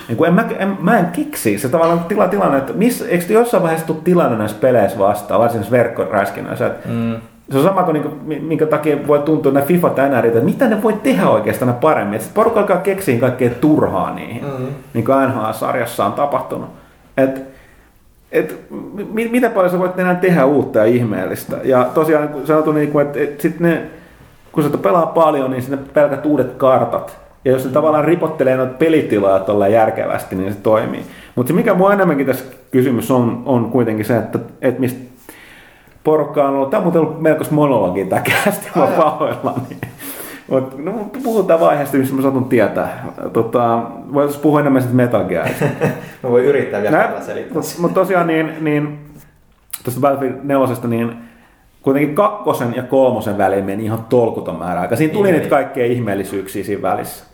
niin 0.07 0.17
kuin 0.17 0.27
en, 0.27 0.33
mä, 0.33 0.45
en, 0.59 0.77
mä 0.81 0.99
en 0.99 1.05
kiksi 1.05 1.57
se 1.57 1.69
tavallaan 1.69 1.99
tila, 1.99 2.27
tilanne, 2.27 2.57
että 2.57 2.73
miss, 2.73 3.01
eikö 3.01 3.33
jossain 3.33 3.63
vaiheessa 3.63 3.87
tule 3.87 3.97
tilanne 4.03 4.37
näissä 4.37 4.57
peleissä 4.61 4.99
vastaan, 4.99 5.41
varsinkin 5.41 5.71
verkkoräskinnöissä, 5.71 6.67
että 6.67 6.89
mm. 6.89 7.15
Se 7.51 7.57
on 7.57 7.63
sama 7.63 7.83
kuin, 7.83 8.03
niin 8.25 8.43
minkä 8.43 8.65
takia 8.65 9.07
voi 9.07 9.19
tuntua 9.19 9.51
nämä 9.51 9.65
FIFA 9.65 9.89
tänärit, 9.89 10.35
että 10.35 10.45
mitä 10.45 10.67
ne 10.67 10.83
voi 10.83 10.93
tehdä 10.93 11.29
oikeastaan 11.29 11.73
paremmin. 11.73 12.19
Että 12.19 12.29
porukka 12.33 12.59
alkaa 12.59 12.77
keksiä 12.77 13.19
kaikkea 13.19 13.49
turhaa 13.49 14.13
niihin, 14.13 14.43
mm. 14.43 14.67
niin 14.93 15.05
kuin 15.05 15.17
NHL-sarjassa 15.29 16.05
on 16.05 16.13
tapahtunut. 16.13 16.69
Et, 17.17 17.41
et, 18.31 18.59
mitä 19.31 19.49
paljon 19.49 19.71
sä 19.71 19.79
voit 19.79 19.99
enää 19.99 20.15
tehdä 20.15 20.45
uutta 20.45 20.79
ja 20.79 20.85
ihmeellistä. 20.85 21.57
Ja 21.63 21.83
tosiaan 21.93 22.29
sanottu, 22.45 22.71
niin 22.71 22.91
kuin, 22.91 23.05
että, 23.05 23.19
että 23.19 23.41
sitten 23.41 23.69
ne 23.69 23.81
kun 24.63 24.71
sä 24.71 24.77
pelaa 24.77 25.05
paljon, 25.05 25.51
niin 25.51 25.63
sinne 25.63 25.77
pelkät 25.93 26.25
uudet 26.25 26.53
kartat. 26.53 27.17
Ja 27.45 27.51
jos 27.51 27.63
se 27.63 27.69
tavallaan 27.69 28.05
ripottelee 28.05 28.57
noita 28.57 28.73
pelitiloja 28.73 29.39
tuolla 29.39 29.67
järkevästi, 29.67 30.35
niin 30.35 30.53
se 30.53 30.59
toimii. 30.59 31.03
Mutta 31.35 31.47
se 31.47 31.53
mikä 31.53 31.73
mua 31.73 31.93
enemmänkin 31.93 32.25
tässä 32.25 32.45
kysymys 32.71 33.11
on, 33.11 33.43
on 33.45 33.71
kuitenkin 33.71 34.05
se, 34.05 34.17
että, 34.17 34.39
että 34.61 34.79
mistä 34.79 34.99
porukka 36.03 36.47
on 36.47 36.55
ollut, 36.55 36.69
tämä 36.69 36.79
on 36.79 36.83
muuten 36.83 37.01
ollut 37.01 37.21
melkois 37.21 37.51
monologi 37.51 38.05
tämä 38.05 38.21
kästi, 38.21 38.67
mä 38.75 38.87
pahoillani. 38.87 39.77
Mut, 40.49 40.77
no, 40.77 40.91
puhutaan 41.23 41.59
vaiheesta, 41.59 41.97
missä 41.97 42.15
mä 42.15 42.21
satun 42.21 42.45
tietää. 42.45 43.05
Tota, 43.33 43.83
voitaisiin 44.13 44.41
puhua 44.41 44.59
enemmän 44.59 44.81
sitten 44.81 44.95
Metal 44.95 45.23
Gearista. 45.23 45.65
mä 46.23 46.29
voin 46.29 46.45
yrittää 46.45 46.81
vielä 46.81 47.11
selittää. 47.21 47.53
Mutta 47.53 47.69
mut 47.79 47.93
tosiaan 47.93 48.27
niin, 48.27 48.53
niin 48.61 48.99
tuosta 49.83 50.01
Battlefield 50.01 50.39
4, 50.43 50.67
niin 50.87 51.28
kuitenkin 51.89 52.15
kakkosen 52.15 52.75
ja 52.75 52.83
kolmosen 52.83 53.37
väliin 53.37 53.65
meni 53.65 53.83
ihan 53.83 54.05
tolkuton 54.09 54.55
määrä 54.55 54.81
aika. 54.81 54.95
Siinä 54.95 55.13
tuli 55.13 55.27
niin. 55.27 55.39
niitä 55.39 55.55
kaikkea 55.55 55.85
ihmeellisyyksiä 55.85 56.63
siinä 56.63 56.81
välissä. 56.81 57.25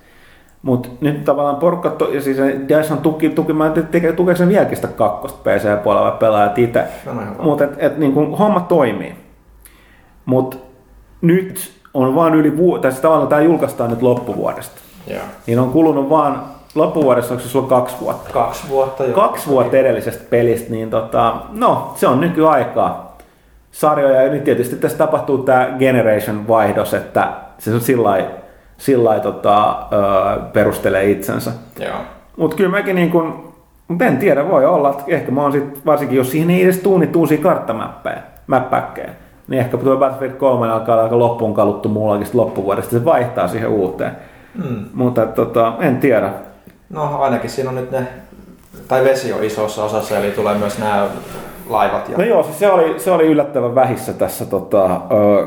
Mutta 0.61 0.89
nyt 1.01 1.25
tavallaan 1.25 1.55
porukka, 1.55 1.89
to, 1.89 2.05
ja 2.11 2.21
siis 2.21 2.37
Dyson 2.67 2.97
tuki, 2.97 3.29
tuki 3.29 3.53
mä 3.53 3.65
en 3.65 3.87
tiedä, 3.87 4.13
tukeeko 4.13 4.37
sen 4.37 4.49
vieläkin 4.49 4.75
sitä 4.75 4.87
kakkosta 4.87 5.39
PC-puolella 5.43 6.11
vai 6.11 6.19
pelaajat 6.19 6.57
itse. 6.57 6.83
Mutta 7.39 7.63
et, 7.63 7.71
et, 7.77 7.97
niin 7.97 8.13
kun, 8.13 8.37
homma 8.37 8.59
toimii. 8.59 9.15
Mutta 10.25 10.57
nyt 11.21 11.71
on 11.93 12.15
vaan 12.15 12.35
yli 12.35 12.57
vuosi, 12.57 12.81
tai 12.81 12.91
siis 12.91 13.01
tavallaan 13.01 13.27
tämä 13.27 13.41
julkaistaan 13.41 13.89
nyt 13.89 14.01
loppuvuodesta. 14.01 14.81
Yeah. 15.09 15.23
Niin 15.47 15.59
on 15.59 15.69
kulunut 15.69 16.09
vaan, 16.09 16.43
loppuvuodessa 16.75 17.33
onko 17.33 17.43
se 17.43 17.49
sulla 17.49 17.67
kaksi 17.67 17.95
vuotta? 18.01 18.29
Kaksi 18.33 18.69
vuotta. 18.69 19.05
Jo. 19.05 19.13
Kaksi 19.13 19.47
vuotta 19.49 19.77
edellisestä 19.77 20.23
pelistä, 20.29 20.71
niin 20.71 20.89
tota, 20.89 21.35
no 21.51 21.93
se 21.95 22.07
on 22.07 22.21
nykyaikaa 22.21 23.14
sarjoja. 23.75 24.21
Ja 24.21 24.31
nyt 24.31 24.43
tietysti 24.43 24.75
tässä 24.75 24.97
tapahtuu 24.97 25.37
tämä 25.37 25.69
generation-vaihdos, 25.79 26.93
että 26.93 27.33
se 27.57 27.73
on 27.73 27.81
sillä 27.81 28.25
sillä 28.77 29.19
tota, 29.19 29.87
perustelee 30.53 31.11
itsensä. 31.11 31.51
Mutta 32.37 32.55
kyllä 32.55 32.69
mäkin 32.69 32.95
niin 32.95 33.11
kun, 33.11 33.53
mutta 33.87 34.05
en 34.05 34.17
tiedä, 34.17 34.49
voi 34.49 34.65
olla, 34.65 34.89
että 34.89 35.03
ehkä 35.07 35.31
mä 35.31 35.41
oon 35.41 35.51
sit, 35.51 35.85
varsinkin 35.85 36.17
jos 36.17 36.31
siihen 36.31 36.49
ei 36.49 36.63
edes 36.63 36.79
tuu 36.79 36.97
niitä 36.97 37.19
uusia 37.19 37.37
karttamäppejä, 37.37 38.21
mäppäkkejä, 38.47 39.09
niin 39.47 39.59
ehkä 39.59 39.77
tuo 39.77 39.97
Battlefield 39.97 40.33
3 40.33 40.71
alkaa 40.71 41.03
aika 41.03 41.19
loppuun 41.19 41.53
kaluttu 41.53 41.89
muullakin 41.89 42.27
loppuvuodesta, 42.33 42.91
se 42.91 43.05
vaihtaa 43.05 43.47
siihen 43.47 43.69
uuteen. 43.69 44.11
Mm. 44.55 44.85
Mutta 44.93 45.25
tota, 45.25 45.73
en 45.79 45.97
tiedä. 45.97 46.29
No 46.89 47.21
ainakin 47.21 47.49
siinä 47.49 47.69
on 47.69 47.75
nyt 47.75 47.91
ne, 47.91 48.07
tai 48.87 49.03
vesi 49.03 49.33
on 49.33 49.43
isossa 49.43 49.83
osassa, 49.83 50.17
eli 50.17 50.31
tulee 50.31 50.55
myös 50.55 50.79
nämä 50.79 51.07
laivat. 51.69 52.09
Ja... 52.09 52.17
No 52.17 52.23
joo, 52.23 52.43
siis 52.43 52.59
se 52.59 52.71
oli, 52.71 52.99
se 52.99 53.11
oli 53.11 53.23
yllättävän 53.23 53.75
vähissä 53.75 54.13
tässä 54.13 54.45
tota, 54.45 55.01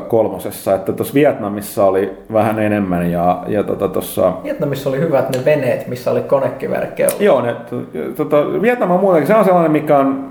kolmosessa, 0.07 0.75
että 0.75 0.91
tuossa 0.91 1.13
Vietnamissa 1.13 1.85
oli 1.85 2.17
vähän 2.33 2.59
enemmän 2.59 3.11
ja, 3.11 3.43
ja 3.47 3.63
tota, 3.63 3.87
tossa... 3.87 4.33
Vietnamissa 4.43 4.89
oli 4.89 4.99
hyvät 4.99 5.35
ne 5.35 5.45
veneet, 5.45 5.87
missä 5.87 6.11
oli 6.11 6.21
konekiverkkejä. 6.21 7.09
Joo, 7.19 7.41
ne, 7.41 7.55
tota, 8.17 8.61
Vietnam 8.61 8.91
on 8.91 8.99
muutenkin, 8.99 9.27
se 9.27 9.35
on 9.35 9.45
sellainen, 9.45 9.71
mikä 9.71 9.97
on 9.97 10.29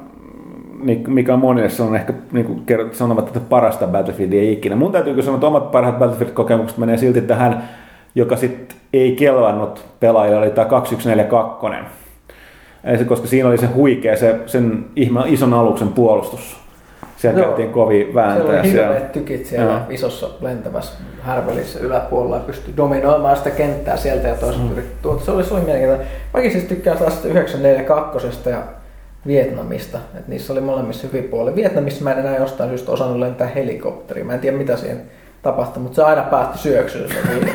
mikä 1.07 1.35
on 1.35 1.41
monille 1.41 1.69
on 1.81 1.97
ehkä 1.97 2.13
niin 2.33 2.47
kuin 2.47 2.65
sanovat, 2.93 3.27
että 3.27 3.41
parasta 3.41 3.87
Battlefieldia 3.87 4.53
ikinä. 4.53 4.77
Mun 4.77 4.93
täytyy 4.93 5.13
kyllä 5.13 5.25
sanoa, 5.25 5.37
että 5.37 5.47
omat 5.47 5.71
parhaat 5.71 5.99
Battlefield-kokemukset 5.99 6.79
menee 6.79 6.97
silti 6.97 7.21
tähän, 7.21 7.69
joka 8.15 8.37
sitten 8.37 8.77
ei 8.93 9.13
kelvannut 9.13 9.85
pelaajille, 10.01 10.39
oli 10.39 10.51
tämä 10.51 10.65
2142 10.65 11.61
koska 13.07 13.27
siinä 13.27 13.49
oli 13.49 13.59
se 13.59 13.67
huikea, 13.67 14.17
se, 14.17 14.41
sen 14.47 14.85
ihme, 14.97 15.21
ison 15.27 15.55
aluksen 15.55 15.89
puolustus. 15.89 16.59
Siellä 17.17 17.41
Joo. 17.41 17.49
käytiin 17.49 17.71
kovin 17.71 18.15
vääntöjä. 18.15 18.63
Siellä 18.63 18.87
oli 18.87 18.95
hirveät 18.95 19.13
tykit 19.13 19.47
siellä 19.47 19.73
Joo. 19.73 19.81
isossa 19.91 20.31
lentävässä 20.41 20.93
härvelissä 21.23 21.79
yläpuolella 21.81 22.37
ja 22.37 22.43
pystyi 22.43 22.77
dominoimaan 22.77 23.37
sitä 23.37 23.51
kenttää 23.51 23.97
sieltä 23.97 24.29
ja 24.29 24.35
toisaalta 24.35 24.75
mm. 24.75 24.83
tuota, 25.03 25.25
se 25.25 25.31
oli, 25.31 25.45
se 25.45 25.55
oli 25.55 25.61
mielenkiintoinen. 25.61 26.07
Mäkin 26.35 26.53
siis 26.53 26.65
tykkään 26.65 26.99
taas 26.99 27.25
942 27.25 28.51
ja 28.51 28.63
Vietnamista, 29.27 29.99
että 30.15 30.31
niissä 30.31 30.53
oli 30.53 30.61
molemmissa 30.61 31.07
hyviä 31.07 31.23
puolia. 31.31 31.57
Vietnamissa 31.57 32.05
mä 32.05 32.13
en 32.13 32.19
enää 32.19 32.37
jostain 32.37 32.71
syystä 32.71 32.93
osannut 32.93 33.19
lentää 33.19 33.47
helikopteriin. 33.47 34.27
Mä 34.27 34.35
en 34.35 34.41
tiedä 34.41 34.57
mitä 34.57 34.77
siihen 34.77 35.03
tapahtui, 35.43 35.83
mutta 35.83 35.97
se 35.97 36.03
aina 36.03 36.23
päätti 36.23 36.59
syöksyyn. 36.59 37.09
Se, 37.09 37.17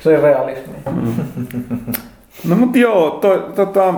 se 0.00 0.08
oli 0.08 0.20
realismi. 0.20 0.74
Mm. 0.90 1.14
No 2.48 2.56
mutta 2.56 2.78
joo, 2.78 3.10
to, 3.10 3.38
tota, 3.38 3.94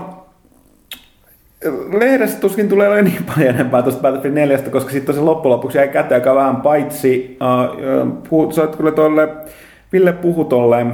lehdessä 1.98 2.40
tuskin 2.40 2.68
tulee 2.68 2.88
olemaan 2.88 3.04
niin 3.04 3.24
paljon 3.24 3.54
enempää 3.54 3.82
tuosta 3.82 4.02
Battlefield 4.02 4.34
4, 4.34 4.58
koska 4.58 4.90
sitten 4.90 5.14
se 5.14 5.20
loppujen 5.20 5.56
lopuksi 5.56 5.78
jäi 5.78 5.88
käteen 5.88 6.20
aika 6.20 6.34
vähän 6.34 6.56
paitsi, 6.56 7.38
uh, 7.40 8.18
puhut, 8.28 8.54
sä 8.54 8.66
kyllä 8.66 8.90
tuolle 8.90 9.28
Ville 9.92 10.12
puhu 10.12 10.44
tuolle 10.44 10.86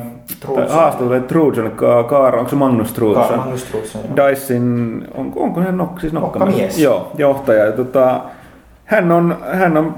haastattelulle 0.69 1.21
Trujan, 1.21 1.73
Kaara, 2.09 2.39
onko 2.39 2.51
se 2.51 2.57
Magnus 2.57 2.93
Trujan? 2.93 3.39
Magnus 3.39 3.65
Trujan. 3.65 4.17
Dyson, 4.17 5.05
on, 5.15 5.33
onko 5.37 5.61
hän 5.61 5.77
nok, 5.77 6.01
siis 6.01 6.13
nokkamies? 6.13 6.79
Joo, 6.79 7.13
johtaja. 7.19 7.73
Tota, 7.73 8.21
hän 8.85 9.13
on, 9.13 9.39
hän 9.53 9.77
on 9.77 9.95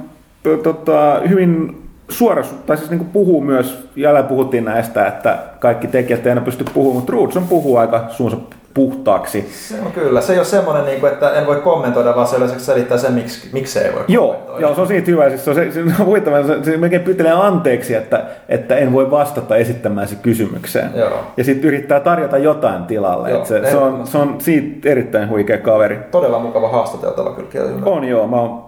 tota, 0.62 1.20
hyvin 1.28 1.82
suora, 2.08 2.42
tai 2.66 2.76
siis 2.76 2.90
niin 2.90 3.04
puhuu 3.04 3.40
myös, 3.40 3.88
jälleen 3.96 4.24
puhuttiin 4.24 4.64
näistä, 4.64 5.06
että 5.06 5.38
kaikki 5.58 5.86
tekijät 5.86 6.26
eivät 6.26 6.44
pysty 6.44 6.64
puhumaan, 6.74 6.96
mutta 6.96 7.12
Trujan 7.12 7.48
puhuu 7.48 7.76
aika 7.76 8.04
suunsa 8.08 8.36
puhtaaksi. 8.76 9.48
Se 9.50 9.74
on 9.86 9.92
kyllä. 9.92 10.20
Se 10.20 10.32
ei 10.32 10.38
ole 10.38 10.44
semmoinen, 10.46 10.84
niin 10.84 11.00
kuin, 11.00 11.12
että 11.12 11.30
en 11.30 11.46
voi 11.46 11.56
kommentoida, 11.56 12.16
vaan 12.16 12.26
se 12.26 12.36
yleensä 12.36 12.58
selittää 12.58 12.98
sen, 12.98 13.12
miksi, 13.12 13.48
miksi 13.52 13.78
ei 13.78 13.92
voi 13.94 14.02
Joo, 14.08 14.26
kommentoida. 14.28 14.60
joo, 14.60 14.74
se 14.74 14.80
on 14.80 14.86
siitä 14.86 15.10
hyvä. 15.10 15.28
Siis 15.28 15.44
se 15.44 15.50
on, 15.50 15.56
se, 15.56 15.72
se 15.72 15.80
on 16.00 16.06
huvittavaa, 16.06 16.42
se, 16.42 16.64
se 16.64 16.76
melkein 16.76 17.02
pyytelee 17.02 17.32
anteeksi, 17.32 17.94
että, 17.94 18.24
että 18.48 18.76
en 18.76 18.92
voi 18.92 19.10
vastata 19.10 19.56
esittämään 19.56 20.08
se 20.08 20.14
kysymykseen. 20.22 20.90
Joo. 20.94 21.10
Ja 21.36 21.44
sitten 21.44 21.68
yrittää 21.68 22.00
tarjota 22.00 22.38
jotain 22.38 22.84
tilalle. 22.84 23.30
Joo, 23.30 23.38
Et 23.40 23.46
se, 23.46 23.70
se, 23.70 23.76
on, 23.76 24.06
se 24.06 24.18
on 24.18 24.34
siitä 24.38 24.88
erittäin 24.90 25.28
huikea 25.28 25.58
kaveri. 25.58 25.98
Todella 26.10 26.38
mukava 26.38 26.68
haastateltava 26.68 27.30
kyllä 27.30 27.48
Keljunen. 27.50 27.84
On 27.84 28.04
joo, 28.04 28.26
mä 28.26 28.36
oon 28.36 28.64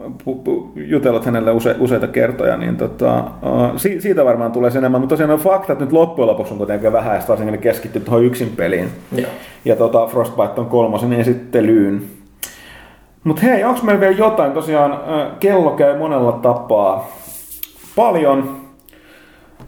jutellut 0.74 1.24
hänelle 1.26 1.52
use, 1.52 1.76
useita 1.78 2.06
kertoja, 2.06 2.56
niin 2.56 2.76
tota, 2.76 3.24
si- 3.76 4.00
siitä 4.00 4.24
varmaan 4.24 4.52
tulee 4.52 4.70
enemmän, 4.76 5.00
mutta 5.00 5.12
tosiaan 5.12 5.28
nuo 5.30 5.38
faktat 5.38 5.80
nyt 5.80 5.92
loppujen 5.92 6.26
lopuksi 6.28 6.52
on 6.52 6.58
kuitenkin 6.58 6.92
vähän, 6.92 7.16
ja 7.16 7.22
varsinkin 7.28 7.52
ne 7.52 7.58
keskittyy 7.58 8.02
tuohon 8.02 8.24
yksin 8.24 8.52
peliin. 8.56 8.88
Joo. 9.16 9.30
Ja 9.64 9.76
tota, 9.76 9.97
Frostbite 10.06 10.60
on 10.60 10.66
kolmosen 10.66 11.12
esittelyyn. 11.12 12.02
Mutta 13.24 13.42
hei, 13.42 13.64
onko 13.64 13.80
meillä 13.82 14.00
vielä 14.00 14.16
jotain? 14.16 14.52
Tosiaan 14.52 15.00
kello 15.40 15.70
käy 15.70 15.98
monella 15.98 16.32
tapaa 16.32 17.08
paljon. 17.96 18.60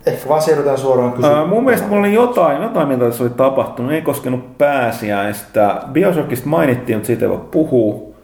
Ehkä 0.07 0.29
vaan 0.29 0.43
siirrytään 0.43 0.79
suoraan. 0.79 1.25
Äh, 1.25 1.49
mun 1.49 1.65
mielestä 1.65 1.89
mulla 1.89 2.01
oli 2.01 2.15
jotain, 2.15 2.63
jotain 2.63 2.89
mitä 2.89 3.05
tässä 3.05 3.25
oli 3.25 3.31
tapahtunut. 3.31 3.93
Ei 3.93 4.03
koskenut 4.03 4.59
pääsiäistä. 4.59 5.83
Bioshockista 5.93 6.49
mainittiin, 6.49 6.97
mutta 6.97 7.07
siitä 7.07 7.25
ei 7.25 7.31
voi 7.31 7.41
puhua. 7.51 8.15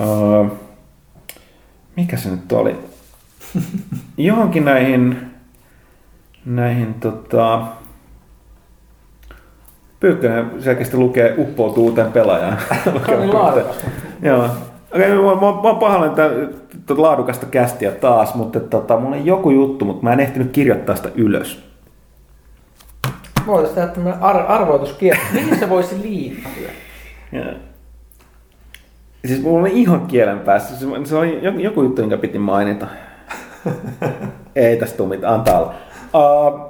Äh, 0.00 0.50
mikä 1.96 2.16
se 2.16 2.30
nyt 2.30 2.52
oli? 2.52 2.76
Johonkin 4.16 4.64
näihin, 4.64 5.30
näihin 6.44 6.94
tota, 6.94 7.66
Pyykkönen 10.00 10.50
selkeästi 10.62 10.96
lukee 10.96 11.34
uppoutuu 11.38 11.84
uuteen 11.84 12.12
pelaajaan. 12.12 12.58
Oli 13.18 13.26
laadukasta. 13.26 13.84
Joo. 14.22 14.48
Okei, 14.94 15.10
mä, 15.10 15.16
mä, 15.16 15.40
mä 15.40 15.46
oon 15.46 15.76
pahoillani 15.76 16.10
että 16.10 16.30
tuota 16.86 17.02
laadukasta 17.02 17.46
kästiä 17.46 17.90
taas, 17.90 18.34
mutta 18.34 18.60
tota, 18.60 18.96
mulla 18.96 19.16
on 19.16 19.26
joku 19.26 19.50
juttu, 19.50 19.84
mutta 19.84 20.02
mä 20.02 20.12
en 20.12 20.20
ehtinyt 20.20 20.52
kirjoittaa 20.52 20.96
sitä 20.96 21.08
ylös. 21.14 21.68
Voitaisiin 23.46 23.74
tehdä 23.74 23.88
tämmöinen 23.88 24.22
ar- 24.22 24.52
arvoituskierto. 24.52 25.22
Mihin 25.32 25.58
se 25.58 25.68
voisi 25.68 26.02
liittyä? 26.02 26.70
Ja. 27.32 27.44
Siis 29.24 29.42
mulla 29.42 29.60
oli 29.60 29.80
ihan 29.80 30.06
kielen 30.06 30.38
päässä. 30.38 30.74
Se, 31.04 31.16
oli 31.16 31.38
joku, 31.42 31.58
joku 31.58 31.82
juttu, 31.82 32.00
jonka 32.00 32.16
piti 32.16 32.38
mainita. 32.38 32.86
Ei 34.56 34.76
tästä 34.76 34.96
tule 34.96 35.08
mitään, 35.08 35.34
antaa 35.34 35.58
olla. 35.58 35.74
Uh, 36.14 36.67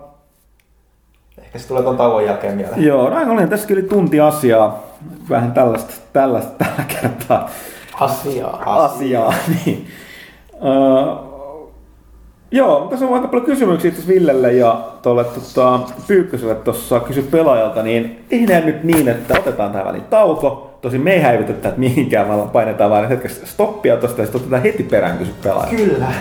Ehkä 1.48 1.58
se 1.58 1.68
tulee 1.68 1.82
ton 1.82 1.96
tauon 1.96 2.24
jälkeen 2.24 2.54
mieleen. 2.56 2.84
joo, 2.84 3.10
no 3.10 3.32
oli 3.32 3.46
tässä 3.46 3.68
kyllä 3.68 3.82
tunti 3.82 4.20
asiaa. 4.20 4.82
Vähän 5.30 5.52
tällaista, 5.52 5.94
tällaista 6.12 6.64
tällä 6.64 6.84
kertaa. 7.00 7.50
Asiaa. 8.00 8.84
asiaa. 8.84 9.34
Niin. 9.64 9.86
Uh, 10.52 11.28
joo, 12.50 12.86
tässä 12.90 13.06
on 13.06 13.14
aika 13.14 13.28
paljon 13.28 13.46
kysymyksiä 13.46 13.88
itse 13.88 14.08
Villelle 14.08 14.52
ja 14.52 14.80
tuolle 15.02 15.24
tota, 15.24 15.80
Pyykköselle 16.06 16.54
tuossa 16.54 17.00
kysy 17.00 17.22
pelaajalta, 17.22 17.82
niin 17.82 18.24
tehdään 18.28 18.66
nyt 18.66 18.84
niin, 18.84 19.08
että 19.08 19.38
otetaan 19.38 19.72
tähän 19.72 19.86
väliin 19.86 20.04
tauko. 20.04 20.78
Tosin 20.80 21.00
me 21.00 21.12
ei 21.12 21.20
häivytä 21.20 21.52
tätä 21.52 21.76
mihinkään, 21.76 22.28
vaan 22.28 22.50
painetaan 22.50 22.90
vain 22.90 23.08
hetkeksi 23.08 23.46
stoppia 23.46 23.96
tuosta 23.96 24.20
ja 24.20 24.26
sitten 24.26 24.40
otetaan 24.40 24.62
heti 24.62 24.82
perään 24.82 25.18
kysy 25.18 25.32
pelaajalta. 25.42 25.76
Kyllä. 25.76 26.12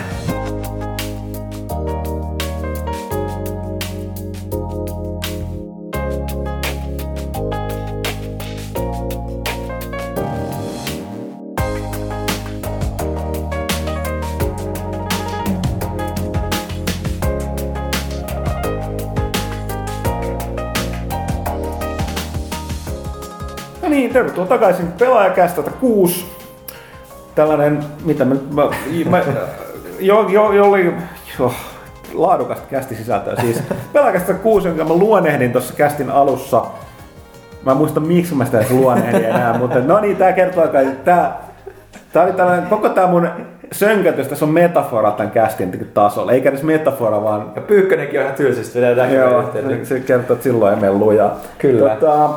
Tervetuloa 24.18 24.48
takaisin 24.48 24.92
pelaajakästä 24.98 25.62
6. 25.80 26.26
Tällainen, 27.34 27.84
mitä 28.04 28.24
mä, 28.24 28.34
mä, 28.34 28.62
mä 29.10 29.22
jo, 29.98 30.28
jo, 30.28 30.52
jo, 30.52 30.64
oli, 30.64 30.94
jo, 31.38 31.52
laadukasta 32.14 32.66
kästi 32.70 32.94
sisältöä. 32.94 33.36
Siis 33.40 33.62
pelaajakästä 33.92 34.34
6, 34.34 34.68
jonka 34.68 34.84
mä 34.84 34.94
luonehdin 34.94 35.52
tuossa 35.52 35.74
kästin 35.74 36.10
alussa. 36.10 36.64
Mä 37.64 37.70
en 37.70 37.76
muista 37.76 38.00
miksi 38.00 38.34
mä 38.34 38.44
sitä 38.44 38.58
edes 38.58 38.70
luonehdin 38.70 39.24
enää, 39.24 39.58
mutta 39.58 39.78
no 39.78 40.00
niin, 40.00 40.16
tää 40.16 40.32
kertoo 40.32 40.68
kai, 40.68 40.86
tää, 41.04 41.38
tää 42.12 42.22
oli 42.22 42.32
tällainen, 42.32 42.68
koko 42.68 42.88
tää 42.88 43.06
mun 43.06 43.28
sönkätys, 43.72 44.26
tässä 44.26 44.44
on 44.44 44.50
metafora 44.50 45.10
tämän 45.10 45.32
kästin 45.32 45.90
tasolla. 45.94 46.32
Eikä 46.32 46.48
edes 46.48 46.62
metafora, 46.62 47.22
vaan 47.22 47.52
Ja 47.56 47.62
Pyykkönenkin 47.62 48.20
on 48.20 48.24
ihan 48.24 48.36
tylsistä 48.36 48.78
Joo, 48.78 49.52
se 49.82 50.00
kertoo, 50.00 50.34
että 50.34 50.44
silloin 50.44 50.74
ei 50.74 50.80
mene 50.80 50.92
lujaa. 50.92 51.36
Kyllä. 51.58 51.96
Tota, 51.96 52.30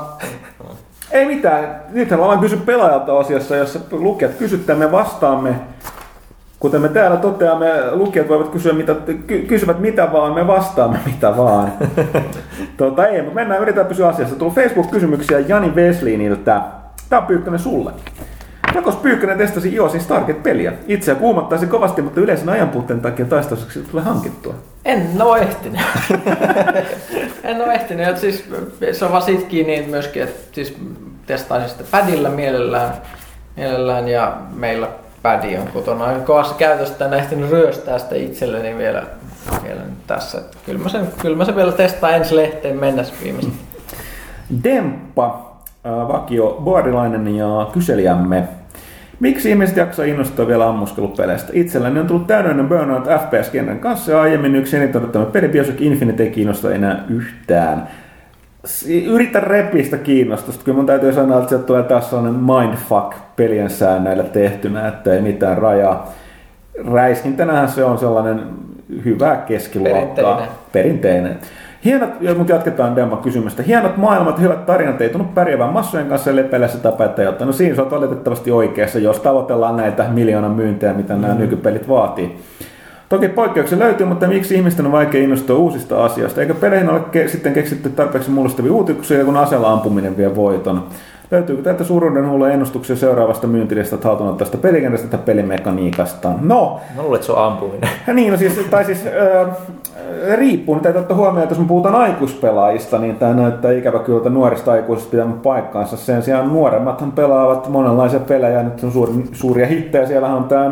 ei 1.12 1.26
mitään. 1.26 1.82
Nythän 1.90 2.20
me 2.20 2.24
ollaan 2.24 2.40
kysy 2.40 2.58
pelaajalta 2.58 3.14
osiossa, 3.14 3.56
jossa 3.56 3.80
lukijat 3.92 4.34
kysyttää, 4.34 4.76
me 4.76 4.92
vastaamme. 4.92 5.56
Kuten 6.60 6.82
me 6.82 6.90
täällä 6.90 7.18
toteamme, 7.18 7.92
lukijat 7.92 8.30
voivat 8.30 8.50
kysyä, 8.50 8.74
mitä, 8.74 8.96
ky, 9.28 9.40
kysyvät 9.42 9.80
mitä 9.80 10.12
vaan, 10.12 10.34
me 10.34 10.48
vastaamme 10.48 11.00
mitä 11.14 11.38
vaan. 11.38 11.74
tota, 12.78 13.08
ei, 13.08 13.22
mutta 13.22 13.36
mennään, 13.36 13.62
yritetään 13.62 13.88
pysyä 13.88 14.08
asiassa. 14.08 14.36
Tullut 14.36 14.56
Facebook-kysymyksiä 14.56 15.40
Jani 15.40 15.76
Vesliniltä. 15.76 16.62
Tää 17.10 17.20
on 17.20 17.26
Pyykkönen 17.26 17.60
sulle. 17.60 17.92
Jakos 18.76 18.96
Pyykkönen 18.96 19.38
testasi 19.38 19.74
iOSin 19.74 20.02
Stargate-peliä. 20.02 20.74
Itseä 20.88 21.16
kuumottaisi 21.16 21.68
kovasti, 21.68 22.02
mutta 22.02 22.22
yleisen 22.22 22.50
ajanpuutteen 22.50 23.02
takia 23.02 23.26
taistoiseksi 23.26 23.80
tulee 23.92 24.04
hankittua. 24.04 24.54
En 24.86 25.22
ole 25.22 25.40
ehtinyt. 25.40 25.82
en 27.44 27.62
ole 27.62 27.74
ehtinyt. 27.74 28.08
Et 28.08 28.18
siis, 28.18 28.50
se 28.92 29.06
on 29.06 29.12
vaan 29.12 29.24
siitä 29.24 29.46
kiinni 29.46 29.86
myöskin, 29.90 30.24
että 30.24 30.56
siis 30.56 30.78
testaisin 31.26 31.70
sitä 31.70 31.84
padilla 31.92 32.30
mielellään, 32.30 32.94
mielellään 33.58 34.08
ja 34.08 34.38
meillä 34.54 34.88
padi 35.22 35.58
on 35.58 35.68
kotona 35.68 36.06
aika 36.06 36.20
kovassa 36.20 36.56
käytössä. 36.56 37.06
En 37.06 37.14
ehtinyt 37.14 37.50
ryöstää 37.50 38.00
sitä 38.00 38.16
itselleni 38.16 38.78
vielä, 38.78 39.04
vielä 39.64 39.82
nyt 39.82 40.08
tässä. 40.08 40.42
Kyllä 40.66 40.80
mä, 40.80 40.90
sen, 40.90 41.08
kyllä 41.22 41.38
mä 41.38 41.46
sen 41.46 41.56
vielä 41.56 41.72
testaan 41.72 42.14
ensi 42.14 42.36
lehteen 42.36 42.80
mennessä 42.80 43.14
viimeistä. 43.24 43.52
Demppa, 44.64 45.56
vakio 45.84 46.58
boardilainen 46.64 47.36
ja 47.36 47.68
kyselijämme. 47.74 48.48
Miksi 49.22 49.50
ihmiset 49.50 49.78
jaksaa 49.78 50.06
innostua 50.06 50.48
vielä 50.48 50.70
ammuskelupeleistä? 50.70 51.50
Itselläni 51.54 52.00
on 52.00 52.08
tullut 52.08 52.28
täydellinen 52.28 52.68
burnout 52.68 53.06
FPS-kentän 53.06 53.80
kanssa 53.80 54.12
ja 54.12 54.22
aiemmin 54.22 54.56
yksi 54.56 54.78
eniten 54.78 55.02
odottama 55.02 55.26
peli 55.26 55.48
Bioshock 55.48 55.82
Infinite 55.82 56.24
ei 56.24 56.30
kiinnosta 56.30 56.74
enää 56.74 57.04
yhtään. 57.10 57.88
Yritä 59.06 59.40
repiä 59.40 59.84
sitä 59.84 59.98
kiinnostusta. 59.98 60.64
Kyllä 60.66 60.76
mun 60.76 60.86
täytyy 60.86 61.14
sanoa, 61.14 61.38
että 61.38 61.50
sieltä 61.50 61.66
tulee 61.66 61.84
taas 61.84 62.10
sellainen 62.10 62.42
mindfuck 62.42 63.18
pelien 63.36 63.70
säännöillä 63.70 64.24
tehtynä, 64.24 64.88
että 64.88 65.14
ei 65.14 65.22
mitään 65.22 65.58
rajaa. 65.58 66.14
Räiskintänähän 66.92 67.70
se 67.70 67.84
on 67.84 67.98
sellainen 67.98 68.42
hyvä 69.06 69.36
keskiluokkaa. 69.36 70.48
Perinteinen. 70.72 70.72
Perinteinen. 70.72 71.40
Hienot, 71.86 72.10
ja 72.22 72.36
mutta 72.36 72.54
jatketaan 72.54 72.96
Demma 72.96 73.18
kysymystä. 73.18 73.64
Hienot 73.64 73.98
maailmat 73.98 74.38
ja 74.38 74.42
hyvät 74.42 74.66
tarinat 74.66 75.02
ei 75.02 75.10
tunnu 75.10 75.28
pärjäävän 75.34 75.74
massojen 75.74 76.08
kanssa 76.08 76.36
lepelässä 76.36 76.78
tapetta, 76.78 77.22
jotta 77.22 77.46
no 77.46 77.52
siinä 77.52 77.76
sä 77.76 77.82
oot 77.82 77.92
valitettavasti 77.92 78.52
oikeassa, 78.52 79.00
jos 79.00 79.20
tavoitellaan 79.20 79.78
näitä 79.78 80.06
miljoonan 80.10 80.52
myyntejä, 80.52 80.94
mitä 80.94 81.16
nämä 81.16 81.34
nykypelit 81.34 81.90
vaatii. 81.90 82.40
Toki 83.10 83.28
poikkeuksia 83.28 83.80
löytyy, 83.80 84.06
mutta 84.06 84.28
miksi 84.28 84.56
ihmisten 84.56 84.86
on 84.86 84.92
vaikea 84.92 85.24
innostua 85.24 85.58
uusista 85.58 86.06
asioista? 86.06 86.42
Eikö 86.42 86.54
peleihin 86.54 86.90
ole 86.90 87.02
ke- 87.12 87.28
sitten 87.28 87.54
keksitty 87.54 87.90
tarpeeksi 87.90 88.32
mullistavia 88.32 88.74
uutisia, 88.74 89.26
kun 89.26 89.38
aseella 89.38 89.72
ampuminen 89.72 90.18
vie 90.18 90.36
voiton? 90.36 90.84
Löytyykö 91.32 91.64
täältä 91.64 91.84
suuruuden 91.84 92.30
huulla 92.30 92.50
ennustuksia 92.50 92.96
seuraavasta 92.96 93.48
myyntilistat 93.48 94.04
haltuna 94.04 94.34
tästä 94.34 94.58
pelikentästä 94.58 95.08
tai 95.08 95.20
pelimekaniikasta? 95.26 96.32
No, 96.42 96.80
Mä 96.96 97.02
luulen, 97.02 97.16
että 97.16 97.26
se 97.26 97.32
on 97.32 97.46
ampuminen. 97.46 97.90
ja 98.08 98.14
niin, 98.14 98.32
no 98.32 98.38
siis, 98.38 98.54
tai 98.72 98.86
siis 98.86 99.06
äh, 99.08 99.58
riippuu, 100.36 100.76
nyt 100.76 100.84
täytyy 100.84 101.00
ottaa 101.02 101.18
huomioon, 101.18 101.44
että 101.44 101.54
jos 101.56 101.60
me 101.60 101.68
puhutaan 101.68 101.96
aikuispelaajista, 101.96 102.98
niin 103.00 103.16
tämä 103.16 103.34
näyttää 103.34 103.72
ikävä 103.72 104.00
kyllä, 104.00 104.18
että 104.18 104.30
nuorista 104.30 104.72
aikuisista 104.72 105.12
pitää 105.12 105.28
paikkaansa. 105.44 105.98
Sen 105.98 106.24
sijaan 106.24 106.48
nuoremmathan 106.50 107.12
pelaavat 107.12 107.70
monenlaisia 107.70 108.20
pelejä, 108.20 108.64
nyt 108.64 108.84
on 108.84 108.92
suuri, 108.92 109.14
suuria 109.32 109.68
hittejä. 109.68 110.06
Siellähän 110.08 110.38
on 110.38 110.44
tämä 110.44 110.72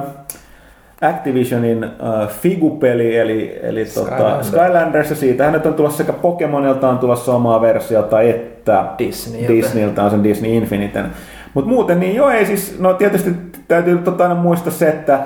Activisionin 1.01 1.84
äh, 1.84 2.30
Figu-peli, 2.30 3.17
eli, 3.17 3.59
eli 3.63 3.85
Skylanders. 3.85 4.21
Tota, 4.26 4.43
Skylanders, 4.43 5.09
ja 5.09 5.15
siitähän 5.15 5.53
nyt 5.53 5.65
on 5.65 5.73
tulossa 5.73 5.97
sekä 5.97 6.13
Pokemonilta 6.13 6.89
on 6.89 6.99
tulossa 6.99 7.34
omaa 7.35 7.61
versiota, 7.61 8.21
että 8.21 8.85
Disneyltä. 8.97 9.53
Disneyltä 9.53 10.03
on 10.03 10.11
sen 10.11 10.23
Disney 10.23 10.51
Infiniten. 10.51 11.05
Mutta 11.53 11.69
muuten 11.69 11.99
niin 11.99 12.15
joo, 12.15 12.30
ei 12.30 12.45
siis, 12.45 12.80
no 12.80 12.93
tietysti 12.93 13.31
täytyy 13.67 13.97
tota 13.97 14.23
aina 14.23 14.35
muistaa 14.35 14.71
se, 14.71 14.89
että 14.89 15.19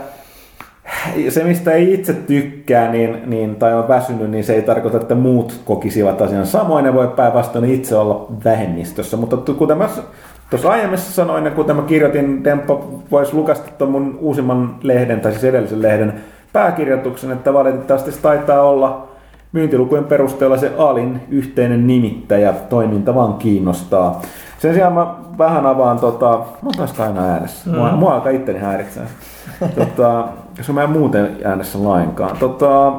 se, 1.30 1.44
mistä 1.44 1.72
ei 1.72 1.94
itse 1.94 2.14
tykkää 2.14 2.92
niin, 2.92 3.18
niin, 3.26 3.56
tai 3.56 3.74
on 3.74 3.88
väsynyt, 3.88 4.30
niin 4.30 4.44
se 4.44 4.54
ei 4.54 4.62
tarkoita, 4.62 4.98
että 4.98 5.16
muut 5.16 5.62
kokisivat 5.66 6.22
asian 6.22 6.46
samoin. 6.46 6.86
Ne 6.86 6.94
voi 6.94 7.08
päinvastoin 7.08 7.66
itse 7.66 7.96
olla 7.96 8.28
vähemmistössä. 8.46 9.18
Mutta 9.18 9.54
kuten 9.54 9.78
mä 9.78 9.90
tuossa 10.54 10.70
aiemmin 10.70 10.98
sanoin, 10.98 11.46
ja 11.46 11.52
kuten 11.52 11.76
mä 11.76 11.82
kirjoitin, 11.82 12.44
Demppo 12.44 13.04
voisi 13.12 13.34
lukasta 13.34 13.72
tuon 13.78 13.92
mun 13.92 14.18
uusimman 14.22 14.76
lehden, 14.82 15.22
tai 15.22 15.32
siis 15.32 15.44
edellisen 15.44 15.82
lehden 15.82 16.14
pääkirjoituksen, 16.54 17.32
että 17.32 17.54
valitettavasti 17.54 18.12
se 18.12 18.22
taitaa 18.22 18.62
olla 18.62 19.08
myyntilukujen 19.52 20.04
perusteella 20.04 20.58
se 20.58 20.72
alin 20.78 21.22
yhteinen 21.30 21.88
nimittäjä. 21.88 22.54
Toiminta 22.54 23.16
vaan 23.16 23.34
kiinnostaa. 23.34 24.22
Sen 24.58 24.74
sijaan 24.74 24.94
mä 24.94 25.16
vähän 25.38 25.66
avaan, 25.66 26.00
tota, 26.00 26.28
mä 26.38 26.66
oon 26.66 26.74
taas 26.78 27.00
aina 27.00 27.26
äänessä. 27.26 27.70
Mua, 27.70 27.92
mm. 27.92 27.98
mua 27.98 28.14
alkaa 28.14 28.32
itteni 28.32 28.60
häiritsee. 28.60 29.04
tota, 29.80 30.28
jos 30.58 30.70
mä 30.70 30.84
en 30.84 30.90
muuten 30.90 31.38
äänessä 31.44 31.84
lainkaan. 31.84 32.38
Tota, 32.38 32.94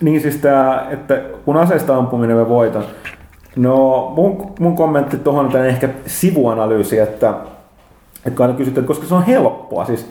niin 0.00 0.20
siis 0.20 0.36
tää, 0.36 0.86
että 0.90 1.20
kun 1.44 1.56
aseista 1.56 1.96
ampuminen 1.96 2.36
mä 2.36 2.48
voitan. 2.48 2.84
No 3.56 4.12
mun, 4.16 4.52
mun 4.58 4.76
kommentti 4.76 5.16
tuohon 5.16 5.46
on 5.46 5.66
ehkä 5.66 5.88
sivuanalyysi, 6.06 6.98
että, 6.98 7.34
että 8.26 8.42
aina 8.42 8.54
kysytään, 8.54 8.86
koska 8.86 9.06
se 9.06 9.14
on 9.14 9.22
helppoa. 9.22 9.84
Siis, 9.84 10.10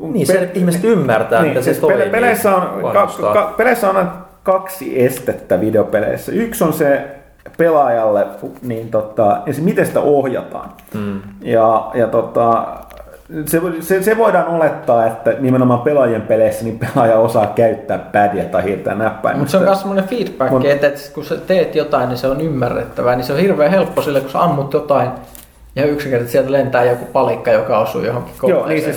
niin, 0.00 0.26
se 0.26 0.32
pe- 0.32 0.50
ihmiset 0.54 0.84
ymmärtää, 0.84 1.42
niin, 1.42 1.50
että 1.50 1.60
se 1.60 1.64
siis 1.64 1.78
toimii. 1.78 2.10
Peleissä 2.10 2.56
on, 2.56 2.92
ka, 2.92 3.06
ka, 3.32 3.54
peleissä 3.56 3.90
on 3.90 4.10
kaksi 4.42 5.04
estettä 5.04 5.60
videopeleissä. 5.60 6.32
Yksi 6.32 6.64
on 6.64 6.72
se 6.72 7.08
pelaajalle, 7.56 8.26
niin 8.62 8.88
tota, 8.90 9.40
se 9.50 9.60
miten 9.60 9.86
sitä 9.86 10.00
ohjataan. 10.00 10.70
Mm. 10.94 11.20
Ja, 11.42 11.90
ja 11.94 12.06
tota, 12.06 12.66
se, 13.46 13.60
se, 13.80 14.02
se, 14.02 14.16
voidaan 14.16 14.46
olettaa, 14.46 15.06
että 15.06 15.34
nimenomaan 15.38 15.80
pelaajien 15.80 16.22
peleissä 16.22 16.64
niin 16.64 16.78
pelaaja 16.78 17.18
osaa 17.18 17.46
käyttää 17.46 17.98
pädiä 17.98 18.44
tai 18.44 18.64
hiirtää 18.64 18.94
näppäin. 18.94 19.38
Mutta 19.38 19.50
se 19.50 19.56
on 19.56 19.62
myös 19.62 19.78
semmoinen 19.78 20.04
feedback, 20.04 20.50
Mut, 20.50 20.64
että, 20.64 20.86
että 20.86 21.00
kun 21.14 21.24
sä 21.24 21.36
teet 21.36 21.74
jotain, 21.74 22.08
niin 22.08 22.18
se 22.18 22.26
on 22.26 22.40
ymmärrettävää, 22.40 23.16
niin 23.16 23.24
se 23.24 23.32
on 23.32 23.38
hirveän 23.38 23.70
helppo 23.70 24.02
sille, 24.02 24.20
kun 24.20 24.30
sä 24.30 24.42
ammut 24.42 24.72
jotain, 24.72 25.10
ja 25.76 25.86
yksinkertaisesti 25.86 26.32
sieltä 26.32 26.52
lentää 26.52 26.84
joku 26.84 27.04
palikka, 27.12 27.50
joka 27.50 27.78
osuu 27.78 28.02
johonkin 28.02 28.34
Joo, 28.46 28.66
niin 28.66 28.82
siis 28.82 28.96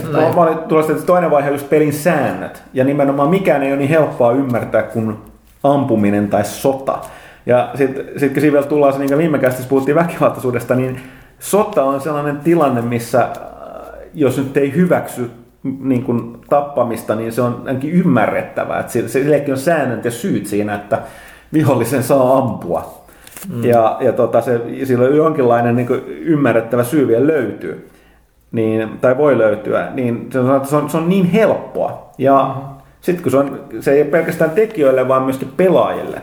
tuolla 0.67 1.01
toinen 1.05 1.31
vaihe 1.31 1.47
on 1.47 1.53
just 1.53 1.69
pelin 1.69 1.93
säännöt. 1.93 2.63
Ja 2.73 2.83
nimenomaan 2.83 3.29
mikään 3.29 3.63
ei 3.63 3.71
ole 3.71 3.77
niin 3.77 3.89
helppoa 3.89 4.31
ymmärtää 4.31 4.83
kuin 4.83 5.17
ampuminen 5.63 6.27
tai 6.27 6.45
sota. 6.45 6.97
Ja 7.45 7.69
sitten 7.75 8.05
sit, 8.17 8.33
kun 8.33 8.41
siinä 8.41 8.53
vielä 8.53 8.65
tullaan, 8.65 8.99
niin 8.99 9.09
kuin 9.09 9.17
viime 9.17 9.39
puhuttiin 9.69 9.95
väkivaltaisuudesta, 9.95 10.75
niin 10.75 11.01
sota 11.39 11.83
on 11.83 12.01
sellainen 12.01 12.37
tilanne, 12.37 12.81
missä 12.81 13.27
jos 14.13 14.37
nyt 14.37 14.57
ei 14.57 14.75
hyväksy 14.75 15.31
niin 15.79 16.03
kuin 16.03 16.37
tappamista, 16.49 17.15
niin 17.15 17.31
se 17.31 17.41
on 17.41 17.63
ainakin 17.65 17.91
ymmärrettävää. 17.91 18.79
Että 18.79 19.07
sillekin 19.07 19.53
on 19.53 19.59
säännöt 19.59 20.05
ja 20.05 20.11
syyt 20.11 20.47
siinä, 20.47 20.75
että 20.75 21.01
vihollisen 21.53 22.03
saa 22.03 22.37
ampua. 22.37 23.03
Mm. 23.53 23.63
Ja, 23.63 23.97
ja 23.99 24.13
tota, 24.13 24.41
se, 24.41 24.61
sillä 24.83 25.05
on 25.05 25.15
jonkinlainen 25.15 25.75
niin 25.75 25.87
ymmärrettävä 26.07 26.83
syy 26.83 27.07
vielä 27.07 27.27
löytyy, 27.27 27.89
niin, 28.51 28.89
tai 29.01 29.17
voi 29.17 29.37
löytyä, 29.37 29.87
niin 29.93 30.27
se 30.31 30.39
on, 30.39 30.65
se 30.65 30.75
on, 30.75 30.89
se 30.89 30.97
on 30.97 31.09
niin 31.09 31.25
helppoa. 31.25 32.11
Ja 32.17 32.55
mm. 32.57 32.75
sitten 33.01 33.23
kun 33.23 33.31
se, 33.31 33.37
on, 33.37 33.59
se 33.79 33.91
ei 33.91 34.01
ole 34.01 34.09
pelkästään 34.09 34.51
tekijöille, 34.51 35.07
vaan 35.07 35.23
myöskin 35.23 35.51
pelaajille 35.57 36.21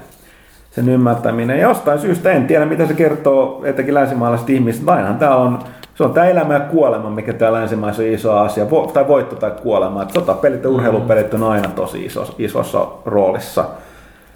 sen 0.71 0.89
ymmärtäminen. 0.89 1.59
Ja 1.59 1.69
jostain 1.69 1.99
syystä 1.99 2.33
en 2.33 2.47
tiedä, 2.47 2.67
mitä 2.67 2.87
se 2.87 2.95
kertoo 2.95 3.63
etenkin 3.65 3.95
länsimaalaiset 3.95 4.51
ihmiset. 4.51 4.89
Ainahan 4.89 5.19
tämä 5.19 5.37
on, 5.37 5.59
se 6.01 6.05
on 6.05 6.13
tämä 6.13 6.27
elämä 6.27 6.55
ja 6.55 6.61
kuolema, 6.61 7.11
mikä 7.11 7.33
täällä 7.33 7.59
länsimaissa 7.59 8.03
on 8.03 8.09
iso 8.09 8.39
asia. 8.39 8.71
Vo, 8.71 8.91
tai 8.95 9.09
voitto 9.09 9.37
tai 9.37 9.51
kuolema. 9.63 10.03
Että 10.03 10.15
sotapelit 10.15 10.65
ja 10.65 10.71
urheilupelit 10.71 11.35
on 11.35 11.43
aina 11.43 11.69
tosi 11.69 12.05
iso, 12.05 12.35
isossa 12.39 12.87
roolissa. 13.07 13.65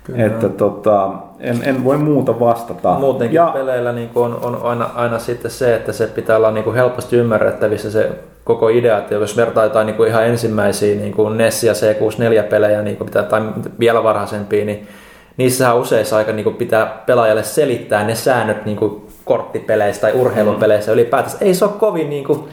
Kyllä. 0.05 0.27
Että 0.27 0.49
tota, 0.49 1.11
en, 1.41 1.61
en 1.62 1.85
voi 1.85 1.97
muuta 1.97 2.41
vastata. 2.41 2.95
Muutenkin 2.95 3.35
ja, 3.35 3.47
peleillä 3.47 3.93
niin 3.93 4.11
on, 4.15 4.39
on 4.43 4.59
aina, 4.62 4.91
aina 4.95 5.19
sitten 5.19 5.51
se, 5.51 5.74
että 5.74 5.93
se 5.93 6.07
pitää 6.07 6.36
olla 6.36 6.51
niin 6.51 6.65
kuin 6.65 6.77
helposti 6.77 7.16
ymmärrettävissä 7.16 7.91
se 7.91 8.11
koko 8.45 8.69
idea, 8.69 8.99
että 8.99 9.15
jos 9.15 9.36
vertaa 9.36 9.65
jotain 9.65 9.86
niin 9.86 9.97
kuin 9.97 10.09
ihan 10.09 10.27
ensimmäisiä 10.27 10.97
niin 10.97 11.12
kuin 11.12 11.36
NES 11.36 11.65
ja 11.65 11.73
C64-pelejä 11.73 12.82
niin 12.82 12.97
kuin 12.97 13.07
pitää, 13.07 13.23
tai 13.23 13.43
vielä 13.78 14.03
varhaisempia, 14.03 14.65
niin 14.65 14.89
niissähän 15.36 15.78
useissa 15.78 16.16
aika 16.16 16.32
niin 16.32 16.45
kuin 16.45 16.57
pitää 16.57 17.03
pelaajalle 17.07 17.43
selittää 17.43 18.05
ne 18.05 18.15
säännöt 18.15 18.65
niin 18.65 18.77
kuin 18.77 19.03
korttipeleissä 19.24 20.01
tai 20.01 20.12
urheilupeleissä 20.12 20.90
mm. 20.90 20.94
ylipäätänsä. 20.94 21.38
Ei 21.40 21.55
se 21.55 21.64
ole 21.64 21.72
kovin 21.78 22.10
niin 22.10 22.24
kuin 22.24 22.48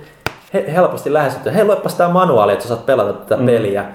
helposti 0.53 1.13
lähestytty. 1.13 1.53
Hei, 1.53 1.65
luepas 1.65 1.95
tämä 1.95 2.09
manuaali, 2.09 2.53
että 2.53 2.67
saat 2.67 2.85
pelata 2.85 3.13
tätä 3.13 3.37
mm. 3.37 3.45
peliä. 3.45 3.85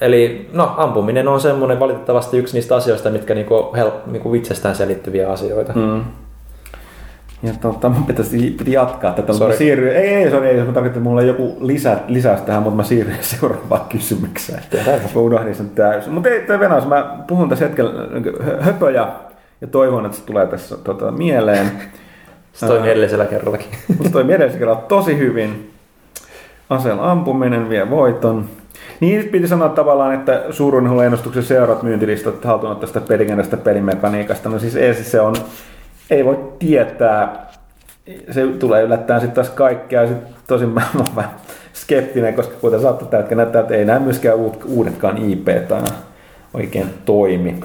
Eli 0.00 0.50
no, 0.52 0.74
ampuminen 0.76 1.28
on 1.28 1.40
semmoinen 1.40 1.80
valitettavasti 1.80 2.38
yksi 2.38 2.54
niistä 2.54 2.76
asioista, 2.76 3.10
mitkä 3.10 3.34
niinku 3.34 3.72
help, 3.76 4.06
niinku 4.06 4.34
itsestään 4.34 4.74
selittyviä 4.74 5.30
asioita. 5.30 5.72
Mm. 5.72 6.04
Ja 7.42 7.52
tota, 7.60 7.88
mun 7.88 8.04
pitäisi, 8.04 8.54
piti 8.58 8.72
jatkaa 8.72 9.12
tätä, 9.12 9.32
mutta 9.32 9.56
siirryin, 9.56 9.96
ei, 9.96 10.14
ei, 10.14 10.30
sorry, 10.30 10.46
ei, 10.46 10.56
mä 10.56 10.64
tarkoitan, 10.64 10.86
että 10.86 11.00
mulla 11.00 11.20
on 11.20 11.26
joku 11.26 11.56
lisä, 11.60 11.98
lisäys 12.08 12.40
tähän, 12.40 12.62
mutta 12.62 12.76
mä 12.76 12.82
siirryin 12.82 13.24
seuraavaan 13.38 13.86
kysymykseen. 13.88 14.62
Mä 15.14 15.20
unohdin 15.20 15.54
sen 15.54 15.70
täysin. 15.70 16.12
Mutta 16.12 16.28
ei, 16.28 16.40
toi 16.40 16.60
Venäjä, 16.60 16.80
mä 16.80 17.16
puhun 17.26 17.48
tässä 17.48 17.64
hetkellä 17.64 17.92
höpöjä 18.60 19.06
ja 19.60 19.66
toivon, 19.66 20.06
että 20.06 20.18
se 20.18 20.24
tulee 20.24 20.46
tässä 20.46 20.76
tota, 20.76 21.10
mieleen. 21.10 21.70
Se 22.52 22.66
toimi 22.66 22.90
edellisellä 22.90 23.24
kerrallakin. 23.24 23.68
Se 24.02 24.10
toimi 24.10 24.32
edellisellä 24.32 24.58
kerralla 24.58 24.82
tosi 24.88 25.18
hyvin. 25.18 25.70
Aseella 26.70 27.10
ampuminen 27.10 27.68
vie 27.68 27.90
voiton. 27.90 28.44
Niin 29.00 29.28
piti 29.28 29.48
sanoa 29.48 29.68
tavallaan, 29.68 30.14
että 30.14 30.44
suurun 30.50 31.04
ennustuksen 31.04 31.42
seurat 31.42 31.82
myyntilistat 31.82 32.44
haltuun 32.44 32.76
tästä 32.76 33.00
pelikentästä 33.00 33.56
pelimekaniikasta. 33.56 34.48
No 34.48 34.58
siis 34.58 34.76
ei, 34.76 34.94
se 34.94 35.20
on, 35.20 35.36
ei 36.10 36.24
voi 36.24 36.38
tietää, 36.58 37.50
se 38.30 38.46
tulee 38.46 38.82
yllättäen 38.82 39.20
sitten 39.20 39.44
taas 39.44 39.54
kaikkea. 39.54 40.06
Sitten 40.06 40.34
tosin 40.46 40.68
mä 40.68 40.82
olen 40.94 41.16
vähän 41.16 41.30
skeptinen, 41.72 42.34
koska 42.34 42.54
kuten 42.60 42.80
saattaa 42.80 43.08
tällä 43.08 43.34
näyttää, 43.34 43.60
että 43.60 43.74
ei 43.74 43.84
näe 43.84 43.98
myöskään 43.98 44.38
uudetkaan 44.66 45.18
IP 45.18 45.48
aina 45.48 45.86
oikein 46.54 46.86
toimi. 47.04 47.60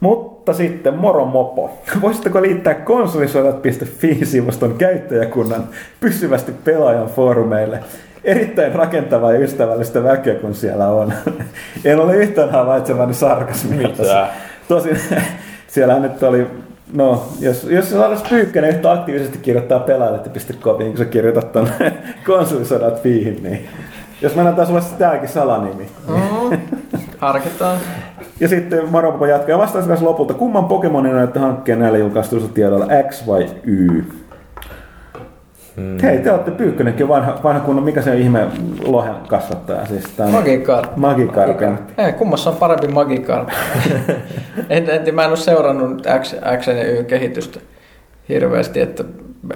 Mutta 0.00 0.29
sitten 0.52 0.94
moro 0.94 1.24
mopo. 1.24 1.78
Voisitteko 2.00 2.42
liittää 2.42 2.74
konsolisodat.fi-sivuston 2.74 4.74
käyttäjäkunnan 4.78 5.68
pysyvästi 6.00 6.52
pelaajan 6.64 7.06
foorumeille? 7.06 7.80
erittäin 8.24 8.74
rakentavaa 8.74 9.32
ja 9.32 9.38
ystävällistä 9.38 10.04
väkeä, 10.04 10.34
kun 10.34 10.54
siellä 10.54 10.88
on. 10.88 11.12
en 11.84 12.00
ole 12.00 12.16
yhtään 12.16 12.50
havaitsevani 12.50 13.14
sarkasmia. 13.14 13.88
Tosin 14.68 14.98
siellä 15.66 15.98
nyt 15.98 16.22
oli, 16.22 16.46
no, 16.92 17.28
jos, 17.40 17.64
jos 17.64 17.90
saataisiin 17.90 18.30
Pyykkänen 18.30 18.70
yhtä 18.70 18.92
aktiivisesti 18.92 19.38
kirjoittaa 19.38 19.80
pelaajalle.comiin, 19.80 20.90
kun 20.90 20.98
sä 20.98 21.04
kirjoitat 21.04 21.52
ton 21.52 21.68
konsolisodat 22.26 23.02
fiihin, 23.02 23.42
niin 23.42 23.68
jos 24.22 24.34
mä 24.34 24.42
annan 24.42 24.66
sulle 24.66 24.82
tämäkin 24.98 25.28
salanimi. 25.28 25.88
Mm, 26.08 26.58
harkitaan. 27.18 27.78
Ja 28.40 28.48
sitten 28.48 28.90
Maropo 28.90 29.26
jatkaa 29.26 29.58
vastaus 29.58 30.02
lopulta, 30.02 30.34
kumman 30.34 30.64
Pokemonin 30.64 31.14
näette 31.14 31.38
hankkeen 31.38 31.78
näillä 31.78 31.98
julkaistuilla 31.98 32.48
tiedoilla, 32.54 32.86
X 33.08 33.26
vai 33.26 33.46
Y? 33.64 34.04
Mm. 35.76 35.98
Hei, 36.02 36.18
te 36.18 36.32
olette 36.32 36.50
Pyykkönenkin 36.50 37.08
vanha, 37.08 37.38
vanha 37.44 37.60
kunnon, 37.60 37.84
mikä 37.84 38.02
se 38.02 38.16
ihme 38.16 38.46
lohen 38.84 39.14
kasvattaja? 39.28 39.86
Siis 39.86 40.04
tämän 40.16 40.32
Magikarp. 40.32 40.96
Magikarpen. 40.96 41.78
Ei, 41.98 42.12
kummassa 42.12 42.50
on 42.50 42.56
parempi 42.56 42.88
Magikarp. 42.88 43.48
en, 44.68 44.90
en, 44.90 45.14
mä 45.14 45.24
en 45.24 45.28
ole 45.28 45.36
seurannut 45.36 46.02
X, 46.22 46.34
X 46.60 46.66
ja 46.66 46.98
Y 46.98 47.04
kehitystä 47.04 47.60
hirveästi, 48.28 48.80
että 48.80 49.04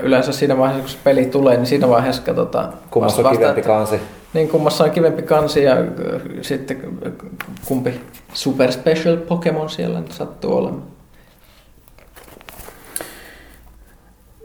yleensä 0.03 0.33
siinä 0.33 0.59
vaiheessa, 0.59 0.83
kun 0.83 0.91
se 0.91 0.99
peli 1.05 1.27
tulee, 1.27 1.57
niin 1.57 1.67
siinä 1.67 1.89
vaiheessa 1.89 2.23
katsotaan. 2.23 2.73
Kummassa 2.91 3.29
on 3.29 3.37
kivempi 3.37 3.61
että, 3.61 3.71
kansi. 3.73 4.01
Niin, 4.35 4.49
kummassa 4.49 4.85
on 4.85 4.91
kivempi 4.91 5.23
kansi 5.23 5.63
ja 5.63 5.73
äh, 5.73 5.83
sitten 6.43 6.99
kumpi 7.65 8.01
super 8.33 8.73
special 8.73 9.17
Pokemon 9.17 9.71
siellä 9.71 10.01
nyt 10.01 10.13
sattuu 10.13 10.57
olemaan. 10.57 10.83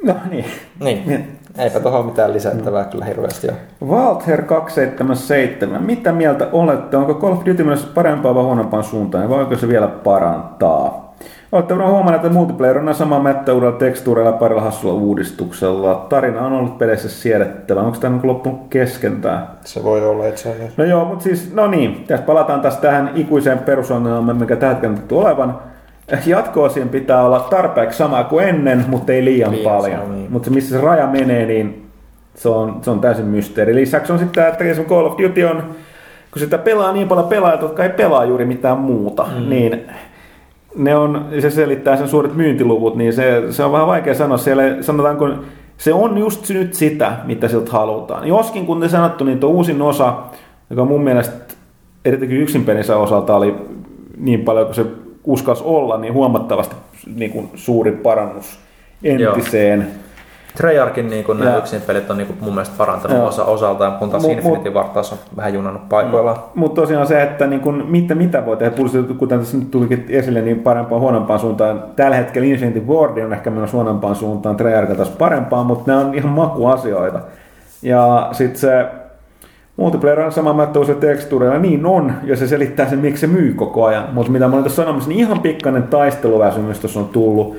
No 0.03 0.16
niin. 0.30 0.45
Niin. 0.80 1.40
Eipä 1.57 1.80
tuohon 1.80 2.06
mitään 2.06 2.34
lisättävää 2.34 2.86
kyllä 2.86 3.06
hirveästi 3.06 3.48
ole. 3.48 3.57
Walter 3.90 4.41
277. 4.41 5.84
Mitä 5.84 6.11
mieltä 6.11 6.48
olette? 6.52 6.98
Onko 6.98 7.14
Call 7.14 7.34
of 7.34 7.45
Duty 7.45 7.64
myös 7.64 7.86
parempaa 7.86 8.36
vai 8.36 8.44
huonompaan 8.44 8.84
suuntaan? 8.84 9.24
Ja 9.24 9.30
voiko 9.30 9.57
se 9.57 9.68
vielä 9.68 9.88
parantaa? 9.88 11.09
Olette 11.51 11.73
varmaan 11.73 11.91
huomanneet, 11.91 12.26
että 12.26 12.38
multiplayer 12.38 12.77
on 12.77 12.95
sama 12.95 13.19
mättä 13.19 13.53
uudella 13.53 13.77
tekstuureilla 13.77 14.31
parilla 14.31 14.61
hassulla 14.61 14.93
uudistuksella. 14.93 16.05
Tarina 16.09 16.45
on 16.45 16.53
ollut 16.53 16.77
peleissä 16.77 17.09
siedettävä. 17.09 17.81
Onko 17.81 17.97
tämä 17.97 18.15
niin 18.15 18.27
loppunut 18.27 18.67
kesken 18.69 19.21
tämä? 19.21 19.47
Se 19.63 19.84
voi 19.84 20.05
olla 20.05 20.27
itse 20.27 20.49
asiassa. 20.49 20.73
No 20.77 20.84
joo, 20.84 21.05
mutta 21.05 21.23
siis, 21.23 21.53
no 21.53 21.67
niin. 21.67 22.03
Tässä 22.07 22.26
palataan 22.26 22.61
taas 22.61 22.77
tähän 22.77 23.11
ikuiseen 23.15 23.59
perusongelmaan, 23.59 24.38
mikä 24.38 24.55
tähän 24.55 24.81
hetkellä 24.81 25.21
olevan 25.21 25.59
jatko-osien 26.26 26.89
pitää 26.89 27.23
olla 27.23 27.39
tarpeeksi 27.39 27.97
sama 27.97 28.23
kuin 28.23 28.45
ennen, 28.45 28.85
mutta 28.88 29.13
ei 29.13 29.26
liian, 29.26 29.51
liian 29.51 29.73
paljon. 29.73 30.15
Niin. 30.15 30.31
Mutta 30.31 30.51
missä 30.51 30.76
se 30.76 30.85
raja 30.85 31.07
menee, 31.07 31.45
niin 31.45 31.89
se 32.35 32.49
on, 32.49 32.80
se 32.81 32.91
on 32.91 32.99
täysin 32.99 33.26
mysteeri. 33.26 33.76
Lisäksi 33.76 34.13
on 34.13 34.19
sitten, 34.19 34.47
että 34.47 34.84
Call 34.89 35.05
of 35.05 35.17
Duty 35.17 35.43
on 35.43 35.63
kun 36.31 36.39
sitä 36.39 36.57
pelaa 36.57 36.91
niin 36.91 37.07
paljon 37.07 37.27
pelaajat, 37.27 37.61
jotka 37.61 37.84
ei 37.84 37.89
pelaa 37.89 38.26
juuri 38.26 38.45
mitään 38.45 38.77
muuta, 38.77 39.26
mm. 39.35 39.49
niin 39.49 39.89
ne 40.75 40.95
on, 40.95 41.25
se 41.39 41.49
selittää 41.49 41.97
sen 41.97 42.07
suuret 42.07 42.35
myyntiluvut, 42.35 42.95
niin 42.95 43.13
se, 43.13 43.43
se 43.49 43.63
on 43.63 43.71
vähän 43.71 43.87
vaikea 43.87 44.15
sanoa. 44.15 44.37
Siellä 44.37 44.63
sanotaan, 44.81 45.17
kun 45.17 45.45
se 45.77 45.93
on 45.93 46.17
just 46.17 46.49
nyt 46.49 46.73
sitä, 46.73 47.17
mitä 47.25 47.47
siltä 47.47 47.71
halutaan. 47.71 48.27
Joskin, 48.27 48.65
kun 48.65 48.79
te 48.79 48.89
sanottu, 48.89 49.23
niin 49.23 49.39
tuo 49.39 49.49
uusin 49.49 49.81
osa, 49.81 50.13
joka 50.69 50.85
mun 50.85 51.03
mielestä 51.03 51.53
erityisesti 52.05 52.41
yksin 52.41 52.65
pelissä 52.65 52.97
osalta 52.97 53.35
oli 53.35 53.55
niin 54.17 54.41
paljon 54.41 54.65
kuin 54.65 54.75
se 54.75 54.85
uskas 55.23 55.61
olla, 55.61 55.97
niin 55.97 56.13
huomattavasti 56.13 56.75
niin 57.15 57.31
kuin 57.31 57.49
suuri 57.55 57.91
parannus 57.91 58.59
entiseen. 59.03 59.79
Joo. 59.79 59.89
Treyarchin 60.57 61.09
niin 61.09 61.26
nämä 61.39 61.57
yksin 61.57 61.81
pelit 61.81 62.11
on 62.11 62.17
niin 62.17 62.27
kuin 62.27 62.38
mun 62.41 62.53
mielestä 62.53 62.76
parantanut 62.77 63.17
Joo. 63.17 63.27
osa 63.27 63.43
osaltaan, 63.43 63.93
kun 63.93 64.09
taas 64.09 64.23
Infinity 64.23 64.69
Ward 64.69 64.88
taas 64.88 65.11
on 65.11 65.17
vähän 65.38 65.53
junannut 65.53 65.89
paikoillaan. 65.89 66.38
Mutta 66.55 66.81
tosiaan 66.81 67.07
se, 67.07 67.21
että 67.23 67.47
niin 67.47 67.61
kuin, 67.61 67.85
mitä, 67.88 68.15
mitä 68.15 68.45
voi 68.45 68.57
tehdä, 68.57 68.76
kuten 69.17 69.39
tässä 69.39 69.57
nyt 69.57 69.71
tulikin 69.71 70.05
esille, 70.09 70.41
niin 70.41 70.59
parempaan 70.59 71.01
huonompaan 71.01 71.39
suuntaan. 71.39 71.84
Tällä 71.95 72.15
hetkellä 72.15 72.47
Infinity 72.47 72.80
Ward 72.80 73.17
on 73.17 73.34
ehkä 73.34 73.49
menossa 73.49 73.77
huonompaan 73.77 74.15
suuntaan, 74.15 74.57
Treyarch 74.57 74.95
taas 74.95 75.09
parempaan, 75.09 75.65
mutta 75.65 75.84
nämä 75.91 76.05
on 76.05 76.15
ihan 76.15 76.31
makuasioita. 76.31 77.19
Ja 77.81 78.30
sitten 78.31 78.59
se 78.59 78.85
multiplayer 79.77 80.19
on 80.19 80.31
sama 80.31 80.53
mättöisiä 80.53 80.95
tekstuureilla, 80.95 81.59
niin 81.59 81.85
on, 81.85 82.13
ja 82.23 82.35
se 82.35 82.47
selittää 82.47 82.89
sen, 82.89 82.99
miksi 82.99 83.21
se 83.21 83.27
myy 83.27 83.53
koko 83.53 83.85
ajan. 83.85 84.07
Mutta 84.11 84.31
mitä 84.31 84.47
mä 84.47 84.53
olen 84.53 84.63
tässä 84.63 84.84
sanomassa, 84.84 85.09
niin 85.09 85.19
ihan 85.19 85.39
pikkainen 85.39 85.84
taisteluväsymys 85.84 86.80
tuossa 86.80 86.99
on 86.99 87.07
tullut. 87.07 87.57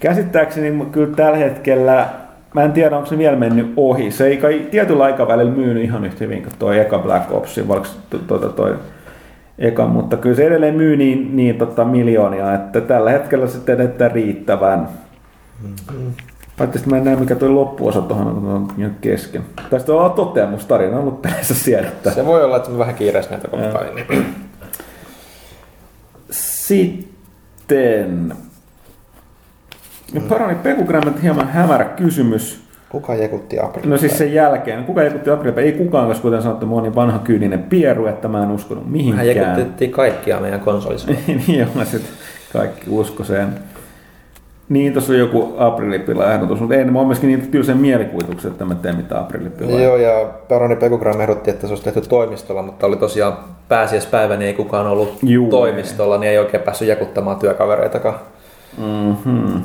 Käsittääkseni 0.00 0.86
kyllä 0.92 1.16
tällä 1.16 1.36
hetkellä, 1.36 2.08
mä 2.54 2.62
en 2.62 2.72
tiedä 2.72 2.96
onko 2.96 3.08
se 3.08 3.18
vielä 3.18 3.36
mennyt 3.36 3.72
ohi. 3.76 4.10
Se 4.10 4.26
ei 4.26 4.36
kai 4.36 4.66
tietyllä 4.70 5.04
aikavälillä 5.04 5.52
myynyt 5.52 5.84
ihan 5.84 6.04
yhtä 6.04 6.24
hyvin 6.24 6.42
kuin 6.42 6.54
tuo 6.58 6.72
eka 6.72 6.98
Black 6.98 7.32
Ops, 7.32 7.60
vaikka 7.68 7.88
tuota 8.26 8.48
toi 8.48 8.74
eka, 9.58 9.86
mutta 9.86 10.16
kyllä 10.16 10.36
se 10.36 10.46
edelleen 10.46 10.74
myy 10.74 10.96
niin, 10.96 11.36
niin 11.36 11.58
tota 11.58 11.84
miljoonia, 11.84 12.54
että 12.54 12.80
tällä 12.80 13.10
hetkellä 13.10 13.46
se 13.46 13.58
tehdään 13.58 14.12
riittävän. 14.12 14.88
Mm-hmm. 15.62 16.12
Paitsi 16.58 16.88
mä 16.88 16.96
en 16.96 17.04
näe, 17.04 17.16
mikä 17.16 17.34
tuo 17.34 17.54
loppuosa 17.54 18.00
tuohon 18.00 18.26
on 18.26 18.68
kesken. 19.00 19.42
Tästä 19.70 19.94
on 19.94 20.12
toteamus, 20.12 20.66
tarina 20.66 20.96
on 20.96 21.02
ollut 21.02 21.22
tässä 21.22 21.54
siedättää. 21.54 22.12
Se 22.12 22.26
voi 22.26 22.44
olla, 22.44 22.56
että 22.56 22.70
me 22.70 22.78
vähän 22.78 22.94
kiireessä 22.94 23.30
näitä 23.30 23.48
kohtaa. 23.48 23.82
Sitten 26.30 28.34
No 30.12 30.20
parani 30.28 30.54
Pekugrammet 30.54 31.22
hieman 31.22 31.48
hämärä 31.48 31.84
kysymys. 31.84 32.64
Kuka 32.88 33.14
jekutti 33.14 33.58
Aprilta? 33.58 33.88
No 33.88 33.96
siis 33.96 34.18
sen 34.18 34.34
jälkeen. 34.34 34.84
Kuka 34.84 35.02
jekutti 35.02 35.30
Aprilta? 35.30 35.60
Ei 35.60 35.72
kukaan, 35.72 36.08
koska 36.08 36.22
kuten 36.22 36.42
sanottu, 36.42 36.66
mä 36.66 36.82
niin 36.82 36.94
vanha 36.94 37.18
kyyninen 37.18 37.62
pieru, 37.62 38.06
että 38.06 38.28
mä 38.28 38.42
en 38.42 38.50
uskonut 38.50 38.90
mihinkään. 38.90 39.26
Hän 39.26 39.36
jekutettiin 39.36 39.90
kaikkia 39.90 40.40
meidän 40.40 40.60
konsolissa. 40.60 41.08
niin 41.26 41.58
joo, 41.58 41.84
sitten 41.84 42.10
kaikki 42.52 42.90
usko 42.90 43.24
sen. 43.24 43.48
Niin, 44.68 44.92
tuossa 44.92 45.12
on 45.12 45.18
joku 45.18 45.54
aprilipila-ehdotus, 45.58 46.60
mutta 46.60 46.74
ei, 46.74 46.84
mä 46.84 46.98
oon 46.98 47.06
myöskin 47.06 47.28
niin 47.28 47.50
tylsän 47.50 47.76
mielikuvituksen, 47.78 48.50
että 48.50 48.64
mä 48.64 48.74
teen 48.74 48.96
mitään 48.96 49.20
aprilipilaa. 49.20 49.80
Joo, 49.80 49.96
ja 49.96 50.30
Baroni 50.48 50.76
Pekugram 50.76 51.20
ehdotti, 51.20 51.50
että 51.50 51.66
se 51.66 51.72
olisi 51.72 51.84
tehty 51.84 52.00
toimistolla, 52.00 52.62
mutta 52.62 52.86
oli 52.86 52.96
tosiaan 52.96 53.36
pääsiäispäivä, 53.68 54.36
niin 54.36 54.46
ei 54.46 54.54
kukaan 54.54 54.86
ollut 54.86 55.18
Juu. 55.22 55.50
toimistolla, 55.50 56.18
niin 56.18 56.30
ei 56.30 56.38
oikein 56.38 56.62
päässyt 56.62 56.88
jakuttamaan 56.88 57.38
työkavereitakaan. 57.38 58.14
Mm-hmm. 58.78 59.62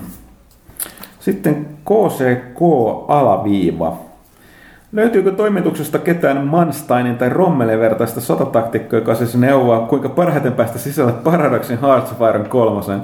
Sitten 1.29 1.67
KCK-alaviiva. 1.85 3.97
Löytyykö 4.91 5.31
toimituksesta 5.31 5.99
ketään 5.99 6.47
Mansteinin 6.47 7.17
tai 7.17 7.29
Rommelen 7.29 7.79
vertaista 7.79 8.21
sotataktikkoa, 8.21 8.99
joka 8.99 9.15
siis 9.15 9.35
neuvoa, 9.35 9.79
kuinka 9.79 10.09
parhaiten 10.09 10.53
päästä 10.53 10.79
sisälle 10.79 11.11
Paradoxin 11.11 11.81
Hearts 11.81 12.11
of 12.11 12.29
Iron 12.29 12.49
kolmosen? 12.49 13.01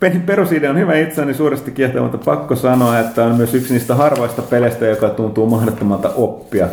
Pelin 0.00 0.22
perusidea 0.22 0.70
on 0.70 0.78
hyvä 0.78 0.98
itseäni 0.98 1.34
suuresti 1.34 1.70
kiehtova, 1.70 2.02
mutta 2.02 2.24
pakko 2.24 2.56
sanoa, 2.56 2.98
että 2.98 3.24
on 3.24 3.34
myös 3.34 3.54
yksi 3.54 3.72
niistä 3.72 3.94
harvoista 3.94 4.42
peleistä, 4.42 4.86
joka 4.86 5.08
tuntuu 5.08 5.46
mahdottomalta 5.46 6.10
oppia. 6.16 6.68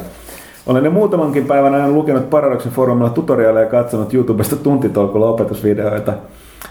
Olen 0.65 0.83
ne 0.83 0.89
muutamankin 0.89 1.45
päivän 1.45 1.73
ajan 1.73 1.93
lukenut 1.93 2.29
Paradoxin 2.29 2.71
foorumilla 2.71 3.09
tutoriaaleja 3.09 3.65
ja 3.65 3.71
katsonut 3.71 4.13
YouTubesta 4.13 4.55
tuntitolkulla 4.55 5.29
opetusvideoita. 5.29 6.13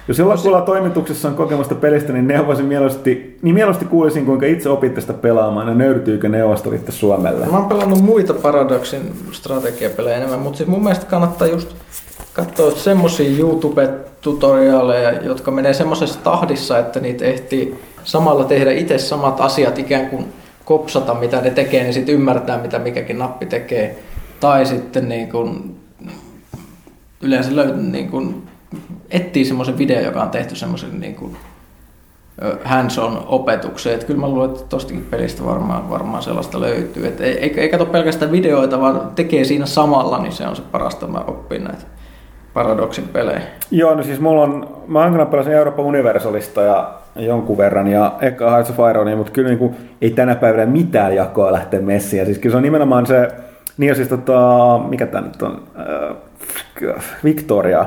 Jos 0.09 0.19
jollakulla 0.19 0.61
toimituksessa 0.61 1.29
on 1.29 1.35
kokemusta 1.35 1.75
pelistä, 1.75 2.13
niin 2.13 2.29
neuvoisin 2.29 2.65
mieluusti, 2.65 3.39
niin 3.43 3.55
mieluusti 3.55 3.85
kuulisin, 3.85 4.27
kuinka 4.27 4.47
itse 4.47 4.69
opit 4.69 4.95
tästä 4.95 5.13
pelaamaan 5.13 5.69
ja 5.69 5.75
nöyrtyykö 5.75 6.29
neuvostoliitto 6.29 6.93
Suomelle. 6.93 7.47
Mä 7.47 7.57
oon 7.57 7.69
pelannut 7.69 8.01
muita 8.01 8.35
Paradoxin 8.35 9.13
strategiapelejä 9.33 10.17
enemmän, 10.17 10.41
mutta 10.41 10.57
siis 10.57 10.69
mun 10.69 10.83
mielestä 10.83 11.07
kannattaa 11.07 11.49
just 11.49 11.75
katsoa 12.33 12.71
semmosia 12.71 13.39
YouTube-tutoriaaleja, 13.39 15.13
jotka 15.13 15.51
menee 15.51 15.75
semmoisessa 15.75 16.21
tahdissa, 16.25 16.79
että 16.79 17.01
niitä 17.01 17.25
ehtii 17.25 17.79
samalla 18.05 18.45
tehdä 18.45 18.73
itse 18.73 18.99
samat 18.99 19.41
asiat 19.41 19.79
ikään 19.79 20.07
kuin 20.07 20.25
kopsata, 20.65 21.15
mitä 21.15 21.41
ne 21.41 21.51
tekee, 21.51 21.83
niin 21.83 21.95
sitten 21.95 22.15
ymmärtää, 22.15 22.63
mitä 22.63 22.79
mikäkin 22.79 23.19
nappi 23.19 23.47
tekee. 23.47 23.99
Tai 24.41 24.67
sitten 24.67 25.09
niin 25.09 25.29
kun, 25.31 25.77
yleensä 27.23 27.57
löytyy 27.57 27.83
niin 27.83 28.11
kun, 28.11 28.43
etsii 29.11 29.45
semmoisen 29.45 29.79
video, 29.79 30.01
joka 30.01 30.23
on 30.23 30.31
tehty 30.31 30.57
semmoisen 30.57 31.01
niin 31.01 31.15
kuin 31.15 31.37
hands-on 32.65 33.25
opetukseen. 33.27 33.95
Että 33.95 34.07
kyllä 34.07 34.21
mä 34.21 34.29
luulen, 34.29 34.51
että 34.51 34.65
tostakin 34.69 35.07
pelistä 35.11 35.45
varmaan, 35.45 35.91
varmaan 35.91 36.23
sellaista 36.23 36.61
löytyy. 36.61 37.07
Et 37.07 37.21
ei, 37.21 37.61
ei, 37.61 37.69
katso 37.69 37.87
pelkästään 37.87 38.33
videoita, 38.33 38.81
vaan 38.81 39.01
tekee 39.15 39.45
siinä 39.45 39.67
samalla, 39.67 40.19
niin 40.19 40.33
se 40.33 40.47
on 40.47 40.57
se 40.57 40.63
parasta, 40.73 41.07
mä 41.07 41.19
oppin 41.19 41.65
näitä 41.65 41.83
Paradoxin 42.55 43.09
pelejä. 43.09 43.41
Joo, 43.71 43.95
no 43.95 44.03
siis 44.03 44.21
mulla 44.21 44.43
on, 44.43 44.69
mä 44.87 45.01
aina 45.01 45.27
pelasin 45.27 45.53
Euroopan 45.53 45.85
Universalista 45.85 46.63
ja 46.63 46.93
jonkun 47.17 47.59
verran 47.59 47.89
ja 47.89 48.13
eka 48.21 48.51
Hearts 48.51 48.71
of 48.71 48.91
Ironia, 48.91 49.17
mutta 49.17 49.33
kyllä 49.33 49.49
niin 49.49 49.59
kuin, 49.59 49.77
ei 50.01 50.11
tänä 50.11 50.35
päivänä 50.35 50.67
mitään 50.67 51.17
jakoa 51.17 51.53
lähteä 51.53 51.81
messiin. 51.81 52.27
Siis 52.27 52.39
kyllä 52.39 52.53
se 52.53 52.57
on 52.57 52.63
nimenomaan 52.63 53.07
se, 53.07 53.29
niin 53.79 53.97
siis 53.97 54.09
tota, 54.09 54.81
mikä 54.89 55.07
tämä 55.07 55.27
nyt 55.27 55.43
on, 55.43 55.63
äh, 55.79 57.05
Victoria, 57.25 57.87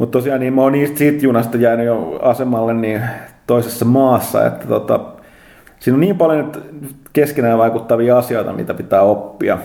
mutta 0.00 0.18
tosiaan 0.18 0.40
niin 0.40 0.52
mä 0.52 0.62
oon 0.62 0.72
niistä 0.72 0.98
siitä 0.98 1.24
junasta 1.24 1.56
jäänyt 1.56 1.86
jo 1.86 2.18
asemalle 2.22 2.74
niin 2.74 3.02
toisessa 3.46 3.84
maassa, 3.84 4.46
että 4.46 4.66
tota, 4.66 5.00
siinä 5.80 5.94
on 5.94 6.00
niin 6.00 6.18
paljon 6.18 6.52
keskenään 7.12 7.58
vaikuttavia 7.58 8.18
asioita, 8.18 8.52
mitä 8.52 8.74
pitää 8.74 9.02
oppia. 9.02 9.58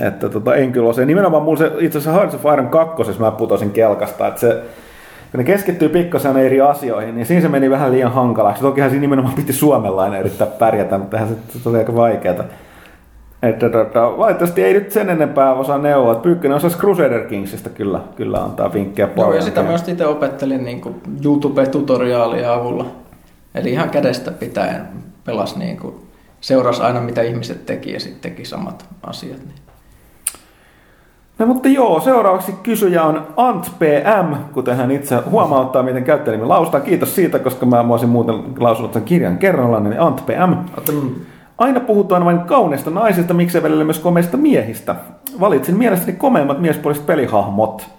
Että 0.00 0.28
tota, 0.28 0.54
en 0.54 0.72
kyllä 0.72 0.88
ole. 0.88 1.06
Nimenomaan 1.06 1.42
mulla 1.42 1.58
se, 1.58 1.72
itse 1.78 1.98
asiassa 1.98 2.18
Hearts 2.20 2.34
of 2.34 2.52
Iron 2.52 2.68
2. 2.68 3.02
mä 3.18 3.30
putosin 3.30 3.70
kelkasta, 3.70 4.26
että 4.26 4.40
se, 4.40 4.62
kun 5.30 5.38
ne 5.38 5.44
keskittyy 5.44 5.88
pikkasen 5.88 6.36
eri 6.36 6.60
asioihin, 6.60 7.14
niin 7.14 7.26
siinä 7.26 7.42
se 7.42 7.48
meni 7.48 7.70
vähän 7.70 7.92
liian 7.92 8.12
hankalaksi. 8.12 8.62
Tokihan 8.62 8.90
siinä 8.90 9.00
nimenomaan 9.00 9.34
piti 9.34 9.52
suomenlainen 9.52 10.20
yrittää 10.20 10.46
pärjätä, 10.46 10.98
mutta 10.98 11.18
se, 11.18 11.58
se 11.62 11.68
oli 11.68 11.78
aika 11.78 11.94
vaikeaa. 11.94 12.44
Että 13.42 13.68
tota, 13.68 14.18
valitettavasti 14.18 14.62
ei 14.62 14.72
nyt 14.72 14.92
sen 14.92 15.10
enempää 15.10 15.52
osaa 15.52 15.78
neuvoa. 15.78 16.14
Pyykkönen 16.14 16.56
osaisi 16.56 16.78
Crusader 16.78 17.24
Kingsista 17.24 17.70
kyllä, 17.70 18.00
kyllä 18.16 18.42
antaa 18.42 18.72
vinkkejä 18.72 19.06
paljon. 19.06 19.28
Joo, 19.28 19.36
ja 19.36 19.42
sitä 19.42 19.62
myös 19.62 19.88
itse 19.88 20.06
opettelin 20.06 20.64
niin 20.64 20.82
YouTube-tutoriaalia 21.24 22.54
avulla. 22.54 22.86
Eli 23.54 23.70
ihan 23.70 23.90
kädestä 23.90 24.30
pitäen 24.30 24.88
pelas 25.24 25.56
niin 25.56 25.76
kuin, 25.76 25.94
seurasi 26.40 26.82
aina 26.82 27.00
mitä 27.00 27.22
ihmiset 27.22 27.66
teki 27.66 27.92
ja 27.92 28.00
sitten 28.00 28.20
teki 28.30 28.44
samat 28.44 28.84
asiat. 29.02 29.38
Niin. 29.38 29.60
No 31.38 31.46
mutta 31.46 31.68
joo, 31.68 32.00
seuraavaksi 32.00 32.52
kysyjä 32.62 33.02
on 33.02 33.26
AntPM, 33.36 34.34
kuten 34.52 34.76
hän 34.76 34.90
itse 34.90 35.16
huomauttaa, 35.16 35.82
miten 35.82 36.04
käyttäjänimi 36.04 36.48
laustaa. 36.48 36.80
Kiitos 36.80 37.14
siitä, 37.14 37.38
koska 37.38 37.66
mä 37.66 37.88
voisin 37.88 38.08
muuten 38.08 38.34
lausunut 38.58 38.92
sen 38.92 39.02
kirjan 39.02 39.38
kerralla, 39.38 39.80
niin 39.80 40.00
AntPM. 40.00 40.52
Aina 41.60 41.80
puhutaan 41.80 42.24
vain 42.24 42.38
kauneista 42.40 42.90
naisista, 42.90 43.34
miksei 43.34 43.62
välillä 43.62 43.84
myös 43.84 43.98
komeista 43.98 44.36
miehistä. 44.36 44.94
Valitsin 45.40 45.76
mielestäni 45.76 46.12
komeimmat 46.12 46.60
miespuoliset 46.60 47.06
pelihahmot, 47.06 47.90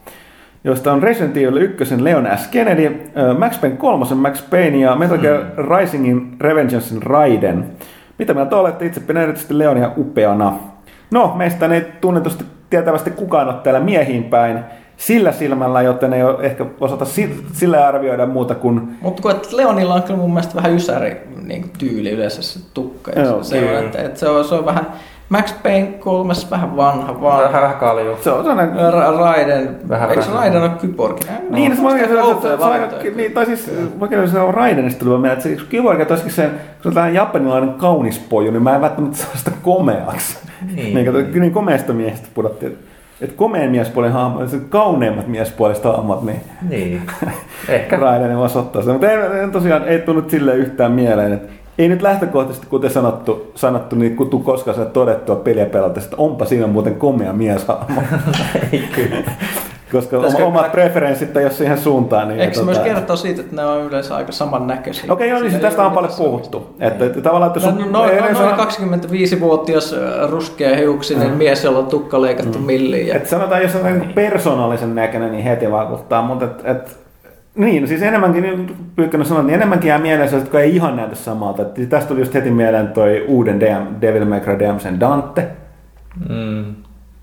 joista 0.64 0.94
on 0.94 1.04
Resident 1.04 1.38
Evil 1.38 1.58
1 1.58 2.04
Leon 2.04 2.28
S. 2.36 2.48
Kennedy, 2.48 3.12
Max 3.38 3.62
Payne 3.62 3.78
3 3.78 4.06
Max 4.16 4.50
Payne 4.50 4.78
ja 4.78 4.96
Metal 4.96 5.18
Gear 5.18 5.44
mm. 5.44 5.78
Risingin 5.78 6.36
Revengeancein 6.40 7.04
Raiden. 7.04 7.66
Mitä 8.20 8.34
mieltä 8.34 8.56
olette 8.56 8.86
itse 8.86 9.00
pidän 9.00 9.24
erityisesti 9.24 9.58
Leonia 9.58 9.92
upeana? 9.98 10.54
No, 11.12 11.34
meistä 11.36 11.66
ei 11.66 11.82
tunnetusti 12.02 12.46
tietävästi 12.70 13.12
kukaan 13.12 13.48
ole 13.48 13.56
täällä 13.64 13.80
miehiin 13.80 14.24
päin 14.24 14.60
sillä 15.02 15.32
silmällä, 15.32 15.82
joten 15.82 16.14
ei 16.14 16.23
ole 16.23 16.38
ehkä 16.41 16.65
osata 16.80 17.06
sillä 17.53 17.88
arvioida 17.88 18.26
muuta 18.26 18.56
kuin... 18.56 18.98
Mutta 19.02 19.22
kun 19.22 19.34
Leonilla 19.52 19.94
on 19.94 20.03
kyllä 20.03 20.19
mun 20.19 20.34
mielestä 20.34 20.56
vähän 20.56 20.73
ysäri 20.73 21.18
niin 21.44 21.72
tyyli 21.78 22.10
yleensä 22.11 22.41
se 22.41 22.60
tukka. 22.73 23.11
Ja 23.11 23.22
Joo, 23.22 23.44
se, 23.44 23.78
on, 23.78 23.86
että, 23.86 24.02
että 24.02 24.19
se, 24.19 24.30
on, 24.30 24.45
se 24.45 24.56
on 24.56 24.65
vähän 24.65 24.88
Max 25.30 25.53
Payne 25.64 25.88
kolmas 25.88 26.52
vähän 26.52 26.78
vanha 26.78 27.22
vaan. 27.22 27.44
Vähän, 27.44 27.61
vähän 27.61 27.78
kalju. 27.78 28.18
Se 28.22 28.32
on 28.32 28.45
sellainen... 28.45 28.76
Ra- 28.76 29.19
Raiden, 29.19 29.90
vähän 29.90 30.10
eikö 30.10 30.22
se 30.22 30.32
Raiden 30.32 30.61
ole 30.61 30.69
kyborgi? 30.69 31.22
Niin, 31.49 31.76
se, 31.76 31.82
se, 32.41 33.11
niin, 33.15 33.32
tai 33.32 33.45
siis 33.45 33.72
vaikka 33.99 34.28
se 34.28 34.40
on 34.40 34.53
Raidenista 34.53 35.06
tuli 35.06 35.18
mieleen, 35.18 35.38
että 35.38 35.49
se 35.49 35.65
kyborgi 35.69 36.02
on 36.10 36.18
se, 36.18 36.23
kun 36.23 36.32
se 36.32 36.49
on 36.86 36.94
tällainen 36.94 37.15
japanilainen 37.15 37.73
kaunis 37.73 38.19
poju, 38.19 38.52
niin 38.52 38.64
mä 38.64 38.76
en 38.76 38.82
välttämättä 38.82 39.18
saa 39.18 39.36
sitä 39.36 39.52
komeaksi. 39.61 40.38
Niin, 40.76 40.95
niin, 40.95 41.41
niin 41.41 41.53
komeasta 41.53 41.94
miehestä 41.94 42.28
pudottiin. 42.34 42.90
Että 43.22 43.35
komeen 43.35 43.72
miespuolen 43.72 44.11
hahmot, 44.11 44.49
se 44.49 44.57
kauneimmat 44.69 45.27
miespuoliset 45.27 45.84
hahmot, 45.84 46.23
niin 46.23 46.41
Niin. 46.69 47.02
Ehkä. 47.69 47.95
Raiden 47.95 48.38
voisi 48.38 48.57
ottaa 48.57 48.81
sen. 48.81 48.93
Mutta 48.93 49.11
ei, 49.11 49.18
ei, 49.18 49.49
tosiaan 49.52 49.88
ei 49.88 49.99
tullut 49.99 50.30
silleen 50.30 50.57
yhtään 50.57 50.91
mieleen, 50.91 51.34
että 51.34 51.53
ei 51.77 51.89
nyt 51.89 52.02
lähtökohtaisesti, 52.02 52.68
kuten 52.68 52.89
sanottu, 52.89 53.52
sanottu 53.56 53.95
niin 53.95 54.15
kun 54.15 54.30
tuu 54.30 54.39
koskaan 54.39 54.76
sille 54.76 54.89
todettua 54.89 55.35
peliä 55.35 55.65
pelata, 55.65 55.99
että 55.99 56.15
onpa 56.18 56.45
siinä 56.45 56.68
muuten 56.68 56.95
komea 56.95 57.34
mieshahmo. 57.34 58.02
Ei 58.72 58.84
kyllä. 58.95 59.18
Koska 59.91 60.18
oma, 60.18 60.45
omat 60.45 60.72
preferenssit 60.72 61.38
ei 61.38 61.43
ole 61.45 61.51
siihen 61.51 61.77
suuntaan. 61.77 62.27
Niin 62.27 62.39
Eikö 62.39 62.53
se 62.53 62.63
myös 62.63 62.77
tota- 62.77 62.84
kertoa 62.84 63.15
siitä, 63.15 63.41
että 63.41 63.55
ne 63.55 63.65
on 63.65 63.81
yleensä 63.84 64.15
aika 64.15 64.31
samannäköisiä? 64.31 65.13
Okei, 65.13 65.30
joo, 65.30 65.39
niin 65.39 65.59
tästä 65.59 65.84
on 65.85 65.91
paljon 65.91 66.13
puhuttu. 66.18 66.76
Että, 66.80 67.05
että 67.05 67.22
tavallaan, 67.22 67.51
että 67.57 67.69
No, 67.72 67.76
sun, 67.76 67.91
no, 67.91 67.99
no, 68.05 68.09
ei 68.11 68.22
noin 68.22 68.35
sano- 68.35 68.63
25-vuotias 68.63 69.93
äh, 69.93 70.30
ruskea 70.30 70.76
hiuksinen 70.76 71.31
mies, 71.31 71.63
jolla 71.63 71.80
on 71.80 71.85
tukka 71.88 72.22
leikattu 72.22 72.57
Mm. 72.59 72.65
milliin. 72.65 73.07
Ja... 73.07 73.15
että 73.15 73.30
sanotaan, 73.30 73.61
jos 73.61 73.76
on 73.76 73.84
niin 73.99 74.13
persoonallisen 74.13 74.95
näköinen, 74.95 75.31
niin 75.31 75.43
heti 75.43 75.72
vaikuttaa, 75.72 76.22
mutta 76.22 76.45
et, 76.45 76.61
et, 76.65 76.97
niin, 77.55 77.88
siis 77.88 78.01
enemmänkin, 78.01 78.43
niin 78.43 78.76
Pyykkönen 78.95 79.27
sanoi, 79.27 79.43
niin 79.43 79.53
enemmänkin 79.55 79.88
jää 79.88 79.97
mieleen 79.97 80.30
sellaiset, 80.30 80.47
jotka 80.47 80.59
ei 80.59 80.76
ihan 80.76 80.95
näytä 80.95 81.15
samalta. 81.15 81.61
Et 81.61 81.89
tästä 81.89 82.07
tuli 82.07 82.19
just 82.19 82.34
heti 82.34 82.49
mieleen 82.51 82.88
toi 82.88 83.26
uuden 83.27 83.59
DM, 83.59 84.01
Devil 84.01 84.26
May 84.26 84.39
Cry 84.39 84.59
DMCn 84.59 84.99
Dante. 84.99 85.47
Mm. 86.30 86.65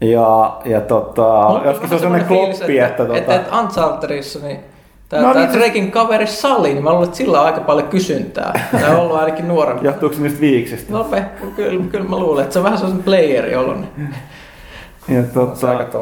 Ja, 0.00 0.56
ja 0.64 0.80
tota, 0.80 1.26
on 1.26 1.64
joskus 1.64 1.88
se 1.88 1.94
on 1.94 2.00
semmoinen 2.00 2.28
sellainen 2.28 2.28
fiilis, 2.28 2.58
kloppi, 2.58 2.78
että, 2.78 2.86
että, 2.88 3.04
tota, 3.04 3.18
että, 3.18 3.34
että 3.34 3.58
Unchartedissa 3.60 4.38
niin 4.46 4.60
Tämä, 5.08 5.22
No 5.22 5.28
no, 5.28 5.34
tämä 5.34 5.44
niin, 5.44 5.52
se- 5.54 5.58
Trekin 5.58 5.90
kaveri 5.90 6.26
Sali, 6.26 6.68
niin 6.74 6.84
mä 6.84 6.90
luulen, 6.90 7.04
että 7.06 7.16
sillä 7.16 7.40
on 7.40 7.46
aika 7.46 7.60
paljon 7.60 7.88
kysyntää. 7.88 8.68
Tämä 8.80 8.88
on 8.92 9.00
ollut 9.00 9.16
ainakin 9.16 9.48
nuorempi. 9.48 9.86
johtuuko 9.86 10.14
se 10.14 10.22
niistä 10.22 10.40
viiksistä? 10.40 10.92
No 10.92 11.06
me, 11.10 11.24
kyllä, 11.56 11.84
kyllä 11.90 12.08
mä 12.08 12.16
luulen, 12.18 12.42
että 12.42 12.52
se 12.52 12.58
on 12.58 12.64
vähän 12.64 12.78
sellaisen 12.78 13.04
playeri 13.04 13.56
ollut. 13.56 13.76
Niin. 13.96 14.14
Ja, 15.08 15.22
Se 15.22 15.28
tota, 15.28 15.70
aika 15.70 15.98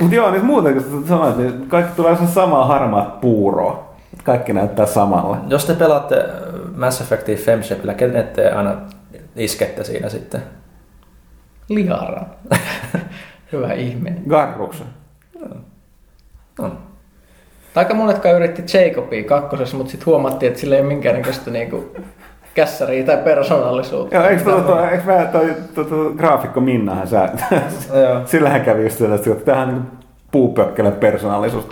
mutta 0.00 0.14
joo, 0.14 0.30
nyt 0.30 0.42
muuten 0.42 0.74
kun 0.74 1.02
sä 1.02 1.08
sanoit, 1.08 1.36
niin 1.36 1.68
kaikki 1.68 1.92
tulee 1.96 2.16
sen 2.16 2.28
samaa 2.28 2.66
harmaat 2.66 3.20
puuroa. 3.20 3.86
Kaikki 4.24 4.52
näyttää 4.52 4.86
samalle. 4.86 5.36
Jos 5.48 5.64
te 5.64 5.74
pelaatte 5.74 6.24
Mass 6.76 7.00
Effectia 7.00 7.36
Femshapilla, 7.36 7.94
kenen 7.94 8.28
te 8.28 8.50
aina 8.50 8.74
iskette 9.36 9.84
siinä 9.84 10.08
sitten? 10.08 10.42
Liara. 11.68 12.22
Hyvä 13.52 13.72
ihminen. 13.72 14.22
Garruksen. 14.28 14.86
No. 16.58 16.70
Aika 17.74 17.94
monetkaan 17.94 18.34
yritti 18.34 18.62
Jacobia 18.78 19.24
kakkosessa, 19.24 19.76
mutta 19.76 19.90
sitten 19.90 20.06
huomattiin, 20.06 20.48
että 20.48 20.60
sillä 20.60 20.74
ei 20.74 20.80
ole 20.80 20.88
minkäännäköistä 20.88 21.50
niinku 21.50 21.96
kässäriä 22.54 23.04
tai 23.06 23.16
persoonallisuutta. 23.16 24.16
Joo, 24.16 24.24
eikö 24.28 24.42
tuota, 24.42 24.90
eikö 24.90 25.04
mä 25.04 25.24
toi, 25.24 25.54
tuota, 25.74 25.94
graafikko 26.16 26.60
Minnahan 26.60 27.08
sä, 27.08 27.28
Joo. 27.94 28.20
sillähän 28.24 28.60
kävi 28.60 28.82
just 28.82 28.98
sellaista, 28.98 29.30
että 29.30 29.44
tähän 29.44 29.68
niin 29.68 29.82
puupökkelön 30.30 30.92
persoonallisuus. 30.92 31.68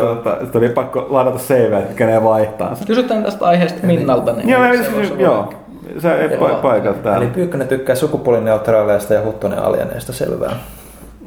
Tuota, 0.00 0.36
sitten 0.40 0.58
oli 0.58 0.68
pakko 0.68 1.06
ladata 1.10 1.38
save, 1.38 1.78
että 1.78 1.94
kenee 1.94 2.24
vaihtaa 2.24 2.74
sen. 2.74 2.86
Kysytään 2.86 3.24
tästä 3.24 3.44
aiheesta 3.44 3.86
Minnalta. 3.86 4.32
Niin 4.32 4.48
Joo, 4.48 4.62
se 4.62 4.70
ei, 4.70 4.84
se, 4.84 4.90
olla- 5.12 5.20
joo, 5.22 5.54
sä 5.98 6.18
et 6.24 6.30
Joo. 6.32 6.48
pa- 6.48 6.62
paikalla 6.62 6.96
Eli 6.96 7.02
täällä. 7.04 7.26
Pyykkönen 7.34 7.68
tykkää 7.68 7.96
sukupuolineutraaleista 7.96 9.14
ja 9.14 9.22
Huttunen 9.24 9.58
alieneista, 9.58 10.12
selvää. 10.12 10.56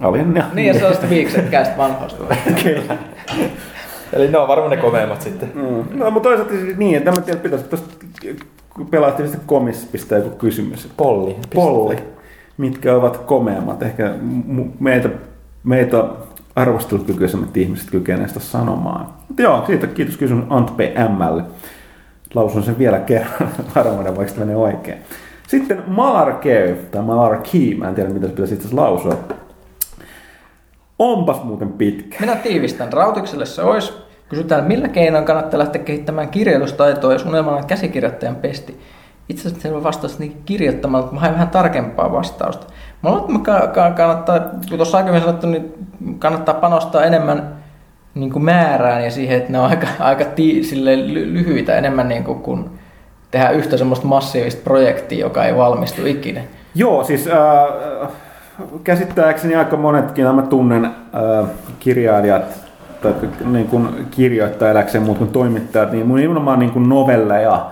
Olin 0.01 0.35
ja... 0.35 0.43
Niin, 0.53 0.67
ja 0.67 0.73
se 0.73 0.85
on 0.85 0.91
sitten 0.91 1.09
viiksetkäistä 1.09 1.77
vanhoista. 1.77 2.23
Kyllä. 2.63 2.97
Eli 4.13 4.27
ne 4.27 4.37
on 4.37 4.47
varmaan 4.47 4.71
ne 4.71 4.77
komeimmat 4.77 5.21
sitten. 5.21 5.51
Mm. 5.55 5.99
No, 5.99 6.11
mutta 6.11 6.29
toisaalta 6.29 6.53
siis 6.53 6.77
niin, 6.77 6.97
että 6.97 7.11
mä 7.11 7.21
tiedän, 7.21 7.41
pitäisi 7.41 7.65
tuosta 7.65 8.05
pelaaktiivista 8.91 9.37
komissa 9.45 9.87
pistää 9.91 10.17
joku 10.17 10.37
kysymys. 10.37 10.89
Polli. 10.97 11.35
Polli. 11.53 11.95
Mitkä 12.57 12.95
ovat 12.95 13.17
komeammat? 13.17 13.83
Ehkä 13.83 14.13
meitä, 14.79 15.09
meitä 15.63 16.03
arvostelukykyisemmät 16.55 17.57
ihmiset 17.57 17.89
kykenevät 17.91 18.27
sitä 18.27 18.39
sanomaan. 18.39 19.05
Mutta 19.27 19.41
joo, 19.41 19.63
siitä 19.65 19.87
kiitos 19.87 20.17
kysyn 20.17 20.43
Ant 20.49 20.77
P. 20.77 20.79
Mlle. 21.09 21.43
Lausun 22.35 22.63
sen 22.63 22.77
vielä 22.77 22.99
kerran 22.99 23.49
varmuuden, 23.75 24.17
vaikka 24.17 24.33
se 24.33 24.39
menee 24.39 24.55
oikein. 24.55 24.97
Sitten 25.47 25.83
Malarkey, 25.87 26.75
tai 26.91 27.01
Malarkey, 27.01 27.75
mä 27.77 27.89
en 27.89 27.95
tiedä 27.95 28.09
mitä 28.09 28.27
se 28.27 28.31
pitäisi 28.33 28.53
itse 28.53 28.67
asiassa 28.67 28.83
lausua. 28.83 29.17
Onpas 30.99 31.43
muuten 31.43 31.71
pitkä. 31.71 32.17
Minä 32.19 32.35
tiivistän. 32.35 32.93
Rautikselle 32.93 33.45
se 33.45 33.61
olisi. 33.61 33.93
Kysytään, 34.29 34.63
millä 34.63 34.87
keinoin 34.87 35.25
kannattaa 35.25 35.59
lähteä 35.59 35.83
kehittämään 35.83 36.29
kirjoitustaitoa, 36.29 37.13
jos 37.13 37.25
unelmana 37.25 37.57
on 37.57 37.65
käsikirjoittajan 37.65 38.35
pesti. 38.35 38.79
Itse 39.29 39.47
asiassa 39.47 39.61
selvä 39.61 39.83
vastaus 39.83 40.19
niin 40.19 40.41
kirjoittamalla, 40.45 41.03
mutta 41.03 41.15
mä 41.15 41.21
hain 41.21 41.33
vähän 41.33 41.49
tarkempaa 41.49 42.11
vastausta. 42.11 42.67
Mä 43.03 43.11
luulen, 43.11 43.35
että 43.35 43.91
kannattaa, 43.95 44.39
kun 44.39 44.77
tuossa 44.77 44.97
aikaisemmin 44.97 45.21
sanottu, 45.21 45.47
niin 45.47 45.73
kannattaa 46.19 46.55
panostaa 46.55 47.03
enemmän 47.03 47.55
niin 48.15 48.31
kuin 48.31 48.43
määrään 48.43 49.03
ja 49.03 49.11
siihen, 49.11 49.37
että 49.37 49.51
ne 49.51 49.59
on 49.59 49.69
aika, 49.69 49.87
aika 49.99 50.25
tii, 50.25 50.61
ly- 50.61 51.33
lyhyitä 51.33 51.75
enemmän 51.75 52.09
niin 52.09 52.23
kuin, 52.23 52.39
kun 52.39 52.69
tehdään 53.31 53.55
yhtä 53.55 53.77
semmoista 53.77 54.07
massiivista 54.07 54.61
projektia, 54.63 55.19
joka 55.19 55.45
ei 55.45 55.55
valmistu 55.55 56.05
ikinä. 56.05 56.41
Joo, 56.75 57.03
siis 57.03 57.27
äh, 57.27 58.09
käsittääkseni 58.83 59.55
aika 59.55 59.77
monetkin, 59.77 60.35
mä 60.35 60.41
tunnen 60.41 60.85
äh, 60.85 61.49
kirjailijat 61.79 62.67
tai 63.01 63.13
niin 63.45 63.67
kuin 63.67 63.89
kirjoittajaläkseen 64.11 65.03
muut 65.03 65.17
kuin 65.17 65.29
toimittajat, 65.29 65.91
niin 65.91 66.07
mun 66.07 66.17
nimenomaan 66.17 66.59
niin 66.59 66.71
kuin 66.71 66.89
novelleja, 66.89 67.65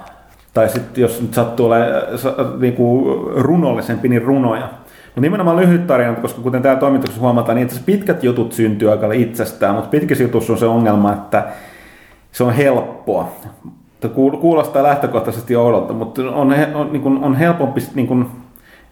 tai 0.53 0.69
sitten 0.69 1.01
jos 1.01 1.21
nyt 1.21 1.33
sattuu 1.33 1.65
olemaan 1.65 2.01
niin 2.59 2.73
kuin 2.73 3.05
runollisempi, 3.35 4.09
niin 4.09 4.21
runoja. 4.21 4.69
Mutta 5.05 5.21
nimenomaan 5.21 5.57
lyhyt 5.57 5.87
tarina, 5.87 6.13
koska 6.13 6.41
kuten 6.41 6.61
täällä 6.61 6.79
toimituksessa 6.79 7.21
huomataan, 7.21 7.55
niin 7.55 7.65
itse 7.65 7.81
pitkät 7.85 8.23
jutut 8.23 8.53
syntyy 8.53 8.91
aika 8.91 9.13
itsestään, 9.13 9.75
mutta 9.75 9.89
pitkissä 9.89 10.23
jutussa 10.23 10.53
on 10.53 10.59
se 10.59 10.65
ongelma, 10.65 11.13
että 11.13 11.43
se 12.31 12.43
on 12.43 12.53
helppoa. 12.53 13.31
Tämä 13.99 14.13
kuul- 14.13 14.37
Kuulostaa 14.37 14.83
lähtökohtaisesti 14.83 15.55
oudolta, 15.55 15.93
mutta 15.93 16.21
on, 16.21 16.55
on, 16.73 16.89
niin 16.91 17.01
kuin, 17.01 17.23
on 17.23 17.35
helpompi, 17.35 17.81
niin 17.95 18.07
kuin, 18.07 18.27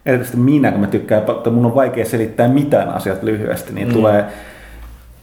erityisesti 0.06 0.38
minä, 0.38 0.70
kun 0.70 0.80
mä 0.80 0.86
tykkään, 0.86 1.22
että 1.22 1.50
mun 1.50 1.66
on 1.66 1.74
vaikea 1.74 2.04
selittää 2.04 2.48
mitään 2.48 2.88
asiat 2.88 3.22
lyhyesti, 3.22 3.72
niin 3.72 3.88
mm. 3.88 3.94
tulee 3.94 4.24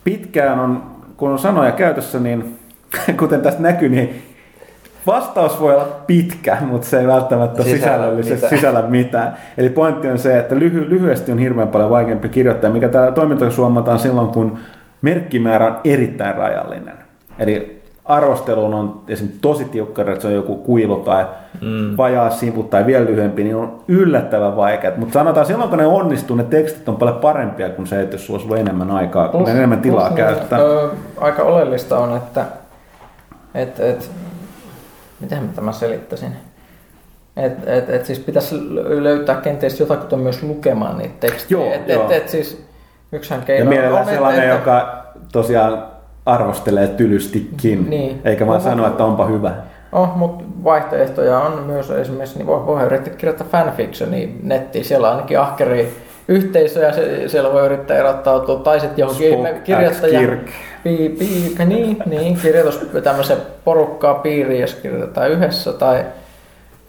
pitkään 0.04 0.60
on, 0.60 0.84
kun 1.18 1.32
on 1.32 1.40
sanoja 1.40 1.72
käytössä, 1.72 2.20
niin 2.20 2.60
kuten 3.20 3.42
tästä 3.42 3.62
näkyy, 3.62 3.90
niin 3.90 4.22
vastaus 5.08 5.62
voi 5.62 5.76
olla 5.76 6.02
pitkä, 6.08 6.58
mutta 6.62 6.88
se 6.88 7.00
ei 7.00 7.08
välttämättä 7.08 7.64
Sisällä 7.64 7.80
sisällöllisesti 7.80 8.36
mitään. 8.36 8.60
sisällä 8.60 8.82
mitään. 8.82 9.38
Eli 9.58 9.70
pointti 9.70 10.08
on 10.08 10.20
se, 10.20 10.40
että 10.40 10.56
lyhy- 10.56 10.90
lyhyesti 10.90 11.32
on 11.32 11.38
hirveän 11.38 11.68
paljon 11.68 11.90
vaikeampi 11.90 12.30
kirjoittaa, 12.30 12.70
mikä 12.70 12.90
täällä 12.90 13.12
toimintaksi 13.12 13.58
huomataan 13.58 14.00
silloin, 14.00 14.28
kun 14.28 14.58
merkkimäärä 15.02 15.68
on 15.68 15.80
erittäin 15.84 16.36
rajallinen. 16.36 16.94
Eli 17.40 17.81
arvosteluun 18.12 18.74
on 18.74 19.02
esimerkiksi 19.08 19.42
tosi 19.42 19.66
tiukka, 19.66 20.02
että 20.02 20.20
se 20.20 20.28
on 20.28 20.34
joku 20.34 20.56
kuilu 20.56 20.96
tai 20.96 21.26
mm. 21.62 21.98
vajaa 21.98 22.30
sivu 22.30 22.64
tai 22.64 22.86
vielä 22.86 23.06
lyhyempi, 23.06 23.44
niin 23.44 23.56
on 23.56 23.80
yllättävän 23.88 24.56
vaikeat. 24.56 24.98
Mutta 24.98 25.14
sanotaan, 25.14 25.46
silloin 25.46 25.70
kun 25.70 25.80
ne 25.80 25.86
onnistuu, 25.86 26.36
ne 26.36 26.44
tekstit 26.44 26.90
on 26.90 26.96
paljon 26.96 27.18
parempia 27.18 27.70
kuin 27.70 27.88
se, 27.88 28.02
että 28.02 28.16
jos 28.16 28.26
sulla 28.26 28.38
olisi 28.38 28.48
ollut 28.48 28.68
enemmän 28.68 28.92
aikaa, 28.92 29.28
kun 29.28 29.50
enemmän 29.50 29.82
tilaa 29.82 30.08
plus, 30.08 30.18
käyttää. 30.18 30.60
Ö, 30.60 30.90
aika 31.18 31.44
oleellista 31.44 32.00
on, 32.00 32.18
että 32.18 32.46
et, 33.56 33.80
et, 33.80 34.12
miten 35.20 35.44
mä 35.44 35.50
tämän 35.56 35.74
selittäisin? 35.74 36.32
Et, 37.38 37.68
et, 37.68 37.90
et 37.90 38.06
siis 38.06 38.20
pitäisi 38.20 38.56
lö- 38.56 39.04
löytää 39.04 39.36
kenties 39.36 39.80
jotakuta 39.80 40.18
myös 40.18 40.44
lukemaan 40.44 40.98
niitä 40.98 41.16
tekstejä. 41.20 41.62
Joo, 41.62 41.74
et, 41.74 41.88
joo. 41.88 42.06
et, 42.06 42.12
et, 42.12 42.30
siis 42.30 42.66
yksihän 43.12 43.42
Ja 43.42 43.46
keino 43.46 43.70
mielellään 43.70 44.08
on, 44.08 44.14
sellainen, 44.14 44.44
että- 44.44 44.56
joka 44.56 45.04
tosiaan 45.32 45.84
arvostelee 46.26 46.88
tylystikin, 46.88 47.90
Niin. 47.90 48.22
eikä 48.26 48.48
vaan 48.48 48.58
No, 48.58 48.64
sano, 48.64 48.88
että 48.88 49.04
onpa 49.06 49.26
hyvä. 49.26 49.52
Oh, 49.92 50.16
mutta 50.16 50.44
vaihtoehtoja 50.64 51.40
on 51.40 51.64
myös 51.64 51.92
esimerkiksi, 51.92 52.38
niin 52.38 52.48
voi, 52.48 52.66
voi 52.66 52.84
yrittää 52.84 53.14
kirjoittaa 53.14 53.48
fanfictionia 53.52 54.28
nettiin, 54.44 54.86
siellä 54.86 55.08
on 55.08 55.14
ainakin 55.16 55.40
ahkeria 55.40 55.86
yhteisöjä, 56.28 56.92
se, 56.92 57.28
siellä 57.28 57.54
voi 57.54 57.66
yrittää 57.66 57.98
erottautua, 57.98 58.56
tai 58.56 58.80
sitten 58.80 58.98
johonkin 59.04 59.34
Spock 59.34 59.56
X 59.58 59.64
kirjoittaja, 59.64 60.20
Kirk. 60.20 60.46
pi, 60.84 61.16
pi, 61.20 61.56
niin, 61.66 61.98
niin, 62.06 62.38
kirjoitus 62.42 62.90
tämmöisen 63.04 63.38
porukkaa 63.66 64.14
piiriin, 64.14 64.62
jos 64.62 64.76
kirjoitetaan 64.76 65.32
yhdessä, 65.32 65.74
tai, 65.74 66.06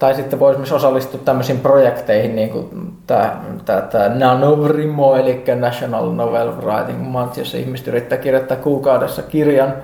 tai 0.02 0.14
sitten 0.14 0.40
voisi 0.40 0.58
myös 0.58 0.72
osallistua 0.72 1.20
tämmöisiin 1.24 1.60
projekteihin, 1.60 2.36
niin 2.36 2.50
kuin 2.50 2.92
tämä, 3.06 3.36
tämä, 3.64 3.80
tämä 3.80 4.08
NaNoWriMo, 4.08 5.16
eli 5.16 5.44
National 5.56 6.10
Novel 6.12 6.52
Writing 6.52 7.00
Month, 7.00 7.38
jossa 7.38 7.56
ihmiset 7.56 7.88
yrittää 7.88 8.18
kirjoittaa 8.18 8.56
kuukaudessa 8.56 9.22
kirjan, 9.22 9.74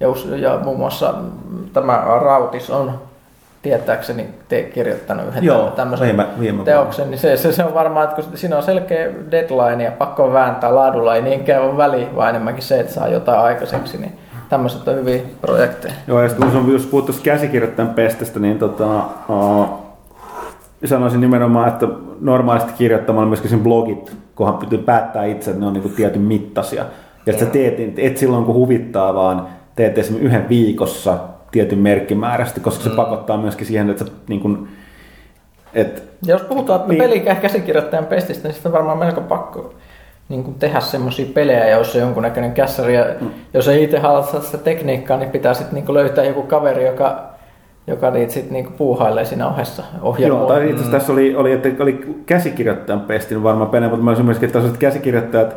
ja, 0.00 0.08
ja 0.36 0.58
muun 0.64 0.78
muassa 0.78 1.14
tämä 1.72 2.02
Rautis 2.22 2.70
on 2.70 3.00
tietääkseni 3.62 4.28
te 4.48 4.62
kirjoittanut 4.62 5.26
yhden 5.26 5.44
Joo, 5.44 5.70
tämmöisen 5.70 6.06
viime- 6.06 6.40
viime 6.40 6.64
teoksen, 6.64 7.10
niin 7.10 7.18
se, 7.18 7.36
se, 7.36 7.52
se, 7.52 7.64
on 7.64 7.74
varmaan, 7.74 8.08
että 8.08 8.22
kun 8.22 8.38
siinä 8.38 8.56
on 8.56 8.62
selkeä 8.62 9.08
deadline 9.30 9.84
ja 9.84 9.92
pakko 9.92 10.32
vääntää 10.32 10.74
laadulla, 10.74 11.14
ei 11.14 11.22
niinkään 11.22 11.62
ole 11.62 11.76
väli, 11.76 12.08
vaan 12.16 12.30
enemmänkin 12.30 12.62
se, 12.62 12.80
että 12.80 12.92
saa 12.92 13.08
jotain 13.08 13.40
aikaiseksi, 13.40 13.98
niin 13.98 14.18
tämmöiset 14.48 14.88
on 14.88 14.94
hyviä 14.94 15.22
projekteja. 15.40 15.94
Joo, 16.06 16.22
ja 16.22 16.28
sitten 16.28 16.50
kun 16.50 16.60
on 16.60 16.72
just 16.72 16.90
puhuttu 16.90 17.12
käsikirjoittajan 17.22 17.94
pestestä, 17.94 18.40
niin 18.40 18.58
tota, 18.58 18.96
uh, 19.28 19.68
sanoisin 20.84 21.20
nimenomaan, 21.20 21.68
että 21.68 21.88
normaalisti 22.20 22.72
kirjoittamalla 22.72 23.28
myöskin 23.28 23.50
sen 23.50 23.60
blogit 23.60 24.16
kunhan 24.34 24.58
pystyy 24.58 24.78
päättää 24.78 25.24
itse, 25.24 25.50
että 25.50 25.60
ne 25.60 25.66
on 25.66 25.72
niin 25.72 25.82
kuin 25.82 25.94
tietyn 25.94 26.22
mittaisia. 26.22 26.84
Ja 27.26 27.32
että 27.32 27.44
sä 27.44 27.50
teet, 27.50 27.98
et 27.98 28.16
silloin 28.16 28.44
kun 28.44 28.54
huvittaa, 28.54 29.14
vaan 29.14 29.46
teet 29.76 29.98
esimerkiksi 29.98 30.26
yhden 30.26 30.48
viikossa 30.48 31.18
tietyn 31.50 31.78
merkkimäärästi, 31.78 32.60
koska 32.60 32.84
se 32.84 32.90
mm. 32.90 32.96
pakottaa 32.96 33.36
myöskin 33.36 33.66
siihen, 33.66 33.90
että 33.90 34.04
sä 34.04 34.10
niin 34.28 34.40
kuin, 34.40 34.68
et, 35.74 36.02
Jos 36.26 36.42
puhutaan 36.42 36.88
niin. 36.88 36.98
pelikäsikirjoittajan 36.98 38.06
pestistä, 38.06 38.48
niin 38.48 38.54
sitten 38.54 38.72
on 38.72 38.78
varmaan 38.78 38.98
melko 38.98 39.20
pakko 39.20 39.74
niin 40.28 40.44
kuin 40.44 40.54
tehdä 40.54 40.80
semmoisia 40.80 41.26
pelejä, 41.34 41.68
joissa 41.68 41.98
on 41.98 42.04
jonkunnäköinen 42.04 42.52
kässäri. 42.52 42.94
Ja 42.94 43.06
mm. 43.20 43.30
jos 43.54 43.68
ei 43.68 43.82
itse 43.82 43.98
halua 43.98 44.22
sitä 44.22 44.58
tekniikkaa, 44.58 45.16
niin 45.16 45.30
pitää 45.30 45.54
sitten 45.54 45.74
niin 45.74 45.94
löytää 45.94 46.24
joku 46.24 46.42
kaveri, 46.42 46.86
joka, 46.86 47.22
joka 47.86 48.10
niitä 48.10 48.32
sitten 48.32 48.52
niin 48.52 48.72
puuhailee 48.72 49.24
siinä 49.24 49.48
ohessa 49.48 49.82
Joo, 50.18 50.46
tai 50.46 50.62
itse 50.62 50.74
asiassa 50.74 50.90
mm. 50.90 50.98
tässä 50.98 51.12
oli, 51.12 51.36
oli, 51.36 51.52
että 51.52 51.68
oli 51.80 52.04
käsikirjoittajan 52.26 53.00
pestin 53.00 53.42
varmaan 53.42 53.70
pene, 53.70 53.88
mutta 53.88 54.04
mä 54.04 54.10
olisin 54.10 54.26
myöskin, 54.26 54.46
että 54.46 54.78
käsikirjoittajat 54.78 55.56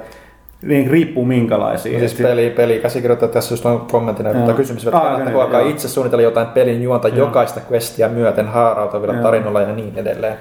niin 0.62 0.92
riippuu 0.92 1.26
minkälaisia. 1.26 2.00
Siis 2.00 2.14
peli, 2.14 2.50
peli 2.50 2.80
käsikirjoittaa 2.80 3.30
tässä 3.30 3.54
just 3.54 3.66
on 3.66 3.88
kommenttina, 3.92 4.34
mutta 4.34 4.54
kysymys, 4.54 4.88
että 4.88 5.00
kannattaako 5.00 5.42
alkaa 5.42 5.62
itse 5.62 5.88
suunnitella 5.88 6.24
jotain 6.24 6.48
pelin 6.48 6.84
juonta 6.84 7.08
joo. 7.08 7.18
jokaista 7.18 7.62
questia 7.72 8.10
myöten 8.10 8.48
haarautuvilla 8.48 9.14
tarinoilla 9.14 9.62
ja 9.62 9.76
niin 9.76 9.94
edelleen. 9.96 10.38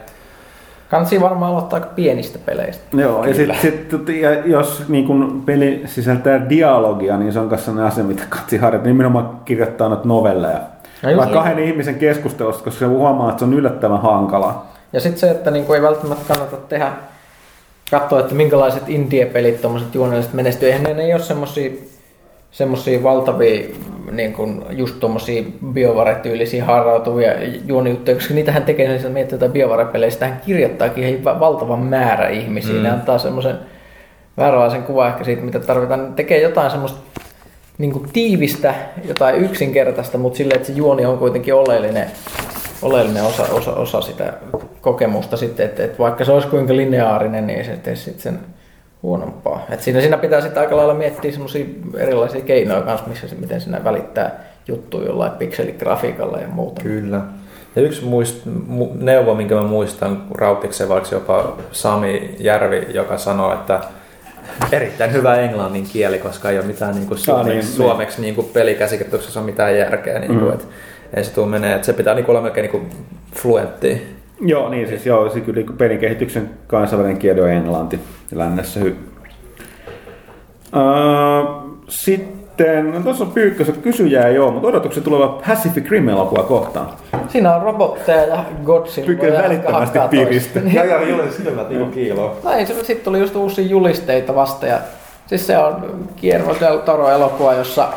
Kannattaa 0.89 1.21
varmaan 1.21 1.53
aloittaa 1.53 1.77
aika 1.77 1.93
pienistä 1.95 2.39
peleistä. 2.39 2.85
Joo, 2.97 3.23
Kyllä. 3.23 3.55
ja, 3.55 3.61
sit, 3.61 3.91
sit, 3.91 4.09
ja 4.09 4.31
jos 4.47 4.89
niin 4.89 5.07
kun 5.07 5.43
peli 5.47 5.83
sisältää 5.87 6.49
dialogia, 6.49 7.17
niin 7.17 7.33
se 7.33 7.41
on 7.41 7.49
kanssa 7.49 7.65
sellainen 7.65 7.93
asia, 7.93 8.05
mitä 8.05 8.23
katsi 8.29 8.57
harjoittaa. 8.57 8.93
Nimenomaan 8.93 9.41
kirjoittaa 9.45 9.89
noita 9.89 10.09
novelleja. 10.09 10.61
No 11.03 11.17
Vaikka 11.17 11.35
kahden 11.35 11.59
ihmisen 11.65 11.95
keskustelusta, 11.95 12.65
koska 12.65 12.79
se 12.79 12.87
huomaa, 12.87 13.29
että 13.31 13.39
se 13.39 13.45
on 13.45 13.55
yllättävän 13.55 14.03
hankalaa. 14.03 14.73
Ja 14.93 15.01
sitten 15.01 15.21
se, 15.21 15.31
että 15.31 15.51
niinku 15.51 15.73
ei 15.73 15.83
välttämättä 15.83 16.35
kannata 16.35 16.57
tehdä 16.57 16.93
katsoa, 17.91 18.21
että 18.21 18.35
minkälaiset 18.35 18.89
indie-pelit, 18.89 19.61
tuommoiset 19.61 19.95
juonelliset 19.95 20.33
menestyy. 20.33 20.69
Eihän 20.69 20.83
ne, 20.83 20.95
ne 20.95 21.03
ei 21.03 21.15
ole 21.15 21.23
semmosia, 21.23 21.71
semmosia 22.57 23.03
valtavia, 23.03 23.67
niin 24.13 24.33
kuin 24.33 24.65
just 24.71 25.01
tuommoisia 25.01 25.43
biovaretyylisiä 25.73 26.65
harrautuvia 26.65 27.33
juonijuttuja, 27.67 28.15
koska 28.15 28.35
niitähän 28.35 28.65
tekee, 28.65 28.89
niin 28.89 29.13
miettii 29.13 29.37
jotain 29.37 29.53
biovarepeleistä, 29.53 30.27
hän 30.27 30.41
kirjoittaakin 30.47 31.25
valtavan 31.25 31.79
määrä 31.79 32.29
ihmisiä. 32.29 32.75
Mm. 32.75 32.83
Ne 32.83 32.91
antaa 32.91 33.19
semmoisen 33.19 33.57
vääränlaisen 34.37 34.83
kuvan 34.83 35.09
ehkä 35.09 35.25
siitä, 35.25 35.43
mitä 35.43 35.61
tarvitaan. 35.61 36.05
Ne 36.05 36.13
tekee 36.17 36.43
jotain 36.43 36.71
semmoista 36.71 36.99
niin 37.79 37.93
kuin 37.93 38.09
tiivistä, 38.13 38.75
jotain 39.05 39.37
yksinkertaista, 39.37 40.19
mutta 40.19 40.37
silleen, 40.37 40.57
että 40.57 40.67
se 40.67 40.73
juoni 40.73 41.07
on 41.07 41.19
kuitenkin 41.19 41.55
oleellinen 41.55 42.07
oleellinen 42.83 43.25
osa, 43.25 43.43
osa, 43.43 43.73
osa 43.73 44.01
sitä 44.01 44.33
kokemusta 44.81 45.37
sitten, 45.37 45.67
että, 45.67 45.85
että 45.85 45.99
vaikka 45.99 46.25
se 46.25 46.33
olisi 46.33 46.49
kuinka 46.49 46.77
lineaarinen, 46.77 47.47
niin 47.47 47.65
se 47.65 47.95
sitten 47.95 48.23
sen 48.23 48.39
huonompaa. 49.07 49.67
Et 49.71 49.83
siinä, 49.83 50.01
siinä 50.01 50.17
pitää 50.17 50.41
sitten 50.41 50.63
aika 50.63 50.77
lailla 50.77 50.95
miettiä 50.95 51.33
semmoisia 51.33 51.67
erilaisia 51.99 52.41
keinoja 52.41 52.83
kanssa, 52.83 53.09
missä 53.09 53.29
se, 53.29 53.35
miten 53.35 53.61
sinä 53.61 53.85
välittää 53.85 54.41
juttuja 54.69 55.07
jollain 55.07 55.33
pikseligrafiikalla 55.33 56.39
ja 56.39 56.49
muuta. 56.49 56.83
Kyllä. 56.83 57.21
Ja 57.77 57.83
yksi 57.83 58.05
muist, 58.05 58.47
mu, 58.67 58.89
neuvo, 58.95 59.35
minkä 59.35 59.55
mä 59.55 59.63
muistan 59.63 60.23
Rautiksen, 60.35 60.89
vaikka 60.89 61.09
jopa 61.13 61.57
Sami 61.73 62.35
Järvi, 62.39 62.87
joka 62.95 63.19
sanoo, 63.19 63.55
että 63.55 63.81
erittäin 64.73 65.13
hyvä 65.13 65.37
englannin 65.37 65.87
kieli, 65.93 66.19
koska 66.19 66.51
ei 66.51 66.59
ole 66.59 66.67
mitään 66.67 66.95
niin 66.95 67.07
kuin 67.07 67.19
suomeksi, 67.19 67.53
niin, 67.53 67.77
suomeksi 67.77 68.23
niin 68.23 68.35
kuin 68.35 68.47
pelikäsikirjoituksessa 68.53 69.41
on 69.41 69.47
mitään 69.47 69.79
järkeä. 69.79 70.19
Niin 70.19 70.39
kuin, 70.39 70.45
mm. 70.45 70.53
että 70.53 70.65
ei 71.15 71.25
se 71.25 71.35
tule 71.35 71.47
menee, 71.47 71.75
että 71.75 71.87
se 71.87 71.93
pitää 71.93 72.15
niinku 72.15 72.31
olla 72.31 72.41
melkein 72.41 72.71
niinku 72.73 72.97
fluentti. 73.35 74.16
Joo, 74.41 74.69
niin 74.69 74.89
siis 74.89 75.07
joo, 75.07 75.31
se 75.31 75.41
kyllä 75.41 75.63
pelin 75.79 75.99
kehityksen 75.99 76.51
kansainvälinen 76.67 77.19
kieli 77.19 77.41
on 77.41 77.51
englanti 77.51 78.01
lännessä. 78.35 78.81
Hy- 78.81 78.95
uh, 80.77 81.67
sitten, 81.89 82.93
no 82.93 83.01
tuossa 83.01 83.25
on 83.25 83.31
pyykkössä 83.31 83.73
kysyjää 83.73 84.29
joo, 84.29 84.51
mutta 84.51 84.69
odotukset 84.69 85.05
tulevat 85.05 85.43
Pacific 85.47 85.91
Rim-elokuva 85.91 86.43
kohtaan. 86.43 86.89
Siinä 87.29 87.57
on 87.57 87.63
robotteja 87.63 88.27
ja 88.27 88.45
Godzilla. 88.65 89.07
Pyykkä 89.07 89.33
välittömästi 89.33 89.99
piristä. 90.11 90.61
ja, 90.73 90.85
ja, 90.85 91.09
joo, 91.09 91.31
silmät 91.31 91.69
niinku 91.69 91.87
kiiloa. 91.87 92.37
No 92.45 92.51
ei, 92.51 92.67
sitten 92.67 93.05
tuli 93.05 93.21
just 93.21 93.37
uusia 93.37 93.67
julisteita 93.67 94.35
vasta 94.35 94.67
ja 94.67 94.79
siis 95.27 95.47
se 95.47 95.59
on 95.59 96.07
Guillermo 96.21 96.55
del 96.61 96.79
Toro 96.79 97.11
elokuva, 97.11 97.55
jossa 97.55 97.89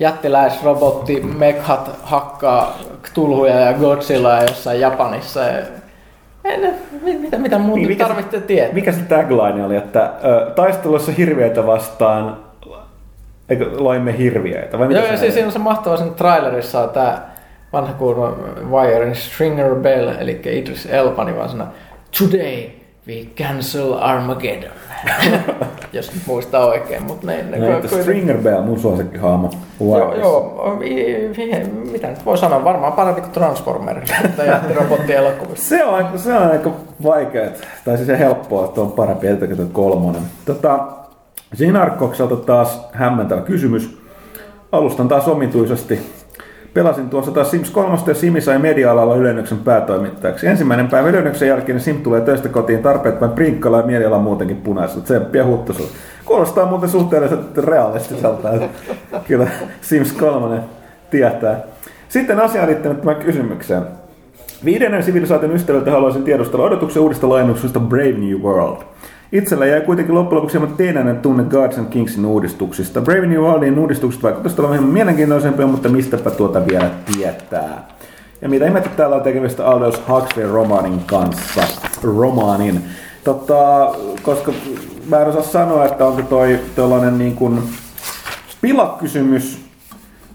jättiläisrobotti 0.00 1.20
Mekhat 1.38 1.90
hakkaa 2.02 2.78
Cthulhuja 3.02 3.60
ja 3.60 3.72
Godzillaa 3.72 4.42
jossain 4.42 4.80
Japanissa. 4.80 5.40
Ja 5.40 5.58
en, 6.44 6.74
mitä, 7.02 7.38
mitä 7.38 7.58
muuta 7.58 7.76
niin, 7.76 7.88
mikä 7.88 8.06
tarvitsee 8.06 8.40
tietää? 8.40 8.74
Mikä 8.74 8.92
se 8.92 9.00
tagline 9.00 9.64
oli, 9.64 9.76
että 9.76 10.12
ö, 10.24 10.50
taistelussa 10.50 11.12
hirviöitä 11.12 11.66
vastaan 11.66 12.36
eikö, 13.48 13.70
loimme 13.78 14.18
hirviöitä? 14.18 14.78
Vai 14.78 14.94
Joo, 14.94 15.04
ja 15.04 15.16
siis 15.16 15.34
siinä 15.34 15.46
on 15.46 15.52
se 15.52 15.58
mahtava 15.58 15.96
sen 15.96 16.14
trailerissa 16.14 16.80
on 16.80 16.90
tämä 16.90 17.22
vanha 17.72 17.92
kuulma 17.92 18.36
Wirein 18.70 19.14
Stringer 19.14 19.74
Bell, 19.74 20.08
eli 20.18 20.40
Idris 20.44 20.86
Elba, 20.86 21.24
niin 21.24 21.36
vaan 21.36 21.48
sana, 21.48 21.66
Today 22.18 22.70
we 23.08 23.26
cancel 23.36 23.92
Armageddon. 23.92 24.70
jos 25.92 26.12
muistaa 26.26 26.66
oikein. 26.66 27.02
Mutta 27.02 27.26
ne, 27.26 27.42
ne, 27.42 27.58
no, 27.58 27.80
kuin, 27.80 28.02
Stringer 28.02 28.38
Bell, 28.38 28.62
mun 28.62 28.80
suosikkihahmo. 28.80 29.50
Joo, 29.80 30.14
joo, 30.14 30.78
mitä 31.92 32.08
nyt 32.08 32.24
voi 32.24 32.38
sanoa, 32.38 32.64
varmaan 32.64 32.92
parempi 32.92 33.20
kuin 33.20 33.32
Transformer, 33.32 34.00
mutta 34.22 34.44
jätti 34.44 35.12
elokuvissa. 35.12 35.68
se, 35.68 35.84
on, 35.84 36.18
se 36.18 36.32
on 36.32 36.50
aika 36.50 36.70
vaikea, 37.02 37.50
tai 37.84 37.96
siis 37.96 38.06
se 38.06 38.18
helppoa, 38.18 38.64
että 38.64 38.80
on 38.80 38.92
parempi 38.92 39.26
etukäteen 39.26 39.70
kolmonen. 39.70 40.22
Tota, 40.44 40.86
Sinarkokselta 41.54 42.36
taas 42.36 42.88
hämmentävä 42.92 43.40
kysymys. 43.40 44.00
Alustan 44.72 45.08
taas 45.08 45.28
omituisesti 45.28 46.19
Pelasin 46.74 47.10
tuossa 47.10 47.32
taas 47.32 47.50
Sims 47.50 47.70
3 47.70 47.98
ja 48.06 48.14
Simi 48.14 48.40
sai 48.40 48.58
media-alalla 48.58 49.16
ylennyksen 49.16 49.58
päätoimittajaksi. 49.58 50.46
Ensimmäinen 50.46 50.88
päivä 50.88 51.08
ylennyksen 51.08 51.48
jälkeen 51.48 51.76
niin 51.76 51.84
Sim 51.84 52.02
tulee 52.02 52.20
töistä 52.20 52.48
kotiin 52.48 52.82
tarpeet 52.82 53.20
vain 53.20 53.32
prinkkala 53.32 53.76
ja 53.76 53.86
mieliala 53.86 54.18
muutenkin 54.18 54.56
punaisella. 54.56 55.04
Tsemppiä 55.04 55.44
huttusulla. 55.44 55.90
Kuulostaa 56.24 56.66
muuten 56.66 56.88
suhteellisesti 56.88 57.60
realistiselta. 57.60 58.48
Kyllä 59.26 59.46
Sims 59.80 60.12
3 60.12 60.60
tietää. 61.10 61.60
Sitten 62.08 62.40
asiaan 62.40 62.68
liittyen 62.68 63.16
kysymykseen. 63.24 63.82
Viidennen 64.64 65.02
sivilisaation 65.02 65.54
ystävältä 65.54 65.90
haluaisin 65.90 66.24
tiedustella 66.24 66.64
odotuksen 66.64 67.02
uudesta 67.02 67.28
lainuksesta 67.28 67.80
Brave 67.80 68.12
New 68.12 68.40
World. 68.42 68.82
Itsellä 69.32 69.66
jäi 69.66 69.80
kuitenkin 69.80 70.14
loppujen 70.14 70.36
lopuksi 70.36 70.58
hieman 70.58 70.76
teinäinen 70.76 71.18
tunne 71.18 71.44
Guards 71.44 71.78
and 71.78 71.86
Kingsin 71.86 72.26
uudistuksista. 72.26 73.00
Brave 73.00 73.26
New 73.26 73.40
Worldin 73.40 73.78
uudistukset 73.78 74.22
vaikuttaisivat 74.22 74.58
olevan 74.58 74.76
hieman 74.78 74.92
mielenkiintoisempia, 74.92 75.66
mutta 75.66 75.88
mistäpä 75.88 76.30
tuota 76.30 76.66
vielä 76.66 76.90
tietää. 77.14 77.88
Ja 78.42 78.48
mitä 78.48 78.66
ihmettä 78.66 78.90
täällä 78.96 79.16
on 79.16 79.22
tekemistä 79.22 79.66
Aldous 79.66 80.02
Huxley 80.08 80.52
romaanin 80.52 81.00
kanssa. 81.06 81.62
Romaanin. 82.02 82.80
Tota, 83.24 83.94
koska 84.22 84.52
mä 85.08 85.20
en 85.20 85.28
osaa 85.28 85.42
sanoa, 85.42 85.84
että 85.84 86.06
onko 86.06 86.22
toi 86.22 86.58
tällainen 86.76 87.18
niin 87.18 87.36
kuin 87.36 87.62
pilakysymys 88.60 89.60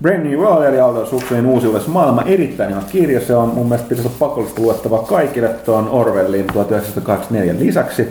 Brave 0.02 0.18
New 0.18 0.40
World 0.40 0.66
eli 0.68 0.80
Aldous 0.80 1.12
Huxleyin 1.12 1.46
uusi 1.46 1.68
maailma 1.88 2.22
erittäin 2.22 2.70
ihan 2.70 2.84
kirja. 2.92 3.22
Se 3.22 3.36
on 3.36 3.50
mun 3.50 3.68
mielestä 3.68 3.90
pitäisi 3.90 4.08
olla 4.08 4.18
pakollista 4.20 4.62
luettava 4.62 4.98
kaikille 4.98 5.48
tuon 5.48 5.90
Orwellin 5.90 6.46
1984 6.54 7.56
lisäksi. 7.60 8.08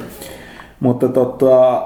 Mutta 0.84 1.08
tota, 1.08 1.82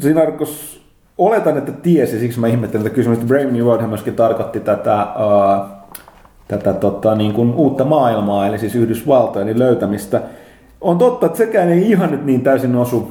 Sinarkos, 0.00 0.82
oletan, 1.18 1.58
että 1.58 1.72
tiesi, 1.72 2.18
siksi 2.18 2.40
mä 2.40 2.46
ihmettelen 2.46 2.84
tätä 2.84 2.94
kysymystä. 2.94 3.24
Brave 3.24 3.44
New 3.50 3.62
World 3.62 3.86
myöskin 3.86 4.14
tarkoitti 4.14 4.60
tätä, 4.60 5.06
uh, 5.16 5.66
tätä 6.48 6.72
tota, 6.72 7.14
niin 7.14 7.32
kuin 7.32 7.54
uutta 7.54 7.84
maailmaa, 7.84 8.46
eli 8.46 8.58
siis 8.58 8.74
Yhdysvaltojen 8.74 9.58
löytämistä. 9.58 10.22
On 10.80 10.98
totta, 10.98 11.26
että 11.26 11.38
sekään 11.38 11.68
ei 11.68 11.90
ihan 11.90 12.10
nyt 12.10 12.24
niin 12.24 12.40
täysin 12.40 12.76
osu, 12.76 13.10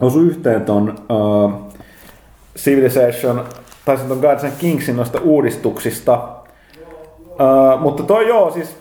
osu 0.00 0.20
yhteen 0.20 0.64
ton 0.64 0.94
uh, 1.10 1.52
Civilization, 2.56 3.44
tai 3.84 3.96
ton 4.08 4.18
Gods 4.18 4.44
and 4.44 4.52
Kingsin 4.58 4.96
noista 4.96 5.20
uudistuksista. 5.20 6.28
Uh, 7.20 7.80
mutta 7.80 8.02
toi 8.02 8.28
joo, 8.28 8.50
siis 8.50 8.76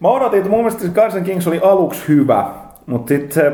mä 0.00 0.08
odotin, 0.08 0.38
että 0.38 0.50
mun 0.50 0.60
mielestä 0.60 0.88
Gods 0.88 1.14
and 1.14 1.24
Kings 1.24 1.46
oli 1.46 1.60
aluksi 1.62 2.08
hyvä, 2.08 2.65
mutta 2.86 3.08
sitten 3.08 3.32
se, 3.32 3.52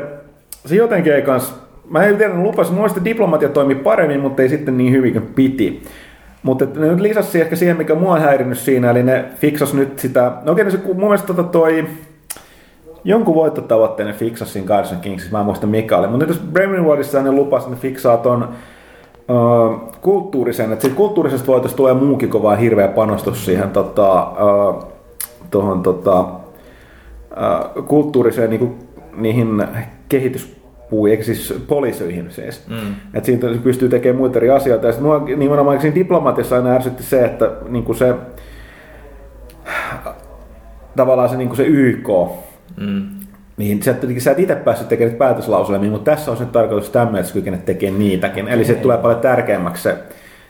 se 0.65 0.75
jotenkin 0.75 1.13
ei 1.13 1.21
kans, 1.21 1.53
mä 1.89 2.03
en 2.03 2.17
tiedä, 2.17 2.33
lupas, 2.33 2.71
mielestä 2.71 3.05
diplomatia 3.05 3.49
toimi 3.49 3.75
paremmin, 3.75 4.19
mutta 4.19 4.41
ei 4.41 4.49
sitten 4.49 4.77
niin 4.77 4.93
hyvin 4.93 5.13
kuin 5.13 5.25
piti. 5.35 5.83
Mutta 6.43 6.65
ne 6.75 6.87
nyt 6.87 6.99
lisäsi 6.99 7.41
ehkä 7.41 7.55
siihen, 7.55 7.77
mikä 7.77 7.95
mua 7.95 8.13
on 8.13 8.21
häirinnyt 8.21 8.57
siinä, 8.57 8.91
eli 8.91 9.03
ne 9.03 9.25
fiksas 9.35 9.73
nyt 9.73 9.99
sitä, 9.99 10.31
no 10.43 10.51
okei, 10.51 10.71
se 10.71 10.79
mun 10.85 10.97
mielestä 10.97 11.27
tota 11.27 11.43
toi, 11.43 11.87
jonkun 13.03 13.35
voittotavoitteen 13.35 14.15
fiksas 14.15 14.53
siinä 14.53 14.67
Carson 14.67 14.99
Kingsissa, 14.99 15.31
mä 15.31 15.39
en 15.39 15.45
muista 15.45 15.67
mikä 15.67 15.97
oli, 15.97 16.07
mutta 16.07 16.25
nyt 16.25 16.35
jos 16.35 16.47
Bremen 16.51 16.85
Wardissa 16.85 17.21
ne 17.21 17.31
lupas, 17.31 17.67
ne 17.67 17.75
fiksaa 17.75 18.17
ton 18.17 18.49
uh, 19.29 19.93
kulttuurisen, 20.01 20.71
että 20.71 20.81
siitä 20.81 20.97
kulttuurisesta 20.97 21.47
voitosta 21.47 21.77
tulee 21.77 21.93
muukin 21.93 22.29
kova 22.29 22.55
hirveä 22.55 22.87
panostus 22.87 23.45
siihen 23.45 23.69
tota, 23.69 24.23
uh, 24.23 24.83
tohon, 25.51 25.83
tota, 25.83 26.25
kulttuuriseen 27.87 28.49
niin 28.49 28.59
kuin 28.59 28.82
niihin 29.15 29.67
kehitys 30.09 30.61
puu, 30.89 31.07
eikä 31.07 31.23
siis 31.23 31.63
poliiseihin 31.67 32.31
siis. 32.31 32.67
Mm. 32.67 32.95
Että 33.13 33.25
siitä 33.25 33.47
pystyy 33.63 33.89
tekemään 33.89 34.17
muita 34.17 34.39
eri 34.39 34.49
asioita. 34.49 34.87
Ja 34.87 34.91
sitten 34.91 35.07
mua 35.07 35.19
nimenomaan 35.37 35.81
siinä 35.81 35.95
diplomatiassa 35.95 36.55
aina 36.55 36.71
ärsytti 36.71 37.03
se, 37.03 37.25
että 37.25 37.51
niin 37.69 37.83
kuin 37.83 37.95
se 37.97 38.13
tavallaan 40.95 41.29
se, 41.29 41.37
niin 41.37 41.49
kuin 41.49 41.57
se 41.57 41.63
YK, 41.63 42.07
Mm. 42.77 43.09
niin 43.57 43.83
sä, 43.83 43.95
sä 44.17 44.31
et 44.31 44.39
itse 44.39 44.55
päässyt 44.55 44.87
tekemään 44.89 45.11
niitä 45.11 45.19
päätöslauselmia, 45.19 45.91
mutta 45.91 46.11
tässä 46.11 46.31
on 46.31 46.37
se 46.37 46.45
tarkoitus 46.45 46.89
tämmöinen, 46.89 47.19
että 47.19 47.27
sä 47.27 47.33
kykenet 47.33 47.65
tekemään 47.65 47.99
niitäkin. 47.99 48.47
Eli 48.47 48.65
se 48.65 48.73
tulee 48.73 48.97
paljon 48.97 49.21
tärkeämmäksi 49.21 49.83
se, 49.83 49.97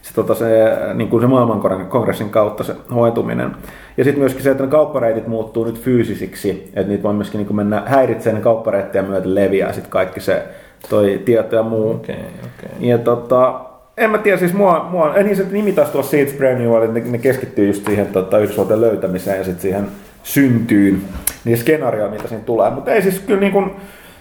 se, 0.04 0.14
tota, 0.14 0.36
se, 0.36 0.48
niin 0.94 1.10
kuin 1.10 1.22
se 1.22 1.28
maailmankongressin 1.28 2.30
kautta 2.30 2.64
se 2.64 2.76
hoituminen. 2.94 3.52
Ja 3.98 4.04
sitten 4.04 4.20
myöskin 4.20 4.44
se, 4.44 4.52
että 4.52 4.64
ne 4.64 4.70
kauppareitit 4.70 5.28
muuttuu 5.28 5.66
nyt 5.66 5.82
fyysisiksi, 5.82 6.72
että 6.74 6.90
niitä 6.90 7.04
voi 7.04 7.14
myöskin 7.14 7.38
niin 7.38 7.48
kuin 7.48 7.58
mennä 7.58 7.84
häiritseen 7.86 8.36
ne 8.36 8.42
kauppareittejä 8.42 9.04
myöten 9.04 9.36
leviää 9.36 9.74
sitten 9.74 9.92
kaikki 9.92 10.20
se 10.20 10.44
toi 10.90 11.22
tieto 11.26 11.56
ja 11.56 11.64
muu. 11.64 11.92
Okei, 11.92 12.16
okei. 12.16 12.90
Ja 12.90 12.98
tota, 12.98 13.62
en 13.98 14.10
mä 14.10 14.18
tiedä, 14.18 14.38
siis 14.38 14.54
mua, 14.54 14.88
mua 14.92 15.16
en 15.16 15.26
niin 15.26 15.36
se 15.36 15.46
nimi 15.52 15.72
taas 15.72 15.90
tuossa 15.90 16.12
Seeds 16.12 16.34
Brand 16.34 16.58
New, 16.58 16.84
että 16.84 17.00
ne, 17.00 17.12
ne 17.12 17.18
keskittyy 17.18 17.68
just 17.68 17.86
siihen 17.86 18.08
tota, 18.08 18.40
Yhdysvaltojen 18.40 18.82
löytämiseen 18.82 19.38
ja 19.38 19.44
sitten 19.44 19.62
siihen 19.62 19.88
syntyyn, 20.24 21.02
niin 21.46 21.58
skenaarioon, 21.58 22.12
mitä 22.12 22.28
siinä 22.28 22.44
tulee. 22.44 22.70
Mutta 22.70 22.92
ei 22.92 23.02
siis 23.02 23.20
kyllä 23.20 23.40
niin 23.40 23.54
kuin, 23.54 23.72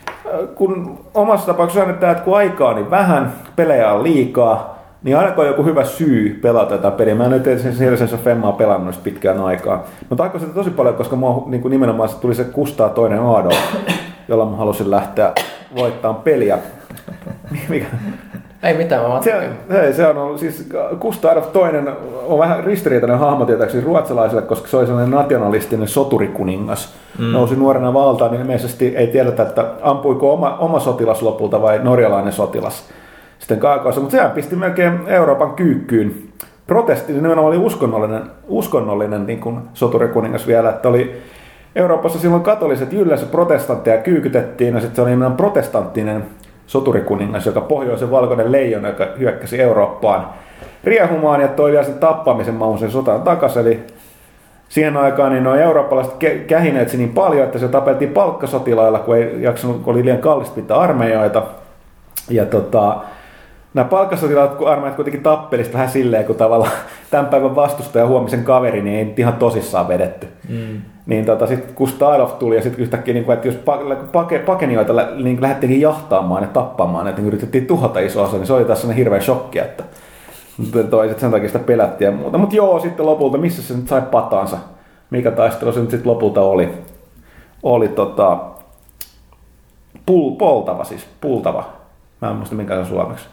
äh, 0.09 0.49
kun 0.55 0.99
omassa 1.15 1.47
tapauksessa 1.47 1.85
on, 1.85 1.91
että 1.91 2.11
että 2.11 2.25
kun 2.25 2.37
aikaa 2.37 2.75
niin 2.75 2.91
vähän, 2.91 3.33
pelejä 3.57 3.93
on 3.93 4.03
liikaa, 4.03 4.72
niin 5.03 5.17
aina 5.17 5.31
kun 5.31 5.45
on 5.45 5.51
joku 5.51 5.65
hyvä 5.65 5.85
syy 5.85 6.39
pelata 6.43 6.77
tätä 6.79 6.91
peliä. 6.91 7.15
Mä 7.15 7.25
en 7.25 7.31
nyt 7.31 7.61
sen 7.61 7.77
Heroes 7.79 8.13
of 8.13 8.21
Femmaa 8.25 8.53
pelannut 8.53 9.03
pitkään 9.03 9.41
aikaa. 9.41 9.85
Mutta 10.09 10.23
aikoin 10.23 10.41
sitä 10.41 10.55
tosi 10.55 10.71
paljon, 10.71 10.95
koska 10.95 11.17
mua 11.17 11.45
niin 11.47 11.63
kuin 11.63 11.71
nimenomaan 11.71 12.09
se 12.09 12.21
tuli 12.21 12.35
se 12.35 12.45
kustaa 12.45 12.89
toinen 12.89 13.21
Aado, 13.21 13.51
jolla 14.29 14.47
mä 14.47 14.57
halusin 14.57 14.91
lähteä 14.91 15.33
voittamaan 15.77 16.23
peliä. 16.23 16.59
Mikä? 17.69 17.87
Ei 18.63 18.75
mitään, 18.75 19.11
mä 19.11 19.23
Se, 19.23 19.51
hei, 19.71 19.93
se 19.93 20.07
on 20.07 20.19
ollut, 20.19 20.39
siis 20.39 20.69
Gustav 21.01 21.43
toinen 21.53 21.89
on 22.27 22.39
vähän 22.39 22.65
ristiriitainen 22.65 23.19
hahmo 23.19 23.45
tietääkseni 23.45 23.85
ruotsalaisille, 23.85 24.43
koska 24.43 24.69
se 24.69 24.77
oli 24.77 24.87
sellainen 24.87 25.11
nationalistinen 25.11 25.89
soturikuningas. 25.89 26.95
Mm. 27.19 27.33
Nousi 27.33 27.57
nuorena 27.57 27.95
valtaan, 27.95 28.31
niin 28.31 28.41
ilmeisesti 28.41 28.97
ei 28.97 29.07
tiedetä, 29.07 29.43
että 29.43 29.65
ampuiko 29.83 30.33
oma, 30.33 30.57
oma 30.57 30.81
sotilas 30.81 31.23
lopulta 31.23 31.63
vai 31.63 31.81
norjalainen 31.83 32.33
sotilas 32.33 32.85
sitten 33.43 33.61
kaakoissa. 33.61 34.01
Mutta 34.01 34.17
sehän 34.17 34.31
pisti 34.31 34.57
melkein 34.57 35.01
Euroopan 35.07 35.55
kyykkyyn. 35.55 36.15
Protesti, 36.67 37.13
nimenomaan 37.13 37.47
oli 37.47 37.57
uskonnollinen, 37.57 38.23
uskonnollinen 38.49 39.27
niin 39.27 39.41
kuin 39.41 39.59
soturikuningas 39.75 40.47
vielä, 40.47 40.71
että 40.71 40.89
oli 40.89 41.23
Euroopassa 41.77 42.19
silloin 42.19 42.43
katoliset 42.43 42.93
jyllässä 42.93 43.27
protestantteja 43.27 44.03
kyykytettiin, 44.03 44.75
ja 44.75 44.81
sitten 44.81 44.97
se 44.97 45.03
oli 45.03 45.11
nimenomaan 45.11 45.37
protestanttinen 45.37 46.25
soturikuningas, 46.67 47.47
joka 47.47 47.61
pohjoisen 47.61 48.11
valkoinen 48.11 48.53
leijona, 48.53 48.89
joka 48.89 49.07
hyökkäsi 49.19 49.61
Eurooppaan 49.61 50.27
riehumaan 50.85 51.41
ja 51.41 51.49
toi 51.49 51.71
vielä 51.73 51.85
sen 51.85 51.99
tappamisen 51.99 52.55
maun 52.55 52.79
sen 52.79 52.91
sotaan 52.91 53.23
takaisin. 53.23 53.63
Eli 53.63 53.81
siihen 54.69 54.97
aikaan 54.97 55.33
niin 55.33 55.45
nuo 55.45 55.55
eurooppalaiset 55.55 56.15
kä- 56.15 56.45
kähineet 56.47 56.93
niin 56.93 57.13
paljon, 57.13 57.45
että 57.45 57.59
se 57.59 57.69
tapeltiin 57.69 58.11
palkkasotilailla, 58.11 58.99
kun 58.99 59.17
ei 59.17 59.43
jaksanut, 59.43 59.83
kun 59.83 59.95
oli 59.95 60.05
liian 60.05 60.19
kallista 60.19 60.55
pitää 60.55 60.77
armeijoita. 60.77 61.43
Ja 62.31 62.47
tota, 62.47 62.97
nämä 63.75 63.89
palkkasotilaat 63.89 64.55
kun 64.55 64.69
armeijat 64.69 64.97
kuitenkin 64.97 65.23
tappelisivat 65.23 65.75
vähän 65.75 65.91
silleen, 65.91 66.25
kun 66.25 66.37
tavallaan 66.37 66.73
tämän 67.11 67.27
päivän 67.27 67.55
vastustaja 67.55 68.07
huomisen 68.07 68.45
kaveri, 68.45 68.83
niin 68.83 68.97
ei 68.97 69.15
ihan 69.17 69.35
tosissaan 69.35 69.89
vedetty. 69.89 70.29
Mm. 70.49 70.83
Niin 71.07 71.25
tota, 71.25 71.47
sitten 71.47 71.75
kun 71.75 71.89
Stylov 71.89 72.31
tuli 72.39 72.57
ja 72.57 72.63
sitten 72.63 72.83
yhtäkkiä, 72.83 73.15
niin 73.15 73.25
kuin, 73.25 73.35
että 73.35 73.49
jos 73.49 73.57
pa- 73.57 74.07
pake, 74.13 74.39
pakenijoita 74.39 74.93
niin 75.23 75.43
lähdettiinkin 75.43 75.81
jahtaamaan 75.81 76.43
ja 76.43 76.49
tappamaan, 76.49 77.09
että 77.09 77.21
niin 77.21 77.29
yritettiin 77.29 77.67
tuhota 77.67 78.01
iso 78.01 78.23
osa, 78.23 78.37
niin 78.37 78.47
se 78.47 78.53
oli 78.53 78.65
taas 78.65 78.81
sellainen 78.81 79.05
hirveä 79.05 79.21
shokki, 79.21 79.59
että 79.59 79.85
toiset 80.91 81.21
sen 81.21 81.31
takia 81.31 81.49
sitä 81.49 81.59
pelättiin 81.59 82.07
ja 82.07 82.17
muuta. 82.17 82.39
Mutta 82.39 82.57
joo, 82.57 82.81
sitten 82.81 83.07
lopulta, 83.07 83.39
missä 83.39 83.63
se 83.63 83.75
nyt 83.75 83.89
sai 83.89 84.03
patansa? 84.03 84.57
Mikä 85.11 85.31
taistelu 85.31 85.73
se 85.73 85.81
nyt 85.81 85.91
sitten 85.91 86.11
lopulta 86.13 86.41
oli? 86.41 86.69
Oli 87.63 87.89
tota, 87.89 88.39
pul, 90.07 90.31
poltava 90.31 90.85
siis, 90.85 91.07
pultava. 91.21 91.65
Mä 92.21 92.31
en 92.31 92.37
muista 92.37 92.55
minkä 92.55 92.75
se 92.75 92.81
on 92.81 92.87
suomeksi. 92.87 93.25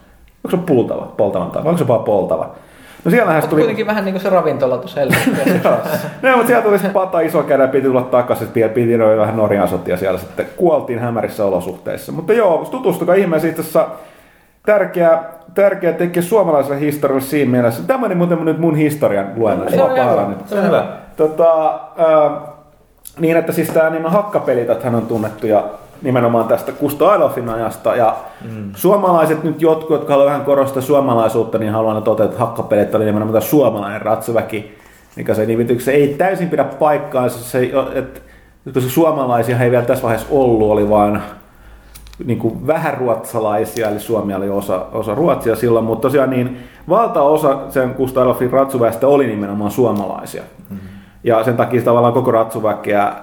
Onko 0.44 0.58
se 0.58 0.64
pultava, 0.66 1.14
poltavan 1.18 1.52
tava, 1.52 1.70
onko 1.70 1.78
se 1.78 1.88
vaan 1.88 2.04
poltava? 2.04 2.50
No 3.06 3.12
siellähän 3.12 3.44
tuli... 3.44 3.62
kuitenkin 3.62 3.88
vähän 3.88 4.06
niin 4.06 4.14
kuin 4.14 4.22
se 4.22 4.30
ravintola 4.30 4.78
tuossa 4.78 5.00
Helsingissä. 5.00 5.70
No, 6.22 6.32
mutta 6.32 6.48
sieltä 6.48 6.64
tuli 6.64 6.78
sitten 6.78 6.94
pata 6.94 7.20
iso 7.20 7.44
kädä, 7.44 7.68
piti 7.68 7.88
tulla 7.88 8.02
takaisin, 8.02 8.48
piti, 8.48 8.70
piti 8.70 8.98
noin 8.98 9.20
vähän 9.20 9.38
Norjan 9.38 9.68
sotia 9.68 9.98
siellä 9.98 10.20
sitten. 10.20 10.46
Kuoltiin 10.58 11.00
hämärissä 11.00 11.46
olosuhteissa. 11.46 12.12
Mutta 12.12 12.34
joo, 12.34 12.68
tutustukaa 12.72 13.16
ihmeessä 13.16 13.48
itse 13.48 13.62
asiassa 13.62 13.88
tärkeä, 14.66 15.24
tärkeä 15.54 15.94
tekee 15.94 16.24
suomalaiselle 16.24 16.80
historialle 16.80 17.22
siinä 17.22 17.52
mielessä. 17.52 17.84
Tämä 17.84 18.06
on 18.06 18.18
muuten 18.18 18.46
nyt 18.46 18.60
mun 18.60 18.76
historian 18.76 19.28
luennos. 19.36 19.72
Se 19.72 19.84
on 19.84 19.92
hyvä. 19.92 20.28
Se 20.46 20.60
on 20.60 20.66
hyvä. 20.66 20.88
Tota, 21.18 21.68
äh, 22.00 22.32
niin, 23.20 23.38
että 23.38 23.52
siis 23.52 23.70
tämä 23.70 23.90
niin 23.90 24.06
hakkapelit, 24.06 24.84
hän 24.84 24.96
on 24.96 25.06
tunnettuja 25.06 25.64
nimenomaan 26.02 26.48
tästä 26.48 26.72
Kusto 26.72 27.10
Ailofin 27.10 27.50
ajasta. 27.50 27.96
Ja 27.96 28.16
mm. 28.42 28.72
suomalaiset 28.76 29.44
nyt 29.44 29.62
jotkut, 29.62 29.90
jotka 29.90 30.14
haluavat 30.14 30.32
vähän 30.34 30.46
korostaa 30.46 30.82
suomalaisuutta, 30.82 31.58
niin 31.58 31.72
haluan 31.72 32.04
todeta, 32.04 32.24
että 32.24 32.40
hakkapelit 32.40 32.96
oli 32.96 33.06
nimenomaan 33.06 33.34
tämä 33.34 33.50
suomalainen 33.50 34.02
ratsuväki, 34.02 34.78
mikä 35.16 35.34
se 35.34 35.46
nimityksessä 35.46 35.92
se 35.92 35.98
ei 35.98 36.08
täysin 36.08 36.50
pidä 36.50 36.64
paikkaansa. 36.64 37.40
Se, 37.40 37.72
että, 37.94 38.20
koska 38.74 38.90
suomalaisia 38.90 39.60
ei 39.60 39.72
vielä 39.72 39.86
tässä 39.86 40.04
vaiheessa 40.04 40.28
ollut, 40.32 40.72
oli 40.72 40.90
vain 40.90 41.22
niin 42.26 42.40
kuin 42.40 42.68
vähän 42.68 42.98
ruotsalaisia, 42.98 43.90
eli 43.90 44.00
Suomi 44.00 44.34
oli 44.36 44.50
osa, 44.50 44.86
osa 44.92 45.16
Ruotsia 45.16 45.56
silloin, 45.56 45.86
mutta 45.86 46.02
tosiaan 46.02 46.30
niin 46.30 46.58
valtaosa 46.90 47.60
sen 47.70 47.94
Kustavofin 47.94 48.52
ratsuväestä 48.52 49.08
oli 49.08 49.28
nimenomaan 49.28 49.72
suomalaisia. 49.72 50.44
Mm-hmm. 50.70 50.90
Ja 51.24 51.44
sen 51.44 51.58
takia 51.58 51.82
tavallaan 51.82 52.14
koko 52.14 52.32
ratsuväkeä, 52.32 53.14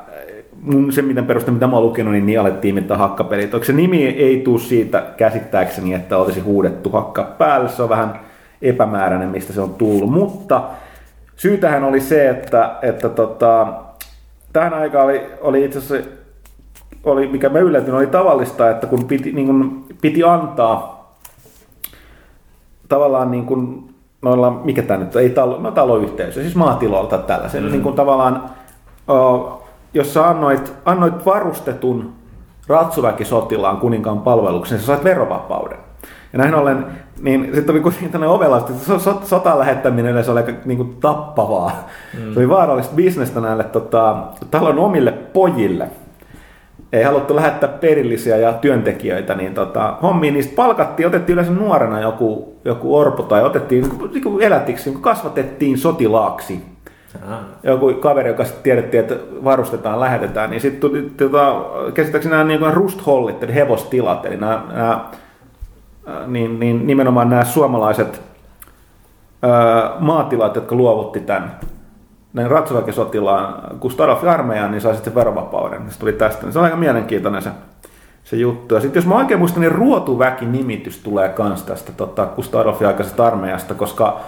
se 0.90 1.02
miten 1.02 1.26
peruste, 1.26 1.51
mitä 1.51 1.66
mä 1.66 1.76
oon 1.76 1.84
lukenut, 1.84 2.12
niin, 2.12 2.26
niin 2.26 2.40
alettiin 2.40 2.74
mitään 2.74 3.01
hakkapelit. 3.01 3.55
Onko 3.55 3.64
se 3.64 3.72
nimi 3.72 4.06
ei 4.06 4.40
tuu 4.40 4.59
siitä 4.59 5.06
käsittääkseni, 5.16 5.94
että 5.94 6.18
olisi 6.18 6.40
huudettu 6.40 6.90
hakka 6.90 7.24
päälle, 7.38 7.68
se 7.68 7.82
on 7.82 7.88
vähän 7.88 8.20
epämääräinen, 8.62 9.28
mistä 9.28 9.52
se 9.52 9.60
on 9.60 9.74
tullut, 9.74 10.10
mutta 10.10 10.62
syytähän 11.36 11.84
oli 11.84 12.01
se, 12.01 12.28
että, 12.28 12.74
että 12.82 13.09
tota, 13.09 13.66
tähän 14.52 14.74
aikaan 14.74 15.05
oli, 15.05 15.22
oli 15.40 15.64
itse 15.64 15.78
asiassa 15.78 16.10
oli, 17.05 17.26
mikä 17.26 17.48
mä 17.48 17.59
yllätyin, 17.59 17.94
oli 17.94 18.06
tavallista, 18.06 18.70
että 18.70 18.86
kun 18.86 19.05
piti, 19.05 19.32
niin 19.32 19.47
kun 19.47 19.84
piti 20.01 20.22
antaa 20.22 20.97
tavallaan 22.88 23.30
niin 23.30 23.47
kuin 23.47 23.94
noilla, 24.22 24.51
mikä 24.51 24.82
tämä 24.82 25.05
nyt 25.05 25.16
ei 25.16 25.30
talo, 25.30 25.59
no 25.60 25.70
taloyhteisö, 25.70 26.43
siis 26.43 26.55
maatiloilta 26.55 27.18
tällaisen, 27.18 27.64
mm. 27.64 27.70
niin 27.70 27.82
kuin 27.82 27.94
tavallaan, 27.94 28.51
o, 29.10 29.65
jos 29.94 30.14
sä 30.14 30.28
annoit, 30.28 30.72
annoit 30.84 31.26
varustetun 31.26 32.12
ratsuväkisotilaan 32.68 33.76
kuninkaan 33.76 34.20
palveluksen, 34.20 34.78
sä 34.78 34.86
sait 34.86 35.04
verovapauden. 35.04 35.78
Ja 36.32 36.38
näin 36.38 36.54
ollen, 36.54 36.86
niin 37.20 37.50
sitten 37.54 37.74
oli 37.74 37.80
kuitenkin 37.80 38.10
tämmöinen 38.10 38.34
ovela, 38.34 38.58
että 38.58 38.72
so- 38.72 38.98
so- 38.98 39.20
sotaan 39.24 39.58
lähettäminen 39.58 40.24
se 40.24 40.30
oli 40.30 40.40
aika 40.40 40.52
niin 40.64 40.76
kuin 40.76 40.96
tappavaa. 41.00 41.88
Mm. 42.14 42.34
Se 42.34 42.38
oli 42.38 42.48
vaarallista 42.48 42.94
bisnestä 42.94 43.40
näille 43.40 43.64
tota, 43.64 44.16
talon 44.50 44.78
omille 44.78 45.12
pojille 45.12 45.90
ei 46.92 47.02
haluttu 47.02 47.36
lähettää 47.36 47.68
perillisiä 47.68 48.36
ja 48.36 48.52
työntekijöitä, 48.52 49.34
niin 49.34 49.54
tota, 49.54 49.96
hommiin 50.02 50.34
niistä 50.34 50.56
palkattiin, 50.56 51.06
otettiin 51.06 51.34
yleensä 51.34 51.52
nuorena 51.52 52.00
joku, 52.00 52.56
joku 52.64 52.96
orpo 52.96 53.22
tai 53.22 53.44
otettiin 53.44 53.88
niin 54.12 54.22
kuin 54.22 54.42
elätiksi, 54.42 54.90
niin 54.90 55.02
kasvatettiin 55.02 55.78
sotilaaksi. 55.78 56.62
Ah. 57.28 57.38
Joku 57.62 57.94
kaveri, 57.94 58.28
joka 58.28 58.44
sitten 58.44 58.62
tiedettiin, 58.62 59.01
että 59.01 59.14
varustetaan, 59.44 60.01
lähetetään, 60.01 60.51
niin 60.51 60.60
sitten 60.60 60.80
tuli 60.80 61.10
tota, 61.16 61.64
käsittääkseni 61.94 62.32
nämä 62.32 62.44
niin 62.44 62.74
rusthollit, 62.74 63.43
eli 63.43 63.55
hevostilat, 63.55 64.26
eli 64.26 64.36
nämä, 64.36 64.62
nämä 64.72 65.05
niin, 66.26 66.60
niin 66.60 66.86
nimenomaan 66.86 67.28
nämä 67.28 67.44
suomalaiset 67.44 68.22
ää, 69.43 69.93
maatilat, 69.98 70.55
jotka 70.55 70.74
luovutti 70.74 71.20
tämän 71.20 71.60
näin 72.32 72.51
ratsuväkisotilaan 72.51 73.55
Kustarovin 73.80 74.30
armeijaan, 74.30 74.70
niin 74.70 74.80
sai 74.80 74.94
sitten 74.94 75.14
verovapauden. 75.14 75.90
Se 75.90 75.98
tuli 75.98 76.12
tästä. 76.12 76.51
Se 76.51 76.59
on 76.59 76.64
aika 76.64 76.76
mielenkiintoinen 76.76 77.43
se, 77.43 77.51
se 78.24 78.36
juttu. 78.36 78.74
Ja 78.74 78.80
sitten 78.80 79.01
jos 79.01 79.06
mä 79.06 79.16
oikein 79.16 79.40
muistan, 79.40 79.60
niin 79.60 79.72
ruotuväki-nimitys 79.72 80.98
tulee 80.98 81.28
kans 81.28 81.62
tästä 81.62 81.93
tota, 81.93 82.26
Kustarovin 82.26 82.86
aikaisesta 82.86 83.26
armeijasta, 83.26 83.74
koska 83.74 84.20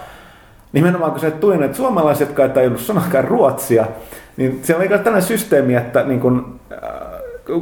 nimenomaan 0.73 1.11
kun 1.11 1.21
se 1.21 1.31
tuli, 1.31 1.65
että 1.65 1.77
suomalaiset, 1.77 2.29
jotka 2.29 2.43
ei 2.43 2.49
tajunnut 2.49 2.81
sanakaan 2.81 3.25
ruotsia, 3.25 3.87
niin 4.37 4.61
se 4.63 4.77
oli 4.77 4.89
tällainen 4.89 5.23
systeemi, 5.23 5.75
että 5.75 6.03
niin 6.03 6.21
kun, 6.21 6.61
äh, 6.73 6.81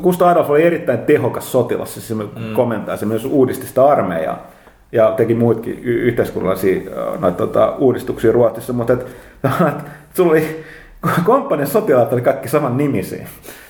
Gustav 0.02 0.28
Adolf 0.28 0.50
oli 0.50 0.62
erittäin 0.62 0.98
tehokas 0.98 1.52
sotilas, 1.52 1.94
siis 1.94 2.08
se 2.08 2.14
mm. 2.14 2.28
komentaa, 2.54 2.96
se 2.96 3.06
myös 3.06 3.24
uudisti 3.24 3.66
sitä 3.66 3.86
armeijaa 3.86 4.46
ja 4.92 5.12
teki 5.16 5.34
muutkin 5.34 5.80
y- 5.82 6.02
yhteiskunnallisia 6.02 6.76
äh, 6.76 7.20
noita, 7.20 7.38
tota, 7.38 7.76
uudistuksia 7.78 8.32
Ruotsissa, 8.32 8.72
mutta 8.72 8.92
et, 8.92 9.06
et, 9.68 9.74
sulla 10.14 10.30
oli 10.30 10.64
komppanian 11.24 11.68
sotilaat 11.68 12.12
oli 12.12 12.20
kaikki 12.20 12.48
saman 12.48 12.76
nimisiä. 12.76 13.26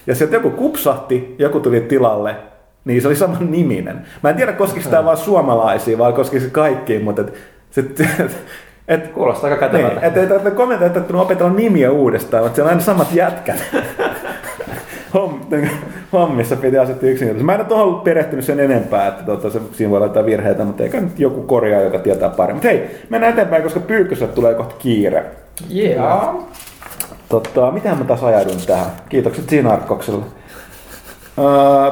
Ja 0.06 0.14
sieltä 0.14 0.36
joku 0.36 0.50
kupsahti, 0.50 1.34
joku 1.38 1.60
tuli 1.60 1.80
tilalle, 1.80 2.36
Niin 2.84 3.02
se 3.02 3.08
oli 3.08 3.16
saman 3.16 3.50
niminen. 3.50 4.06
Mä 4.22 4.30
en 4.30 4.36
tiedä, 4.36 4.52
koskiko 4.52 4.90
tämä 4.90 5.04
vaan 5.04 5.16
suomalaisia, 5.16 5.98
vai 5.98 6.12
koskiko 6.12 6.44
se 6.44 6.50
kaikkiin, 6.50 7.04
mutta 7.04 7.22
et, 7.22 7.34
se, 7.70 7.84
et, 8.88 9.08
Kuulostaa 9.08 9.50
aika 9.50 9.66
niin, 9.66 9.72
kätevältä. 9.72 10.06
että 10.06 10.22
et, 10.22 10.46
et, 10.46 10.54
kommentoijat 10.54 10.96
että 10.96 11.16
opetella 11.16 11.52
nimiä 11.52 11.90
uudestaan, 11.90 12.42
mutta 12.42 12.54
siellä 12.54 12.68
on 12.68 12.72
aina 12.72 12.84
samat 12.84 13.12
jätkät. 13.12 13.62
Homm, 15.14 15.40
hommissa 16.12 16.56
piti 16.56 16.78
asettaa 16.78 17.08
yksinkertaisesti. 17.08 17.44
Mä 17.44 17.54
en 17.54 17.60
ole 17.60 17.68
tuohon 17.68 18.00
perehtynyt 18.00 18.44
sen 18.44 18.60
enempää, 18.60 19.06
että 19.06 19.22
tota, 19.22 19.50
se, 19.50 19.60
siinä 19.72 19.90
voi 19.90 20.02
jotain 20.02 20.26
virheitä, 20.26 20.64
mutta 20.64 20.82
eikä 20.82 21.00
nyt 21.00 21.18
joku 21.18 21.42
korjaa, 21.42 21.80
joka 21.80 21.98
tietää 21.98 22.28
paremmin. 22.28 22.56
Mutta 22.56 22.68
hei, 22.68 23.00
mennään 23.08 23.32
eteenpäin, 23.32 23.62
koska 23.62 23.80
Pyykköselle 23.80 24.32
tulee 24.32 24.54
kohta 24.54 24.74
kiire. 24.78 25.24
Yeah. 25.74 26.36
Tota, 27.28 27.70
mitähän 27.70 27.98
mä 27.98 28.04
taas 28.04 28.24
ajaudun 28.24 28.56
tähän? 28.66 28.86
Kiitokset. 29.08 29.44
Uh, 30.08 30.24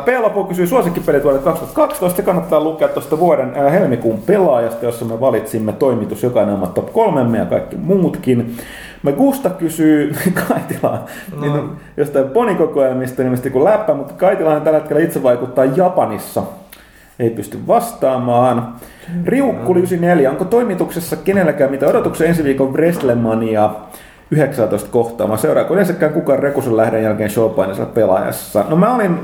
P-Lapu 0.04 0.44
kysyy 0.44 0.66
suosikkipelit 0.66 1.24
vuodelta 1.24 1.44
2012. 1.44 2.16
Se 2.16 2.22
kannattaa 2.22 2.60
lukea 2.60 2.88
tuosta 2.88 3.18
vuoden 3.18 3.54
helmikuun 3.54 4.22
pelaajasta, 4.26 4.84
jossa 4.84 5.04
me 5.04 5.20
valitsimme 5.20 5.72
toimitus 5.72 6.22
jokainen 6.22 6.54
oma 6.54 6.66
top 6.66 6.92
kolmemme 6.92 7.38
ja 7.38 7.44
kaikki 7.44 7.76
muutkin. 7.76 8.56
Me 9.02 9.12
Gusta 9.12 9.50
kysyy 9.50 10.14
Kaitilaa 10.48 11.06
no. 11.36 11.40
niin, 11.40 11.70
jostain 11.96 12.28
ponikokoelmista 12.28 13.22
nimestä 13.22 13.50
kuin 13.50 13.64
läppä, 13.64 13.94
mutta 13.94 14.14
Kaitilahan 14.14 14.62
tällä 14.62 14.78
hetkellä 14.78 15.02
itse 15.02 15.22
vaikuttaa 15.22 15.64
Japanissa. 15.64 16.42
Ei 17.18 17.30
pysty 17.30 17.58
vastaamaan. 17.66 18.74
Riukku 19.24 19.72
94, 19.72 20.30
onko 20.30 20.44
toimituksessa 20.44 21.16
kenelläkään 21.16 21.70
mitä 21.70 21.86
odotuksia 21.86 22.26
ensi 22.26 22.44
viikon 22.44 22.72
Wrestlemania 22.72 23.70
19 24.30 24.90
kohtaa? 24.90 25.26
Mä 25.26 25.36
seuraan, 25.36 25.66
kun 25.66 25.74
yleensäkään 25.74 26.12
kukaan 26.12 26.38
Rekusen 26.38 26.76
lähden 26.76 27.02
jälkeen 27.02 27.30
showpaineessa 27.30 27.86
pelaajassa. 27.86 28.64
No 28.68 28.76
mä 28.76 28.94
olin, 28.94 29.20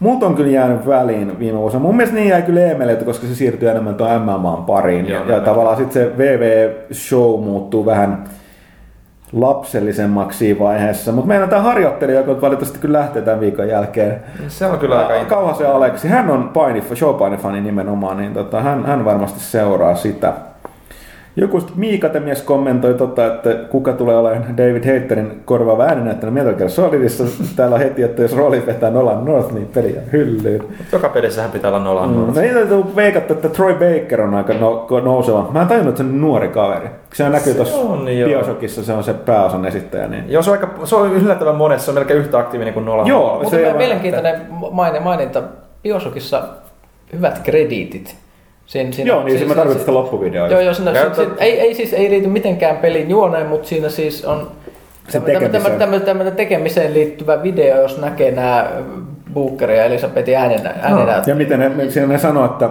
multa 0.00 0.26
on 0.26 0.34
kyllä 0.34 0.50
jäänyt 0.50 0.86
väliin 0.86 1.38
viime 1.38 1.58
vuosina. 1.58 1.82
Mun 1.82 1.96
mielestä 1.96 2.16
niin 2.16 2.28
jäi 2.28 2.42
kyllä 2.42 2.60
Emeliltä, 2.60 3.04
koska 3.04 3.26
se 3.26 3.34
siirtyy 3.34 3.68
enemmän 3.70 3.94
tuon 3.94 4.22
MMAn 4.22 4.64
pariin. 4.64 5.08
Joo, 5.08 5.24
ja, 5.24 5.34
ja 5.34 5.40
tavallaan 5.40 5.76
sitten 5.76 6.02
se 6.02 6.18
VV-show 6.18 7.44
muuttuu 7.44 7.86
vähän 7.86 8.24
lapsellisemmaksi 9.32 10.58
vaiheessa. 10.58 11.12
Mutta 11.12 11.28
meillä 11.28 11.44
on 11.44 11.50
tämä 11.50 11.62
harjoittelija, 11.62 12.20
joka 12.20 12.40
valitettavasti 12.40 12.78
kyllä 12.78 12.98
lähtee 12.98 13.22
tämän 13.22 13.40
viikon 13.40 13.68
jälkeen. 13.68 14.20
Se 14.48 14.66
on 14.66 14.78
kyllä 14.78 15.06
aika 15.06 15.24
Kauhasen 15.24 15.70
Aleksi, 15.70 16.08
hän 16.08 16.30
on 16.30 16.48
paini, 16.48 16.82
showpainifani 16.94 17.60
nimenomaan, 17.60 18.16
niin 18.16 18.34
tota, 18.34 18.60
hän, 18.60 18.86
hän 18.86 19.04
varmasti 19.04 19.40
seuraa 19.40 19.94
sitä. 19.94 20.32
Joku 21.36 21.60
sitten 21.60 21.78
Miikatemies 21.80 22.42
kommentoi, 22.42 22.94
tota, 22.94 23.26
että 23.26 23.50
kuka 23.70 23.92
tulee 23.92 24.16
olemaan 24.16 24.56
David 24.56 25.00
Haterin 25.00 25.42
korvaava 25.44 25.84
ääninäyttäjä 25.84 26.30
Metal 26.30 26.52
Gear 26.54 26.70
Solidissa. 26.70 27.24
Täällä 27.56 27.74
on 27.74 27.80
heti, 27.80 28.02
että 28.02 28.22
jos 28.22 28.36
rooli 28.36 28.66
vetää 28.66 28.90
Nolan 28.90 29.24
North, 29.24 29.52
niin 29.54 29.66
peli 29.74 29.96
on 29.98 30.12
hyllyyn. 30.12 30.62
Joka 30.92 31.08
pelissähän 31.08 31.50
pitää 31.50 31.68
olla 31.70 31.84
nolla 31.84 32.06
Mm. 32.06 32.12
mm. 32.12 32.20
No 32.34 32.40
niitä 32.40 32.74
on 32.76 32.96
veikattu, 32.96 33.32
että 33.32 33.48
Troy 33.48 33.72
Baker 33.74 34.20
on 34.20 34.34
aika 34.34 34.54
no, 34.54 34.86
nouseva. 35.04 35.48
Mä 35.52 35.62
en 35.62 35.68
tajunnut, 35.68 35.88
että 35.92 36.02
se 36.02 36.08
on 36.08 36.20
nuori 36.20 36.48
kaveri. 36.48 36.88
Se 37.14 37.28
näkyy 37.28 37.54
tuossa. 37.54 37.78
Bioshockissa, 38.24 38.84
se 38.84 38.92
on 38.92 39.04
se 39.04 39.14
pääosan 39.14 39.66
esittäjä. 39.66 40.08
Niin. 40.08 40.24
Joo, 40.28 40.42
se 40.42 40.50
on, 40.50 40.56
aika, 40.60 40.86
se 40.86 40.96
on 40.96 41.12
yllättävän 41.12 41.54
monessa, 41.56 41.84
se 41.84 41.90
on 41.90 41.94
melkein 41.94 42.18
yhtä 42.20 42.38
aktiivinen 42.38 42.74
kuin 42.74 42.84
Nolan. 42.86 43.06
Joo, 43.06 43.34
Mutta 43.34 43.50
se 43.50 43.70
on- 43.70 43.76
mielenkiintoinen 43.76 44.40
maine, 44.70 45.00
maininta. 45.00 45.42
Biosokissa 45.82 46.42
hyvät 47.12 47.38
krediitit. 47.44 48.16
Siinä, 48.70 48.92
siinä, 48.92 49.08
Joo, 49.08 49.24
niin 49.24 49.38
siis 49.38 49.48
mä 49.48 49.54
tarkoitan 49.54 49.80
sitä 49.80 49.94
loppuvideoa. 49.94 50.48
Joo, 50.48 50.60
joo, 50.60 50.74
siinä, 50.74 50.92
siinä, 50.94 51.14
siinä, 51.14 51.32
ei, 51.38 51.60
ei, 51.60 51.74
siis 51.74 51.92
ei 51.92 52.10
liity 52.10 52.26
mitenkään 52.28 52.76
pelin 52.76 53.10
juoneen, 53.10 53.46
mutta 53.46 53.68
siinä 53.68 53.88
siis 53.88 54.24
on 54.24 54.50
tämmöinen 55.12 55.40
tekemiseen. 55.40 55.78
tämmöinen- 55.78 56.06
tämmöinen 56.06 56.36
tekemiseen 56.36 56.94
liittyvä 56.94 57.42
video, 57.42 57.82
jos 57.82 58.00
näkee 58.00 58.30
nämä 58.30 58.70
Booker 59.34 59.70
ja 59.70 59.84
Elisabetin 59.84 60.36
äänenä, 60.36 60.74
äänenä 60.82 61.22
Ja 61.26 61.34
miten 61.34 61.58
ne, 61.60 61.90
siinä 61.90 62.06
ne 62.06 62.18
sanoo, 62.18 62.44
että 62.44 62.70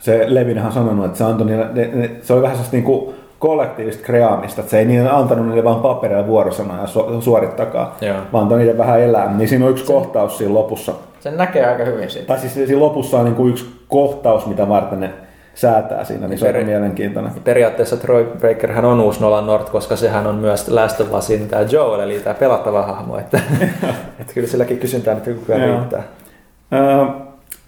se 0.00 0.24
Levinhän 0.26 0.66
on 0.66 0.72
sanonut, 0.72 1.04
että 1.06 1.18
se, 1.18 1.24
antoi 1.24 1.46
niille, 1.46 1.66
ne, 1.74 1.90
ne, 1.92 2.10
se 2.22 2.32
oli 2.32 2.42
vähän 2.42 2.56
sellaista 2.56 2.76
niin 2.76 2.84
kuin 2.84 3.14
kollektiivista 3.38 4.04
kreaamista, 4.04 4.60
että 4.60 4.70
se 4.70 4.78
ei 4.78 4.84
niille 4.84 5.10
antanut 5.10 5.46
niille 5.46 5.64
vaan 5.64 5.80
paperia 5.80 6.26
vuorosanoja 6.26 6.86
su, 6.86 7.20
suorittakaa, 7.20 7.96
Joo. 8.00 8.16
vaan 8.32 8.42
antoi 8.42 8.58
niille 8.58 8.78
vähän 8.78 9.00
elää. 9.00 9.32
Niin 9.36 9.48
siinä 9.48 9.64
on 9.64 9.70
yksi 9.70 9.84
kohtaus 9.84 10.38
siinä 10.38 10.54
lopussa. 10.54 10.92
Sen 11.22 11.36
näkee 11.36 11.66
aika 11.66 11.84
hyvin 11.84 12.10
siitä. 12.10 12.26
Tai 12.26 12.38
siis 12.38 12.54
siinä 12.54 12.80
lopussa 12.80 13.18
on 13.18 13.24
niin 13.24 13.34
kuin 13.34 13.50
yksi 13.50 13.66
kohtaus, 13.88 14.46
mitä 14.46 14.68
varten 14.68 15.00
ne 15.00 15.10
säätää 15.54 16.04
siinä, 16.04 16.28
niin 16.28 16.38
se 16.38 16.46
on 16.46 16.52
Peri- 16.52 16.64
mielenkiintoinen. 16.64 17.32
Periaatteessa 17.44 17.96
Troy 17.96 18.24
Baker 18.24 18.72
hän 18.72 18.84
on 18.84 19.00
uusi 19.00 19.20
Nolan 19.20 19.46
North, 19.46 19.72
koska 19.72 19.96
sehän 19.96 20.26
on 20.26 20.34
myös 20.34 20.68
Last 20.68 21.00
of 21.00 21.12
Usin 21.12 21.48
tämä 21.48 21.62
Joel, 21.62 22.00
eli 22.00 22.20
tämä 22.20 22.34
pelattava 22.34 22.82
hahmo. 22.82 23.18
Että, 23.18 23.40
että 24.20 24.34
kyllä 24.34 24.48
silläkin 24.48 24.78
kysyntää 24.78 25.14
nyt 25.14 25.24
kyllä 25.46 25.66
riittää. 25.66 26.02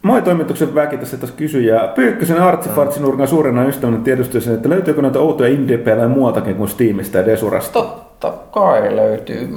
Moi 0.02 0.22
toimituksen 0.22 0.74
väki 0.74 0.96
tässä 0.96 1.16
taas 1.16 1.32
kysyjä. 1.32 1.88
Pyykkösen 1.94 2.42
artsifartsinurkan 2.42 3.28
suurena 3.28 3.64
ystävänä 3.64 3.98
tiedustelisin, 4.04 4.54
että 4.54 4.68
löytyykö 4.68 5.02
noita 5.02 5.20
outoja 5.20 5.50
indie-pelejä 5.50 6.08
muualtakin 6.08 6.54
kuin 6.54 6.68
Steamista 6.68 7.18
ja 7.18 7.26
Desurasta? 7.26 7.72
Totta 7.72 8.32
kai 8.50 8.96
löytyy. 8.96 9.48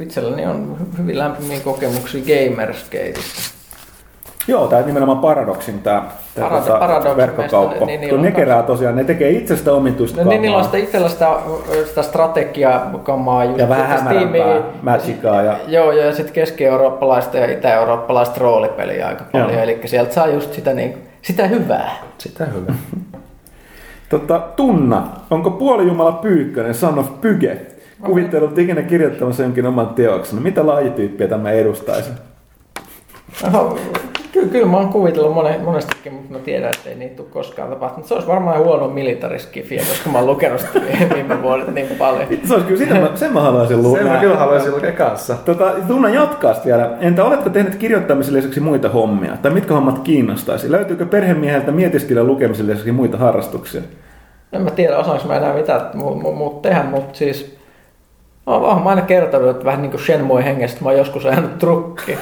Itselläni 0.00 0.46
on 0.46 0.76
hy- 0.80 0.98
hyvin 0.98 1.18
lämpimiä 1.18 1.60
kokemuksia 1.60 2.20
Gamersgateista. 2.20 3.56
Joo, 4.48 4.66
tämä 4.68 4.82
nimenomaan 4.82 5.18
Paradoxin 5.18 5.80
tämä 5.82 6.02
Parad- 6.40 6.78
Paradoxin 6.78 7.16
verkkokauppa. 7.16 7.86
niin 7.86 8.14
on 8.14 8.22
ne 8.22 8.30
kerää 8.32 8.62
tosiaan, 8.62 8.96
ne 8.96 9.04
tekee 9.04 9.30
itsestä 9.30 9.72
omituista 9.72 10.24
No 10.24 10.30
niin, 10.30 10.42
niillä 10.42 10.56
on 10.56 10.62
kamaa. 10.62 10.72
sitä 10.78 10.84
itsellä 10.86 11.08
sitä, 11.08 11.36
sitä 11.86 12.02
strategiakammaa. 12.02 13.44
just 13.44 13.58
Ja 13.58 13.68
vähän 13.68 13.98
sitten 13.98 14.14
hämärämpää 14.14 14.46
ja- 15.44 15.56
Joo, 15.68 15.92
ja 15.92 16.14
sitten 16.14 16.34
keski-eurooppalaista 16.34 17.36
ja 17.36 17.52
itä-eurooppalaista 17.52 18.40
roolipeliä 18.40 19.06
aika 19.08 19.24
paljon. 19.32 19.52
Joo. 19.52 19.62
Eli 19.62 19.80
sieltä 19.84 20.14
saa 20.14 20.26
just 20.28 20.52
sitä, 20.54 20.72
niin, 20.72 20.98
sitä 21.22 21.46
hyvää. 21.46 21.90
Sitä 22.18 22.44
hyvä. 22.44 22.72
Tota, 24.08 24.38
Tunna, 24.56 25.08
onko 25.30 25.50
puolijumala 25.50 26.12
Pyykkönen, 26.12 26.74
son 26.74 26.98
of 26.98 27.20
Pyge, 27.20 27.60
kuvittelut 28.06 28.58
ikinä 28.58 28.82
kirjoittamassa 28.82 29.42
jonkin 29.42 29.66
oman 29.66 29.88
teoksen? 29.88 30.42
Mitä 30.42 30.66
lajityyppiä 30.66 31.28
tämä 31.28 31.50
edustaisi? 31.50 32.10
Oho, 33.46 33.78
Kyllä, 34.32 34.48
kyllä 34.48 34.66
mä 34.66 34.76
oon 34.76 34.88
kuvitellut 34.88 35.34
monen, 35.34 35.60
monestikin, 35.60 36.12
mutta 36.12 36.32
mä 36.32 36.38
tiedän, 36.38 36.70
että 36.76 36.88
ei 36.88 36.94
niitä 36.94 37.16
tule 37.16 37.28
koskaan 37.30 37.68
tapahtunut. 37.70 38.06
Se 38.06 38.14
olisi 38.14 38.28
varmaan 38.28 38.58
huono 38.58 38.88
militariskifiä, 38.88 39.78
koska 39.78 40.10
mä 40.10 40.18
oon 40.18 40.26
lukenut 40.26 40.60
sitä 40.60 40.80
viime 41.14 41.42
vuodet 41.42 41.74
niin 41.74 41.88
paljon. 41.98 42.28
Se 42.44 42.54
olisi 42.54 42.66
kyllä, 42.66 42.78
sitä 42.78 42.94
mä, 42.94 43.10
sen 43.14 43.32
mä 43.32 43.40
haluaisin 43.40 43.82
lukea. 43.82 44.02
Sen 44.02 44.12
mä 44.12 44.18
kyllä 44.18 44.36
haluaisin 44.36 44.74
lukea 44.74 44.92
kanssa. 44.92 45.36
Tota, 45.44 45.72
Tunna 45.88 46.08
jatkaa 46.08 46.54
vielä. 46.64 46.90
Entä 47.00 47.24
oletko 47.24 47.50
tehnyt 47.50 47.74
kirjoittamisen 47.74 48.34
lisäksi 48.34 48.60
muita 48.60 48.88
hommia? 48.88 49.36
Tai 49.42 49.50
mitkä 49.52 49.74
hommat 49.74 49.98
kiinnostaisi? 49.98 50.72
Löytyykö 50.72 51.06
perhemieheltä 51.06 51.72
mietiskellä 51.72 52.24
lukemisen 52.24 52.66
lisäksi 52.66 52.92
muita 52.92 53.16
harrastuksia? 53.16 53.82
En 54.52 54.62
mä 54.62 54.70
tiedä, 54.70 54.98
osaanko 54.98 55.28
mä 55.28 55.36
enää 55.36 55.54
mitään 55.54 55.80
mu- 55.80 56.22
mu- 56.24 56.32
muuta 56.34 56.68
tehdä, 56.68 56.82
mutta 56.82 57.18
siis 57.18 57.56
oon, 58.46 58.62
oon 58.62 58.82
mä 58.82 58.88
aina 58.90 59.02
kertonut, 59.02 59.50
että 59.50 59.64
vähän 59.64 59.82
niin 59.82 59.90
kuin 59.90 60.02
Shenmue 60.02 60.44
hengestä 60.44 60.84
mä 60.84 60.88
oon 60.88 60.98
joskus 60.98 61.26
ajanut 61.26 61.58
trukkiin. 61.58 62.18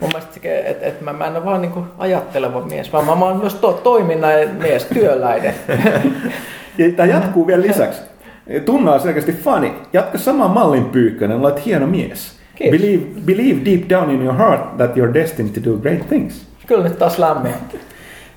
Mun 0.00 0.10
mielestä, 0.12 0.40
että 0.64 0.86
et, 0.86 1.00
mä, 1.00 1.12
mä 1.12 1.26
en 1.26 1.36
ole 1.36 1.44
vaan 1.44 1.62
niin 1.62 1.84
ajatteleva 1.98 2.60
mies, 2.60 2.92
vaan 2.92 3.06
mä, 3.06 3.14
mä 3.14 3.24
oon 3.24 3.36
myös 3.36 3.54
to, 3.54 3.72
toiminnan 3.72 4.32
mies, 4.62 4.84
työläinen. 4.84 5.54
Ja 6.78 6.92
tämä 6.92 7.08
jatkuu 7.08 7.46
vielä 7.46 7.62
lisäksi. 7.62 8.00
Tunna 8.64 8.92
on 8.92 9.00
selkeästi 9.00 9.32
fani. 9.32 9.74
Jatka 9.92 10.18
saman 10.18 10.50
mallin 10.50 10.84
pyykkönen, 10.84 11.40
olet 11.40 11.66
hieno 11.66 11.86
mies. 11.86 12.38
Kiitos. 12.54 12.80
Believe, 12.80 13.04
believe 13.24 13.64
deep 13.64 13.88
down 13.88 14.10
in 14.10 14.22
your 14.22 14.36
heart 14.36 14.76
that 14.76 14.96
you're 14.96 15.14
destined 15.14 15.50
to 15.50 15.70
do 15.70 15.76
great 15.76 16.08
things. 16.08 16.46
Kyllä 16.66 16.84
nyt 16.84 16.98
taas 16.98 17.18
lämmin. 17.18 17.54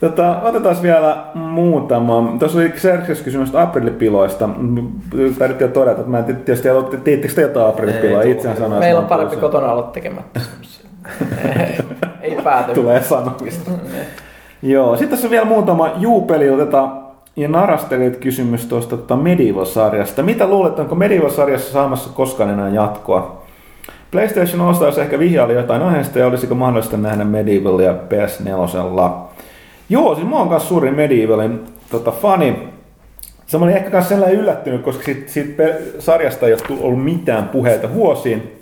Tota, 0.03 0.41
otetaan 0.41 0.75
vielä 0.81 1.17
muutama. 1.33 2.35
Tuossa 2.39 2.57
oli 2.57 2.69
Xerxes 2.69 3.21
kysymys 3.21 3.55
aprilipiloista. 3.55 4.49
Täytyy 5.37 5.67
todeta, 5.67 5.99
että 5.99 6.11
mä 6.11 6.19
en 6.19 6.25
tietysti 6.25 6.69
aloitte- 6.69 6.97
teittekö 6.97 7.33
te 7.33 7.41
jotain 7.41 7.67
aprilipiloa? 7.67 8.21
Ei 8.21 8.31
Itsehän 8.31 8.57
sanoin. 8.57 8.79
Meillä 8.79 9.01
on 9.01 9.07
parempi 9.07 9.35
kotona 9.35 9.71
olla 9.71 9.83
tekemättä. 9.83 10.39
ei, 11.49 11.77
ei 12.21 12.37
pääty. 12.43 12.73
Tulee 12.73 13.03
sanomista. 13.03 13.71
Joo, 14.61 14.95
sitten 14.95 15.09
tässä 15.09 15.27
on 15.27 15.31
vielä 15.31 15.45
muutama 15.45 15.91
juupeli 15.97 16.49
otetaan 16.49 17.03
ja 17.35 17.47
narastelijat 17.47 18.17
kysymys 18.17 18.65
tuosta 18.65 18.97
tota 18.97 19.15
Medieval-sarjasta. 19.15 20.23
Mitä 20.23 20.47
luulet, 20.47 20.79
onko 20.79 20.95
Medieval-sarjassa 20.95 21.73
saamassa 21.73 22.09
koskaan 22.13 22.49
enää 22.49 22.69
jatkoa? 22.69 23.43
PlayStation 24.11 24.61
All 24.61 24.73
Stars 24.73 24.97
ehkä 24.97 25.19
vihjaili 25.19 25.53
jotain 25.53 25.81
aiheesta 25.81 26.19
ja 26.19 26.27
olisiko 26.27 26.55
mahdollista 26.55 26.97
nähdä 26.97 27.23
Medievalia 27.23 27.93
PS4. 27.93 29.09
Joo, 29.93 30.15
siis 30.15 30.27
mä 30.27 30.35
oon 30.37 30.49
kanssa 30.49 30.69
suuri 30.69 30.91
Medievalin 30.91 31.63
tota, 31.91 32.11
fani. 32.11 32.69
Se 33.47 33.57
mä 33.57 33.65
olin 33.65 33.77
ehkä 33.77 33.89
kanssa 33.89 34.09
sellainen 34.09 34.39
yllättynyt, 34.39 34.81
koska 34.81 35.03
siitä, 35.03 35.31
siitä 35.31 35.63
sarjasta 35.99 36.45
ei 36.45 36.53
ole 36.53 36.79
ollut 36.81 37.03
mitään 37.03 37.49
puheita 37.49 37.93
vuosiin. 37.93 38.61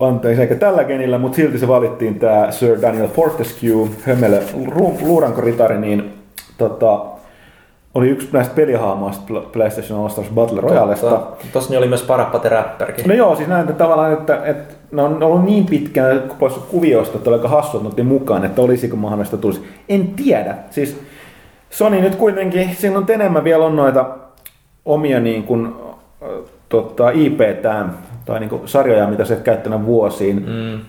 Anteeksi, 0.00 0.42
eikä 0.42 0.54
tällä 0.54 0.84
genillä, 0.84 1.18
mutta 1.18 1.36
silti 1.36 1.58
se 1.58 1.68
valittiin 1.68 2.18
tämä 2.18 2.50
Sir 2.50 2.82
Daniel 2.82 3.08
Fortescue, 3.08 3.88
hömelö 4.02 4.40
lu- 4.74 4.98
luurankoritari, 5.00 5.78
niin 5.78 6.14
tota, 6.58 7.04
oli 7.94 8.08
yksi 8.08 8.28
näistä 8.32 8.54
pelihaamoista 8.54 9.22
Pl- 9.28 9.46
PlayStation 9.52 10.00
All 10.00 10.08
Stars 10.08 10.28
Battle 10.28 10.60
Royalesta. 10.60 11.22
Niin 11.68 11.78
oli 11.78 11.88
myös 11.88 12.02
Parapate 12.02 12.48
Räppärikin. 12.48 13.08
No 13.08 13.14
joo, 13.14 13.36
siis 13.36 13.48
näin 13.48 13.60
että 13.60 13.84
tavallaan, 13.84 14.12
että, 14.12 14.42
että 14.44 14.74
ne 14.92 15.02
on 15.02 15.22
ollut 15.22 15.44
niin 15.44 15.66
pitkään 15.66 16.22
pois 16.38 16.52
kuvioista, 16.52 17.16
että 17.16 17.30
oli 17.30 17.36
aika 17.36 17.48
hassu, 17.48 17.76
että 17.76 17.88
otti 17.88 18.02
mukaan, 18.02 18.44
että 18.44 18.62
olisiko 18.62 18.96
mahdollista 18.96 19.36
tulisi. 19.36 19.64
En 19.88 20.08
tiedä. 20.08 20.54
Siis 20.70 21.00
Sony 21.70 22.00
nyt 22.00 22.14
kuitenkin, 22.14 22.76
siinä 22.78 22.98
on 22.98 23.06
enemmän 23.08 23.44
vielä 23.44 23.64
on 23.64 23.76
noita 23.76 24.06
omia 24.84 25.20
niin 25.20 25.42
kuin, 25.42 25.66
äh, 26.22 26.28
tota, 26.68 27.10
IP 27.10 27.40
tai 28.24 28.40
niin 28.40 28.50
kuin 28.50 28.68
sarjoja, 28.68 29.06
mitä 29.06 29.24
se 29.24 29.36
käyttänyt 29.36 29.84
vuosiin. 29.86 30.36
Mm. 30.46 30.80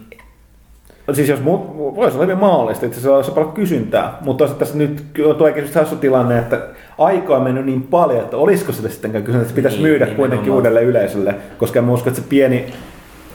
Siis 1.13 1.29
jos 1.29 1.41
muut, 1.41 1.77
voisi 1.77 2.17
olla 2.17 2.25
hyvin 2.25 2.37
mahdollista, 2.37 2.85
että 2.85 2.99
se 2.99 3.09
olisi 3.09 3.31
paljon 3.31 3.51
kysyntää, 3.51 4.17
mutta 4.21 4.47
tässä 4.47 4.77
nyt 4.77 5.03
on 5.25 5.41
oikein 5.41 5.73
hassu 5.75 5.95
tilanne, 5.95 6.39
että 6.39 6.61
aikaa 6.97 7.37
on 7.37 7.43
mennyt 7.43 7.65
niin 7.65 7.81
paljon, 7.81 8.23
että 8.23 8.37
olisiko 8.37 8.71
sitä 8.71 8.89
sittenkään 8.89 9.23
kysyntää, 9.23 9.41
että 9.41 9.49
se 9.49 9.55
pitäisi 9.55 9.77
niin, 9.77 9.87
myydä 9.87 10.05
kuitenkin 10.05 10.53
uudelle 10.53 10.83
yleisölle, 10.83 11.35
koska 11.57 11.79
en 11.79 11.89
usko, 11.89 12.09
että 12.09 12.21
se 12.21 12.27
pieni 12.29 12.65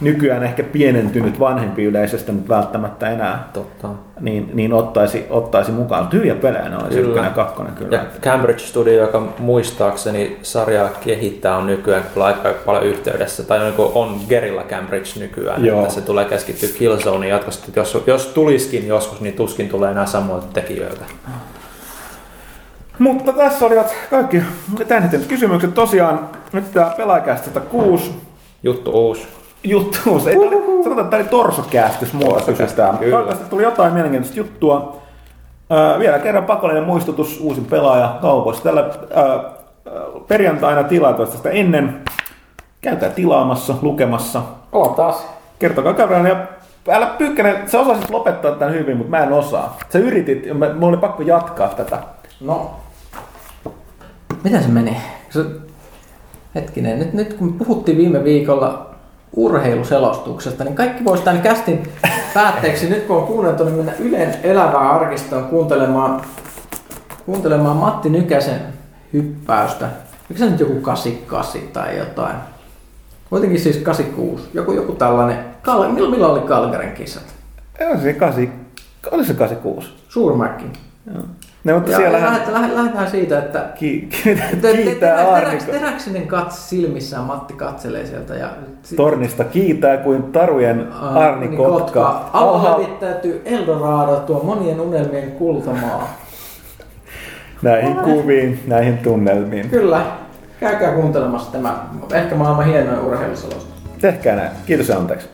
nykyään 0.00 0.42
ehkä 0.42 0.62
pienentynyt 0.62 1.40
vanhempi 1.40 1.84
yleisöstä 1.84 2.32
nyt 2.32 2.48
välttämättä 2.48 3.10
enää, 3.10 3.48
Totta. 3.52 3.88
Niin, 4.20 4.50
niin 4.54 4.72
ottaisi, 4.72 5.26
ottaisi 5.30 5.72
mukaan. 5.72 6.08
Hyviä 6.12 6.34
pelejä 6.34 6.68
ne 6.68 6.76
olisi 6.76 7.00
ykkönen 7.00 7.24
ja 7.24 7.30
kakkonen 7.30 7.72
kyllä. 7.72 7.96
Ja 7.96 8.04
Cambridge 8.20 8.58
Studio, 8.58 9.00
joka 9.00 9.22
muistaakseni 9.38 10.38
sarjaa 10.42 10.88
kehittää, 10.88 11.56
on 11.56 11.66
nykyään 11.66 12.04
kyllä 12.14 12.26
aika 12.26 12.54
paljon 12.66 12.84
yhteydessä, 12.84 13.42
tai 13.42 13.58
niin 13.58 13.74
on 13.94 14.20
Gerilla 14.28 14.62
Cambridge 14.62 15.20
nykyään, 15.20 15.64
Joo. 15.64 15.82
että 15.82 15.94
se 15.94 16.00
tulee 16.00 16.24
keskittyä 16.24 16.68
Killzoneen 16.78 17.30
jatkossa. 17.30 17.66
Jos, 17.76 18.02
jos 18.06 18.26
tulisikin 18.26 18.86
joskus, 18.86 19.20
niin 19.20 19.34
tuskin 19.34 19.68
tulee 19.68 19.90
enää 19.90 20.06
samoilta 20.06 20.46
tekijöiltä. 20.52 21.04
Mutta 22.98 23.32
tässä 23.32 23.66
olivat 23.66 23.94
kaikki 24.10 24.42
tämän 24.88 25.10
kysymykset. 25.28 25.74
Tosiaan 25.74 26.28
nyt 26.52 26.72
tämä 26.72 26.94
pelaajakästä 26.96 27.60
6. 27.60 28.10
Juttu 28.62 28.90
uusi 28.90 29.37
juttu. 29.64 30.22
Ei, 30.28 30.36
uhuh. 30.36 30.84
sanotaan, 30.84 31.06
että 31.06 31.10
tämä 31.10 31.22
oli 31.22 31.28
torsokäästys 31.28 32.12
muuta 32.12 32.52
kysytään. 32.52 32.98
Toivottavasti 32.98 33.50
tuli 33.50 33.62
jotain 33.62 33.92
mielenkiintoista 33.92 34.38
juttua. 34.38 35.02
Äh, 35.72 35.98
vielä 35.98 36.18
kerran 36.18 36.44
pakollinen 36.44 36.84
muistutus 36.84 37.40
uusin 37.40 37.64
pelaaja 37.64 38.18
kaupoissa. 38.20 38.62
Tällä 38.62 38.80
äh, 38.80 39.52
perjantaina 40.28 40.82
tilatoista 40.82 41.50
ennen. 41.50 42.04
Käykää 42.80 43.10
tilaamassa, 43.10 43.74
lukemassa. 43.82 44.42
Oo 44.72 44.88
taas. 44.88 45.26
Kertokaa 45.58 45.94
kaverin 45.94 46.26
ja 46.26 46.46
älä 46.88 47.06
pyykkäne, 47.06 47.62
sä 47.66 47.80
osasit 47.80 48.10
lopettaa 48.10 48.52
tämän 48.52 48.74
hyvin, 48.74 48.96
mutta 48.96 49.10
mä 49.10 49.22
en 49.22 49.32
osaa. 49.32 49.78
Sä 49.88 49.98
yritit, 49.98 50.46
mulla 50.54 50.88
oli 50.88 50.96
pakko 50.96 51.22
jatkaa 51.22 51.68
tätä. 51.68 51.98
No, 52.40 52.70
miten 54.44 54.62
se 54.62 54.68
meni? 54.68 54.96
Se, 55.30 55.44
hetkinen, 56.54 56.98
nyt, 56.98 57.12
nyt 57.12 57.34
kun 57.34 57.52
puhuttiin 57.52 57.98
viime 57.98 58.24
viikolla 58.24 58.87
urheiluselostuksesta, 59.36 60.64
niin 60.64 60.74
kaikki 60.74 61.04
voisi 61.04 61.24
tämän 61.24 61.42
kästin 61.42 61.92
päätteeksi, 62.34 62.88
nyt 62.88 63.04
kun 63.04 63.16
on 63.16 63.26
kuunneltu, 63.26 63.64
niin 63.64 63.76
mennä 63.76 63.92
Ylen 63.98 64.34
elävää 64.42 64.90
arkistoon 64.90 65.44
kuuntelemaan, 65.44 66.22
kuuntelemaan 67.26 67.76
Matti 67.76 68.08
Nykäsen 68.10 68.60
hyppäystä. 69.12 69.88
Mikä 70.28 70.38
se 70.38 70.50
nyt 70.50 70.60
joku 70.60 70.80
88 70.80 71.60
tai 71.72 71.98
jotain? 71.98 72.36
Kuitenkin 73.30 73.60
siis 73.60 73.76
86. 73.76 74.48
Joku, 74.54 74.72
joku 74.72 74.92
tällainen. 74.92 75.38
Kal- 75.62 75.88
milloin, 75.88 76.10
milloin 76.10 76.32
oli 76.32 76.40
Kalgarin 76.40 76.92
kisat? 76.92 77.34
Ei 77.78 78.00
se 78.00 78.12
8, 78.12 78.52
oli 79.10 79.26
se 79.26 79.34
86. 79.34 79.88
Suurmäkin. 80.08 80.72
Joo. 81.14 81.22
Ne, 81.64 81.74
mutta 81.74 81.90
ja, 81.90 81.96
siellä 81.96 82.20
lähdetään, 82.20 82.74
lähdetään 82.74 83.10
siitä, 83.10 83.38
että 83.38 83.64
ki, 83.74 84.08
ki, 84.24 84.36
kiitää 84.72 85.40
teräks, 85.40 85.64
teräksinen 85.64 86.26
katse 86.26 86.60
silmissään 86.60 87.24
Matti 87.24 87.54
katselee 87.54 88.06
sieltä. 88.06 88.34
Ja 88.34 88.50
sit, 88.82 88.96
Tornista 88.96 89.44
kiitää 89.44 89.96
kuin 89.96 90.22
tarujen 90.22 90.92
Arni 90.92 91.46
niin 91.46 91.56
Kotka. 91.56 92.30
Kotka. 92.32 92.80
Eldorado, 93.44 94.16
tuo 94.16 94.42
monien 94.42 94.80
unelmien 94.80 95.32
kultamaa. 95.32 96.16
näihin 97.62 97.96
kuviin, 97.96 98.60
näihin 98.66 98.98
tunnelmiin. 98.98 99.70
Kyllä. 99.70 100.02
Käykää 100.60 100.92
kuuntelemassa 100.92 101.52
tämä 101.52 101.84
ehkä 102.12 102.34
maailman 102.34 102.66
hienoin 102.66 103.00
urheiluselosta. 103.00 103.74
Tehkää 104.00 104.36
näin. 104.36 104.50
Kiitos 104.66 104.88
ja 104.88 104.96
anteeksi. 104.96 105.28